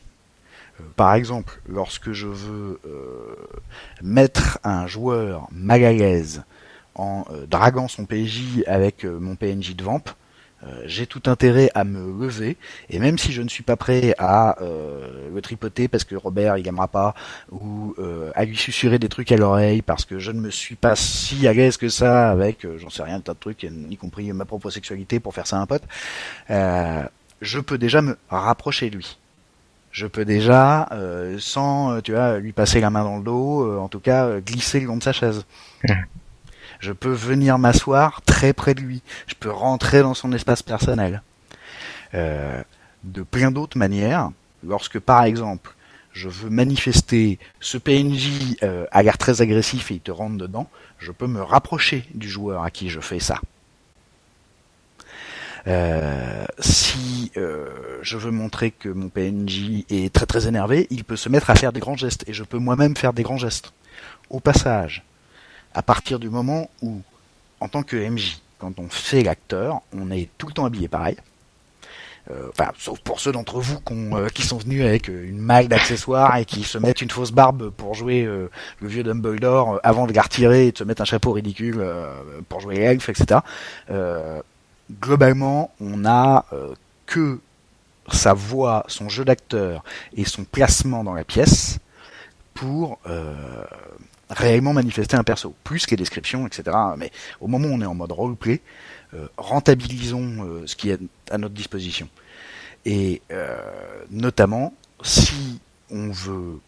Euh, 0.80 0.84
par 0.96 1.14
exemple, 1.14 1.62
lorsque 1.68 2.12
je 2.12 2.28
veux 2.28 2.80
euh, 2.86 3.36
mettre 4.02 4.60
un 4.64 4.88
joueur 4.88 5.48
mal 5.52 5.84
à 5.86 5.94
l'aise 5.94 6.44
en 6.96 7.26
draguant 7.48 7.88
son 7.88 8.06
PJ 8.06 8.64
avec 8.68 9.06
mon 9.06 9.36
PNJ 9.38 9.74
de 9.74 9.84
Vamp, 9.86 10.04
euh, 10.10 10.12
j'ai 10.86 11.08
tout 11.08 11.24
intérêt 11.28 11.72
à 11.74 11.84
me 11.84 12.22
lever 12.22 12.58
et 12.90 13.00
même 13.00 13.18
si 13.18 13.32
je 13.32 13.42
ne 13.42 13.48
suis 13.48 13.64
pas 13.64 13.78
prêt 13.78 14.14
à 14.18 14.62
euh, 14.62 15.30
le 15.34 15.42
tripoter 15.42 15.88
parce 15.88 16.04
que 16.04 16.16
Robert 16.16 16.58
il 16.58 16.68
aimera 16.68 16.88
pas 16.88 17.16
ou 17.52 17.96
euh, 18.00 18.32
à 18.36 18.46
lui 18.46 18.58
susurrer 18.58 19.00
des 19.00 19.10
trucs 19.10 19.32
à 19.32 19.38
l'oreille 19.38 19.82
parce 19.82 20.06
que 20.06 20.20
je 20.20 20.32
ne 20.32 20.40
me 20.42 20.50
suis 20.50 20.76
pas 20.76 20.96
si 20.96 21.48
à 21.48 21.54
l'aise 21.54 21.78
que 21.78 21.88
ça 21.88 22.30
avec 22.30 22.68
j'en 22.78 22.90
sais 22.90 23.04
rien 23.04 23.16
un 23.16 23.22
tas 23.22 23.34
de 23.34 23.40
trucs 23.40 23.64
y 23.64 23.98
compris 23.98 24.32
ma 24.34 24.46
propre 24.46 24.70
sexualité 24.70 25.20
pour 25.20 25.34
faire 25.34 25.48
ça 25.48 25.58
à 25.58 25.60
un 25.60 25.66
pote 25.66 25.84
je 27.42 27.60
peux 27.60 27.78
déjà 27.78 28.02
me 28.02 28.18
rapprocher 28.30 28.90
de 28.90 28.98
lui. 28.98 29.18
Je 29.92 30.08
peux 30.08 30.26
déjà 30.26 30.90
sans 31.40 32.02
tu 32.02 32.12
vois 32.12 32.40
lui 32.40 32.52
passer 32.52 32.82
la 32.82 32.90
main 32.90 33.04
dans 33.04 33.18
le 33.18 33.24
dos 33.24 33.80
en 33.80 33.88
tout 33.88 34.00
cas 34.00 34.40
glisser 34.40 34.82
le 34.82 34.88
long 34.88 34.98
de 34.98 35.04
sa 35.04 35.14
chaise 35.14 35.46
je 36.80 36.94
peux 36.94 37.12
venir 37.12 37.60
m'asseoir 37.60 38.22
très 38.22 38.54
près 38.54 38.74
de 38.74 38.82
lui, 38.82 39.02
je 39.28 39.36
peux 39.36 39.52
rentrer 39.52 40.02
dans 40.02 40.14
son 40.14 40.32
espace 40.34 40.64
personnel. 40.64 41.22
Euh, 42.14 42.62
de 43.04 43.22
plein 43.22 43.52
d'autres 43.52 43.78
manières, 43.78 44.32
lorsque 44.66 45.00
par 45.00 45.24
exemple 45.24 45.76
je 46.12 46.28
veux 46.28 46.50
manifester 46.50 47.38
ce 47.60 47.78
PNJ 47.78 48.58
euh, 48.64 48.86
a 48.92 49.04
l'air 49.04 49.18
très 49.18 49.42
agressif 49.42 49.92
et 49.92 49.96
il 49.96 50.00
te 50.02 50.12
rentre 50.12 50.38
dedans, 50.38 50.70
je 50.98 51.12
peux 51.12 51.28
me 51.28 51.42
rapprocher 51.42 52.06
du 52.14 52.28
joueur 52.28 52.64
à 52.64 52.72
qui 52.72 52.90
je 52.90 53.00
fais 53.00 53.20
ça. 53.20 53.40
Euh, 55.68 56.46
si 56.58 57.32
je 57.36 58.18
veux 58.18 58.32
montrer 58.32 58.72
que 58.72 58.90
mon 58.90 59.10
PNJ 59.10 59.86
est 59.90 60.14
très 60.14 60.26
très 60.26 60.48
énervé, 60.48 60.88
il 60.90 61.04
peut 61.04 61.16
se 61.16 61.30
mettre 61.30 61.50
à 61.50 61.56
faire 61.56 61.72
des 61.72 61.80
grands 61.80 61.98
gestes 61.98 62.24
et 62.28 62.34
je 62.34 62.44
peux 62.44 62.58
moi-même 62.58 62.98
faire 62.98 63.14
des 63.14 63.24
grands 63.24 63.38
gestes. 63.38 63.72
Au 64.30 64.40
passage, 64.40 65.04
à 65.80 65.82
partir 65.82 66.20
du 66.20 66.30
moment 66.30 66.70
où, 66.82 67.02
en 67.62 67.70
tant 67.70 67.84
que 67.84 67.96
MJ, 67.96 68.42
quand 68.58 68.80
on 68.80 68.90
fait 68.90 69.24
l'acteur, 69.24 69.80
on 69.94 70.12
est 70.12 70.28
tout 70.38 70.48
le 70.48 70.52
temps 70.52 70.66
habillé 70.66 70.90
pareil. 70.90 71.16
Euh, 72.30 72.50
enfin, 72.50 72.74
sauf 72.78 73.00
pour 73.00 73.22
ceux 73.22 73.32
d'entre 73.32 73.62
vous 73.62 73.80
euh, 73.90 74.28
qui 74.28 74.42
sont 74.42 74.58
venus 74.58 74.84
avec 74.84 75.10
euh, 75.10 75.26
une 75.26 75.38
malle 75.38 75.70
d'accessoires 75.70 76.36
et 76.36 76.44
qui 76.44 76.64
se 76.64 76.78
mettent 76.78 77.02
une 77.02 77.10
fausse 77.10 77.32
barbe 77.32 77.70
pour 77.70 77.94
jouer 77.94 78.26
le 78.26 78.50
vieux 78.90 79.04
Dumbledore 79.04 79.80
avant 79.82 80.06
de 80.06 80.12
la 80.12 80.22
retirer 80.22 80.68
et 80.68 80.72
de 80.74 80.78
se 80.78 80.84
mettre 80.84 81.02
un 81.02 81.06
chapeau 81.06 81.32
ridicule 81.32 81.82
pour 82.50 82.60
jouer 82.60 82.76
l'elfe, 82.76 83.08
etc. 83.08 83.40
globalement, 85.00 85.72
on 85.80 86.06
a 86.06 86.46
que 87.06 87.40
sa 88.12 88.34
voix, 88.34 88.84
son 88.88 89.08
jeu 89.08 89.24
d'acteur 89.24 89.82
et 90.14 90.26
son 90.26 90.44
placement 90.44 91.06
dans 91.06 91.14
la 91.14 91.24
pièce 91.24 91.80
pour 92.54 93.00
réellement 94.30 94.74
manifester 94.74 95.18
un 95.18 95.24
perso, 95.24 95.56
plus 95.64 95.86
que 95.86 95.92
les 95.92 95.98
descriptions, 95.98 96.46
etc. 96.46 96.76
Mais 96.98 97.12
au 97.40 97.48
moment 97.48 97.68
où 97.68 97.72
on 97.72 97.82
est 97.82 97.86
en 97.86 97.96
mode 97.96 98.12
roleplay, 98.12 98.62
euh, 99.14 99.28
rentabilisons 99.38 100.46
euh, 100.46 100.68
ce 100.68 100.76
qui 100.76 100.90
est 100.90 101.00
à 101.32 101.38
notre 101.38 101.56
disposition. 101.56 102.08
Et 102.86 103.22
euh, 103.32 103.58
notamment, 104.12 104.74
si 105.02 105.60
on 105.90 106.12
veut 106.12 106.60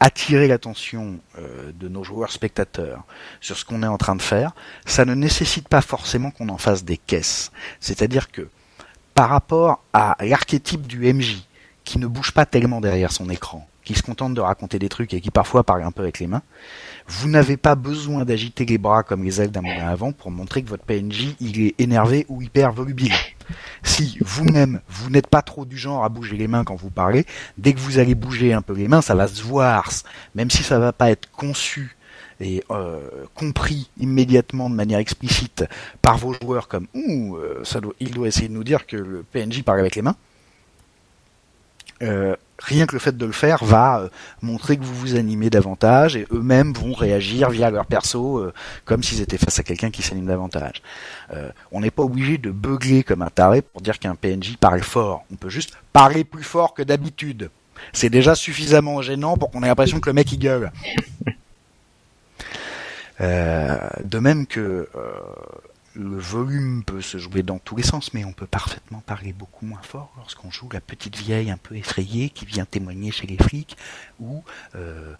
attirer 0.00 0.48
l'attention 0.48 1.18
de 1.38 1.88
nos 1.88 2.04
joueurs 2.04 2.30
spectateurs 2.30 3.04
sur 3.40 3.56
ce 3.56 3.64
qu'on 3.64 3.82
est 3.82 3.86
en 3.86 3.96
train 3.96 4.16
de 4.16 4.22
faire, 4.22 4.52
ça 4.84 5.04
ne 5.04 5.14
nécessite 5.14 5.66
pas 5.66 5.80
forcément 5.80 6.30
qu'on 6.30 6.50
en 6.50 6.58
fasse 6.58 6.84
des 6.84 6.98
caisses. 6.98 7.52
C'est-à-dire 7.80 8.30
que 8.30 8.48
par 9.14 9.30
rapport 9.30 9.82
à 9.92 10.16
l'archétype 10.20 10.86
du 10.86 11.12
MJ, 11.12 11.46
qui 11.84 11.98
ne 11.98 12.06
bouge 12.06 12.32
pas 12.32 12.44
tellement 12.44 12.80
derrière 12.80 13.12
son 13.12 13.30
écran, 13.30 13.66
qui 13.84 13.94
se 13.94 14.02
contente 14.02 14.34
de 14.34 14.40
raconter 14.40 14.78
des 14.78 14.88
trucs 14.88 15.14
et 15.14 15.20
qui 15.20 15.30
parfois 15.30 15.62
parle 15.64 15.82
un 15.82 15.92
peu 15.92 16.02
avec 16.02 16.18
les 16.18 16.26
mains, 16.26 16.42
vous 17.06 17.28
n'avez 17.28 17.56
pas 17.56 17.74
besoin 17.74 18.24
d'agiter 18.24 18.64
les 18.64 18.78
bras 18.78 19.02
comme 19.02 19.24
les 19.24 19.40
ailes 19.40 19.50
d'un 19.50 19.60
moulin 19.60 19.88
avant 19.88 20.12
pour 20.12 20.30
montrer 20.30 20.62
que 20.62 20.68
votre 20.68 20.84
PNJ 20.84 21.36
il 21.40 21.60
est 21.60 21.74
énervé 21.78 22.26
ou 22.28 22.42
hyper 22.42 22.72
volubile. 22.72 23.12
Si 23.82 24.16
vous-même 24.22 24.80
vous 24.88 25.10
n'êtes 25.10 25.26
pas 25.26 25.42
trop 25.42 25.66
du 25.66 25.76
genre 25.76 26.04
à 26.04 26.08
bouger 26.08 26.36
les 26.36 26.48
mains 26.48 26.64
quand 26.64 26.76
vous 26.76 26.90
parlez, 26.90 27.26
dès 27.58 27.74
que 27.74 27.78
vous 27.78 27.98
allez 27.98 28.14
bouger 28.14 28.54
un 28.54 28.62
peu 28.62 28.72
les 28.72 28.88
mains, 28.88 29.02
ça 29.02 29.14
va 29.14 29.28
se 29.28 29.42
voir, 29.42 29.90
même 30.34 30.50
si 30.50 30.62
ça 30.62 30.78
va 30.78 30.92
pas 30.92 31.10
être 31.10 31.30
conçu 31.30 31.96
et 32.40 32.64
euh, 32.70 33.00
compris 33.34 33.90
immédiatement 33.98 34.68
de 34.70 34.74
manière 34.74 34.98
explicite 34.98 35.64
par 36.02 36.18
vos 36.18 36.32
joueurs 36.32 36.68
comme 36.68 36.86
ouh, 36.94 37.36
euh, 37.36 37.62
ça 37.64 37.80
doit, 37.80 37.94
il 38.00 38.10
doit 38.10 38.28
essayer 38.28 38.48
de 38.48 38.54
nous 38.54 38.64
dire 38.64 38.86
que 38.86 38.96
le 38.96 39.22
PNJ 39.22 39.62
parle 39.62 39.80
avec 39.80 39.94
les 39.94 40.02
mains. 40.02 40.16
Euh, 42.02 42.34
rien 42.58 42.86
que 42.86 42.92
le 42.92 42.98
fait 42.98 43.16
de 43.16 43.26
le 43.26 43.32
faire 43.32 43.64
va 43.64 44.00
euh, 44.00 44.08
montrer 44.42 44.76
que 44.76 44.84
vous 44.84 44.94
vous 44.94 45.16
animez 45.16 45.50
davantage 45.50 46.16
et 46.16 46.26
eux-mêmes 46.30 46.72
vont 46.72 46.92
réagir 46.92 47.50
via 47.50 47.70
leur 47.70 47.86
perso 47.86 48.38
euh, 48.38 48.52
comme 48.84 49.02
s'ils 49.02 49.20
étaient 49.20 49.38
face 49.38 49.58
à 49.58 49.62
quelqu'un 49.62 49.90
qui 49.90 50.02
s'anime 50.02 50.26
davantage. 50.26 50.82
on 51.72 51.80
n'est 51.80 51.90
pas 51.90 52.02
obligé 52.02 52.38
de 52.38 52.50
beugler 52.50 53.02
comme 53.02 53.22
un 53.22 53.30
taré 53.30 53.62
pour 53.62 53.80
dire 53.80 53.98
qu'un 53.98 54.14
PNJ 54.14 54.56
parle 54.56 54.82
fort. 54.82 55.24
On 55.32 55.36
peut 55.36 55.50
juste 55.50 55.76
parler 55.92 56.24
plus 56.24 56.44
fort 56.44 56.74
que 56.74 56.82
d'habitude. 56.82 57.50
C'est 57.92 58.10
déjà 58.10 58.34
suffisamment 58.34 59.02
gênant 59.02 59.36
pour 59.36 59.50
qu'on 59.50 59.62
ait 59.62 59.68
l'impression 59.68 60.00
que 60.00 60.08
le 60.08 60.14
mec 60.14 60.30
il 60.32 60.38
gueule. 60.38 60.72
de 63.20 64.18
même 64.18 64.46
que 64.46 64.88
le 65.94 66.18
volume 66.18 66.82
peut 66.84 67.00
se 67.00 67.18
jouer 67.18 67.42
dans 67.42 67.58
tous 67.58 67.76
les 67.76 67.82
sens, 67.82 68.12
mais 68.14 68.24
on 68.24 68.32
peut 68.32 68.46
parfaitement 68.46 69.00
parler 69.00 69.32
beaucoup 69.32 69.64
moins 69.64 69.82
fort 69.82 70.12
lorsqu'on 70.16 70.50
joue 70.50 70.68
la 70.72 70.80
petite 70.80 71.16
vieille 71.16 71.50
un 71.50 71.56
peu 71.56 71.76
effrayée 71.76 72.30
qui 72.30 72.44
vient 72.44 72.64
témoigner 72.64 73.10
chez 73.12 73.26
les 73.26 73.38
flics, 73.38 73.76
ou 74.18 74.42
euh, 74.74 75.14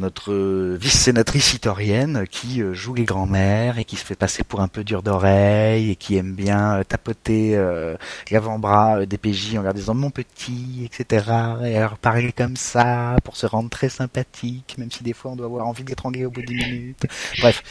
notre 0.00 0.34
vice-sénatrice 0.76 1.54
itorienne 1.54 2.24
qui 2.28 2.62
euh, 2.62 2.74
joue 2.74 2.94
les 2.94 3.04
grands-mères 3.04 3.78
et 3.78 3.84
qui 3.84 3.96
se 3.96 4.04
fait 4.04 4.16
passer 4.16 4.42
pour 4.42 4.60
un 4.60 4.68
peu 4.68 4.82
dur 4.82 5.02
d'oreille 5.02 5.90
et 5.90 5.96
qui 5.96 6.16
aime 6.16 6.32
bien 6.32 6.78
euh, 6.78 6.84
tapoter 6.84 7.54
euh, 7.54 7.96
l'avant-bras 8.30 9.06
des 9.06 9.18
PJ 9.18 9.56
en 9.56 9.62
leur 9.62 9.74
disant 9.74 9.94
mon 9.94 10.10
petit, 10.10 10.82
etc. 10.84 11.26
Et 11.64 11.76
alors 11.76 11.98
parler 11.98 12.32
comme 12.32 12.56
ça 12.56 13.16
pour 13.22 13.36
se 13.36 13.46
rendre 13.46 13.70
très 13.70 13.90
sympathique, 13.90 14.74
même 14.78 14.90
si 14.90 15.04
des 15.04 15.12
fois 15.12 15.32
on 15.32 15.36
doit 15.36 15.46
avoir 15.46 15.66
envie 15.66 15.84
d'étrangler 15.84 16.24
au 16.24 16.30
bout 16.30 16.42
d'une 16.42 16.56
minute. 16.56 17.06
Bref, 17.40 17.62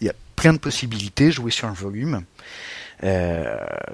il 0.00 0.06
y 0.06 0.10
a 0.10 0.14
plein 0.36 0.52
de 0.52 0.58
possibilités, 0.58 1.32
jouer 1.32 1.50
sur 1.50 1.66
un 1.68 1.72
volume, 1.72 2.22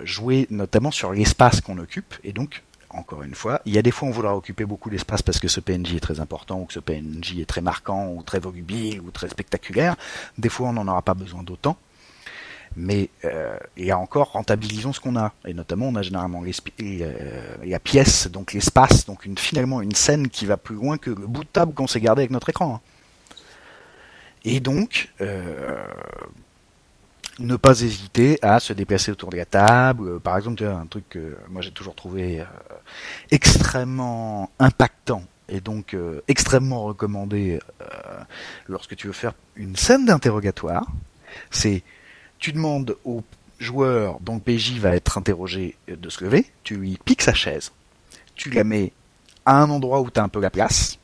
jouer 0.03 0.47
notamment 0.51 0.91
sur 0.91 1.13
l'espace 1.13 1.61
qu'on 1.61 1.79
occupe 1.79 2.15
et 2.25 2.33
donc 2.33 2.63
encore 2.91 3.23
une 3.23 3.35
fois. 3.35 3.61
Il 3.67 3.75
y 3.75 3.79
a 3.79 3.83
des 3.83 3.91
fois 3.91 4.09
on 4.09 4.11
voudra 4.11 4.37
occuper 4.37 4.65
beaucoup 4.65 4.91
d'espace 4.91 5.23
parce 5.23 5.39
que 5.39 5.49
ce 5.49 5.61
PNJ 5.61 5.95
est 5.95 6.01
très 6.01 6.21
important 6.21 6.61
ou 6.61 6.65
que 6.65 6.73
ce 6.73 6.81
PNJ 6.81 7.39
est 7.41 7.47
très 7.47 7.61
marquant 7.61 8.13
ou 8.13 8.23
très 8.23 8.39
volubile 8.39 9.01
ou 9.01 9.11
très 9.11 9.29
spectaculaire. 9.29 9.97
Des 10.39 10.49
fois 10.49 10.69
on 10.69 10.73
n'en 10.73 10.89
aura 10.89 11.03
pas 11.03 11.15
besoin 11.15 11.43
d'autant. 11.43 11.77
Mais 12.77 13.09
euh, 13.25 13.59
a 13.89 13.99
encore 13.99 14.33
rentabilisons 14.33 14.93
ce 14.93 15.01
qu'on 15.01 15.17
a 15.17 15.33
et 15.47 15.55
notamment 15.55 15.89
on 15.89 15.95
a 15.95 16.03
généralement 16.03 16.43
euh, 16.45 17.57
la 17.65 17.79
pièce 17.81 18.29
donc 18.29 18.53
l'espace 18.53 19.07
donc 19.07 19.27
finalement 19.39 19.81
une 19.81 19.95
scène 19.95 20.29
qui 20.29 20.45
va 20.45 20.59
plus 20.59 20.77
loin 20.77 20.99
que 20.99 21.11
le 21.11 21.27
bout 21.27 21.45
de 21.45 21.49
table 21.49 21.73
qu'on 21.73 21.87
s'est 21.87 22.01
gardé 22.01 22.23
avec 22.23 22.31
notre 22.31 22.51
écran. 22.51 22.75
Hein. 22.75 22.81
Et 24.45 24.61
donc 24.61 25.11
euh, 25.21 25.83
ne 27.39 27.57
pas 27.57 27.81
hésiter 27.81 28.39
à 28.43 28.61
se 28.61 28.73
déplacer 28.73 29.13
autour 29.13 29.31
de 29.31 29.37
la 29.37 29.45
table. 29.45 30.09
Euh, 30.09 30.19
par 30.19 30.37
exemple, 30.37 30.65
un 30.65 30.87
truc 30.87 31.09
que 31.09 31.37
moi 31.49 31.63
j'ai 31.63 31.71
toujours 31.71 31.95
trouvé 31.95 32.41
euh, 32.41 32.45
extrêmement 33.31 34.51
impactant 34.59 35.23
et 35.49 35.61
donc 35.61 35.95
euh, 35.95 36.21
extrêmement 36.29 36.85
recommandé 36.85 37.59
lorsque 38.67 38.97
tu 38.97 39.07
veux 39.07 39.13
faire 39.13 39.33
une 39.57 39.77
scène 39.77 40.05
d'interrogatoire, 40.05 40.87
c'est 41.51 41.83
tu 42.39 42.53
demandes 42.53 42.97
au 43.05 43.23
joueur 43.59 44.21
dont 44.21 44.35
le 44.35 44.41
PJ 44.41 44.79
va 44.79 44.95
être 44.95 45.19
interrogé 45.19 45.77
de 45.89 46.09
se 46.11 46.23
lever, 46.23 46.47
tu 46.65 46.77
lui 46.77 46.99
piques 47.05 47.23
sa 47.23 47.35
chaise, 47.35 47.73
tu 48.35 48.51
la 48.51 48.63
mets 48.63 48.93
à 49.47 49.63
un 49.63 49.71
endroit 49.71 50.01
où 50.01 50.11
tu 50.11 50.21
as 50.21 50.23
un 50.23 50.29
peu 50.29 50.41
la 50.41 50.51
place, 50.51 50.98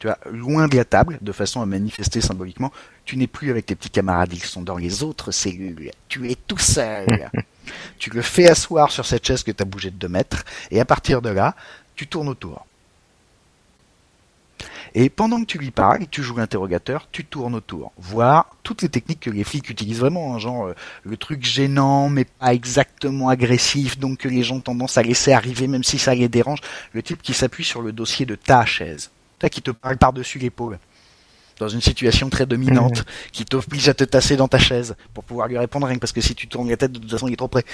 tu 0.00 0.06
vois, 0.06 0.18
loin 0.30 0.66
de 0.66 0.76
la 0.76 0.86
table, 0.86 1.18
de 1.20 1.30
façon 1.30 1.60
à 1.60 1.66
manifester 1.66 2.22
symboliquement, 2.22 2.72
tu 3.04 3.18
n'es 3.18 3.26
plus 3.26 3.50
avec 3.50 3.66
tes 3.66 3.74
petits 3.74 3.90
camarades, 3.90 4.32
ils 4.32 4.42
sont 4.42 4.62
dans 4.62 4.78
les 4.78 5.02
autres 5.02 5.30
cellules. 5.30 5.90
Tu 6.08 6.30
es 6.30 6.34
tout 6.34 6.58
seul. 6.58 7.30
tu 7.98 8.08
le 8.10 8.22
fais 8.22 8.48
asseoir 8.48 8.90
sur 8.90 9.04
cette 9.04 9.26
chaise 9.26 9.42
que 9.42 9.52
tu 9.52 9.62
as 9.62 9.66
bougé 9.66 9.90
de 9.90 9.96
deux 9.96 10.08
mètres, 10.08 10.44
et 10.70 10.80
à 10.80 10.86
partir 10.86 11.20
de 11.20 11.28
là, 11.28 11.54
tu 11.94 12.06
tournes 12.06 12.30
autour. 12.30 12.66
Et 14.94 15.10
pendant 15.10 15.40
que 15.40 15.46
tu 15.46 15.58
lui 15.58 15.70
parles, 15.70 16.06
tu 16.10 16.22
joues 16.22 16.36
l'interrogateur, 16.36 17.06
tu 17.12 17.24
tournes 17.24 17.54
autour, 17.54 17.92
voir 17.98 18.56
toutes 18.62 18.82
les 18.82 18.88
techniques 18.88 19.20
que 19.20 19.30
les 19.30 19.44
flics 19.44 19.68
utilisent 19.68 20.00
vraiment, 20.00 20.34
hein, 20.34 20.38
genre 20.38 20.66
euh, 20.66 20.74
le 21.04 21.16
truc 21.16 21.44
gênant 21.44 22.08
mais 22.08 22.24
pas 22.24 22.54
exactement 22.54 23.28
agressif, 23.28 23.98
donc 23.98 24.20
que 24.20 24.28
les 24.28 24.42
gens 24.42 24.56
ont 24.56 24.60
tendance 24.60 24.98
à 24.98 25.02
laisser 25.02 25.32
arriver 25.32 25.68
même 25.68 25.84
si 25.84 25.98
ça 25.98 26.14
les 26.14 26.28
dérange, 26.28 26.60
le 26.92 27.02
type 27.02 27.22
qui 27.22 27.34
s'appuie 27.34 27.64
sur 27.64 27.82
le 27.82 27.92
dossier 27.92 28.26
de 28.26 28.34
ta 28.34 28.64
chaise, 28.64 29.10
qui 29.48 29.62
te 29.62 29.70
parle 29.70 29.96
par-dessus 29.96 30.38
l'épaule 30.38 30.78
dans 31.60 31.68
une 31.68 31.80
situation 31.80 32.30
très 32.30 32.46
dominante, 32.46 33.04
qui 33.32 33.44
t'oblige 33.44 33.88
à 33.88 33.94
te 33.94 34.04
tasser 34.04 34.36
dans 34.36 34.48
ta 34.48 34.58
chaise 34.58 34.96
pour 35.14 35.24
pouvoir 35.24 35.46
lui 35.46 35.58
répondre 35.58 35.86
rien 35.86 35.98
parce 35.98 36.12
que 36.12 36.20
si 36.20 36.34
tu 36.34 36.48
tournes 36.48 36.70
la 36.70 36.76
tête 36.76 36.92
de 36.92 36.98
toute 36.98 37.10
façon 37.10 37.28
il 37.28 37.34
est 37.34 37.36
trop 37.36 37.48
près. 37.48 37.64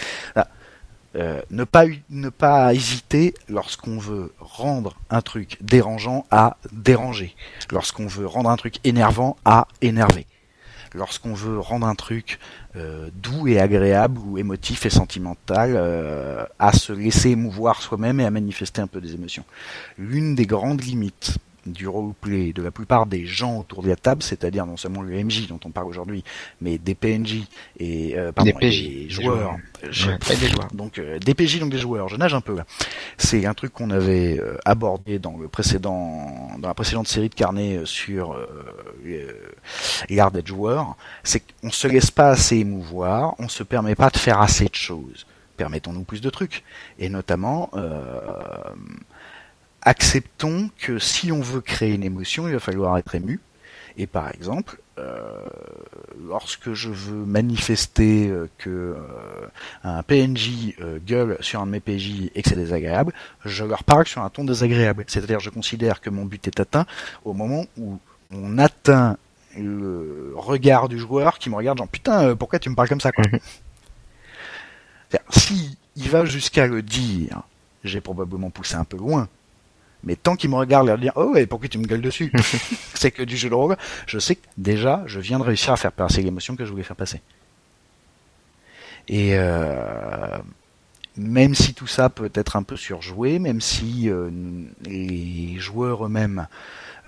Euh, 1.15 1.41
ne 1.51 1.65
pas 1.65 1.87
ne 2.11 2.29
pas 2.29 2.75
hésiter 2.75 3.33
lorsqu'on 3.49 3.97
veut 3.97 4.35
rendre 4.39 4.97
un 5.09 5.23
truc 5.23 5.57
dérangeant 5.63 6.27
à 6.31 6.59
déranger, 6.73 7.35
lorsqu'on 7.71 8.07
veut 8.07 8.27
rendre 8.27 8.51
un 8.51 8.57
truc 8.57 8.81
énervant 8.85 9.39
à 9.47 9.67
énerver, 9.81 10.27
lorsqu'on 10.93 11.33
veut 11.33 11.59
rendre 11.59 11.87
un 11.87 11.95
truc 11.95 12.39
euh, 12.75 13.09
doux 13.15 13.49
et 13.49 13.59
agréable 13.59 14.19
ou 14.19 14.37
émotif 14.37 14.85
et 14.85 14.91
sentimental 14.91 15.73
euh, 15.77 16.45
à 16.59 16.73
se 16.73 16.93
laisser 16.93 17.31
émouvoir 17.31 17.81
soi-même 17.81 18.21
et 18.21 18.27
à 18.27 18.31
manifester 18.31 18.83
un 18.83 18.87
peu 18.87 19.01
des 19.01 19.15
émotions. 19.15 19.45
L'une 19.97 20.35
des 20.35 20.45
grandes 20.45 20.83
limites 20.83 21.39
du 21.67 21.89
roleplay 21.89 22.53
de 22.53 22.63
la 22.63 22.71
plupart 22.71 23.07
des 23.07 23.27
gens 23.27 23.59
autour 23.59 23.83
de 23.83 23.89
la 23.89 23.97
table, 23.97 24.23
c'est-à-dire 24.23 24.67
non 24.67 24.77
seulement 24.77 25.03
le 25.03 25.23
MJ 25.23 25.47
dont 25.49 25.61
on 25.65 25.71
parle 25.71 25.89
aujourd'hui, 25.89 26.25
mais 26.61 26.79
des 26.79 26.95
PNJ 26.95 27.43
et 27.79 28.17
euh, 28.17 28.33
pardon, 28.33 28.53
des, 28.61 29.09
joueurs, 29.09 29.57
des 29.83 29.93
joueurs. 29.93 30.69
donc 30.73 30.99
euh, 30.99 31.19
des 31.19 31.35
PJ 31.35 31.59
donc 31.59 31.71
des 31.71 31.79
joueurs. 31.79 32.09
Je 32.09 32.17
nage 32.17 32.35
un 32.35 32.41
peu 32.41 32.57
là. 32.57 32.65
C'est 33.19 33.47
un 33.47 33.55
truc 33.55 33.73
qu'on 33.73 33.91
avait 33.91 34.39
euh, 34.39 34.57
abordé 34.65 35.19
dans 35.19 35.37
le 35.37 35.49
précédent, 35.49 36.51
dans 36.59 36.69
la 36.69 36.75
précédente 36.75 37.09
série 37.09 37.29
de 37.29 37.35
carnets 37.35 37.81
sur 37.85 38.37
l'art 40.09 40.31
d'être 40.31 40.47
joueur. 40.47 40.97
C'est 41.23 41.43
qu'on 41.61 41.71
se 41.71 41.89
laisse 41.89 42.11
pas 42.11 42.31
assez 42.31 42.57
émouvoir, 42.57 43.35
on 43.39 43.49
se 43.49 43.63
permet 43.63 43.95
pas 43.95 44.11
de 44.11 44.17
faire 44.17 44.41
assez 44.41 44.67
de 44.67 44.75
choses. 44.75 45.27
Permettons-nous 45.57 46.05
plus 46.05 46.21
de 46.21 46.29
trucs, 46.29 46.65
et 46.99 47.09
notamment 47.09 47.71
acceptons 49.87 50.69
que 50.79 50.99
si 50.99 51.33
on 51.33 51.41
veut 51.41 51.63
créer 51.63 51.95
une 51.95 52.03
émotion, 52.03 52.49
il 52.49 52.55
va 52.55 52.61
falloir 52.61 52.99
être 52.99 53.15
ému. 53.15 53.41
Et 53.97 54.07
par 54.07 54.29
exemple, 54.35 54.79
euh, 54.99 55.41
lorsque 56.29 56.75
je 56.75 56.91
veux 56.91 57.25
manifester 57.25 58.29
euh, 58.29 58.51
que 58.59 58.69
euh, 58.69 58.97
un 59.85 60.03
PNJ 60.03 60.75
gueule 61.07 61.39
sur 61.41 61.63
un 61.63 61.67
de 61.67 61.71
mes 61.71 61.81
PJ 61.81 62.31
et 62.35 62.43
que 62.43 62.49
c'est 62.49 62.57
désagréable, 62.57 63.15
je 63.47 63.65
leur 63.65 63.85
parle 63.85 64.07
sur 64.07 64.23
un 64.23 64.29
ton 64.29 64.45
désagréable. 64.45 65.05
C'est-à-dire, 65.07 65.41
je 65.41 65.49
considère 65.49 66.03
que 66.03 66.11
mon 66.11 66.27
but 66.27 66.47
est 66.47 66.61
atteint 66.61 66.85
au 67.25 67.33
moment 67.33 67.65
où 67.79 67.99
on 68.33 68.59
atteint 68.59 69.17
le 69.57 70.35
regard 70.37 70.89
du 70.89 70.99
joueur 70.99 71.39
qui 71.39 71.49
me 71.49 71.55
regarde 71.55 71.79
genre 71.79 71.89
putain 71.89 72.37
pourquoi 72.37 72.59
tu 72.59 72.69
me 72.69 72.75
parles 72.75 72.91
comme 72.91 73.01
ça 73.01 73.11
quoi? 73.11 73.25
si 75.31 75.79
il 75.97 76.11
va 76.11 76.27
jusqu'à 76.27 76.67
le 76.67 76.83
dire, 76.83 77.43
j'ai 77.83 78.03
probablement 78.03 78.51
poussé 78.51 78.75
un 78.75 78.85
peu 78.85 78.99
loin, 78.99 79.29
mais 80.05 80.17
tant 80.17 80.37
qu'il 80.37 80.51
me 80.51 80.57
regarde 80.57 80.87
leur 80.87 80.99
dire 80.99 81.13
oh 81.17 81.35
et 81.37 81.47
pourquoi 81.47 81.69
tu 81.69 81.79
me 81.79 81.87
gueules 81.87 82.03
dessus 82.03 82.33
c'est 82.95 83.11
que 83.11 83.23
du 83.23 83.37
jeu 83.37 83.49
de 83.49 83.55
rôle. 83.55 83.77
Je 84.07 84.19
sais 84.19 84.37
que 84.37 84.47
déjà 84.57 85.03
je 85.07 85.21
viens 85.21 85.39
de 85.39 85.45
réussir 85.45 85.73
à 85.73 85.77
faire 85.77 85.93
passer 85.93 86.23
l'émotion 86.23 86.57
que 86.57 86.65
je 86.65 86.71
voulais 86.71 86.83
faire 86.83 86.97
passer. 86.97 87.21
Et 89.09 89.35
euh, 89.35 90.39
même 91.17 91.55
si 91.55 91.75
tout 91.75 91.87
ça 91.87 92.09
peut 92.09 92.31
être 92.35 92.57
un 92.57 92.63
peu 92.63 92.77
surjoué 92.77 93.39
même 93.39 93.61
si 93.61 94.11
euh, 94.11 94.31
les 94.85 95.57
joueurs 95.59 96.05
eux-mêmes 96.05 96.49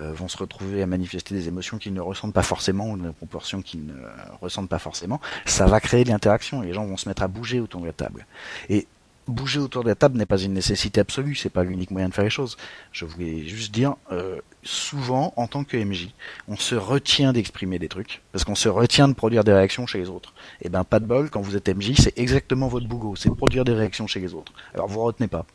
euh, 0.00 0.12
vont 0.12 0.28
se 0.28 0.36
retrouver 0.36 0.80
à 0.82 0.86
manifester 0.86 1.34
des 1.34 1.48
émotions 1.48 1.78
qu'ils 1.78 1.92
ne 1.92 2.00
ressentent 2.00 2.32
pas 2.32 2.42
forcément 2.42 2.90
ou 2.90 2.96
des 2.96 3.12
proportions 3.12 3.62
qu'ils 3.62 3.84
ne 3.84 3.94
ressentent 4.40 4.68
pas 4.68 4.78
forcément 4.78 5.20
ça 5.44 5.66
va 5.66 5.80
créer 5.80 6.04
de 6.04 6.10
l'interaction. 6.10 6.62
Et 6.62 6.66
les 6.66 6.72
gens 6.72 6.86
vont 6.86 6.96
se 6.96 7.08
mettre 7.08 7.22
à 7.22 7.28
bouger 7.28 7.60
autour 7.60 7.80
de 7.80 7.86
la 7.86 7.92
table. 7.92 8.26
Et 8.68 8.86
bouger 9.28 9.60
autour 9.60 9.84
de 9.84 9.88
la 9.88 9.94
table 9.94 10.18
n'est 10.18 10.26
pas 10.26 10.38
une 10.38 10.54
nécessité 10.54 11.00
absolue, 11.00 11.34
c'est 11.34 11.50
pas 11.50 11.62
l'unique 11.62 11.90
moyen 11.90 12.08
de 12.08 12.14
faire 12.14 12.24
les 12.24 12.30
choses. 12.30 12.56
Je 12.92 13.04
voulais 13.04 13.46
juste 13.46 13.72
dire, 13.72 13.94
euh, 14.10 14.40
souvent, 14.62 15.32
en 15.36 15.46
tant 15.46 15.64
que 15.64 15.76
MJ, 15.76 16.08
on 16.48 16.56
se 16.56 16.74
retient 16.74 17.32
d'exprimer 17.32 17.78
des 17.78 17.88
trucs, 17.88 18.22
parce 18.32 18.44
qu'on 18.44 18.54
se 18.54 18.68
retient 18.68 19.08
de 19.08 19.14
produire 19.14 19.44
des 19.44 19.52
réactions 19.52 19.86
chez 19.86 19.98
les 19.98 20.08
autres. 20.08 20.32
Et 20.60 20.66
eh 20.66 20.68
ben, 20.68 20.84
pas 20.84 20.98
de 20.98 21.06
bol, 21.06 21.30
quand 21.30 21.40
vous 21.40 21.56
êtes 21.56 21.68
MJ, 21.68 21.92
c'est 21.98 22.18
exactement 22.18 22.68
votre 22.68 22.86
boulot, 22.86 23.14
c'est 23.16 23.30
produire 23.34 23.64
des 23.64 23.74
réactions 23.74 24.06
chez 24.06 24.20
les 24.20 24.34
autres. 24.34 24.52
Alors 24.74 24.88
vous 24.88 25.00
retenez 25.00 25.28
pas. 25.28 25.46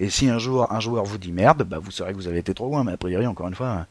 Et 0.00 0.10
si 0.10 0.28
un 0.28 0.38
jour 0.38 0.72
un 0.72 0.78
joueur 0.78 1.04
vous 1.04 1.18
dit 1.18 1.32
merde, 1.32 1.64
bah 1.64 1.78
vous 1.80 1.90
saurez 1.90 2.12
que 2.12 2.16
vous 2.16 2.28
avez 2.28 2.38
été 2.38 2.54
trop 2.54 2.66
loin, 2.66 2.84
mais 2.84 2.92
a 2.92 2.96
priori, 2.96 3.26
encore 3.26 3.48
une 3.48 3.56
fois, 3.56 3.86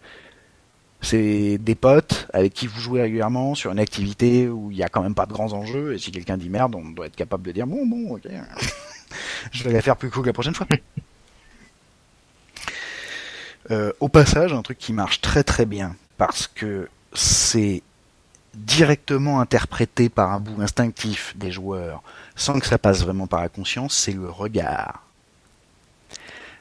c'est 1.02 1.58
des 1.60 1.76
potes 1.76 2.28
avec 2.34 2.54
qui 2.54 2.68
vous 2.68 2.80
jouez 2.80 3.02
régulièrement 3.02 3.56
sur 3.56 3.72
une 3.72 3.80
activité 3.80 4.48
où 4.50 4.72
il 4.72 4.78
n'y 4.78 4.84
a 4.84 4.90
quand 4.90 5.04
même 5.04 5.16
pas 5.16 5.26
de 5.26 5.34
grands 5.34 5.54
enjeux. 5.54 5.94
Et 5.94 5.98
si 5.98 6.12
quelqu'un 6.12 6.38
dit 6.38 6.50
merde, 6.50 6.76
on 6.76 6.90
doit 6.90 7.06
être 7.06 7.16
capable 7.16 7.44
de 7.44 7.52
dire 7.52 7.68
bon, 7.68 7.86
bon, 7.86 8.16
ok, 8.16 8.28
je 9.52 9.64
vais 9.64 9.72
la 9.72 9.82
faire 9.82 9.96
plus 9.96 10.10
cool 10.10 10.26
la 10.26 10.34
prochaine 10.34 10.56
fois. 10.56 10.68
Euh, 13.70 13.92
au 14.00 14.08
passage, 14.08 14.54
un 14.54 14.62
truc 14.62 14.78
qui 14.78 14.94
marche 14.94 15.20
très 15.20 15.44
très 15.44 15.66
bien 15.66 15.98
parce 16.18 16.48
que 16.48 16.88
c'est 17.12 17.84
directement 18.54 19.42
interprété 19.42 20.08
par 20.08 20.32
un 20.32 20.40
bout 20.40 20.62
instinctif 20.62 21.36
des 21.36 21.52
joueurs 21.52 22.02
sans 22.38 22.60
que 22.60 22.66
ça 22.66 22.78
passe 22.78 23.02
vraiment 23.02 23.28
par 23.28 23.42
la 23.42 23.50
conscience, 23.50 23.94
c'est 23.94 24.14
le 24.14 24.30
regard. 24.30 25.04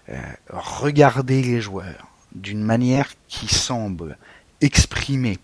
Euh, 0.09 0.21
regardez 0.51 1.43
les 1.43 1.61
joueurs 1.61 2.09
d'une 2.37 2.63
manière 2.63 3.13
qui 3.29 3.49
semble 3.49 4.17
exprimer 4.61 5.39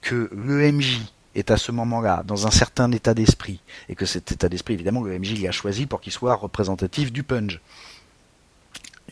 que 0.00 0.30
le 0.32 0.72
MJ 0.72 1.00
est 1.34 1.50
à 1.50 1.56
ce 1.56 1.70
moment-là 1.72 2.22
dans 2.26 2.46
un 2.46 2.50
certain 2.50 2.90
état 2.92 3.14
d'esprit, 3.14 3.60
et 3.88 3.94
que 3.94 4.06
cet 4.06 4.32
état 4.32 4.48
d'esprit, 4.48 4.74
évidemment, 4.74 5.02
le 5.02 5.18
MJ 5.18 5.40
l'a 5.42 5.52
choisi 5.52 5.86
pour 5.86 6.00
qu'il 6.00 6.12
soit 6.12 6.34
représentatif 6.34 7.12
du 7.12 7.22
punch. 7.22 7.60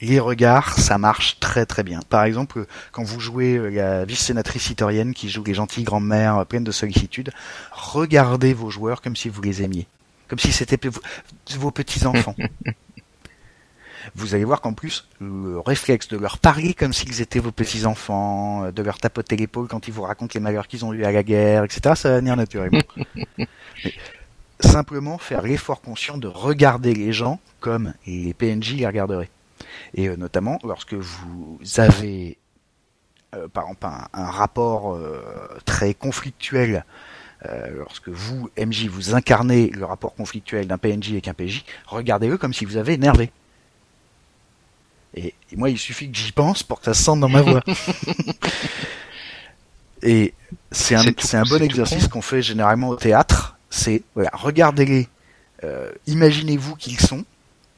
Les 0.01 0.19
regards, 0.19 0.77
ça 0.79 0.99
marche 0.99 1.39
très 1.39 1.67
très 1.67 1.85
bien. 1.85 2.01
Par 2.09 2.25
exemple, 2.25 2.67
quand 2.91 3.05
vous 3.05 3.21
jouez 3.21 3.71
la 3.71 4.05
vice-sénatrice 4.05 4.71
italienne 4.71 5.15
qui 5.15 5.29
joue 5.29 5.45
les 5.45 5.55
gentilles 5.55 5.85
grand-mères 5.85 6.45
pleines 6.47 6.65
de 6.65 6.73
sollicitude, 6.73 7.31
regardez 7.71 8.55
vos 8.55 8.71
joueurs 8.71 9.03
comme 9.03 9.15
si 9.15 9.29
vous 9.29 9.41
les 9.43 9.63
aimiez. 9.63 9.87
Comme 10.29 10.39
si 10.39 10.53
c'était 10.53 10.81
vos 11.59 11.71
petits-enfants. 11.71 12.35
vous 14.15 14.35
allez 14.35 14.45
voir 14.45 14.61
qu'en 14.61 14.73
plus, 14.73 15.09
le 15.21 15.59
réflexe 15.59 16.09
de 16.09 16.17
leur 16.17 16.39
parler 16.39 16.75
comme 16.75 16.93
s'ils 16.93 17.21
étaient 17.21 17.39
vos 17.39 17.53
petits-enfants, 17.53 18.71
de 18.71 18.83
leur 18.83 18.99
tapoter 18.99 19.37
l'épaule 19.37 19.69
quand 19.69 19.89
ils 19.89 19.95
vous 19.95 20.03
racontent 20.03 20.33
les 20.35 20.41
malheurs 20.41 20.67
qu'ils 20.67 20.85
ont 20.85 20.93
eu 20.93 21.05
à 21.05 21.13
la 21.13 21.23
guerre, 21.23 21.65
etc., 21.65 21.95
ça 21.97 22.11
va 22.11 22.19
venir 22.19 22.37
naturellement. 22.37 22.83
simplement 24.61 25.19
faire 25.19 25.43
l'effort 25.43 25.81
conscient 25.81 26.19
de 26.19 26.29
regarder 26.29 26.95
les 26.95 27.13
gens 27.13 27.39
comme 27.61 27.95
les 28.07 28.35
PNJ 28.35 28.75
les 28.75 28.87
regarderaient. 28.87 29.31
Et 29.95 30.09
euh, 30.09 30.17
notamment 30.17 30.59
lorsque 30.65 30.95
vous 30.95 31.59
avez 31.77 32.39
euh, 33.35 33.49
par 33.49 33.65
exemple 33.65 33.87
un, 34.13 34.27
rapport 34.27 34.95
euh, 34.95 35.23
très 35.65 35.95
conflictuel 35.95 36.85
lorsque 37.77 38.09
vous, 38.09 38.49
MJ, 38.57 38.87
vous 38.87 39.15
incarnez 39.15 39.69
le 39.69 39.85
rapport 39.85 40.15
conflictuel 40.15 40.67
d'un 40.67 40.79
PNJ 40.79 41.11
avec 41.11 41.29
un 41.29 41.35
PJ, 41.35 41.67
regardez-le 41.85 42.39
comme 42.39 42.55
si 42.55 42.65
vous 42.65 42.79
avez 42.79 42.95
énervé. 42.95 43.31
Et, 45.17 45.35
moi, 45.57 45.71
il 45.71 45.79
suffit 45.79 46.11
que 46.11 46.17
j'y 46.17 46.33
pense 46.33 46.63
pour 46.63 46.81
que 46.81 46.87
ça 46.87 46.95
se 46.95 47.03
sente 47.03 47.21
dans 47.21 47.29
ma 47.29 47.43
voix. 47.43 47.63
et 50.03 50.35
c'est 50.71 50.95
un, 50.95 51.05
c'est 51.19 51.37
un 51.37 51.45
bon 51.45 51.63
exercice 51.63 52.09
qu'on 52.09 52.23
fait 52.23 52.43
généralement 52.43 52.89
au 52.89 52.97
théâtre. 52.97 53.57
C'est 53.71 54.03
voilà, 54.15 54.31
regardez-les, 54.33 55.09
euh, 55.65 55.91
imaginez-vous 56.07 56.77
qu'ils 56.77 57.01
sont, 57.01 57.25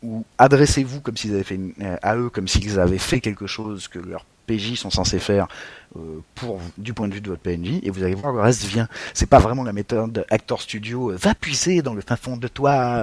ou 0.02 0.24
adressez-vous 0.38 1.00
comme 1.00 1.16
s'ils 1.16 1.34
avaient 1.34 1.44
fait 1.44 1.60
euh, 1.80 1.96
à 2.02 2.16
eux 2.16 2.28
comme 2.28 2.48
s'ils 2.48 2.78
avaient 2.78 2.98
fait 2.98 3.20
quelque 3.20 3.46
chose 3.46 3.88
que 3.88 3.98
leurs 3.98 4.26
PJ 4.46 4.74
sont 4.74 4.90
censés 4.90 5.18
faire 5.18 5.48
euh, 5.96 6.20
pour 6.34 6.60
du 6.78 6.92
point 6.92 7.08
de 7.08 7.14
vue 7.14 7.20
de 7.20 7.30
votre 7.30 7.40
PNJ 7.40 7.80
et 7.82 7.90
vous 7.90 8.02
allez 8.02 8.14
voir 8.14 8.32
le 8.32 8.40
reste 8.40 8.64
vient. 8.64 8.88
C'est 9.14 9.28
pas 9.28 9.38
vraiment 9.38 9.64
la 9.64 9.72
méthode 9.72 10.24
Actor 10.30 10.60
Studio 10.60 11.12
va 11.16 11.34
puiser 11.34 11.82
dans 11.82 11.94
le 11.94 12.02
fin 12.02 12.16
fond 12.16 12.36
de 12.36 12.48
toi 12.48 13.02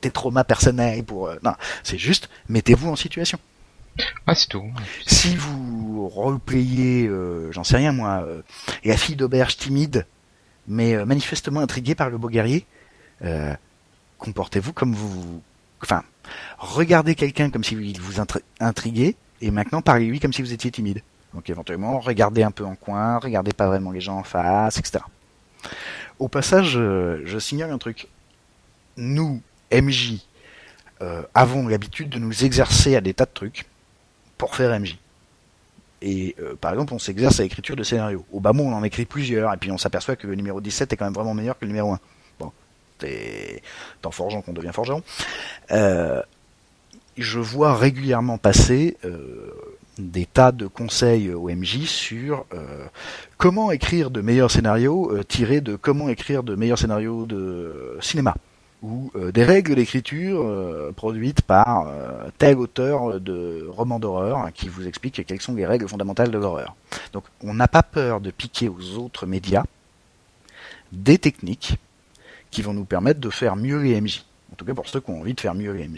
tes 0.00 0.10
traumas 0.10 0.44
personnels 0.44 1.04
pour 1.04 1.30
non, 1.42 1.54
c'est 1.82 1.98
juste 1.98 2.28
mettez-vous 2.48 2.90
en 2.90 2.96
situation. 2.96 3.38
Ah, 4.26 4.34
c'est 4.34 4.48
tout. 4.48 4.64
Si 5.06 5.36
vous 5.36 6.08
roleplayez, 6.08 7.06
euh, 7.06 7.52
j'en 7.52 7.64
sais 7.64 7.76
rien 7.76 7.92
moi, 7.92 8.24
euh, 8.26 8.42
la 8.84 8.96
fille 8.96 9.16
d'auberge 9.16 9.56
timide, 9.56 10.06
mais 10.66 10.94
euh, 10.94 11.04
manifestement 11.04 11.60
intriguée 11.60 11.94
par 11.94 12.10
le 12.10 12.18
beau 12.18 12.28
guerrier, 12.28 12.66
comportez-vous 14.18 14.72
comme 14.72 14.94
vous... 14.94 15.42
Enfin, 15.80 16.02
regardez 16.58 17.14
quelqu'un 17.14 17.50
comme 17.50 17.62
si 17.62 17.74
vous 17.74 18.14
intriguait, 18.60 19.16
et 19.40 19.50
maintenant 19.50 19.80
parlez-lui 19.82 20.18
comme 20.18 20.32
si 20.32 20.42
vous 20.42 20.52
étiez 20.52 20.70
timide. 20.70 21.02
Donc 21.34 21.48
éventuellement, 21.48 22.00
regardez 22.00 22.42
un 22.42 22.50
peu 22.50 22.64
en 22.64 22.74
coin, 22.74 23.18
regardez 23.18 23.52
pas 23.52 23.68
vraiment 23.68 23.92
les 23.92 24.00
gens 24.00 24.18
en 24.18 24.22
face, 24.24 24.78
etc. 24.78 25.04
Au 26.18 26.28
passage, 26.28 26.72
je 26.72 27.38
signale 27.38 27.70
un 27.70 27.78
truc. 27.78 28.08
Nous, 28.96 29.40
MJ, 29.72 30.18
avons 31.34 31.68
l'habitude 31.68 32.08
de 32.08 32.18
nous 32.18 32.44
exercer 32.44 32.96
à 32.96 33.00
des 33.00 33.14
tas 33.14 33.26
de 33.26 33.30
trucs 33.32 33.66
pour 34.42 34.56
faire 34.56 34.76
MJ. 34.76 34.98
Et 36.00 36.34
euh, 36.40 36.56
par 36.60 36.72
exemple, 36.72 36.92
on 36.94 36.98
s'exerce 36.98 37.38
à 37.38 37.44
l'écriture 37.44 37.76
de 37.76 37.84
scénarios. 37.84 38.24
Au 38.32 38.40
bas 38.40 38.52
mot, 38.52 38.64
on 38.64 38.72
en 38.72 38.82
écrit 38.82 39.04
plusieurs, 39.04 39.54
et 39.54 39.56
puis 39.56 39.70
on 39.70 39.78
s'aperçoit 39.78 40.16
que 40.16 40.26
le 40.26 40.34
numéro 40.34 40.60
17 40.60 40.92
est 40.92 40.96
quand 40.96 41.04
même 41.04 41.14
vraiment 41.14 41.32
meilleur 41.32 41.56
que 41.56 41.64
le 41.64 41.68
numéro 41.68 41.92
1. 41.92 42.00
Bon, 42.40 42.50
c'est 42.98 43.62
en 44.02 44.10
forgeant 44.10 44.42
qu'on 44.42 44.52
devient 44.52 44.72
forgeron. 44.72 45.04
Euh, 45.70 46.20
je 47.16 47.38
vois 47.38 47.76
régulièrement 47.76 48.36
passer 48.36 48.96
euh, 49.04 49.52
des 49.96 50.26
tas 50.26 50.50
de 50.50 50.66
conseils 50.66 51.32
au 51.32 51.48
MJ 51.48 51.84
sur 51.84 52.44
comment 53.36 53.70
écrire 53.70 54.10
de 54.10 54.22
meilleurs 54.22 54.50
scénarios 54.50 55.22
tirés 55.22 55.60
de 55.60 55.76
comment 55.76 56.08
écrire 56.08 56.42
de 56.42 56.56
meilleurs 56.56 56.80
scénarios 56.80 57.26
de 57.26 57.96
cinéma 58.00 58.34
ou 58.82 59.12
euh, 59.14 59.30
des 59.30 59.44
règles 59.44 59.76
d'écriture 59.76 60.42
euh, 60.42 60.92
produites 60.94 61.42
par 61.42 61.86
euh, 61.86 62.28
tel 62.38 62.58
auteur 62.58 63.20
de 63.20 63.66
romans 63.68 64.00
d'horreur 64.00 64.52
qui 64.52 64.68
vous 64.68 64.86
explique 64.88 65.24
quelles 65.24 65.40
sont 65.40 65.54
les 65.54 65.66
règles 65.66 65.88
fondamentales 65.88 66.30
de 66.30 66.38
l'horreur. 66.38 66.74
Donc 67.12 67.24
on 67.42 67.54
n'a 67.54 67.68
pas 67.68 67.84
peur 67.84 68.20
de 68.20 68.30
piquer 68.30 68.68
aux 68.68 68.98
autres 68.98 69.26
médias 69.26 69.64
des 70.90 71.18
techniques 71.18 71.76
qui 72.50 72.60
vont 72.60 72.74
nous 72.74 72.84
permettre 72.84 73.20
de 73.20 73.30
faire 73.30 73.56
mieux 73.56 73.80
les. 73.80 73.96
En 73.98 74.56
tout 74.56 74.64
cas 74.64 74.74
pour 74.74 74.88
ceux 74.88 75.00
qui 75.00 75.10
ont 75.10 75.20
envie 75.20 75.34
de 75.34 75.40
faire 75.40 75.54
mieux 75.54 75.72
les. 75.72 75.88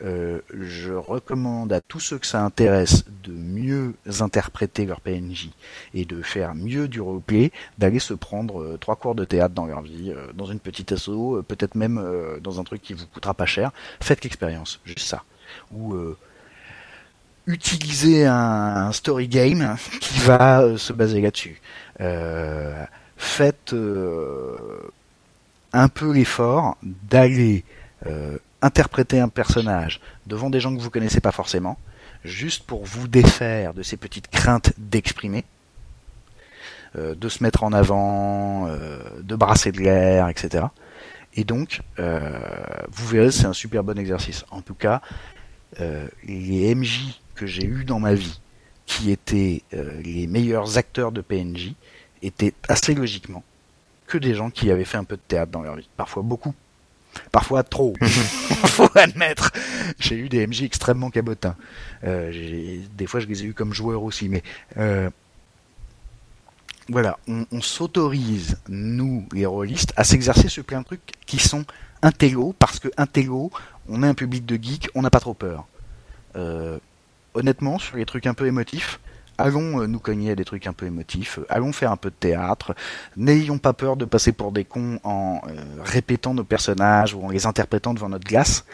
Euh, 0.00 0.40
je 0.54 0.92
recommande 0.92 1.72
à 1.72 1.80
tous 1.80 1.98
ceux 1.98 2.18
que 2.18 2.26
ça 2.26 2.44
intéresse 2.44 3.04
de 3.24 3.32
mieux 3.32 3.94
interpréter 4.20 4.86
leur 4.86 5.00
PNJ 5.00 5.50
et 5.92 6.04
de 6.04 6.22
faire 6.22 6.54
mieux 6.54 6.86
du 6.86 7.00
roleplay, 7.00 7.50
d'aller 7.78 7.98
se 7.98 8.14
prendre 8.14 8.62
euh, 8.62 8.78
trois 8.78 8.94
cours 8.94 9.16
de 9.16 9.24
théâtre 9.24 9.54
dans 9.54 9.66
leur 9.66 9.82
vie, 9.82 10.12
euh, 10.14 10.32
dans 10.34 10.46
une 10.46 10.60
petite 10.60 10.92
asso, 10.92 11.08
euh, 11.08 11.44
peut-être 11.46 11.74
même 11.74 11.98
euh, 11.98 12.38
dans 12.38 12.60
un 12.60 12.64
truc 12.64 12.80
qui 12.80 12.92
vous 12.92 13.06
coûtera 13.06 13.34
pas 13.34 13.46
cher. 13.46 13.72
Faites 14.00 14.22
l'expérience, 14.22 14.80
juste 14.84 15.00
ça. 15.00 15.24
Ou 15.72 15.96
utilisez 17.46 18.26
un, 18.26 18.34
un, 18.34 18.92
story 18.92 19.26
game 19.26 19.76
qui 20.00 20.20
va 20.20 20.76
se 20.76 20.92
baser 20.92 21.20
là-dessus. 21.22 21.60
faites 23.16 23.74
un 25.72 25.88
peu 25.88 26.12
l'effort 26.12 26.76
d'aller 26.82 27.64
interpréter 28.62 29.20
un 29.20 29.28
personnage 29.28 30.00
devant 30.26 30.50
des 30.50 30.60
gens 30.60 30.74
que 30.74 30.80
vous 30.80 30.90
connaissez 30.90 31.20
pas 31.20 31.32
forcément, 31.32 31.78
juste 32.24 32.64
pour 32.64 32.84
vous 32.84 33.08
défaire 33.08 33.74
de 33.74 33.82
ces 33.82 33.96
petites 33.96 34.28
craintes 34.28 34.72
d'exprimer, 34.78 35.44
euh, 36.96 37.14
de 37.14 37.28
se 37.28 37.42
mettre 37.42 37.62
en 37.62 37.72
avant, 37.72 38.66
euh, 38.66 38.98
de 39.22 39.36
brasser 39.36 39.72
de 39.72 39.80
l'air, 39.80 40.28
etc. 40.28 40.66
Et 41.34 41.44
donc, 41.44 41.82
euh, 41.98 42.38
vous 42.90 43.06
verrez, 43.06 43.30
c'est 43.30 43.46
un 43.46 43.52
super 43.52 43.84
bon 43.84 43.98
exercice. 43.98 44.44
En 44.50 44.60
tout 44.60 44.74
cas, 44.74 45.00
euh, 45.80 46.08
les 46.24 46.74
MJ 46.74 47.20
que 47.34 47.46
j'ai 47.46 47.64
eu 47.64 47.84
dans 47.84 48.00
ma 48.00 48.14
vie, 48.14 48.40
qui 48.86 49.10
étaient 49.10 49.62
euh, 49.74 50.00
les 50.02 50.26
meilleurs 50.26 50.78
acteurs 50.78 51.12
de 51.12 51.20
PNJ, 51.20 51.74
étaient 52.22 52.54
assez 52.68 52.94
logiquement 52.94 53.44
que 54.06 54.18
des 54.18 54.34
gens 54.34 54.50
qui 54.50 54.70
avaient 54.70 54.86
fait 54.86 54.96
un 54.96 55.04
peu 55.04 55.16
de 55.16 55.22
théâtre 55.28 55.52
dans 55.52 55.62
leur 55.62 55.76
vie, 55.76 55.88
parfois 55.96 56.22
beaucoup 56.22 56.54
parfois 57.32 57.62
trop, 57.62 57.94
faut 58.00 58.90
admettre. 58.94 59.52
J'ai 59.98 60.16
eu 60.16 60.28
des 60.28 60.46
MJ 60.46 60.62
extrêmement 60.62 61.10
cabotins. 61.10 61.56
Euh, 62.04 62.80
des 62.96 63.06
fois, 63.06 63.20
je 63.20 63.26
les 63.26 63.42
ai 63.42 63.46
eu 63.46 63.54
comme 63.54 63.72
joueurs 63.72 64.02
aussi, 64.02 64.28
mais 64.28 64.42
euh, 64.76 65.10
voilà, 66.88 67.18
on, 67.28 67.46
on 67.52 67.60
s'autorise, 67.60 68.58
nous, 68.68 69.26
les 69.32 69.46
rôlistes, 69.46 69.92
à 69.96 70.04
s'exercer 70.04 70.48
sur 70.48 70.64
plein 70.64 70.80
de 70.80 70.86
trucs 70.86 71.12
qui 71.26 71.38
sont 71.38 71.64
intello, 72.02 72.54
parce 72.58 72.78
que 72.78 72.88
intello, 72.96 73.50
on 73.88 74.02
est 74.02 74.06
un 74.06 74.14
public 74.14 74.46
de 74.46 74.56
geeks, 74.56 74.88
on 74.94 75.02
n'a 75.02 75.10
pas 75.10 75.20
trop 75.20 75.34
peur. 75.34 75.66
Euh, 76.36 76.78
honnêtement, 77.34 77.78
sur 77.78 77.96
les 77.96 78.06
trucs 78.06 78.26
un 78.26 78.34
peu 78.34 78.46
émotifs, 78.46 79.00
allons 79.38 79.86
nous 79.86 79.98
cogner 80.00 80.32
à 80.32 80.34
des 80.34 80.44
trucs 80.44 80.66
un 80.66 80.72
peu 80.72 80.86
émotifs, 80.86 81.38
allons 81.48 81.72
faire 81.72 81.92
un 81.92 81.96
peu 81.96 82.10
de 82.10 82.14
théâtre, 82.14 82.74
n'ayons 83.16 83.58
pas 83.58 83.72
peur 83.72 83.96
de 83.96 84.04
passer 84.04 84.32
pour 84.32 84.52
des 84.52 84.64
cons 84.64 84.98
en 85.04 85.40
euh, 85.48 85.54
répétant 85.82 86.34
nos 86.34 86.44
personnages 86.44 87.14
ou 87.14 87.24
en 87.24 87.30
les 87.30 87.46
interprétant 87.46 87.94
devant 87.94 88.08
notre 88.08 88.26
glace, 88.26 88.64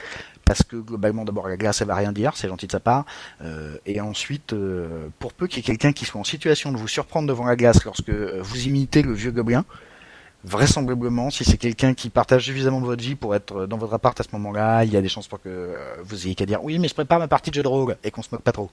parce 0.44 0.62
que 0.62 0.76
globalement 0.76 1.24
d'abord 1.24 1.48
la 1.48 1.56
glace 1.56 1.80
elle 1.80 1.88
va 1.88 1.94
rien 1.94 2.12
dire, 2.12 2.32
c'est 2.36 2.48
gentil 2.48 2.66
de 2.66 2.72
sa 2.72 2.80
part, 2.80 3.04
euh, 3.42 3.76
et 3.86 4.00
ensuite 4.00 4.52
euh, 4.52 5.08
pour 5.18 5.32
peu 5.32 5.46
qu'il 5.46 5.58
y 5.58 5.60
ait 5.60 5.64
quelqu'un 5.64 5.92
qui 5.92 6.04
soit 6.04 6.20
en 6.20 6.24
situation 6.24 6.72
de 6.72 6.76
vous 6.76 6.88
surprendre 6.88 7.28
devant 7.28 7.44
la 7.44 7.56
glace 7.56 7.84
lorsque 7.84 8.10
vous 8.10 8.66
imitez 8.66 9.02
le 9.02 9.12
vieux 9.12 9.30
gobelin, 9.30 9.64
vraisemblablement, 10.44 11.30
si 11.30 11.44
c'est 11.44 11.56
quelqu'un 11.56 11.94
qui 11.94 12.10
partage 12.10 12.44
suffisamment 12.44 12.80
de 12.80 12.86
votre 12.86 13.02
vie 13.02 13.14
pour 13.14 13.34
être 13.34 13.66
dans 13.66 13.78
votre 13.78 13.94
appart 13.94 14.18
à 14.18 14.22
ce 14.22 14.28
moment-là, 14.32 14.84
il 14.84 14.92
y 14.92 14.96
a 14.96 15.02
des 15.02 15.08
chances 15.08 15.28
pour 15.28 15.40
que 15.40 15.74
vous 16.02 16.26
ayez 16.26 16.34
qu'à 16.34 16.46
dire 16.46 16.62
oui, 16.62 16.78
mais 16.78 16.88
je 16.88 16.94
prépare 16.94 17.18
ma 17.18 17.28
partie 17.28 17.50
de 17.50 17.54
jeu 17.54 17.62
de 17.62 17.68
rôle 17.68 17.96
et 18.04 18.10
qu'on 18.10 18.22
se 18.22 18.28
moque 18.32 18.42
pas 18.42 18.52
trop. 18.52 18.70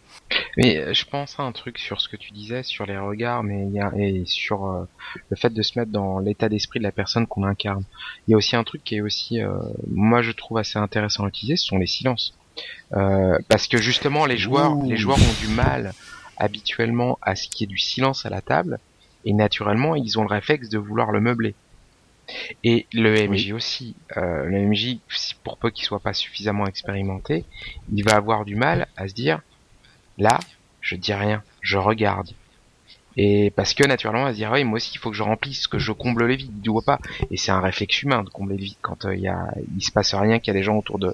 Mais 0.58 0.94
je 0.94 1.06
pense 1.06 1.40
à 1.40 1.44
un 1.44 1.52
truc 1.52 1.78
sur 1.80 2.02
ce 2.02 2.10
que 2.10 2.18
tu 2.18 2.32
disais 2.32 2.64
sur 2.64 2.86
les 2.86 2.98
regards, 2.98 3.44
mais 3.44 3.66
il 3.66 3.74
y 3.74 3.80
a 3.80 3.92
et 3.98 4.24
sur 4.26 4.66
euh, 4.66 4.84
le 5.30 5.36
fait 5.36 5.52
de 5.52 5.62
se 5.62 5.78
mettre 5.80 5.92
dans 5.92 6.20
l'état 6.20 6.50
d'esprit 6.50 6.80
de 6.80 6.84
la 6.84 6.92
personne 6.92 7.28
qu'on 7.28 7.44
incarne. 7.44 7.84
Il 8.28 8.32
y 8.32 8.34
a 8.34 8.38
aussi 8.38 8.56
un 8.56 8.64
truc 8.64 8.84
qui 8.84 8.96
est 8.96 9.02
aussi, 9.02 9.42
euh, 9.42 9.58
moi 9.90 10.22
je 10.22 10.32
trouve 10.32 10.58
assez 10.58 10.80
intéressant 10.80 11.26
à 11.26 11.28
utiliser, 11.28 11.58
ce 11.58 11.66
sont 11.66 11.78
les 11.78 11.88
silences, 11.88 12.34
euh, 12.94 13.38
parce 13.48 13.68
que 13.68 13.78
justement 13.78 14.26
les 14.26 14.38
joueurs, 14.38 14.78
Ouh. 14.78 14.90
les 14.90 14.98
joueurs 14.98 15.18
ont 15.18 15.46
du 15.46 15.48
mal 15.48 15.94
habituellement 16.38 17.20
à 17.22 17.36
ce 17.36 17.48
qu'il 17.48 17.62
y 17.62 17.64
ait 17.70 17.74
du 17.74 17.78
silence 17.78 18.26
à 18.26 18.30
la 18.30 18.42
table 18.42 18.80
et 19.26 19.34
naturellement 19.34 19.96
ils 19.96 20.20
ont 20.20 20.24
le 20.24 20.30
réflexe 20.30 20.70
de 20.70 20.78
vouloir 20.78 21.12
le 21.12 21.22
meubler. 21.22 21.56
Et 22.64 22.88
le 22.94 23.28
MJ 23.28 23.52
aussi, 23.52 23.96
euh, 24.18 24.46
le 24.46 24.66
MJ, 24.66 24.98
pour 25.44 25.58
peu 25.58 25.70
qu'il 25.70 25.86
soit 25.86 26.00
pas 26.00 26.14
suffisamment 26.14 26.66
expérimenté, 26.68 27.46
il 27.92 28.04
va 28.04 28.16
avoir 28.16 28.46
du 28.46 28.56
mal 28.56 28.88
à 28.96 29.08
se 29.08 29.14
dire, 29.14 29.42
là, 30.18 30.40
je 30.80 30.96
dis 30.96 31.14
rien, 31.14 31.44
je 31.62 31.78
regarde. 31.78 32.30
Et 33.18 33.52
parce 33.52 33.74
que 33.74 33.86
naturellement, 33.86 34.24
on 34.24 34.26
va 34.26 34.32
se 34.32 34.38
dire, 34.38 34.52
oui, 34.52 34.64
moi 34.64 34.78
aussi, 34.78 34.92
il 34.96 35.00
faut 35.00 35.10
que 35.10 35.18
je 35.18 35.24
remplisse, 35.24 35.68
que 35.68 35.80
je 35.80 35.92
comble 35.92 36.26
les 36.26 36.38
vides, 36.38 36.66
vois 36.68 36.82
pas. 36.82 37.00
Et 37.30 37.38
c'est 37.38 37.52
un 37.52 37.60
réflexe 37.60 38.04
humain 38.04 38.24
de 38.24 38.30
combler 38.30 38.56
les 38.56 38.66
vides 38.66 38.78
quand 38.82 39.04
il 39.04 39.10
euh, 39.10 39.16
y 39.16 39.28
a, 39.28 39.54
il 39.76 39.84
se 39.84 39.92
passe 39.92 40.14
rien, 40.14 40.40
qu'il 40.40 40.54
y 40.54 40.56
a 40.56 40.60
des 40.60 40.64
gens 40.64 40.78
autour 40.78 41.00
de 41.00 41.14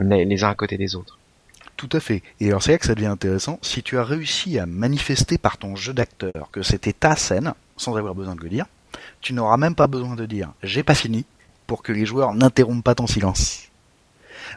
les, 0.00 0.24
les 0.24 0.44
uns 0.44 0.50
à 0.50 0.54
côté 0.54 0.76
des 0.76 0.96
autres. 0.96 1.18
Tout 1.76 1.88
à 1.92 2.00
fait. 2.00 2.22
Et 2.40 2.48
alors 2.48 2.62
c'est 2.62 2.72
là 2.72 2.78
que 2.78 2.86
ça 2.86 2.94
devient 2.94 3.06
intéressant. 3.06 3.58
Si 3.62 3.82
tu 3.82 3.98
as 3.98 4.04
réussi 4.04 4.58
à 4.58 4.66
manifester 4.66 5.36
par 5.36 5.58
ton 5.58 5.76
jeu 5.76 5.92
d'acteur 5.92 6.50
que 6.50 6.62
c'était 6.62 6.94
ta 6.94 7.16
scène, 7.16 7.52
sans 7.76 7.96
avoir 7.96 8.14
besoin 8.14 8.34
de 8.34 8.40
le 8.40 8.48
dire, 8.48 8.66
tu 9.20 9.34
n'auras 9.34 9.58
même 9.58 9.74
pas 9.74 9.86
besoin 9.86 10.14
de 10.14 10.24
dire 10.24 10.52
j'ai 10.62 10.82
pas 10.82 10.94
fini 10.94 11.26
pour 11.66 11.82
que 11.82 11.92
les 11.92 12.06
joueurs 12.06 12.34
n'interrompent 12.34 12.84
pas 12.84 12.94
ton 12.94 13.06
silence. 13.06 13.68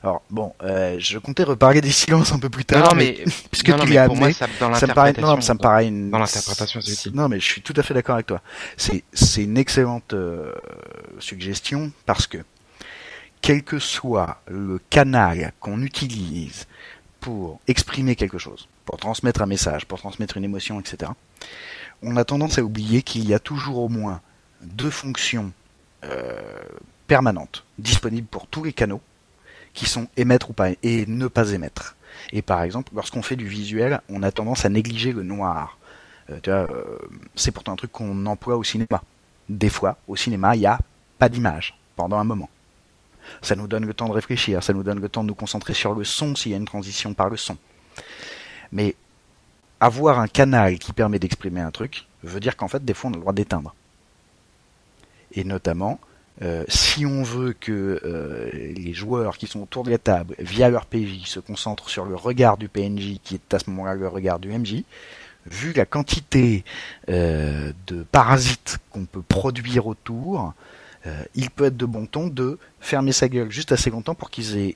Alors 0.04 0.22
bon, 0.30 0.54
euh, 0.64 0.96
je 1.00 1.18
comptais 1.18 1.44
reparler 1.44 1.82
des 1.82 1.92
silences 1.92 2.32
un 2.32 2.40
peu 2.40 2.50
plus 2.50 2.64
tard, 2.64 2.90
non, 2.90 2.96
mais, 2.96 3.18
mais 3.26 3.32
puisque 3.52 3.70
non, 3.70 3.84
tu 3.84 3.92
l'as 3.92 4.04
amené, 4.04 4.20
moi, 4.20 4.34
ça, 4.34 4.48
ça, 4.76 4.88
me 4.88 4.94
paraît, 4.94 5.14
non, 5.14 5.42
ça 5.42 5.54
me 5.54 5.60
paraît 5.60 5.88
une... 5.88 6.12
dans 6.12 6.20
l'interprétation, 6.20 6.80
c'est 6.80 6.94
utile. 6.94 7.12
Non, 7.16 7.28
mais 7.28 7.40
je 7.40 7.46
suis 7.46 7.62
tout 7.62 7.74
à 7.76 7.84
fait 7.84 7.94
d'accord 7.94 8.16
avec 8.16 8.28
toi. 8.28 8.42
C'est 8.78 9.04
c'est 9.14 9.44
une 9.44 9.58
excellente 9.58 10.14
euh, 10.14 10.54
suggestion 11.20 11.92
parce 12.06 12.28
que 12.28 12.38
quel 13.42 13.64
que 13.64 13.80
soit 13.80 14.42
le 14.48 14.80
canal 14.90 15.54
qu'on 15.60 15.82
utilise 15.82 16.68
pour 17.20 17.60
exprimer 17.68 18.16
quelque 18.16 18.38
chose, 18.38 18.68
pour 18.86 18.98
transmettre 18.98 19.42
un 19.42 19.46
message, 19.46 19.86
pour 19.86 20.00
transmettre 20.00 20.38
une 20.38 20.44
émotion, 20.44 20.80
etc. 20.80 21.12
On 22.02 22.16
a 22.18 22.24
tendance 22.24 22.58
à 22.58 22.64
oublier 22.64 23.02
qu'il 23.02 23.28
y 23.28 23.34
a 23.34 23.40
toujours 23.40 23.80
au 23.80 23.90
moins 23.90 24.22
deux 24.62 24.90
fonctions 24.90 25.52
euh, 26.04 26.40
permanentes 27.08 27.66
disponibles 27.78 28.28
pour 28.28 28.48
tous 28.48 28.64
les 28.64 28.74
canaux 28.74 29.02
qui 29.74 29.86
sont 29.86 30.08
émettre 30.18 30.50
ou 30.50 30.54
pas 30.54 30.70
et 30.84 31.06
ne 31.08 31.28
pas 31.28 31.52
émettre. 31.52 31.96
Et 32.32 32.42
par 32.42 32.64
exemple, 32.64 32.92
lorsqu'on 32.96 33.22
fait 33.22 33.36
du 33.36 33.48
visuel, 33.48 34.02
on 34.10 34.24
a 34.24 34.32
tendance 34.32 34.66
à 34.66 34.70
négliger 34.70 35.12
le 35.12 35.24
noir. 35.24 35.78
Euh, 36.30 36.40
euh, 36.48 36.68
c'est 37.36 37.52
pourtant 37.52 37.74
un 37.74 37.76
truc 37.76 37.92
qu'on 37.92 38.26
emploie 38.26 38.58
au 38.58 38.64
cinéma. 38.64 39.02
Des 39.48 39.70
fois, 39.70 39.98
au 40.08 40.16
cinéma, 40.16 40.56
il 40.56 40.60
n'y 40.60 40.66
a 40.66 40.80
pas 41.18 41.30
d'image 41.30 41.78
pendant 41.96 42.18
un 42.18 42.24
moment. 42.24 42.50
Ça 43.42 43.56
nous 43.56 43.68
donne 43.68 43.86
le 43.86 43.94
temps 43.94 44.08
de 44.08 44.14
réfléchir, 44.14 44.64
ça 44.64 44.74
nous 44.74 44.84
donne 44.84 45.00
le 45.00 45.10
temps 45.10 45.24
de 45.24 45.28
nous 45.28 45.36
concentrer 45.36 45.74
sur 45.74 45.94
le 45.94 46.04
son 46.04 46.36
s'il 46.36 46.52
y 46.52 46.56
a 46.56 46.58
une 46.58 46.66
transition 46.66 47.14
par 47.14 47.30
le 47.30 47.38
son. 47.38 47.58
Mais 48.72 48.96
avoir 49.80 50.20
un 50.20 50.28
canal 50.28 50.78
qui 50.80 50.94
permet 50.94 51.20
d'exprimer 51.20 51.62
un 51.62 51.72
truc 51.72 52.06
veut 52.24 52.40
dire 52.40 52.58
qu'en 52.58 52.68
fait, 52.68 52.84
des 52.84 52.94
fois, 52.94 53.10
on 53.10 53.14
a 53.14 53.16
le 53.16 53.22
droit 53.22 53.34
d'éteindre. 53.34 53.74
Et 55.34 55.44
notamment, 55.44 56.00
euh, 56.42 56.64
si 56.68 57.06
on 57.06 57.24
veut 57.24 57.54
que 57.54 58.00
euh, 58.04 58.50
les 58.54 58.94
joueurs 58.94 59.38
qui 59.38 59.48
sont 59.48 59.62
autour 59.62 59.84
de 59.84 59.92
la 59.92 59.98
table, 59.98 60.36
via 60.40 60.70
leur 60.70 60.86
PJ, 60.86 61.26
se 61.26 61.40
concentrent 61.40 61.90
sur 61.90 62.06
le 62.06 62.16
regard 62.16 62.58
du 62.58 62.70
PNJ, 62.70 63.20
qui 63.24 63.36
est 63.36 63.54
à 63.54 63.60
ce 63.60 63.70
moment-là 63.70 63.96
le 63.96 64.08
regard 64.08 64.40
du 64.40 64.50
MJ, 64.50 64.84
vu 65.46 65.74
la 65.74 65.86
quantité 65.86 66.64
euh, 67.10 67.72
de 67.88 68.04
parasites 68.04 68.78
qu'on 68.92 69.06
peut 69.06 69.22
produire 69.22 69.88
autour, 69.88 70.54
euh, 71.06 71.24
il 71.36 71.50
peut 71.50 71.66
être 71.66 71.78
de 71.78 71.86
bon 71.86 72.06
ton 72.06 72.28
de 72.28 72.58
fermer 72.80 73.12
sa 73.12 73.30
gueule 73.30 73.52
juste 73.52 73.72
assez 73.72 73.90
longtemps 73.90 74.16
pour 74.16 74.30
qu'ils 74.30 74.58
aient 74.58 74.76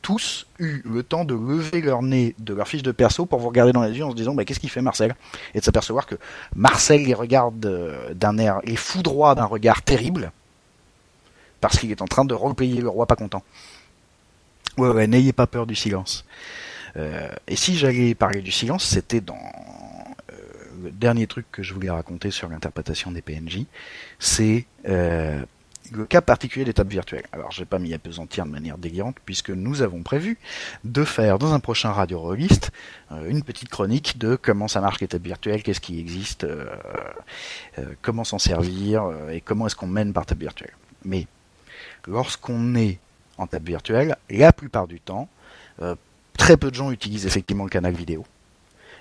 tous 0.00 0.46
eu 0.58 0.82
le 0.84 1.02
temps 1.02 1.24
de 1.24 1.34
lever 1.34 1.80
leur 1.80 2.02
nez 2.02 2.34
de 2.38 2.54
leur 2.54 2.68
fiche 2.68 2.82
de 2.82 2.92
perso 2.92 3.26
pour 3.26 3.40
vous 3.40 3.48
regarder 3.48 3.72
dans 3.72 3.82
les 3.82 3.96
yeux 3.98 4.04
en 4.04 4.10
se 4.12 4.16
disant 4.16 4.34
bah, 4.34 4.44
qu'est-ce 4.44 4.60
qu'il 4.60 4.70
fait 4.70 4.82
Marcel? 4.82 5.14
Et 5.54 5.58
de 5.58 5.64
s'apercevoir 5.64 6.06
que 6.06 6.14
Marcel 6.54 7.04
les 7.04 7.14
regarde 7.14 7.58
d'un 8.14 8.38
air, 8.38 8.60
les 8.64 8.76
foudroie 8.76 9.34
d'un 9.34 9.44
regard 9.44 9.82
terrible 9.82 10.32
parce 11.60 11.78
qu'il 11.78 11.90
est 11.90 12.02
en 12.02 12.06
train 12.06 12.24
de 12.24 12.34
repayer 12.34 12.80
le 12.80 12.88
roi 12.88 13.06
pas 13.06 13.16
content. 13.16 13.42
Ouais, 14.78 14.90
ouais, 14.90 15.06
n'ayez 15.06 15.32
pas 15.32 15.46
peur 15.46 15.66
du 15.66 15.74
silence. 15.74 16.24
et 16.96 17.56
si 17.56 17.76
j'allais 17.76 18.14
parler 18.14 18.42
du 18.42 18.52
silence, 18.52 18.84
c'était 18.84 19.20
dans 19.20 19.36
le 20.82 20.90
dernier 20.90 21.26
truc 21.26 21.46
que 21.50 21.62
je 21.62 21.74
voulais 21.74 21.90
raconter 21.90 22.30
sur 22.30 22.48
l'interprétation 22.48 23.10
des 23.10 23.22
PNJ, 23.22 23.64
c'est 24.18 24.66
le 25.92 26.04
cas 26.04 26.20
particulier 26.20 26.64
des 26.64 26.72
tables 26.72 26.90
virtuelles. 26.90 27.26
Alors, 27.32 27.50
je 27.50 27.60
vais 27.60 27.66
pas 27.66 27.78
m'y 27.78 27.92
apesantir 27.94 28.44
de 28.46 28.50
manière 28.50 28.78
délirante, 28.78 29.16
puisque 29.24 29.50
nous 29.50 29.82
avons 29.82 30.02
prévu 30.02 30.38
de 30.84 31.04
faire 31.04 31.38
dans 31.38 31.52
un 31.52 31.60
prochain 31.60 31.90
Radio 31.92 32.20
Rollist 32.20 32.70
euh, 33.12 33.28
une 33.28 33.42
petite 33.42 33.68
chronique 33.68 34.18
de 34.18 34.36
comment 34.36 34.68
ça 34.68 34.80
marche 34.80 35.00
les 35.00 35.08
tables 35.08 35.26
virtuelles, 35.26 35.62
qu'est-ce 35.62 35.80
qui 35.80 35.98
existe, 35.98 36.44
euh, 36.44 36.66
euh, 37.78 37.94
comment 38.02 38.24
s'en 38.24 38.38
servir, 38.38 39.04
et 39.30 39.40
comment 39.40 39.66
est-ce 39.66 39.76
qu'on 39.76 39.86
mène 39.86 40.12
par 40.12 40.26
table 40.26 40.40
virtuelle. 40.40 40.74
Mais, 41.04 41.26
lorsqu'on 42.06 42.74
est 42.74 42.98
en 43.38 43.46
table 43.46 43.66
virtuelle, 43.66 44.16
la 44.30 44.52
plupart 44.52 44.86
du 44.86 45.00
temps, 45.00 45.28
très 46.38 46.56
peu 46.56 46.70
de 46.70 46.74
gens 46.74 46.90
utilisent 46.90 47.26
effectivement 47.26 47.64
le 47.64 47.70
canal 47.70 47.94
vidéo. 47.94 48.24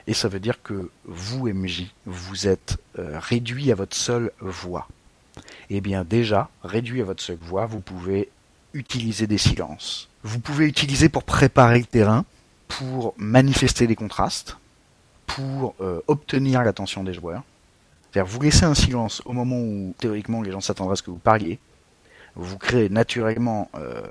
Et 0.08 0.14
ça 0.14 0.28
veut 0.28 0.40
dire 0.40 0.62
que 0.62 0.90
vous, 1.06 1.48
MJ, 1.48 1.88
vous 2.06 2.48
êtes 2.48 2.78
réduit 2.96 3.72
à 3.72 3.76
votre 3.76 3.96
seule 3.96 4.32
voix 4.40 4.88
eh 5.70 5.82
bien 5.82 6.04
déjà, 6.04 6.50
réduit 6.64 7.02
à 7.02 7.06
votre 7.06 7.22
seule 7.24 7.38
voix, 7.42 7.66
vous 7.66 7.80
pouvez 7.80 8.30
utiliser 8.74 9.28
des 9.28 9.38
silences. 9.38 10.10
Vous 10.24 10.40
pouvez 10.40 10.68
utiliser 10.68 11.10
pour 11.10 11.24
préparer 11.24 11.80
le 11.80 11.86
terrain, 11.86 12.26
pour 12.68 13.14
manifester 13.18 13.88
des 13.88 13.96
contrastes, 13.96 14.58
pour 15.28 15.76
euh, 15.82 16.02
obtenir 16.08 16.64
l'attention 16.64 17.04
des 17.04 17.14
joueurs. 17.14 17.44
C'est-à-dire 18.12 18.32
vous 18.32 18.42
laissez 18.42 18.66
un 18.66 18.76
silence 18.76 19.22
au 19.26 19.34
moment 19.34 19.60
où 19.60 19.94
théoriquement 20.00 20.42
les 20.42 20.52
gens 20.52 20.62
s'attendraient 20.62 20.94
à 20.94 20.98
ce 20.98 21.04
que 21.04 21.12
vous 21.12 21.18
parliez. 21.18 21.60
Vous 22.36 22.58
créez 22.58 22.90
naturellement 22.90 23.70
euh, 23.76 24.02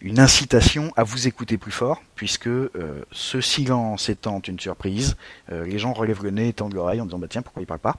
une 0.00 0.20
incitation 0.20 0.92
à 0.96 1.02
vous 1.02 1.26
écouter 1.26 1.58
plus 1.58 1.72
fort, 1.72 2.02
puisque 2.14 2.46
euh, 2.46 2.68
ce 3.12 3.40
silence 3.40 4.08
étant 4.08 4.40
une 4.40 4.60
surprise, 4.60 5.16
les 5.50 5.78
gens 5.78 5.92
relèvent 5.92 6.22
le 6.22 6.30
nez 6.30 6.48
et 6.48 6.52
tendent 6.52 6.74
l'oreille 6.74 7.00
en 7.00 7.04
disant 7.04 7.18
bah 7.18 7.26
tiens 7.28 7.42
pourquoi 7.42 7.62
il 7.62 7.66
parle 7.66 7.80
pas? 7.80 7.96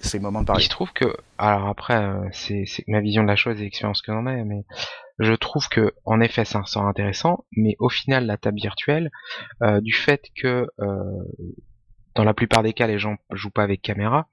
C'est 0.00 0.18
le 0.18 0.22
moment 0.22 0.42
de 0.42 0.46
parler. 0.46 0.62
Je 0.62 0.68
trouve 0.68 0.92
que, 0.92 1.16
alors 1.38 1.66
après, 1.66 1.96
euh, 1.96 2.28
c'est 2.32 2.64
ma 2.86 3.00
vision 3.00 3.22
de 3.22 3.28
la 3.28 3.36
chose 3.36 3.60
et 3.60 3.64
l'expérience 3.64 4.00
que 4.00 4.12
j'en 4.12 4.26
ai, 4.26 4.44
mais 4.44 4.64
je 5.18 5.32
trouve 5.32 5.68
que, 5.68 5.92
en 6.04 6.20
effet, 6.20 6.44
c'est 6.44 6.56
un 6.56 6.64
sort 6.64 6.86
intéressant, 6.86 7.44
mais 7.56 7.74
au 7.80 7.88
final, 7.88 8.26
la 8.26 8.36
table 8.36 8.60
virtuelle, 8.60 9.10
euh, 9.62 9.80
du 9.80 9.92
fait 9.92 10.22
que, 10.40 10.68
euh, 10.80 11.24
dans 12.18 12.24
la 12.24 12.34
plupart 12.34 12.64
des 12.64 12.72
cas, 12.72 12.88
les 12.88 12.98
gens 12.98 13.16
jouent 13.30 13.48
pas 13.48 13.62
avec 13.62 13.80
caméra, 13.80 14.26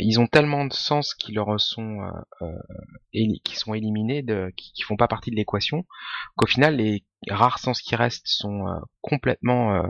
ils 0.00 0.20
ont 0.20 0.28
tellement 0.28 0.64
de 0.64 0.72
sens 0.72 1.14
qui 1.14 1.32
leur 1.32 1.60
sont, 1.60 1.98
qui 3.12 3.56
sont 3.56 3.74
éliminés, 3.74 4.22
de, 4.22 4.52
qui, 4.56 4.70
qui 4.72 4.82
font 4.82 4.96
pas 4.96 5.08
partie 5.08 5.32
de 5.32 5.36
l'équation, 5.36 5.84
qu'au 6.36 6.46
final, 6.46 6.76
les 6.76 7.02
rares 7.28 7.58
sens 7.58 7.82
qui 7.82 7.96
restent 7.96 8.28
sont 8.28 8.66
complètement 9.00 9.82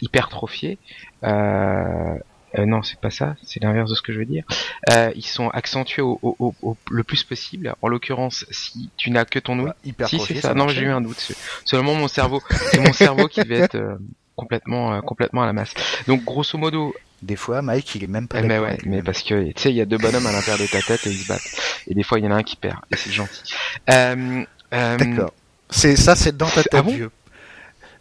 hypertrophiés. 0.00 0.78
Euh, 1.24 2.16
euh, 2.58 2.66
non, 2.66 2.82
c'est 2.82 3.00
pas 3.00 3.10
ça, 3.10 3.36
c'est 3.42 3.62
l'inverse 3.62 3.90
de 3.90 3.94
ce 3.94 4.02
que 4.02 4.12
je 4.12 4.18
veux 4.18 4.24
dire. 4.24 4.44
Euh, 4.92 5.12
ils 5.14 5.24
sont 5.26 5.48
accentués 5.50 6.02
au, 6.02 6.18
au, 6.22 6.54
au, 6.62 6.76
le 6.90 7.04
plus 7.04 7.22
possible. 7.22 7.74
En 7.80 7.88
l'occurrence, 7.88 8.44
si 8.50 8.90
tu 8.96 9.10
n'as 9.10 9.24
que 9.24 9.38
ton 9.38 9.58
ouïe, 9.60 9.94
bah, 9.96 10.06
si 10.06 10.18
c'est 10.18 10.40
ça. 10.40 10.54
Non, 10.54 10.68
j'ai 10.68 10.82
eu 10.82 10.90
un 10.90 11.00
doute. 11.00 11.32
Seulement 11.64 11.94
mon 11.94 12.08
cerveau, 12.08 12.42
c'est 12.50 12.80
mon 12.80 12.92
cerveau 12.92 13.28
qui 13.28 13.40
devait 13.42 13.60
être 13.60 13.76
euh, 13.76 13.96
complètement, 14.40 14.94
euh, 14.94 15.00
complètement 15.00 15.42
à 15.42 15.46
la 15.46 15.52
masse. 15.52 15.74
Donc, 16.06 16.24
grosso 16.24 16.58
modo. 16.58 16.94
Des 17.22 17.36
fois, 17.36 17.60
Mike, 17.60 17.94
il 17.96 18.04
est 18.04 18.06
même 18.06 18.28
pas. 18.28 18.40
Mais 18.40 18.58
ouais, 18.58 18.78
mais 18.86 19.02
parce 19.02 19.22
que 19.22 19.52
tu 19.52 19.62
sais, 19.62 19.68
il 19.68 19.76
y 19.76 19.82
a 19.82 19.84
deux 19.84 19.98
bonhommes 19.98 20.26
à 20.26 20.32
l'intérieur 20.32 20.58
de 20.58 20.66
ta 20.66 20.80
tête 20.80 21.06
et 21.06 21.10
ils 21.10 21.18
se 21.18 21.28
battent. 21.28 21.82
Et 21.86 21.94
des 21.94 22.02
fois, 22.02 22.18
il 22.18 22.24
y 22.24 22.28
en 22.28 22.30
a 22.30 22.36
un 22.36 22.42
qui 22.42 22.56
perd. 22.56 22.78
Et 22.90 22.96
c'est 22.96 23.12
gentil. 23.12 23.54
D'accord. 23.86 25.34
C'est 25.68 25.96
ça, 25.96 26.16
c'est 26.16 26.34
dans 26.34 26.48
ta 26.48 26.60
ah 26.60 26.82
tête, 26.82 26.86
vieux. 26.86 27.10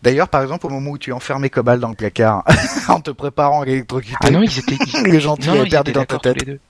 D'ailleurs, 0.01 0.29
par 0.29 0.41
exemple, 0.41 0.65
au 0.65 0.69
moment 0.69 0.91
où 0.91 0.97
tu 0.97 1.11
enfermais 1.11 1.49
Cobal 1.49 1.79
dans 1.79 1.89
le 1.89 1.95
placard, 1.95 2.43
en 2.87 3.01
te 3.01 3.11
préparant 3.11 3.61
à 3.61 3.65
l'électrocuter, 3.65 4.15
ah 4.21 4.31
non, 4.31 4.41
ils 4.41 4.59
étaient 4.59 4.77
les 5.05 5.19
gentils 5.19 5.49
avaient 5.49 5.67
perdu 5.67 5.91
dans 5.91 6.05
ta 6.05 6.19
tête. 6.19 6.61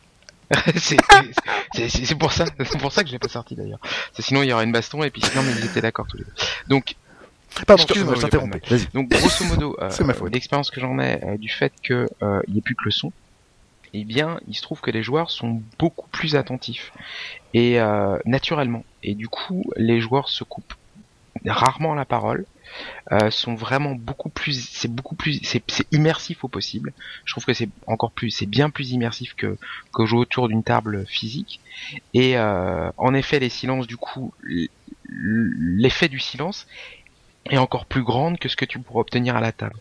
c'est 0.77 2.15
pour 2.17 2.33
ça, 2.33 2.45
c'est 2.57 2.79
pour 2.79 2.91
ça 2.91 3.03
que 3.03 3.09
je 3.09 3.13
l'ai 3.13 3.19
pas 3.19 3.29
sorti 3.29 3.55
d'ailleurs. 3.55 3.79
Sinon, 4.17 4.41
il 4.41 4.49
y 4.49 4.53
aurait 4.53 4.63
une 4.63 4.71
baston 4.71 5.03
et 5.03 5.11
puis 5.11 5.21
sinon, 5.21 5.43
mais 5.43 5.51
ils 5.51 5.65
étaient 5.65 5.81
d'accord 5.81 6.07
tous 6.09 6.17
les 6.17 6.23
deux. 6.23 6.33
Donc, 6.67 6.95
Pardon, 7.67 7.83
excuse-moi, 7.83 8.15
je 8.15 8.21
t'interromps. 8.21 8.57
Donc, 8.93 9.09
grosso 9.09 9.45
modo, 9.45 9.77
euh, 9.81 10.29
l'expérience 10.31 10.71
que 10.71 10.79
j'en 10.79 10.99
ai 10.99 11.23
euh, 11.23 11.37
du 11.37 11.49
fait 11.49 11.73
que 11.83 12.07
euh, 12.21 12.41
n'y 12.47 12.59
ait 12.59 12.61
plus 12.61 12.75
que 12.75 12.85
le 12.85 12.91
son, 12.91 13.11
eh 13.93 14.03
bien, 14.05 14.39
il 14.47 14.55
se 14.55 14.61
trouve 14.61 14.81
que 14.81 14.91
les 14.91 15.03
joueurs 15.03 15.31
sont 15.31 15.61
beaucoup 15.77 16.07
plus 16.09 16.35
attentifs 16.35 16.91
et 17.53 17.79
euh, 17.79 18.17
naturellement. 18.25 18.83
Et 19.03 19.15
du 19.15 19.27
coup, 19.27 19.63
les 19.75 19.99
joueurs 19.99 20.29
se 20.29 20.43
coupent 20.43 20.73
rarement 21.45 21.95
la 21.95 22.05
parole 22.05 22.45
euh, 23.11 23.31
sont 23.31 23.55
vraiment 23.55 23.95
beaucoup 23.95 24.29
plus, 24.29 24.69
c'est 24.71 24.91
beaucoup 24.93 25.15
plus, 25.15 25.41
c'est 25.43 25.63
immersif 25.91 26.43
au 26.43 26.47
possible. 26.47 26.93
Je 27.25 27.33
trouve 27.33 27.45
que 27.45 27.53
c'est 27.53 27.69
encore 27.87 28.11
plus, 28.11 28.29
c'est 28.29 28.45
bien 28.45 28.69
plus 28.69 28.91
immersif 28.91 29.33
que 29.35 29.57
que 29.93 30.05
jouer 30.05 30.19
autour 30.19 30.47
d'une 30.47 30.63
table 30.63 31.05
physique. 31.07 31.59
Et 32.13 32.37
euh, 32.37 32.91
en 32.97 33.13
effet, 33.13 33.39
les 33.39 33.49
silences, 33.49 33.87
du 33.87 33.97
coup, 33.97 34.33
l'effet 35.07 36.07
du 36.07 36.19
silence 36.19 36.67
est 37.49 37.57
encore 37.57 37.85
plus 37.85 38.03
grande 38.03 38.39
que 38.39 38.49
ce 38.49 38.55
que 38.55 38.65
tu 38.65 38.79
pourrais 38.79 39.01
obtenir 39.01 39.35
à 39.35 39.41
la 39.41 39.51
table. 39.51 39.75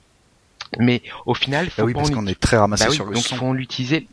Mais 0.79 1.03
au 1.27 1.35
final, 1.35 1.71
faut 1.71 1.83
bah 1.83 1.87
oui, 1.87 1.95
parce 1.95 2.11
qu'on 2.11 2.27
est 2.27 2.39
très 2.39 2.57
ramassé 2.57 2.87
bah 2.87 2.91
sur 2.91 3.07
le 3.07 3.15
donc 3.15 3.31
il 3.31 3.37
faut 3.37 3.55
l'utiliser 3.55 4.07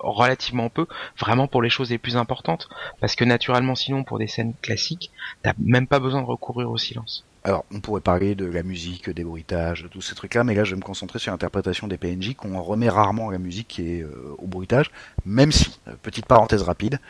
relativement 0.00 0.68
peu, 0.68 0.86
vraiment 1.18 1.48
pour 1.48 1.62
les 1.62 1.70
choses 1.70 1.90
les 1.90 1.98
plus 1.98 2.16
importantes, 2.16 2.68
parce 3.00 3.16
que 3.16 3.24
naturellement, 3.24 3.74
sinon, 3.74 4.04
pour 4.04 4.18
des 4.18 4.26
scènes 4.26 4.54
classiques, 4.62 5.10
t'as 5.42 5.54
même 5.58 5.86
pas 5.86 5.98
besoin 5.98 6.22
de 6.22 6.26
recourir 6.26 6.70
au 6.70 6.78
silence. 6.78 7.24
Alors, 7.44 7.64
on 7.72 7.80
pourrait 7.80 8.00
parler 8.00 8.34
de 8.34 8.44
la 8.44 8.62
musique, 8.62 9.08
des 9.10 9.24
bruitages, 9.24 9.82
de 9.82 9.88
tous 9.88 10.02
ces 10.02 10.14
trucs-là, 10.14 10.44
mais 10.44 10.54
là, 10.54 10.64
je 10.64 10.70
vais 10.70 10.76
me 10.76 10.82
concentrer 10.82 11.18
sur 11.18 11.32
l'interprétation 11.32 11.86
des 11.86 11.96
PNJ, 11.96 12.34
qu'on 12.34 12.60
remet 12.62 12.88
rarement 12.88 13.28
à 13.28 13.32
la 13.32 13.38
musique 13.38 13.78
et 13.78 14.00
euh, 14.00 14.34
au 14.38 14.46
bruitage, 14.46 14.90
même 15.24 15.52
si, 15.52 15.78
euh, 15.88 15.92
petite 16.02 16.26
parenthèse 16.26 16.62
rapide, 16.62 17.00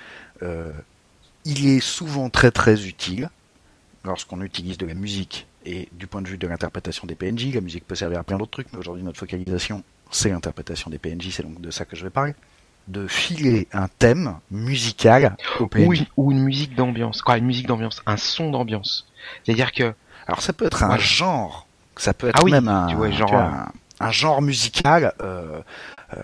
euh, 0.43 0.71
il 1.45 1.67
est 1.67 1.81
souvent 1.81 2.31
très 2.31 2.51
très 2.51 2.87
utile 2.87 3.31
lorsqu'on 4.05 4.43
utilise 4.43 4.79
de 4.79 4.87
la 4.87 4.95
musique 4.95 5.47
et 5.69 5.89
du 5.93 6.07
point 6.07 6.23
de 6.23 6.29
vue 6.29 6.39
de 6.39 6.47
l'interprétation 6.47 7.07
des 7.07 7.15
PNJ, 7.15 7.55
la 7.55 7.61
musique 7.61 7.87
peut 7.87 7.95
servir 7.95 8.21
à 8.21 8.25
plein 8.25 8.39
d'autres 8.39 8.51
trucs, 8.51 8.73
mais 8.73 8.79
aujourd'hui 8.79 9.05
notre 9.05 9.19
focalisation 9.19 9.85
c'est 10.11 10.31
l'interprétation 10.31 10.91
des 10.91 10.99
PNJ, 10.99 11.31
c'est 11.31 11.43
donc 11.43 11.61
de 11.61 11.71
ça 11.71 11.85
que 11.85 11.95
je 11.95 12.03
vais 12.03 12.11
parler 12.11 12.35
de 12.89 13.07
filer 13.07 13.69
un 13.75 13.87
thème 13.99 14.39
musical 14.51 15.37
au 15.61 15.67
PNJ. 15.67 16.07
Ou 16.17 16.33
une, 16.33 16.43
musique 16.43 16.75
d'ambiance. 16.75 17.21
Quoi, 17.21 17.37
une 17.37 17.45
musique 17.45 17.67
d'ambiance, 17.67 18.01
un 18.07 18.17
son 18.17 18.51
d'ambiance. 18.51 19.07
C'est-à-dire 19.45 19.73
que. 19.73 19.93
Alors 20.27 20.41
ça 20.41 20.55
peut 20.55 20.65
être 20.65 20.83
un 20.83 20.97
genre, 20.97 21.67
ça 21.97 22.15
peut 22.15 22.29
être 22.29 22.41
ah 22.43 22.51
même 22.51 22.69
un, 22.69 22.89
genre, 23.11 23.35
un, 24.01 24.11
genre 24.11 24.41
musical. 24.41 25.13
Euh, 25.21 25.61
euh, 26.15 26.23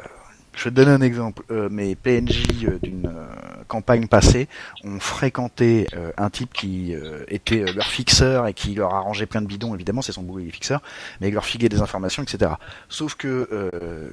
je 0.56 0.64
vais 0.64 0.70
te 0.70 0.76
donner 0.76 0.90
un 0.90 1.00
exemple. 1.00 1.42
Euh, 1.50 1.68
mes 1.68 1.94
PNJ 1.94 2.46
euh, 2.64 2.78
d'une 2.82 3.06
euh, 3.06 3.26
campagne 3.68 4.06
passée 4.06 4.48
ont 4.84 5.00
fréquenté 5.00 5.86
un 6.18 6.28
type 6.28 6.52
qui 6.52 6.94
était 7.28 7.64
leur 7.72 7.86
fixeur 7.86 8.46
et 8.46 8.52
qui 8.52 8.74
leur 8.74 8.94
arrangeait 8.94 9.26
plein 9.26 9.40
de 9.40 9.46
bidons. 9.46 9.74
Évidemment, 9.74 10.02
c'est 10.02 10.12
son 10.12 10.22
boulot, 10.22 10.40
il 10.40 10.48
est 10.48 10.52
fixeur, 10.52 10.82
mais 11.20 11.28
il 11.28 11.34
leur 11.34 11.46
filait 11.46 11.70
des 11.70 11.80
informations, 11.80 12.22
etc. 12.22 12.52
Sauf 12.88 13.14
que 13.14 13.48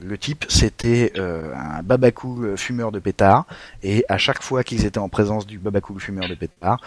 le 0.01 0.18
type, 0.18 0.45
c'était 0.47 1.11
un 1.19 1.84
babacool 1.84 2.57
fumeur 2.57 2.93
de 2.93 2.99
pétard, 2.99 3.45
et 3.84 4.05
à 4.07 4.18
chaque 4.18 4.41
fois 4.41 4.63
qu'ils 4.63 4.85
étaient 4.85 4.99
en 4.99 5.09
présence 5.09 5.45
du 5.45 5.59
babacool 5.59 5.99
fumeur 5.99 6.30
de 6.30 6.35
pétard, 6.35 6.80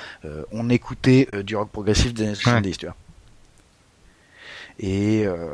on 0.51 0.70
écoutait 0.70 1.28
du 1.44 1.55
rock 1.55 1.68
progressif 1.68 2.14
des 2.14 2.24
années 2.24 2.35
70, 2.35 2.78
et 4.81 5.25
euh, 5.25 5.47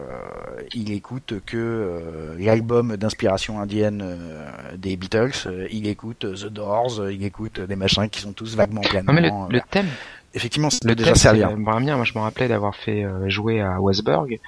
il 0.75 0.93
écoute 0.93 1.35
que 1.45 1.57
euh, 1.57 2.35
l'album 2.39 2.97
d'inspiration 2.97 3.61
indienne 3.61 4.01
euh, 4.03 4.77
des 4.77 4.97
Beatles, 4.97 5.69
il 5.71 5.87
écoute 5.87 6.21
The 6.21 6.47
Doors, 6.47 7.11
il 7.11 7.23
écoute 7.25 7.61
des 7.61 7.77
machins 7.77 8.09
qui 8.09 8.21
sont 8.21 8.33
tous 8.33 8.57
vaguement 8.57 8.81
planants. 8.81 9.13
mais 9.13 9.21
le, 9.21 9.61
thème 9.71 9.89
effectivement 10.33 10.71
c'est 10.71 10.87
déjà 10.95 11.15
servir. 11.15 11.55
Moi 11.57 12.05
je 12.05 12.15
me 12.15 12.21
rappelais 12.21 12.49
d'avoir 12.49 12.75
fait 12.75 13.05
jouer 13.27 13.61
à 13.61 13.81
Westberg 13.81 14.39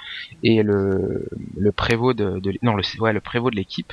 et 0.43 0.63
le 0.63 1.27
le 1.59 1.73
prévôt 1.73 2.15
de, 2.15 2.39
de 2.39 2.55
non 2.63 2.75
le 2.75 2.83
ouais 3.01 3.13
le 3.13 3.21
prévôt 3.21 3.51
de 3.51 3.57
l'équipe 3.57 3.93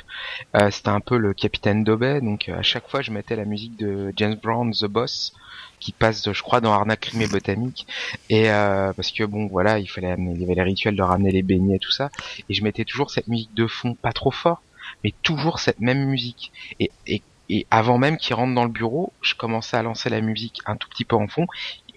c'était 0.70 0.88
un 0.88 1.00
peu 1.00 1.18
le 1.18 1.34
capitaine 1.34 1.82
Dobet 1.82 2.20
donc 2.20 2.48
à 2.48 2.62
chaque 2.62 2.88
fois 2.88 3.02
je 3.02 3.10
mettais 3.10 3.34
la 3.34 3.44
musique 3.44 3.76
de 3.76 4.12
James 4.16 4.36
Brown 4.40 4.72
The 4.72 4.86
Boss 4.86 5.34
qui 5.80 5.92
passe, 5.92 6.30
je 6.32 6.42
crois, 6.42 6.60
dans 6.60 6.72
Arnaque 6.72 7.00
Crime 7.00 7.26
Botanique. 7.28 7.86
Et 8.28 8.50
euh, 8.50 8.92
parce 8.92 9.10
que 9.10 9.24
bon, 9.24 9.46
voilà, 9.46 9.78
il 9.78 9.88
fallait 9.88 10.10
amener, 10.10 10.34
il 10.34 10.40
y 10.40 10.44
avait 10.44 10.54
les 10.54 10.62
rituels 10.62 10.94
de 10.94 11.02
ramener 11.02 11.30
les 11.30 11.42
beignets 11.42 11.76
et 11.76 11.80
tout 11.80 11.90
ça. 11.90 12.10
Et 12.48 12.54
je 12.54 12.62
mettais 12.62 12.84
toujours 12.84 13.10
cette 13.10 13.28
musique 13.28 13.54
de 13.54 13.66
fond, 13.66 13.94
pas 13.94 14.12
trop 14.12 14.30
fort, 14.30 14.62
mais 15.02 15.12
toujours 15.22 15.58
cette 15.58 15.80
même 15.80 16.04
musique. 16.04 16.52
Et, 16.78 16.90
et, 17.06 17.22
et 17.48 17.66
avant 17.70 17.98
même 17.98 18.16
qu'ils 18.16 18.34
rentrent 18.34 18.54
dans 18.54 18.64
le 18.64 18.70
bureau, 18.70 19.12
je 19.22 19.34
commençais 19.34 19.76
à 19.76 19.82
lancer 19.82 20.10
la 20.10 20.20
musique 20.20 20.60
un 20.66 20.76
tout 20.76 20.88
petit 20.88 21.04
peu 21.04 21.16
en 21.16 21.26
fond. 21.26 21.46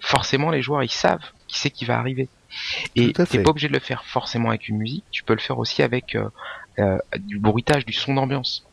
Forcément, 0.00 0.50
les 0.50 0.62
joueurs, 0.62 0.82
ils 0.82 0.90
savent 0.90 1.24
qui 1.46 1.58
c'est 1.58 1.70
qui 1.70 1.84
va 1.84 1.98
arriver. 1.98 2.28
Et 2.94 3.12
t'es 3.12 3.42
pas 3.42 3.50
obligé 3.50 3.68
de 3.68 3.72
le 3.72 3.80
faire 3.80 4.04
forcément 4.04 4.50
avec 4.50 4.68
une 4.68 4.78
musique. 4.78 5.04
Tu 5.10 5.24
peux 5.24 5.34
le 5.34 5.40
faire 5.40 5.58
aussi 5.58 5.82
avec 5.82 6.14
euh, 6.14 6.28
euh, 6.78 6.98
du 7.18 7.38
bruitage, 7.38 7.84
du 7.84 7.92
son 7.92 8.14
d'ambiance. 8.14 8.64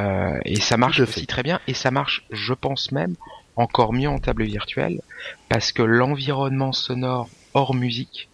Euh, 0.00 0.38
et 0.44 0.56
ça 0.56 0.76
marche 0.76 1.00
aussi 1.00 1.26
très 1.26 1.42
bien. 1.42 1.60
Et 1.66 1.74
ça 1.74 1.90
marche, 1.90 2.24
je 2.30 2.52
pense 2.54 2.92
même, 2.92 3.14
encore 3.56 3.92
mieux 3.92 4.08
en 4.08 4.18
table 4.18 4.44
virtuelle 4.44 5.00
parce 5.48 5.72
que 5.72 5.82
l'environnement 5.82 6.72
sonore 6.72 7.28
hors 7.54 7.74
musique 7.74 8.28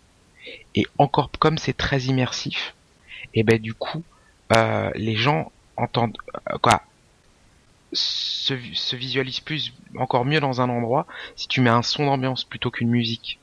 Et 0.74 0.86
encore 0.98 1.30
comme 1.38 1.58
c'est 1.58 1.76
très 1.76 2.00
immersif, 2.02 2.74
et 3.34 3.42
ben 3.42 3.60
du 3.60 3.74
coup, 3.74 4.02
euh, 4.52 4.90
les 4.94 5.16
gens 5.16 5.52
entendent 5.76 6.16
euh, 6.50 6.58
quoi 6.58 6.82
se, 7.92 8.54
se 8.72 8.96
visualisent 8.96 9.40
plus 9.40 9.72
encore 9.96 10.24
mieux 10.24 10.40
dans 10.40 10.60
un 10.60 10.68
endroit 10.68 11.06
si 11.36 11.48
tu 11.48 11.60
mets 11.60 11.70
un 11.70 11.82
son 11.82 12.06
d'ambiance 12.06 12.44
plutôt 12.44 12.70
qu'une 12.70 12.90
musique. 12.90 13.38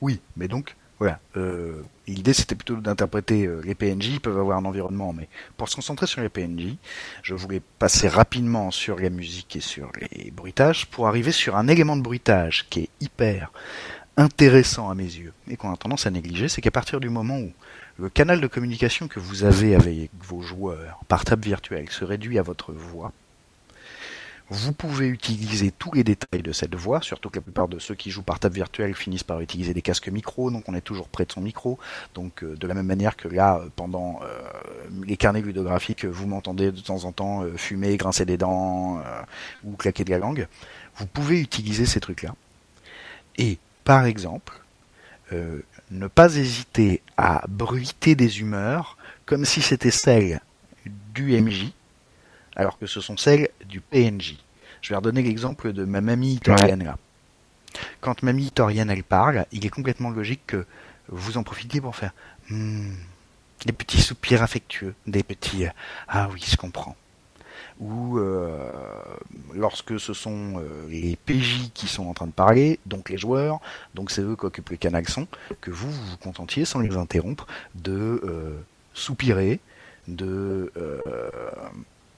Oui, 0.00 0.20
mais 0.36 0.48
donc 0.48 0.74
voilà. 1.02 1.18
Euh, 1.36 1.82
L'idée 2.06 2.32
c'était 2.32 2.54
plutôt 2.54 2.76
d'interpréter 2.76 3.44
euh, 3.44 3.60
les 3.64 3.74
PNJ, 3.74 4.06
ils 4.06 4.20
peuvent 4.20 4.38
avoir 4.38 4.56
un 4.56 4.64
environnement, 4.64 5.12
mais 5.12 5.28
pour 5.56 5.68
se 5.68 5.74
concentrer 5.74 6.06
sur 6.06 6.20
les 6.20 6.28
PNJ, 6.28 6.76
je 7.24 7.34
voulais 7.34 7.60
passer 7.80 8.06
rapidement 8.06 8.70
sur 8.70 9.00
la 9.00 9.10
musique 9.10 9.56
et 9.56 9.60
sur 9.60 9.90
les 10.00 10.30
bruitages 10.30 10.86
pour 10.86 11.08
arriver 11.08 11.32
sur 11.32 11.56
un 11.56 11.66
élément 11.66 11.96
de 11.96 12.02
bruitage 12.02 12.66
qui 12.70 12.82
est 12.82 12.88
hyper 13.00 13.50
intéressant 14.16 14.90
à 14.90 14.94
mes 14.94 15.02
yeux 15.02 15.32
et 15.48 15.56
qu'on 15.56 15.72
a 15.72 15.76
tendance 15.76 16.06
à 16.06 16.10
négliger, 16.12 16.48
c'est 16.48 16.60
qu'à 16.60 16.70
partir 16.70 17.00
du 17.00 17.08
moment 17.08 17.38
où 17.38 17.50
le 17.98 18.08
canal 18.08 18.40
de 18.40 18.46
communication 18.46 19.08
que 19.08 19.18
vous 19.18 19.42
avez 19.42 19.74
avec 19.74 20.12
vos 20.22 20.40
joueurs 20.40 21.00
par 21.08 21.24
table 21.24 21.42
virtuelle 21.42 21.90
se 21.90 22.04
réduit 22.04 22.38
à 22.38 22.42
votre 22.42 22.72
voix, 22.72 23.12
vous 24.52 24.72
pouvez 24.72 25.06
utiliser 25.06 25.70
tous 25.70 25.92
les 25.94 26.04
détails 26.04 26.42
de 26.42 26.52
cette 26.52 26.74
voix, 26.74 27.00
surtout 27.00 27.30
que 27.30 27.36
la 27.36 27.42
plupart 27.42 27.68
de 27.68 27.78
ceux 27.78 27.94
qui 27.94 28.10
jouent 28.10 28.22
par 28.22 28.38
table 28.38 28.54
virtuelle 28.54 28.94
finissent 28.94 29.24
par 29.24 29.40
utiliser 29.40 29.72
des 29.72 29.80
casques 29.80 30.08
micro, 30.08 30.50
donc 30.50 30.68
on 30.68 30.74
est 30.74 30.82
toujours 30.82 31.08
près 31.08 31.24
de 31.24 31.32
son 31.32 31.40
micro. 31.40 31.78
Donc 32.14 32.44
euh, 32.44 32.54
de 32.54 32.66
la 32.66 32.74
même 32.74 32.84
manière 32.84 33.16
que 33.16 33.28
là, 33.28 33.56
euh, 33.56 33.68
pendant 33.74 34.20
euh, 34.22 34.42
les 35.06 35.16
carnets 35.16 35.40
ludographiques, 35.40 36.04
vous 36.04 36.26
m'entendez 36.26 36.70
de 36.70 36.80
temps 36.80 37.04
en 37.04 37.12
temps 37.12 37.46
fumer, 37.56 37.96
grincer 37.96 38.26
des 38.26 38.36
dents 38.36 39.02
ou 39.64 39.72
claquer 39.72 40.04
de 40.04 40.10
la 40.10 40.18
langue. 40.18 40.46
Vous 40.96 41.06
pouvez 41.06 41.40
utiliser 41.40 41.86
ces 41.86 42.00
trucs-là. 42.00 42.34
Et 43.38 43.58
par 43.84 44.04
exemple, 44.04 44.60
ne 45.90 46.06
pas 46.08 46.36
hésiter 46.36 47.00
à 47.16 47.44
bruiter 47.48 48.14
des 48.14 48.40
humeurs 48.40 48.98
comme 49.24 49.46
si 49.46 49.62
c'était 49.62 49.90
celle 49.90 50.40
du 51.14 51.40
MJ 51.40 51.72
alors 52.56 52.78
que 52.78 52.86
ce 52.86 53.00
sont 53.00 53.16
celles 53.16 53.48
du 53.66 53.80
PNJ. 53.80 54.36
Je 54.80 54.90
vais 54.90 54.96
redonner 54.96 55.22
l'exemple 55.22 55.72
de 55.72 55.84
ma 55.84 56.00
mamie 56.00 56.40
Torienne 56.40 56.84
là. 56.84 56.98
Quand 58.00 58.22
mamie 58.22 58.50
Torienne 58.50 58.90
elle 58.90 59.04
parle, 59.04 59.46
il 59.52 59.64
est 59.64 59.70
complètement 59.70 60.10
logique 60.10 60.46
que 60.46 60.66
vous 61.08 61.38
en 61.38 61.42
profitiez 61.42 61.80
pour 61.80 61.96
faire 61.96 62.12
hmm, 62.50 62.90
des 63.64 63.72
petits 63.72 64.00
soupirs 64.00 64.42
affectueux, 64.42 64.94
des 65.06 65.22
petits 65.22 65.64
ah 66.08 66.28
oui 66.32 66.44
je 66.46 66.56
comprends. 66.56 66.96
Ou 67.80 68.18
euh, 68.18 68.70
lorsque 69.54 69.98
ce 69.98 70.12
sont 70.12 70.58
euh, 70.58 70.86
les 70.88 71.16
PJ 71.16 71.70
qui 71.72 71.88
sont 71.88 72.06
en 72.06 72.14
train 72.14 72.26
de 72.26 72.32
parler, 72.32 72.78
donc 72.86 73.08
les 73.08 73.18
joueurs, 73.18 73.60
donc 73.94 74.10
c'est 74.10 74.20
eux 74.20 74.36
qui 74.36 74.44
occupent 74.44 74.70
le 74.70 74.76
canal 74.76 75.08
son, 75.08 75.26
que 75.60 75.70
vous 75.70 75.90
vous, 75.90 76.10
vous 76.10 76.16
contentiez 76.18 76.64
sans 76.64 76.80
les 76.80 76.96
interrompre 76.96 77.46
de 77.74 78.20
euh, 78.24 78.60
soupirer, 78.94 79.58
de 80.06 80.70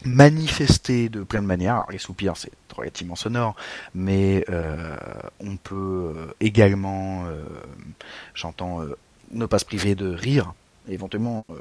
manifester 0.05 1.09
de 1.09 1.23
plein 1.23 1.43
de 1.43 1.47
manières. 1.47 1.75
Alors, 1.75 1.91
les 1.91 1.99
soupirs, 1.99 2.37
c'est 2.37 2.53
relativement 2.75 3.15
sonore, 3.15 3.55
mais 3.95 4.45
euh, 4.51 4.97
on 5.41 5.57
peut 5.57 6.13
euh, 6.17 6.35
également, 6.41 7.25
euh, 7.27 7.43
j'entends, 8.35 8.81
ne 9.33 9.47
pas 9.47 9.59
se 9.59 9.65
priver 9.65 9.95
de 9.95 10.13
rire 10.13 10.55
éventuellement, 10.89 11.45
euh, 11.51 11.55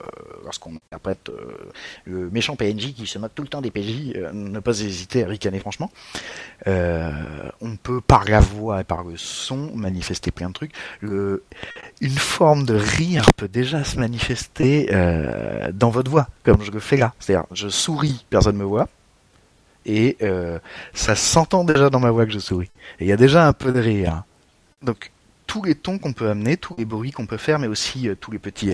lorsqu'on 0.44 0.76
interprète 0.76 1.30
euh, 1.30 1.72
le 2.06 2.30
méchant 2.30 2.56
PNJ 2.56 2.94
qui 2.94 3.06
se 3.08 3.18
moque 3.18 3.34
tout 3.36 3.44
le 3.44 3.48
temps 3.48 3.62
des 3.62 3.72
PJ, 3.72 4.14
euh, 4.16 4.32
ne 4.34 4.60
pas 4.60 4.80
hésiter 4.82 5.24
à 5.24 5.28
ricaner 5.28 5.60
franchement. 5.60 5.92
on 6.66 7.76
peut 7.82 8.02
par 8.02 8.26
la 8.26 8.40
voix 8.40 8.82
et 8.82 8.84
par 8.84 9.04
le 9.04 9.18
son 9.18 9.76
manifester 9.76 10.32
plein 10.32 10.50
de 10.50 10.54
trucs. 10.54 10.74
Une 11.02 12.18
forme 12.18 12.66
de 12.66 12.76
rire 12.76 13.26
peut 13.38 13.48
déjà 13.48 13.84
se 13.84 13.98
manifester 13.98 14.88
dans 15.74 15.90
votre 15.90 16.10
voix, 16.10 16.28
comme 16.44 16.62
je 16.62 16.72
le 16.72 16.80
fais 16.80 16.98
là. 16.98 17.14
C'est-à-dire, 17.20 17.46
je 17.52 17.70
souris, 17.70 18.26
personne 18.30 18.56
ne 18.56 18.62
me 18.62 18.66
voit. 18.66 18.90
Et 19.86 20.18
ça 20.94 21.16
s'entend 21.16 21.64
déjà 21.64 21.90
dans 21.90 22.00
ma 22.00 22.12
voix 22.12 22.26
que 22.26 22.32
je 22.32 22.40
souris. 22.40 22.72
Et 23.00 23.06
il 23.06 23.08
y 23.08 23.14
a 23.14 23.18
déjà 23.18 23.48
un 23.48 23.54
peu 23.54 23.72
de 23.72 23.80
rire. 23.80 24.24
Donc, 24.82 25.12
tous 25.48 25.64
les 25.64 25.76
tons 25.76 26.00
qu'on 26.00 26.14
peut 26.14 26.30
amener, 26.30 26.58
tous 26.58 26.76
les 26.78 26.86
bruits 26.86 27.12
qu'on 27.12 27.28
peut 27.28 27.38
faire, 27.38 27.60
mais 27.60 27.68
aussi 27.68 28.10
tous 28.20 28.32
les 28.32 28.40
petits 28.40 28.74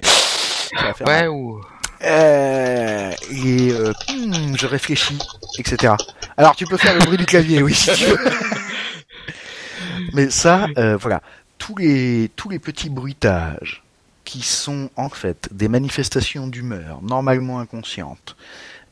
ouais, 1.05 1.27
ou... 1.27 1.61
Euh, 2.01 3.11
et 3.29 3.71
euh, 3.71 3.91
hmm, 4.09 4.55
je 4.57 4.65
réfléchis, 4.67 5.19
etc. 5.57 5.93
Alors 6.37 6.55
tu 6.55 6.65
peux 6.65 6.77
faire 6.77 6.93
le 6.93 7.01
bruit 7.01 7.17
du 7.17 7.25
clavier, 7.25 7.61
oui, 7.61 7.73
si 7.73 7.93
tu 7.93 8.05
veux. 8.05 8.17
Mais 10.13 10.29
ça, 10.29 10.67
euh, 10.77 10.95
voilà, 10.95 11.21
tous 11.57 11.75
les 11.75 12.31
tous 12.35 12.49
les 12.49 12.59
petits 12.59 12.89
bruitages 12.89 13.83
qui 14.23 14.41
sont 14.41 14.89
en 14.95 15.09
fait 15.09 15.49
des 15.51 15.67
manifestations 15.67 16.47
d'humeur 16.47 17.01
normalement 17.01 17.59
inconscientes 17.59 18.35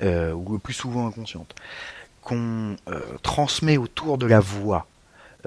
ou 0.01 0.53
le 0.53 0.59
plus 0.59 0.73
souvent 0.73 1.07
inconscientes 1.07 1.55
qu'on 2.21 2.75
transmet 3.23 3.77
autour 3.77 4.17
de 4.17 4.27
la 4.27 4.39
voix 4.39 4.85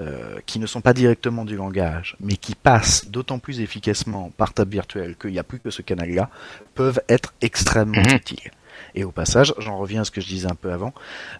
euh, 0.01 0.39
qui 0.47 0.57
ne 0.57 0.65
sont 0.65 0.81
pas 0.81 0.93
directement 0.93 1.45
du 1.45 1.55
langage, 1.55 2.15
mais 2.19 2.35
qui 2.35 2.55
passent 2.55 3.07
d'autant 3.09 3.37
plus 3.37 3.59
efficacement 3.59 4.31
par 4.35 4.51
table 4.53 4.71
virtuelle 4.71 5.15
qu'il 5.15 5.29
n'y 5.29 5.37
a 5.37 5.43
plus 5.43 5.59
que 5.59 5.69
ce 5.69 5.83
canal-là, 5.83 6.29
peuvent 6.73 7.01
être 7.07 7.33
extrêmement 7.41 8.01
mhm. 8.01 8.15
utiles. 8.15 8.51
Et 8.95 9.03
au 9.03 9.11
passage, 9.11 9.53
j'en 9.59 9.77
reviens 9.77 10.01
à 10.01 10.03
ce 10.03 10.09
que 10.09 10.19
je 10.19 10.27
disais 10.27 10.49
un 10.51 10.55
peu 10.55 10.71
avant, 10.71 10.93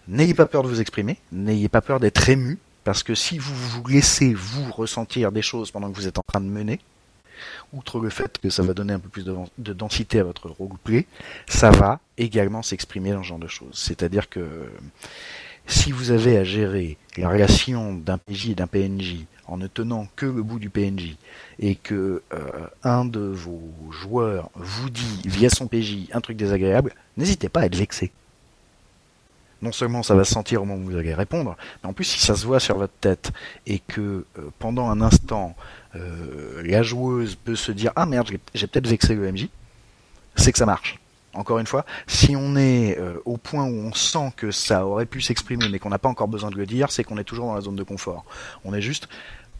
n'ayez 0.08 0.36
pas 0.36 0.46
peur 0.46 0.62
de 0.62 0.68
vous 0.68 0.80
exprimer, 0.80 1.18
n'ayez 1.32 1.70
pas 1.70 1.82
peur 1.82 2.00
d'être 2.00 2.30
ému, 2.30 2.60
parce 2.84 3.02
que 3.02 3.16
si 3.16 3.40
vous 3.40 3.56
vous 3.56 3.88
laissez 3.88 4.34
vous 4.34 4.72
ressentir 4.72 5.32
des 5.32 5.42
choses 5.42 5.72
pendant 5.72 5.92
que 5.92 5.96
vous 5.96 6.08
êtes 6.08 6.20
en 6.20 6.24
train 6.28 6.42
de 6.42 6.46
mener, 6.46 6.80
outre 7.74 8.00
le 8.00 8.10
fait 8.10 8.38
que 8.38 8.52
ça 8.52 8.62
va 8.62 8.74
donner 8.76 8.94
un 8.94 9.00
peu 9.00 9.10
plus 9.10 9.26
de, 9.26 9.36
de 9.58 9.74
densité 9.74 10.20
à 10.20 10.24
votre 10.24 10.50
roleplay, 10.50 11.08
ça 11.48 11.72
va 11.72 12.00
également 12.18 12.62
s'exprimer 12.62 13.12
dans 13.12 13.24
ce 13.24 13.30
genre 13.30 13.40
de 13.40 13.48
choses. 13.48 13.74
C'est-à-dire 13.74 14.30
que 14.30 14.70
si 15.68 15.92
vous 15.92 16.12
avez 16.12 16.38
à 16.38 16.44
gérer 16.44 16.98
la 17.18 17.30
relation 17.30 17.94
d'un 17.94 18.18
PJ 18.18 18.50
et 18.50 18.56
d'un 18.56 18.68
PNJ 18.68 19.26
en 19.48 19.58
ne 19.58 19.68
tenant 19.68 20.08
que 20.16 20.26
le 20.26 20.44
bout 20.44 20.60
du 20.60 20.70
PNJ 20.70 21.18
et 21.60 21.76
que 21.76 22.24
euh, 22.34 22.68
un 22.84 23.06
de 23.06 23.20
vos 23.20 23.62
joueurs 23.92 24.50
vous 24.56 24.90
dit 24.90 25.22
via 25.26 25.50
son 25.50 25.68
PJ 25.68 26.08
un 26.14 26.22
truc 26.22 26.38
désagréable, 26.38 26.94
n'hésitez 27.18 27.50
pas 27.50 27.62
à 27.62 27.66
être 27.66 27.76
vexé. 27.76 28.12
Non 29.62 29.72
seulement 29.72 30.04
ça 30.04 30.16
va 30.16 30.24
se 30.24 30.34
sentir 30.34 30.62
au 30.62 30.66
moment 30.66 30.82
où 30.82 30.92
vous 30.92 30.98
allez 30.98 31.14
répondre, 31.14 31.56
mais 31.84 31.90
en 31.90 31.94
plus 31.94 32.06
si 32.06 32.20
ça 32.20 32.36
se 32.36 32.46
voit 32.46 32.60
sur 32.60 32.78
votre 32.78 32.94
tête 33.02 33.32
et 33.68 33.80
que 33.80 34.26
euh, 34.40 34.50
pendant 34.58 34.90
un 34.90 35.02
instant 35.02 35.56
euh, 35.96 36.64
la 36.64 36.82
joueuse 36.82 37.36
peut 37.36 37.58
se 37.58 37.72
dire 37.72 37.92
ah 37.96 38.06
merde 38.06 38.30
j'ai 38.56 38.68
peut-être 38.68 38.88
vexé 38.88 39.16
le 39.16 39.32
MJ, 39.32 39.50
c'est 40.36 40.52
que 40.54 40.58
ça 40.58 40.66
marche 40.66 41.01
encore 41.34 41.60
une 41.60 41.68
fois, 41.68 41.86
si 42.08 42.36
on 42.36 42.56
est 42.56 42.98
euh, 43.00 43.22
au 43.26 43.38
point 43.38 43.64
où 43.64 43.74
on 43.74 43.94
sent 43.94 44.34
que 44.36 44.52
ça 44.52 44.86
aurait 44.86 45.06
pu 45.06 45.22
s'exprimer 45.22 45.70
mais 45.70 45.80
qu'on 45.80 45.90
n'a 45.90 46.00
pas 46.00 46.10
encore 46.10 46.28
besoin 46.28 46.50
de 46.50 46.58
le 46.58 46.66
dire, 46.66 46.92
c'est 46.92 47.04
qu'on 47.04 47.18
est 47.18 47.24
toujours 47.24 47.48
dans 47.48 47.56
la 47.56 47.62
zone 47.62 47.76
de 47.76 47.84
confort. 47.84 48.26
On 48.66 48.74
est 48.74 48.82
juste 48.82 49.08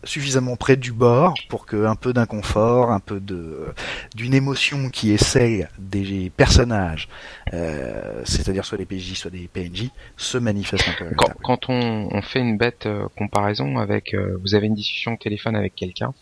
suffisamment 0.04 0.56
près 0.56 0.78
du 0.78 0.92
bord 0.92 1.36
pour 1.48 1.68
que 1.68 1.86
un 1.86 1.96
peu 1.96 2.12
d'inconfort, 2.12 2.92
un 2.92 3.00
peu 3.00 3.20
de 3.20 3.68
d'une 4.16 4.34
émotion 4.34 4.90
qui 4.90 5.12
est 5.12 5.24
celle 5.24 5.70
des 5.78 6.32
personnages, 6.36 7.08
euh, 7.54 8.22
c'est-à-dire 8.26 8.66
soit 8.66 8.80
des 8.80 8.86
PJ, 8.86 9.14
soit 9.14 9.30
des 9.30 9.48
PNJ, 9.48 9.92
se 10.18 10.40
manifeste 10.40 10.90
un 10.90 10.94
peu. 10.94 11.16
Quand, 11.44 11.70
on, 11.70 12.22
fait 12.24 12.40
une 12.40 12.58
bête 12.58 12.88
euh, 12.88 13.08
comparaison 13.16 13.78
avec, 13.78 14.16
vous 14.16 14.56
avez 14.56 14.68
une 14.68 14.76
discussion 14.76 15.14
au 15.14 15.18
téléphone 15.18 15.56
avec 15.56 15.76
quelqu'un, 15.76 16.14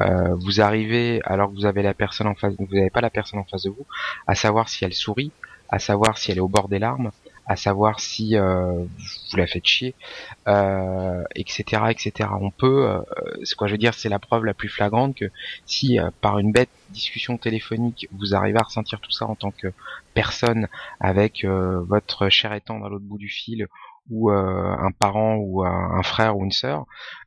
euh, 0.00 0.34
vous 0.36 0.60
arrivez 0.60 1.20
alors 1.24 1.50
que 1.50 1.54
vous 1.54 1.66
avez 1.66 1.82
la 1.82 1.94
personne 1.94 2.26
en 2.26 2.34
face, 2.34 2.54
vous 2.58 2.74
n'avez 2.74 2.90
pas 2.90 3.00
la 3.00 3.10
personne 3.10 3.40
en 3.40 3.44
face 3.44 3.64
de 3.64 3.70
vous, 3.70 3.86
à 4.26 4.34
savoir 4.34 4.68
si 4.68 4.84
elle 4.84 4.94
sourit, 4.94 5.32
à 5.68 5.78
savoir 5.78 6.18
si 6.18 6.30
elle 6.30 6.38
est 6.38 6.42
au 6.42 6.48
bord 6.48 6.68
des 6.68 6.78
larmes, 6.78 7.10
à 7.50 7.56
savoir 7.56 7.98
si 7.98 8.36
euh, 8.36 8.84
vous 9.30 9.36
la 9.36 9.48
faites 9.48 9.66
chier, 9.66 9.96
euh, 10.46 11.24
etc., 11.34 11.82
etc. 11.90 12.28
On 12.40 12.52
peut, 12.52 12.88
euh, 12.88 13.00
ce 13.42 13.56
quoi 13.56 13.66
je 13.66 13.72
veux 13.72 13.78
dire, 13.78 13.92
c'est 13.92 14.08
la 14.08 14.20
preuve 14.20 14.44
la 14.44 14.54
plus 14.54 14.68
flagrante 14.68 15.16
que 15.16 15.24
si 15.66 15.98
euh, 15.98 16.10
par 16.20 16.38
une 16.38 16.52
bête 16.52 16.70
discussion 16.90 17.38
téléphonique 17.38 18.06
vous 18.12 18.36
arrivez 18.36 18.58
à 18.60 18.62
ressentir 18.62 19.00
tout 19.00 19.10
ça 19.10 19.26
en 19.26 19.34
tant 19.34 19.50
que 19.50 19.72
personne 20.14 20.68
avec 21.00 21.44
votre 21.44 22.28
cher 22.28 22.52
étant 22.52 22.78
dans 22.78 22.88
l'autre 22.88 23.04
bout 23.04 23.18
du 23.18 23.28
fil 23.28 23.66
ou 24.10 24.30
un 24.30 24.90
parent 24.98 25.36
ou 25.36 25.62
un 25.64 26.02
frère 26.02 26.36
ou 26.36 26.44
une 26.44 26.50
sœur, 26.50 26.86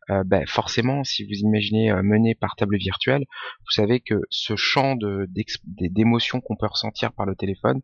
euh, 0.10 0.24
ben, 0.26 0.46
forcément, 0.48 1.04
si 1.04 1.24
vous 1.24 1.34
imaginez 1.34 1.92
euh, 1.92 2.04
mener 2.04 2.36
par 2.36 2.56
table 2.56 2.78
virtuelle, 2.78 3.26
vous 3.62 3.72
savez 3.72 4.02
que 4.02 4.16
ce 4.30 4.56
champ 4.56 4.96
de 4.96 5.28
d'émotions 5.70 6.42
qu'on 6.42 6.56
peut 6.58 6.68
ressentir 6.68 7.14
par 7.14 7.26
le 7.26 7.36
téléphone, 7.36 7.82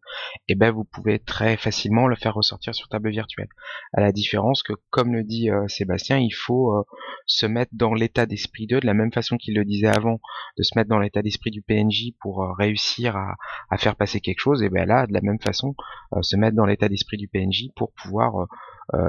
eh 0.48 0.56
ben 0.56 0.72
vous 0.72 0.84
pouvez 0.84 1.20
très 1.20 1.56
facilement 1.56 2.08
le 2.08 2.16
faire 2.16 2.34
ressortir 2.34 2.76
sur 2.76 2.90
table 2.90 3.10
virtuelle. 3.10 3.48
À 3.94 4.02
la 4.02 4.12
différence 4.12 4.64
que, 4.64 4.74
comme 4.90 5.14
le 5.14 5.24
dit 5.24 5.50
euh, 5.50 5.68
Sébastien, 5.68 6.18
il 6.18 6.34
faut 6.34 6.86
se 7.26 7.46
mettre 7.46 7.72
dans 7.74 7.94
l'état 7.94 8.26
d'esprit 8.26 8.68
d'eux, 8.68 8.80
de 8.80 8.86
la 8.86 8.94
même 8.94 9.14
façon 9.14 9.38
qu'il 9.38 9.56
le 9.56 9.64
disait 9.64 9.88
avant, 9.88 10.20
de 10.58 10.64
se 10.64 10.78
mettre 10.78 10.90
dans 10.90 11.00
l'état 11.00 11.22
d'esprit 11.22 11.52
du 11.52 11.62
PNJ 11.62 12.12
pour 12.20 12.56
réussir 12.58 13.16
à, 13.16 13.36
à, 13.70 13.78
faire 13.78 13.96
passer 13.96 14.20
quelque 14.20 14.40
chose. 14.40 14.64
Et 14.64 14.70
ben 14.70 14.86
là, 14.86 15.08
de 15.08 15.14
la 15.14 15.22
même 15.22 15.40
façon, 15.40 15.76
se 16.22 16.36
mettre 16.36 16.56
dans 16.56 16.66
l'état 16.66 16.90
d'esprit 16.90 17.18
du 17.18 17.28
PNJ 17.28 17.70
pour 17.76 17.91
pouvoir 17.94 18.48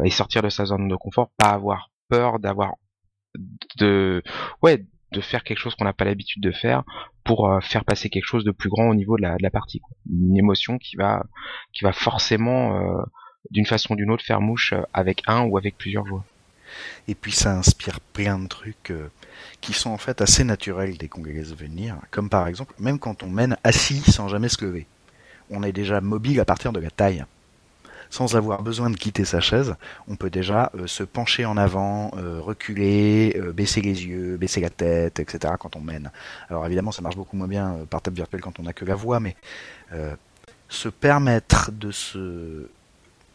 et 0.05 0.11
sortir 0.11 0.43
de 0.43 0.49
sa 0.49 0.67
zone 0.67 0.89
de 0.89 0.97
confort, 0.97 1.31
pas 1.39 1.51
avoir 1.51 1.91
peur 2.09 2.39
d'avoir 2.39 2.75
de 3.77 4.23
faire 5.21 5.45
quelque 5.45 5.59
chose 5.59 5.75
qu'on 5.75 5.85
n'a 5.85 5.93
pas 5.93 6.05
l'habitude 6.05 6.43
de 6.43 6.53
faire 6.53 6.85
pour 7.25 7.59
faire 7.63 7.85
passer 7.85 8.09
quelque 8.09 8.27
chose 8.27 8.45
de 8.45 8.51
plus 8.51 8.71
grand 8.71 8.89
au 8.89 8.95
niveau 8.95 9.17
de 9.17 9.23
la, 9.23 9.51
partie. 9.51 9.81
Une 10.11 10.37
émotion 10.37 10.79
qui 10.79 10.97
va, 10.97 11.25
qui 11.73 11.85
va 11.85 11.93
forcément, 11.93 12.81
d'une 13.51 13.67
façon 13.67 13.95
ou 13.95 13.97
d'une 13.97 14.11
autre, 14.11 14.25
faire 14.25 14.41
mouche 14.41 14.75
avec 14.93 15.23
un 15.27 15.43
ou 15.43 15.59
avec 15.59 15.77
plusieurs 15.77 16.07
joueurs. 16.07 16.25
Et 17.09 17.15
puis 17.15 17.33
ça 17.33 17.57
inspire 17.57 18.01
plein 18.01 18.39
de 18.39 18.47
trucs 18.47 18.93
qui 19.61 19.73
sont 19.73 19.91
en 19.91 19.99
fait 19.99 20.21
assez 20.21 20.45
naturels 20.45 20.97
qu'on 21.09 21.25
les 21.25 21.33
laisse 21.33 21.55
venir, 21.55 21.97
comme 22.11 22.29
par 22.29 22.47
exemple, 22.47 22.75
même 22.79 22.99
quand 22.99 23.23
on 23.23 23.29
mène 23.29 23.57
assis 23.65 24.01
sans 24.11 24.29
jamais 24.29 24.49
se 24.49 24.65
lever, 24.65 24.87
on 25.51 25.63
est 25.63 25.73
déjà 25.73 26.01
mobile 26.01 26.41
à 26.41 26.45
partir 26.45 26.73
de 26.73 26.81
la 26.81 26.91
taille. 26.91 27.25
Sans 28.11 28.35
avoir 28.35 28.63
besoin 28.63 28.91
de 28.91 28.97
quitter 28.97 29.25
sa 29.25 29.41
chaise, 29.41 29.77
on 30.09 30.17
peut 30.17 30.31
déjà 30.31 30.73
euh, 30.75 30.89
se 30.89 31.05
pencher 31.05 31.45
en 31.45 31.57
avant, 31.57 32.11
euh, 32.17 32.41
reculer, 32.41 33.37
euh, 33.37 33.53
baisser 33.53 33.81
les 33.81 34.05
yeux, 34.05 34.37
baisser 34.37 34.61
la 34.61 34.69
tête, 34.69 35.21
etc. 35.21 35.55
quand 35.59 35.77
on 35.77 35.81
mène. 35.81 36.11
Alors 36.49 36.67
évidemment, 36.67 36.91
ça 36.91 37.03
marche 37.03 37.17
beaucoup 37.17 37.37
moins 37.37 37.47
bien 37.47 37.87
par 37.89 38.03
table 38.03 38.17
virtuelle 38.17 38.41
quand 38.41 38.59
on 38.59 38.65
n'a 38.65 38.73
que 38.73 38.85
la 38.85 38.97
voix, 38.97 39.21
mais 39.21 39.37
se 40.69 40.89
permettre 40.89 41.73
de 41.73 41.91
se 41.91 42.69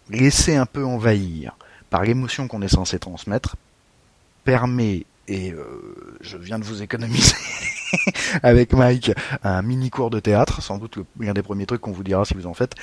laisser 0.10 0.56
un 0.56 0.66
peu 0.66 0.86
envahir 0.86 1.58
par 1.90 2.04
l'émotion 2.04 2.48
qu'on 2.48 2.62
est 2.62 2.70
censé 2.70 2.98
transmettre 2.98 3.58
permet 4.46 5.06
et 5.28 5.54
je 6.22 6.38
viens 6.38 6.60
de 6.60 6.64
vous 6.64 6.82
économiser 6.82 7.36
avec 8.44 8.74
Mike 8.74 9.12
un 9.44 9.62
mini 9.62 9.90
cours 9.90 10.10
de 10.10 10.20
théâtre, 10.20 10.62
sans 10.62 10.78
doute 10.78 11.00
l'un 11.20 11.34
des 11.34 11.42
premiers 11.42 11.66
trucs 11.66 11.82
qu'on 11.82 11.92
vous 11.92 12.04
dira 12.04 12.26
si 12.26 12.34
vous 12.34 12.48
en 12.48 12.54
faites, 12.54 12.74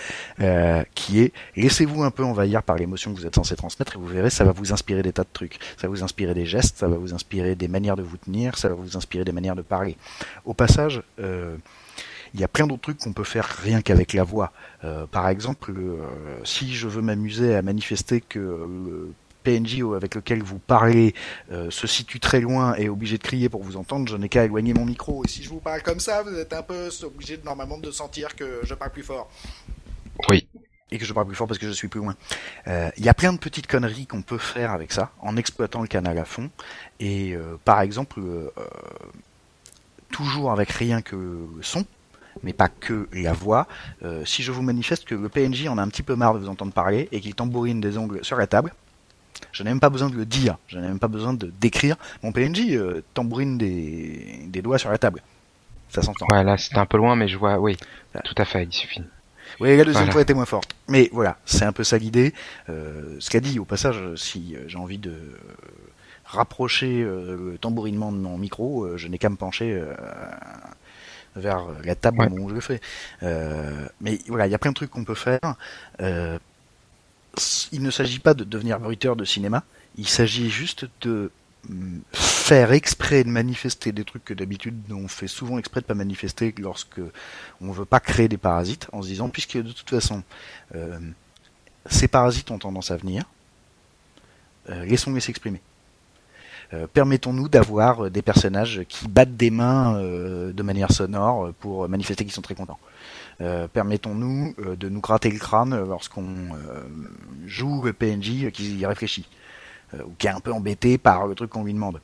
euh, 0.41 0.83
qui 0.95 1.21
est 1.21 1.33
laissez-vous 1.57 2.03
un 2.03 2.11
peu 2.11 2.25
envahir 2.25 2.63
par 2.63 2.77
l'émotion 2.77 3.13
que 3.13 3.19
vous 3.19 3.27
êtes 3.27 3.35
censé 3.35 3.57
transmettre 3.57 3.97
et 3.97 3.99
vous 3.99 4.07
verrez, 4.07 4.31
ça 4.31 4.45
va 4.45 4.53
vous 4.53 4.73
inspirer 4.73 5.03
des 5.03 5.13
tas 5.13 5.25
de 5.25 5.29
trucs. 5.33 5.59
Ça 5.77 5.87
va 5.87 5.89
vous 5.89 6.03
inspirer 6.03 6.35
des 6.35 6.47
gestes, 6.47 6.79
ça 6.79 6.89
va 6.89 6.97
vous 6.97 7.15
inspirer 7.15 7.55
des 7.55 7.69
manières 7.69 7.97
de 7.97 8.03
vous 8.03 8.17
tenir, 8.17 8.59
ça 8.59 8.69
va 8.69 8.75
vous 8.75 8.97
inspirer 8.97 9.25
des 9.25 9.33
manières 9.33 9.57
de 9.57 9.63
parler. 9.63 9.97
Au 10.45 10.55
passage, 10.55 11.03
euh, 11.21 11.57
il 12.35 12.41
y 12.41 12.45
a 12.45 12.49
plein 12.49 12.67
d'autres 12.67 12.81
trucs 12.81 12.99
qu'on 12.99 13.13
peut 13.13 13.25
faire 13.25 13.45
rien 13.45 13.83
qu'avec 13.83 14.15
la 14.15 14.25
voix. 14.25 14.53
Euh, 14.85 15.07
par 15.07 15.29
exemple, 15.29 15.75
si 16.45 16.75
je 16.75 16.89
veux 16.89 17.03
m'amuser 17.03 17.55
à 17.55 17.61
manifester 17.61 18.23
que 18.23 18.67
PNJ 19.43 19.83
avec 19.95 20.15
lequel 20.15 20.43
vous 20.43 20.59
parlez 20.59 21.15
euh, 21.51 21.71
se 21.71 21.87
situe 21.87 22.21
très 22.21 22.41
loin 22.41 22.75
et 22.79 22.85
est 22.85 22.89
obligé 22.89 23.19
de 23.19 23.23
crier 23.23 23.49
pour 23.49 23.63
vous 23.63 23.77
entendre, 23.77 24.09
je 24.09 24.17
n'ai 24.17 24.29
qu'à 24.29 24.45
éloigner 24.45 24.75
mon 24.75 24.85
micro. 24.85 25.25
Et 25.25 25.29
si 25.29 25.43
je 25.43 25.49
vous 25.49 25.61
parle 25.61 25.83
comme 25.83 26.01
ça, 26.01 26.23
vous 26.23 26.35
êtes 26.35 26.53
un 26.53 26.63
peu 26.63 26.89
obligé 27.03 27.39
normalement 27.45 27.79
de 27.79 27.91
sentir 27.91 28.35
que 28.37 28.61
je 28.63 28.75
parle 28.75 28.93
plus 28.93 29.03
fort. 29.03 29.31
Oui. 30.29 30.47
Et 30.91 30.99
que 30.99 31.05
je 31.05 31.13
parle 31.13 31.27
plus 31.27 31.37
fort 31.37 31.47
parce 31.47 31.59
que 31.59 31.67
je 31.67 31.73
suis 31.73 31.89
plus 31.89 32.01
loin. 32.01 32.15
Euh, 32.69 32.91
il 32.99 33.05
y 33.05 33.09
a 33.09 33.15
plein 33.15 33.33
de 33.33 33.39
petites 33.39 33.67
conneries 33.67 34.07
qu'on 34.07 34.23
peut 34.23 34.39
faire 34.39 34.73
avec 34.73 34.93
ça, 34.93 35.11
en 35.21 35.37
exploitant 35.37 35.81
le 35.81 35.89
canal 35.89 36.19
à 36.19 36.25
fond. 36.25 36.51
Et 37.01 37.35
euh, 37.35 37.57
par 37.65 37.81
exemple, 37.81 38.21
toujours 40.11 40.53
avec 40.53 40.71
rien 40.71 41.01
que 41.01 41.17
le 41.17 41.63
son, 41.63 41.87
mais 42.43 42.53
pas 42.53 42.69
que 42.69 43.09
la 43.13 43.33
voix. 43.33 43.67
si 44.25 44.43
je 44.43 44.53
vous 44.53 44.63
manifeste 44.63 45.05
que 45.05 45.15
le 45.15 45.29
PNJ 45.29 45.67
en 45.69 45.79
a 45.79 45.83
un 45.83 45.89
petit 45.89 46.03
peu 46.03 46.15
marre 46.15 46.35
de 46.35 46.41
vous 46.41 46.49
entendre 46.49 46.73
parler 46.73 47.09
et 47.11 47.21
qu'il 47.21 47.35
tambourine 47.35 47.81
des 47.81 47.97
ongles 47.97 48.23
sur 48.23 48.37
la 48.37 48.47
table, 48.47 48.73
je 49.53 49.63
n'ai 49.63 49.71
même 49.71 49.81
pas 49.81 49.91
besoin 49.91 50.09
de 50.09 50.17
le 50.17 50.27
dire, 50.27 50.59
je 50.69 50.79
n'ai 50.79 50.87
même 50.87 50.99
pas 50.99 51.09
besoin 51.09 51.35
de 51.35 51.53
décrire. 51.61 51.97
Mon 52.23 52.33
PNJ 52.33 52.71
euh, 52.71 53.03
tambourine 53.15 53.59
des, 53.59 54.41
des 54.47 54.63
doigts 54.63 54.79
sur 54.79 54.91
la 54.91 54.99
table. 54.99 55.23
Ça 55.89 56.03
s'entend. 56.03 56.27
Ouais, 56.29 56.45
là 56.45 56.57
c'était 56.57 56.79
un 56.79 56.87
peu 56.87 56.97
loin, 56.97 57.17
mais 57.17 57.29
je 57.29 57.37
vois, 57.37 57.59
oui, 57.59 57.77
tout 58.25 58.35
à 58.39 58.45
fait, 58.45 58.65
il 58.65 58.73
suffit. 58.73 59.03
Oui, 59.61 59.77
la 59.77 59.85
deuxième 59.85 60.11
fois 60.11 60.23
était 60.23 60.35
moins 60.35 60.47
forte. 60.47 60.75
Mais 60.89 61.11
voilà, 61.13 61.37
c'est 61.45 61.65
un 61.65 61.73
peu 61.73 61.85
ça 61.85 61.99
l'idée. 61.99 62.33
Euh, 62.71 63.17
ce 63.19 63.29
qu'a 63.29 63.41
dit 63.41 63.59
au 63.59 63.67
passage, 63.67 64.01
si 64.17 64.55
euh, 64.57 64.65
j'ai 64.67 64.79
envie 64.79 64.99
de 64.99 65.15
rapprocher 66.25 67.03
le 67.03 67.59
tambourinement 67.61 68.11
de 68.11 68.17
mon 68.17 68.39
micro, 68.39 68.97
je 68.97 69.07
n'ai 69.09 69.19
qu'à 69.19 69.29
me 69.29 69.37
pencher 69.37 69.79
vers 71.37 71.67
la 71.85 71.95
table 71.95 72.27
où 72.33 72.49
je 72.49 72.55
le 72.55 72.61
fais. 72.63 72.81
mais 74.01 74.19
voilà, 74.29 74.47
il 74.47 74.51
y 74.51 74.55
a 74.55 74.59
plein 74.59 74.71
de 74.71 74.77
trucs 74.77 74.89
qu'on 74.89 75.05
peut 75.05 75.15
faire 75.15 75.57
il 77.73 77.83
ne 77.83 77.91
s'agit 77.91 78.19
pas 78.19 78.35
de 78.35 78.45
devenir 78.45 78.79
bruiteur 78.79 79.17
de 79.17 79.25
cinéma, 79.25 79.65
il 79.97 80.09
s'agit 80.09 80.51
juste 80.51 80.87
de 81.01 81.31
mm, 81.69 81.99
faire 82.13 82.73
exprès 82.73 83.25
de 83.25 83.29
manifester 83.29 83.93
des 83.93 84.05
trucs 84.05 84.25
que 84.25 84.35
d'habitude 84.35 84.75
on 84.91 85.09
fait 85.09 85.29
souvent 85.29 85.59
exprès 85.59 85.81
de 85.81 85.87
pas 85.87 85.95
manifester 85.95 86.55
lorsque 86.59 87.01
on 87.61 87.71
veut 87.71 87.85
pas 87.85 88.01
créer 88.01 88.29
des 88.29 88.37
parasites 88.37 88.89
en 88.93 89.03
se 89.03 89.09
disant 89.09 89.29
puisque 89.29 89.57
de 89.57 89.73
toute 89.73 89.89
façon 89.89 90.23
euh, 90.75 90.99
ces 91.87 92.09
parasites 92.09 92.51
ont 92.51 92.59
tendance 92.59 92.91
à 92.91 92.97
venir 92.97 93.25
euh, 94.71 94.85
laissons-les 94.85 95.21
s'exprimer. 95.21 95.61
Euh, 96.73 96.87
permettons-nous 96.87 97.49
d'avoir 97.49 98.11
des 98.11 98.23
personnages 98.23 98.83
qui 98.89 99.09
battent 99.09 99.37
des 99.37 99.51
mains 99.51 100.01
de 100.01 100.63
manière 100.63 100.93
sonore 100.93 101.53
pour 101.55 101.89
manifester 101.89 102.25
qu'ils 102.25 102.33
sont 102.33 102.43
très 102.43 102.55
contents 102.55 102.79
permettons-nous 103.39 104.55
euh, 104.59 104.77
de 104.77 104.89
nous 104.89 105.01
gratter 105.01 105.31
le 105.31 105.39
crâne 105.39 105.77
lorsqu'on 105.85 106.25
euh, 106.55 106.83
joue 107.47 107.83
le 107.83 107.93
PNJ 107.93 108.51
qui 108.53 108.79
y 108.79 108.87
réfléchit, 108.87 109.29
ou 109.95 110.13
qui 110.19 110.27
est 110.27 110.31
un 110.31 110.41
peu 110.41 110.53
embêté 110.53 110.99
par 110.99 111.27
le 111.27 111.35
truc 111.35 111.51
qu'on 111.51 111.65
lui 111.65 111.75
demande. 111.75 112.01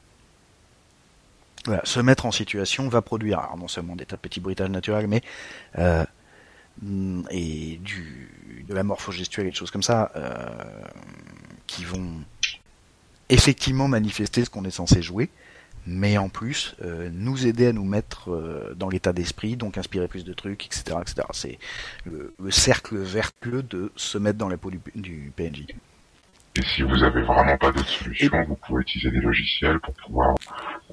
Voilà, 1.64 1.82
se 1.84 2.00
mettre 2.00 2.26
en 2.26 2.32
situation 2.32 2.88
va 2.88 3.02
produire 3.02 3.48
non 3.58 3.68
seulement 3.68 3.96
des 3.96 4.06
tas 4.06 4.16
de 4.16 4.20
petits 4.20 4.40
bruitages 4.40 4.70
naturels, 4.70 5.06
mais 5.06 5.22
et 7.30 7.80
du, 7.82 8.64
de 8.68 8.74
la 8.74 8.84
morphogestuelle 8.84 9.48
et 9.48 9.50
des 9.50 9.56
choses 9.56 9.72
comme 9.72 9.82
ça 9.82 10.12
qui 11.66 11.84
vont 11.84 12.22
effectivement 13.28 13.88
manifester 13.88 14.44
ce 14.44 14.50
qu'on 14.50 14.64
est 14.64 14.70
censé 14.70 15.02
jouer 15.02 15.28
mais 15.86 16.18
en 16.18 16.28
plus 16.28 16.74
euh, 16.82 17.10
nous 17.12 17.46
aider 17.46 17.68
à 17.68 17.72
nous 17.72 17.84
mettre 17.84 18.30
euh, 18.30 18.74
dans 18.76 18.88
l'état 18.88 19.12
d'esprit, 19.12 19.56
donc 19.56 19.78
inspirer 19.78 20.08
plus 20.08 20.24
de 20.24 20.32
trucs, 20.32 20.66
etc. 20.66 20.98
etc. 21.00 21.26
C'est 21.32 21.58
le, 22.04 22.34
cercle 22.50 22.96
vertueux 22.98 23.62
de 23.62 23.92
se 23.96 24.18
mettre 24.18 24.38
dans 24.38 24.48
la 24.48 24.56
peau 24.56 24.70
du, 24.70 25.32
PNJ. 25.36 25.66
Et 26.56 26.62
si 26.62 26.82
vous 26.82 27.02
avez 27.04 27.22
vraiment 27.22 27.56
pas 27.56 27.70
d'autre 27.70 27.88
solution, 27.88 28.44
vous 28.44 28.56
pouvez 28.56 28.82
utiliser 28.82 29.10
des 29.10 29.20
logiciels 29.20 29.78
pour 29.80 29.94
pouvoir 29.94 30.34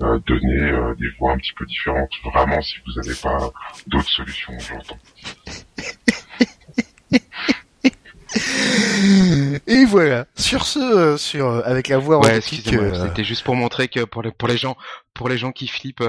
euh, 0.01 0.19
donner 0.27 0.93
des 0.99 1.09
voix 1.17 1.33
un 1.33 1.37
petit 1.37 1.53
peu 1.53 1.65
différentes. 1.65 2.11
Vraiment, 2.23 2.61
si 2.61 2.75
vous 2.85 3.01
n'avez 3.01 3.15
pas 3.15 3.51
d'autres 3.87 4.09
solutions, 4.09 4.53
j'entends. 4.59 4.99
Et 9.67 9.85
voilà. 9.85 10.25
Sur 10.35 10.65
ce, 10.65 10.79
euh, 10.79 11.17
sur 11.17 11.47
euh, 11.47 11.61
avec 11.65 11.87
la 11.87 11.97
voix 11.97 12.19
ouais, 12.19 12.39
euh, 12.39 13.05
C'était 13.07 13.23
juste 13.23 13.43
pour 13.43 13.55
montrer 13.55 13.87
que 13.87 14.03
pour 14.03 14.21
les 14.21 14.31
pour 14.31 14.47
les 14.47 14.57
gens 14.57 14.75
pour 15.13 15.29
les 15.29 15.37
gens 15.37 15.51
qui 15.51 15.67
flippent, 15.67 16.03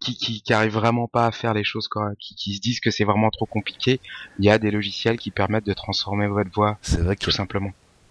qui, 0.00 0.16
qui 0.16 0.42
qui 0.42 0.52
arrivent 0.52 0.72
vraiment 0.72 1.06
pas 1.06 1.26
à 1.26 1.30
faire 1.30 1.54
les 1.54 1.64
choses 1.64 1.88
quoi, 1.88 2.10
qui, 2.18 2.34
qui 2.34 2.56
se 2.56 2.60
disent 2.60 2.80
que 2.80 2.90
c'est 2.90 3.04
vraiment 3.04 3.30
trop 3.30 3.46
compliqué, 3.46 4.00
il 4.38 4.44
y 4.44 4.50
a 4.50 4.58
des 4.58 4.70
logiciels 4.70 5.16
qui 5.18 5.30
permettent 5.30 5.66
de 5.66 5.74
transformer 5.74 6.26
votre 6.26 6.50
voix. 6.52 6.78
C'est 6.82 7.00
vrai 7.00 7.14
que 7.14 7.24
tout 7.24 7.30
simplement. 7.30 7.70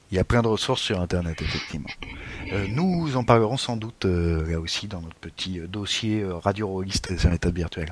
Il 0.09 0.15
y 0.15 0.19
a 0.21 0.23
plein 0.23 0.41
de 0.41 0.47
ressources 0.47 0.81
sur 0.81 1.01
Internet, 1.01 1.41
effectivement. 1.41 1.89
Euh, 2.53 2.65
nous 2.69 3.17
en 3.17 3.25
parlerons 3.25 3.57
sans 3.57 3.75
doute 3.75 4.05
euh, 4.05 4.49
là 4.49 4.57
aussi 4.61 4.87
dans 4.87 5.01
notre 5.01 5.17
petit 5.17 5.59
dossier 5.67 6.25
radio 6.25 6.69
rolliste 6.69 7.17
sur 7.17 7.29
l'état 7.29 7.49
virtuel. 7.49 7.91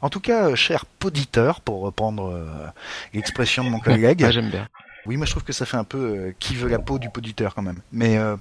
En 0.00 0.08
tout 0.08 0.20
cas, 0.20 0.54
cher 0.54 0.86
poditeur, 0.86 1.60
pour 1.60 1.82
reprendre 1.82 2.72
l'expression 3.12 3.62
de 3.62 3.68
mon 3.68 3.80
collègue. 3.80 4.24
ah, 4.24 4.30
j'aime 4.30 4.48
bien. 4.48 4.68
Oui, 5.06 5.16
moi 5.16 5.26
je 5.26 5.30
trouve 5.30 5.44
que 5.44 5.52
ça 5.52 5.66
fait 5.66 5.76
un 5.76 5.84
peu 5.84 5.98
euh, 5.98 6.34
qui 6.38 6.54
veut 6.54 6.68
la 6.68 6.78
peau 6.78 6.98
du 6.98 7.10
poditeur 7.10 7.54
quand 7.54 7.62
même. 7.62 7.80
Mais 7.92 8.18
euh... 8.18 8.36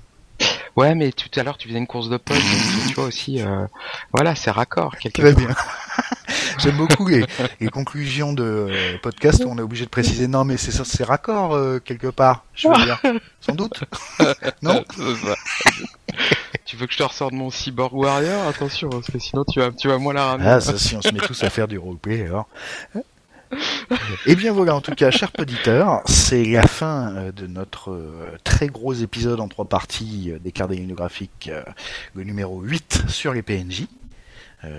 ouais, 0.76 0.96
mais 0.96 1.12
tout 1.12 1.30
à 1.40 1.44
l'heure 1.44 1.58
tu 1.58 1.68
faisais 1.68 1.80
une 1.80 1.88
course 1.88 2.10
de 2.10 2.18
pod, 2.18 2.38
tu 2.88 2.94
vois 2.94 3.06
aussi. 3.06 3.42
Euh... 3.42 3.66
Voilà, 4.14 4.36
c'est 4.36 4.52
raccord. 4.52 4.96
Très 5.14 5.34
bien. 5.34 5.50
J'aime 6.60 6.76
beaucoup 6.76 7.08
les, 7.08 7.26
les, 7.60 7.70
conclusions 7.70 8.34
de 8.34 8.44
euh, 8.44 8.98
podcast 9.02 9.44
où 9.46 9.50
on 9.50 9.58
est 9.58 9.62
obligé 9.62 9.86
de 9.86 9.90
préciser 9.90 10.28
non, 10.28 10.44
mais 10.44 10.58
c'est 10.58 10.72
c'est 10.84 11.04
raccord 11.04 11.56
euh, 11.56 11.80
quelque 11.80 12.08
part. 12.08 12.44
Je 12.54 12.68
veux 12.68 12.76
dire, 12.84 13.02
sans 13.42 13.56
doute. 13.56 13.84
non? 14.62 14.84
tu 16.66 16.76
veux 16.76 16.86
que 16.86 16.94
je 16.94 16.98
te 16.98 17.04
ressorte 17.04 17.34
mon 17.34 17.50
cyborg 17.50 17.94
warrior? 17.94 18.48
Attention, 18.48 18.90
parce 18.90 19.10
que 19.10 19.20
sinon 19.20 19.46
tu 19.46 19.60
vas 19.60 19.72
tu 19.72 19.88
vas 19.88 19.98
moins 19.98 20.14
la 20.14 20.26
ramener. 20.26 20.50
Ah, 20.50 20.60
ça, 20.60 20.78
si 20.78 20.96
on 20.96 21.02
se 21.02 21.14
met 21.14 21.20
tous 21.20 21.44
à 21.44 21.50
faire 21.50 21.68
du 21.68 21.78
roleplay 21.78 22.26
alors. 22.26 22.48
Eh 24.26 24.36
bien 24.36 24.54
voilà, 24.54 24.76
en 24.76 24.82
tout 24.82 24.94
cas, 24.94 25.12
cher 25.12 25.32
auditeur, 25.40 26.02
c'est 26.06 26.46
la 26.46 26.68
fin 26.68 27.16
euh, 27.16 27.32
de 27.32 27.48
notre 27.48 27.92
euh, 27.92 28.38
très 28.44 28.68
gros 28.68 28.94
épisode 28.94 29.40
en 29.40 29.48
trois 29.48 29.66
parties 29.66 30.32
euh, 30.32 30.40
des 30.40 30.52
cartes 30.52 30.72
graphiques, 30.72 31.50
le 32.14 32.24
numéro 32.24 32.62
8 32.62 33.06
sur 33.08 33.34
les 33.34 33.42
PNJ. 33.42 33.88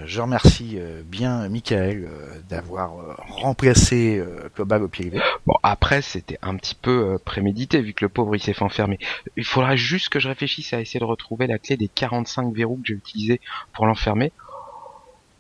Je 0.05 0.21
remercie 0.21 0.79
bien 1.07 1.49
Michael 1.49 2.07
d'avoir 2.51 3.17
remplacé 3.29 4.23
Cobal 4.55 4.83
au 4.83 4.89
pied 4.89 5.07
levé. 5.07 5.21
Bon, 5.47 5.55
après, 5.63 6.03
c'était 6.03 6.39
un 6.43 6.55
petit 6.57 6.75
peu 6.75 7.19
prémédité 7.25 7.81
vu 7.81 7.95
que 7.95 8.05
le 8.05 8.11
pauvre 8.11 8.37
il 8.37 8.43
s'est 8.43 8.53
fait 8.53 8.63
enfermer. 8.63 8.99
Il 9.39 9.45
faudra 9.47 9.77
juste 9.77 10.11
que 10.11 10.21
je 10.21 10.29
réfléchisse 10.29 10.75
à 10.75 10.83
essayer 10.83 11.01
de 11.01 11.07
retrouver 11.07 11.47
la 11.47 11.59
clé 11.59 11.79
des 11.79 11.89
45 11.89 12.55
verrous 12.55 12.77
que 12.77 12.89
j'ai 12.89 12.95
utilisés 12.95 13.41
pour 13.73 13.87
l'enfermer. 13.87 14.33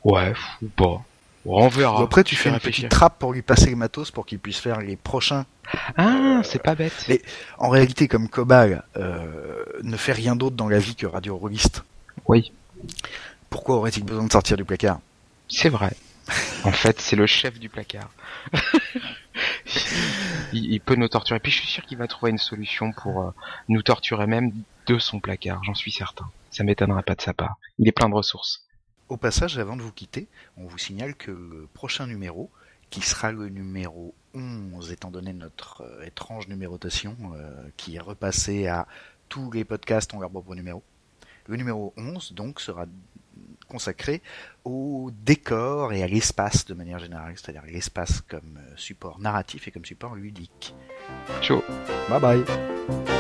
Ouais, 0.05 0.33
ou 0.63 0.69
pas. 0.69 1.05
On 1.47 1.69
verra. 1.69 2.03
après, 2.03 2.23
tu 2.23 2.37
fais 2.37 2.51
une 2.51 2.61
petite 2.61 2.89
trappe 2.89 3.19
pour 3.19 3.33
lui 3.33 3.43
passer 3.43 3.71
le 3.71 3.77
matos 3.77 4.11
pour 4.11 4.27
qu'il 4.27 4.39
puisse 4.39 4.59
faire 4.59 4.81
les 4.81 4.97
prochains. 4.97 5.47
Ah, 5.97 6.43
c'est 6.45 6.63
pas 6.63 6.75
bête. 6.75 7.07
Mais 7.09 7.23
en 7.59 7.69
réalité, 7.69 8.09
comme 8.09 8.29
Cobal 8.29 8.85
euh, 8.97 9.65
ne 9.83 9.97
fait 9.97 10.13
rien 10.13 10.37
d'autre 10.37 10.57
dans 10.57 10.69
la 10.69 10.79
vie 10.79 10.95
que 10.95 11.07
radio 11.07 11.41
Oui. 12.27 12.53
Pourquoi 13.49 13.77
aurait-il 13.77 14.05
besoin 14.05 14.25
de 14.25 14.33
sortir 14.33 14.57
du 14.57 14.65
placard? 14.65 15.01
C'est 15.49 15.69
vrai. 15.69 15.93
en 16.65 16.73
fait, 16.73 17.01
c'est 17.01 17.17
le 17.17 17.27
chef 17.27 17.59
du 17.59 17.69
placard. 17.69 18.11
il, 20.53 20.81
peut 20.81 20.95
nous 20.95 21.09
torturer. 21.09 21.41
Puis 21.41 21.53
je 21.53 21.59
suis 21.59 21.69
sûr 21.69 21.85
qu'il 21.85 21.99
va 21.99 22.07
trouver 22.07 22.31
une 22.31 22.39
solution 22.39 22.93
pour 22.93 23.21
euh, 23.21 23.31
nous 23.69 23.83
torturer 23.83 24.27
même 24.27 24.53
de 24.87 24.99
son 24.99 25.21
placard, 25.21 25.63
j'en 25.65 25.75
suis 25.75 25.93
certain. 25.93 26.29
Ça 26.51 26.65
m'étonnera 26.65 27.03
pas 27.03 27.15
de 27.15 27.23
sa 27.23 27.33
part. 27.33 27.57
Il 27.79 27.89
est 27.89 27.93
plein 27.93 28.09
de 28.09 28.15
ressources. 28.15 28.65
Au 29.11 29.17
passage, 29.17 29.59
avant 29.59 29.77
de 29.77 29.83
vous 29.83 29.91
quitter, 29.91 30.29
on 30.57 30.67
vous 30.67 30.79
signale 30.79 31.17
que 31.17 31.33
le 31.33 31.69
prochain 31.75 32.07
numéro, 32.07 32.49
qui 32.91 33.01
sera 33.01 33.33
le 33.33 33.49
numéro 33.49 34.15
11, 34.35 34.93
étant 34.93 35.11
donné 35.11 35.33
notre 35.33 35.83
euh, 35.83 36.05
étrange 36.05 36.47
numérotation, 36.47 37.17
euh, 37.35 37.69
qui 37.77 37.97
est 37.97 38.01
repassée 38.01 38.69
à 38.69 38.87
tous 39.29 39.51
les 39.51 39.65
podcasts 39.65 40.15
ont 40.15 40.21
leur 40.21 40.31
propre 40.31 40.55
numéro. 40.55 40.85
Le 41.49 41.57
numéro 41.57 41.93
11, 41.97 42.35
donc, 42.35 42.61
sera 42.61 42.87
consacré 43.67 44.23
au 44.65 45.11
décor 45.25 45.93
et 45.93 46.05
à 46.05 46.07
l'espace 46.07 46.65
de 46.65 46.75
manière 46.75 47.01
générale, 47.01 47.35
c'est-à-dire 47.37 47.65
l'espace 47.67 48.21
comme 48.21 48.61
support 48.77 49.19
narratif 49.19 49.67
et 49.67 49.73
comme 49.73 49.85
support 49.85 50.15
ludique. 50.15 50.73
Ciao. 51.43 51.65
Bye 52.09 52.21
bye. 52.21 53.20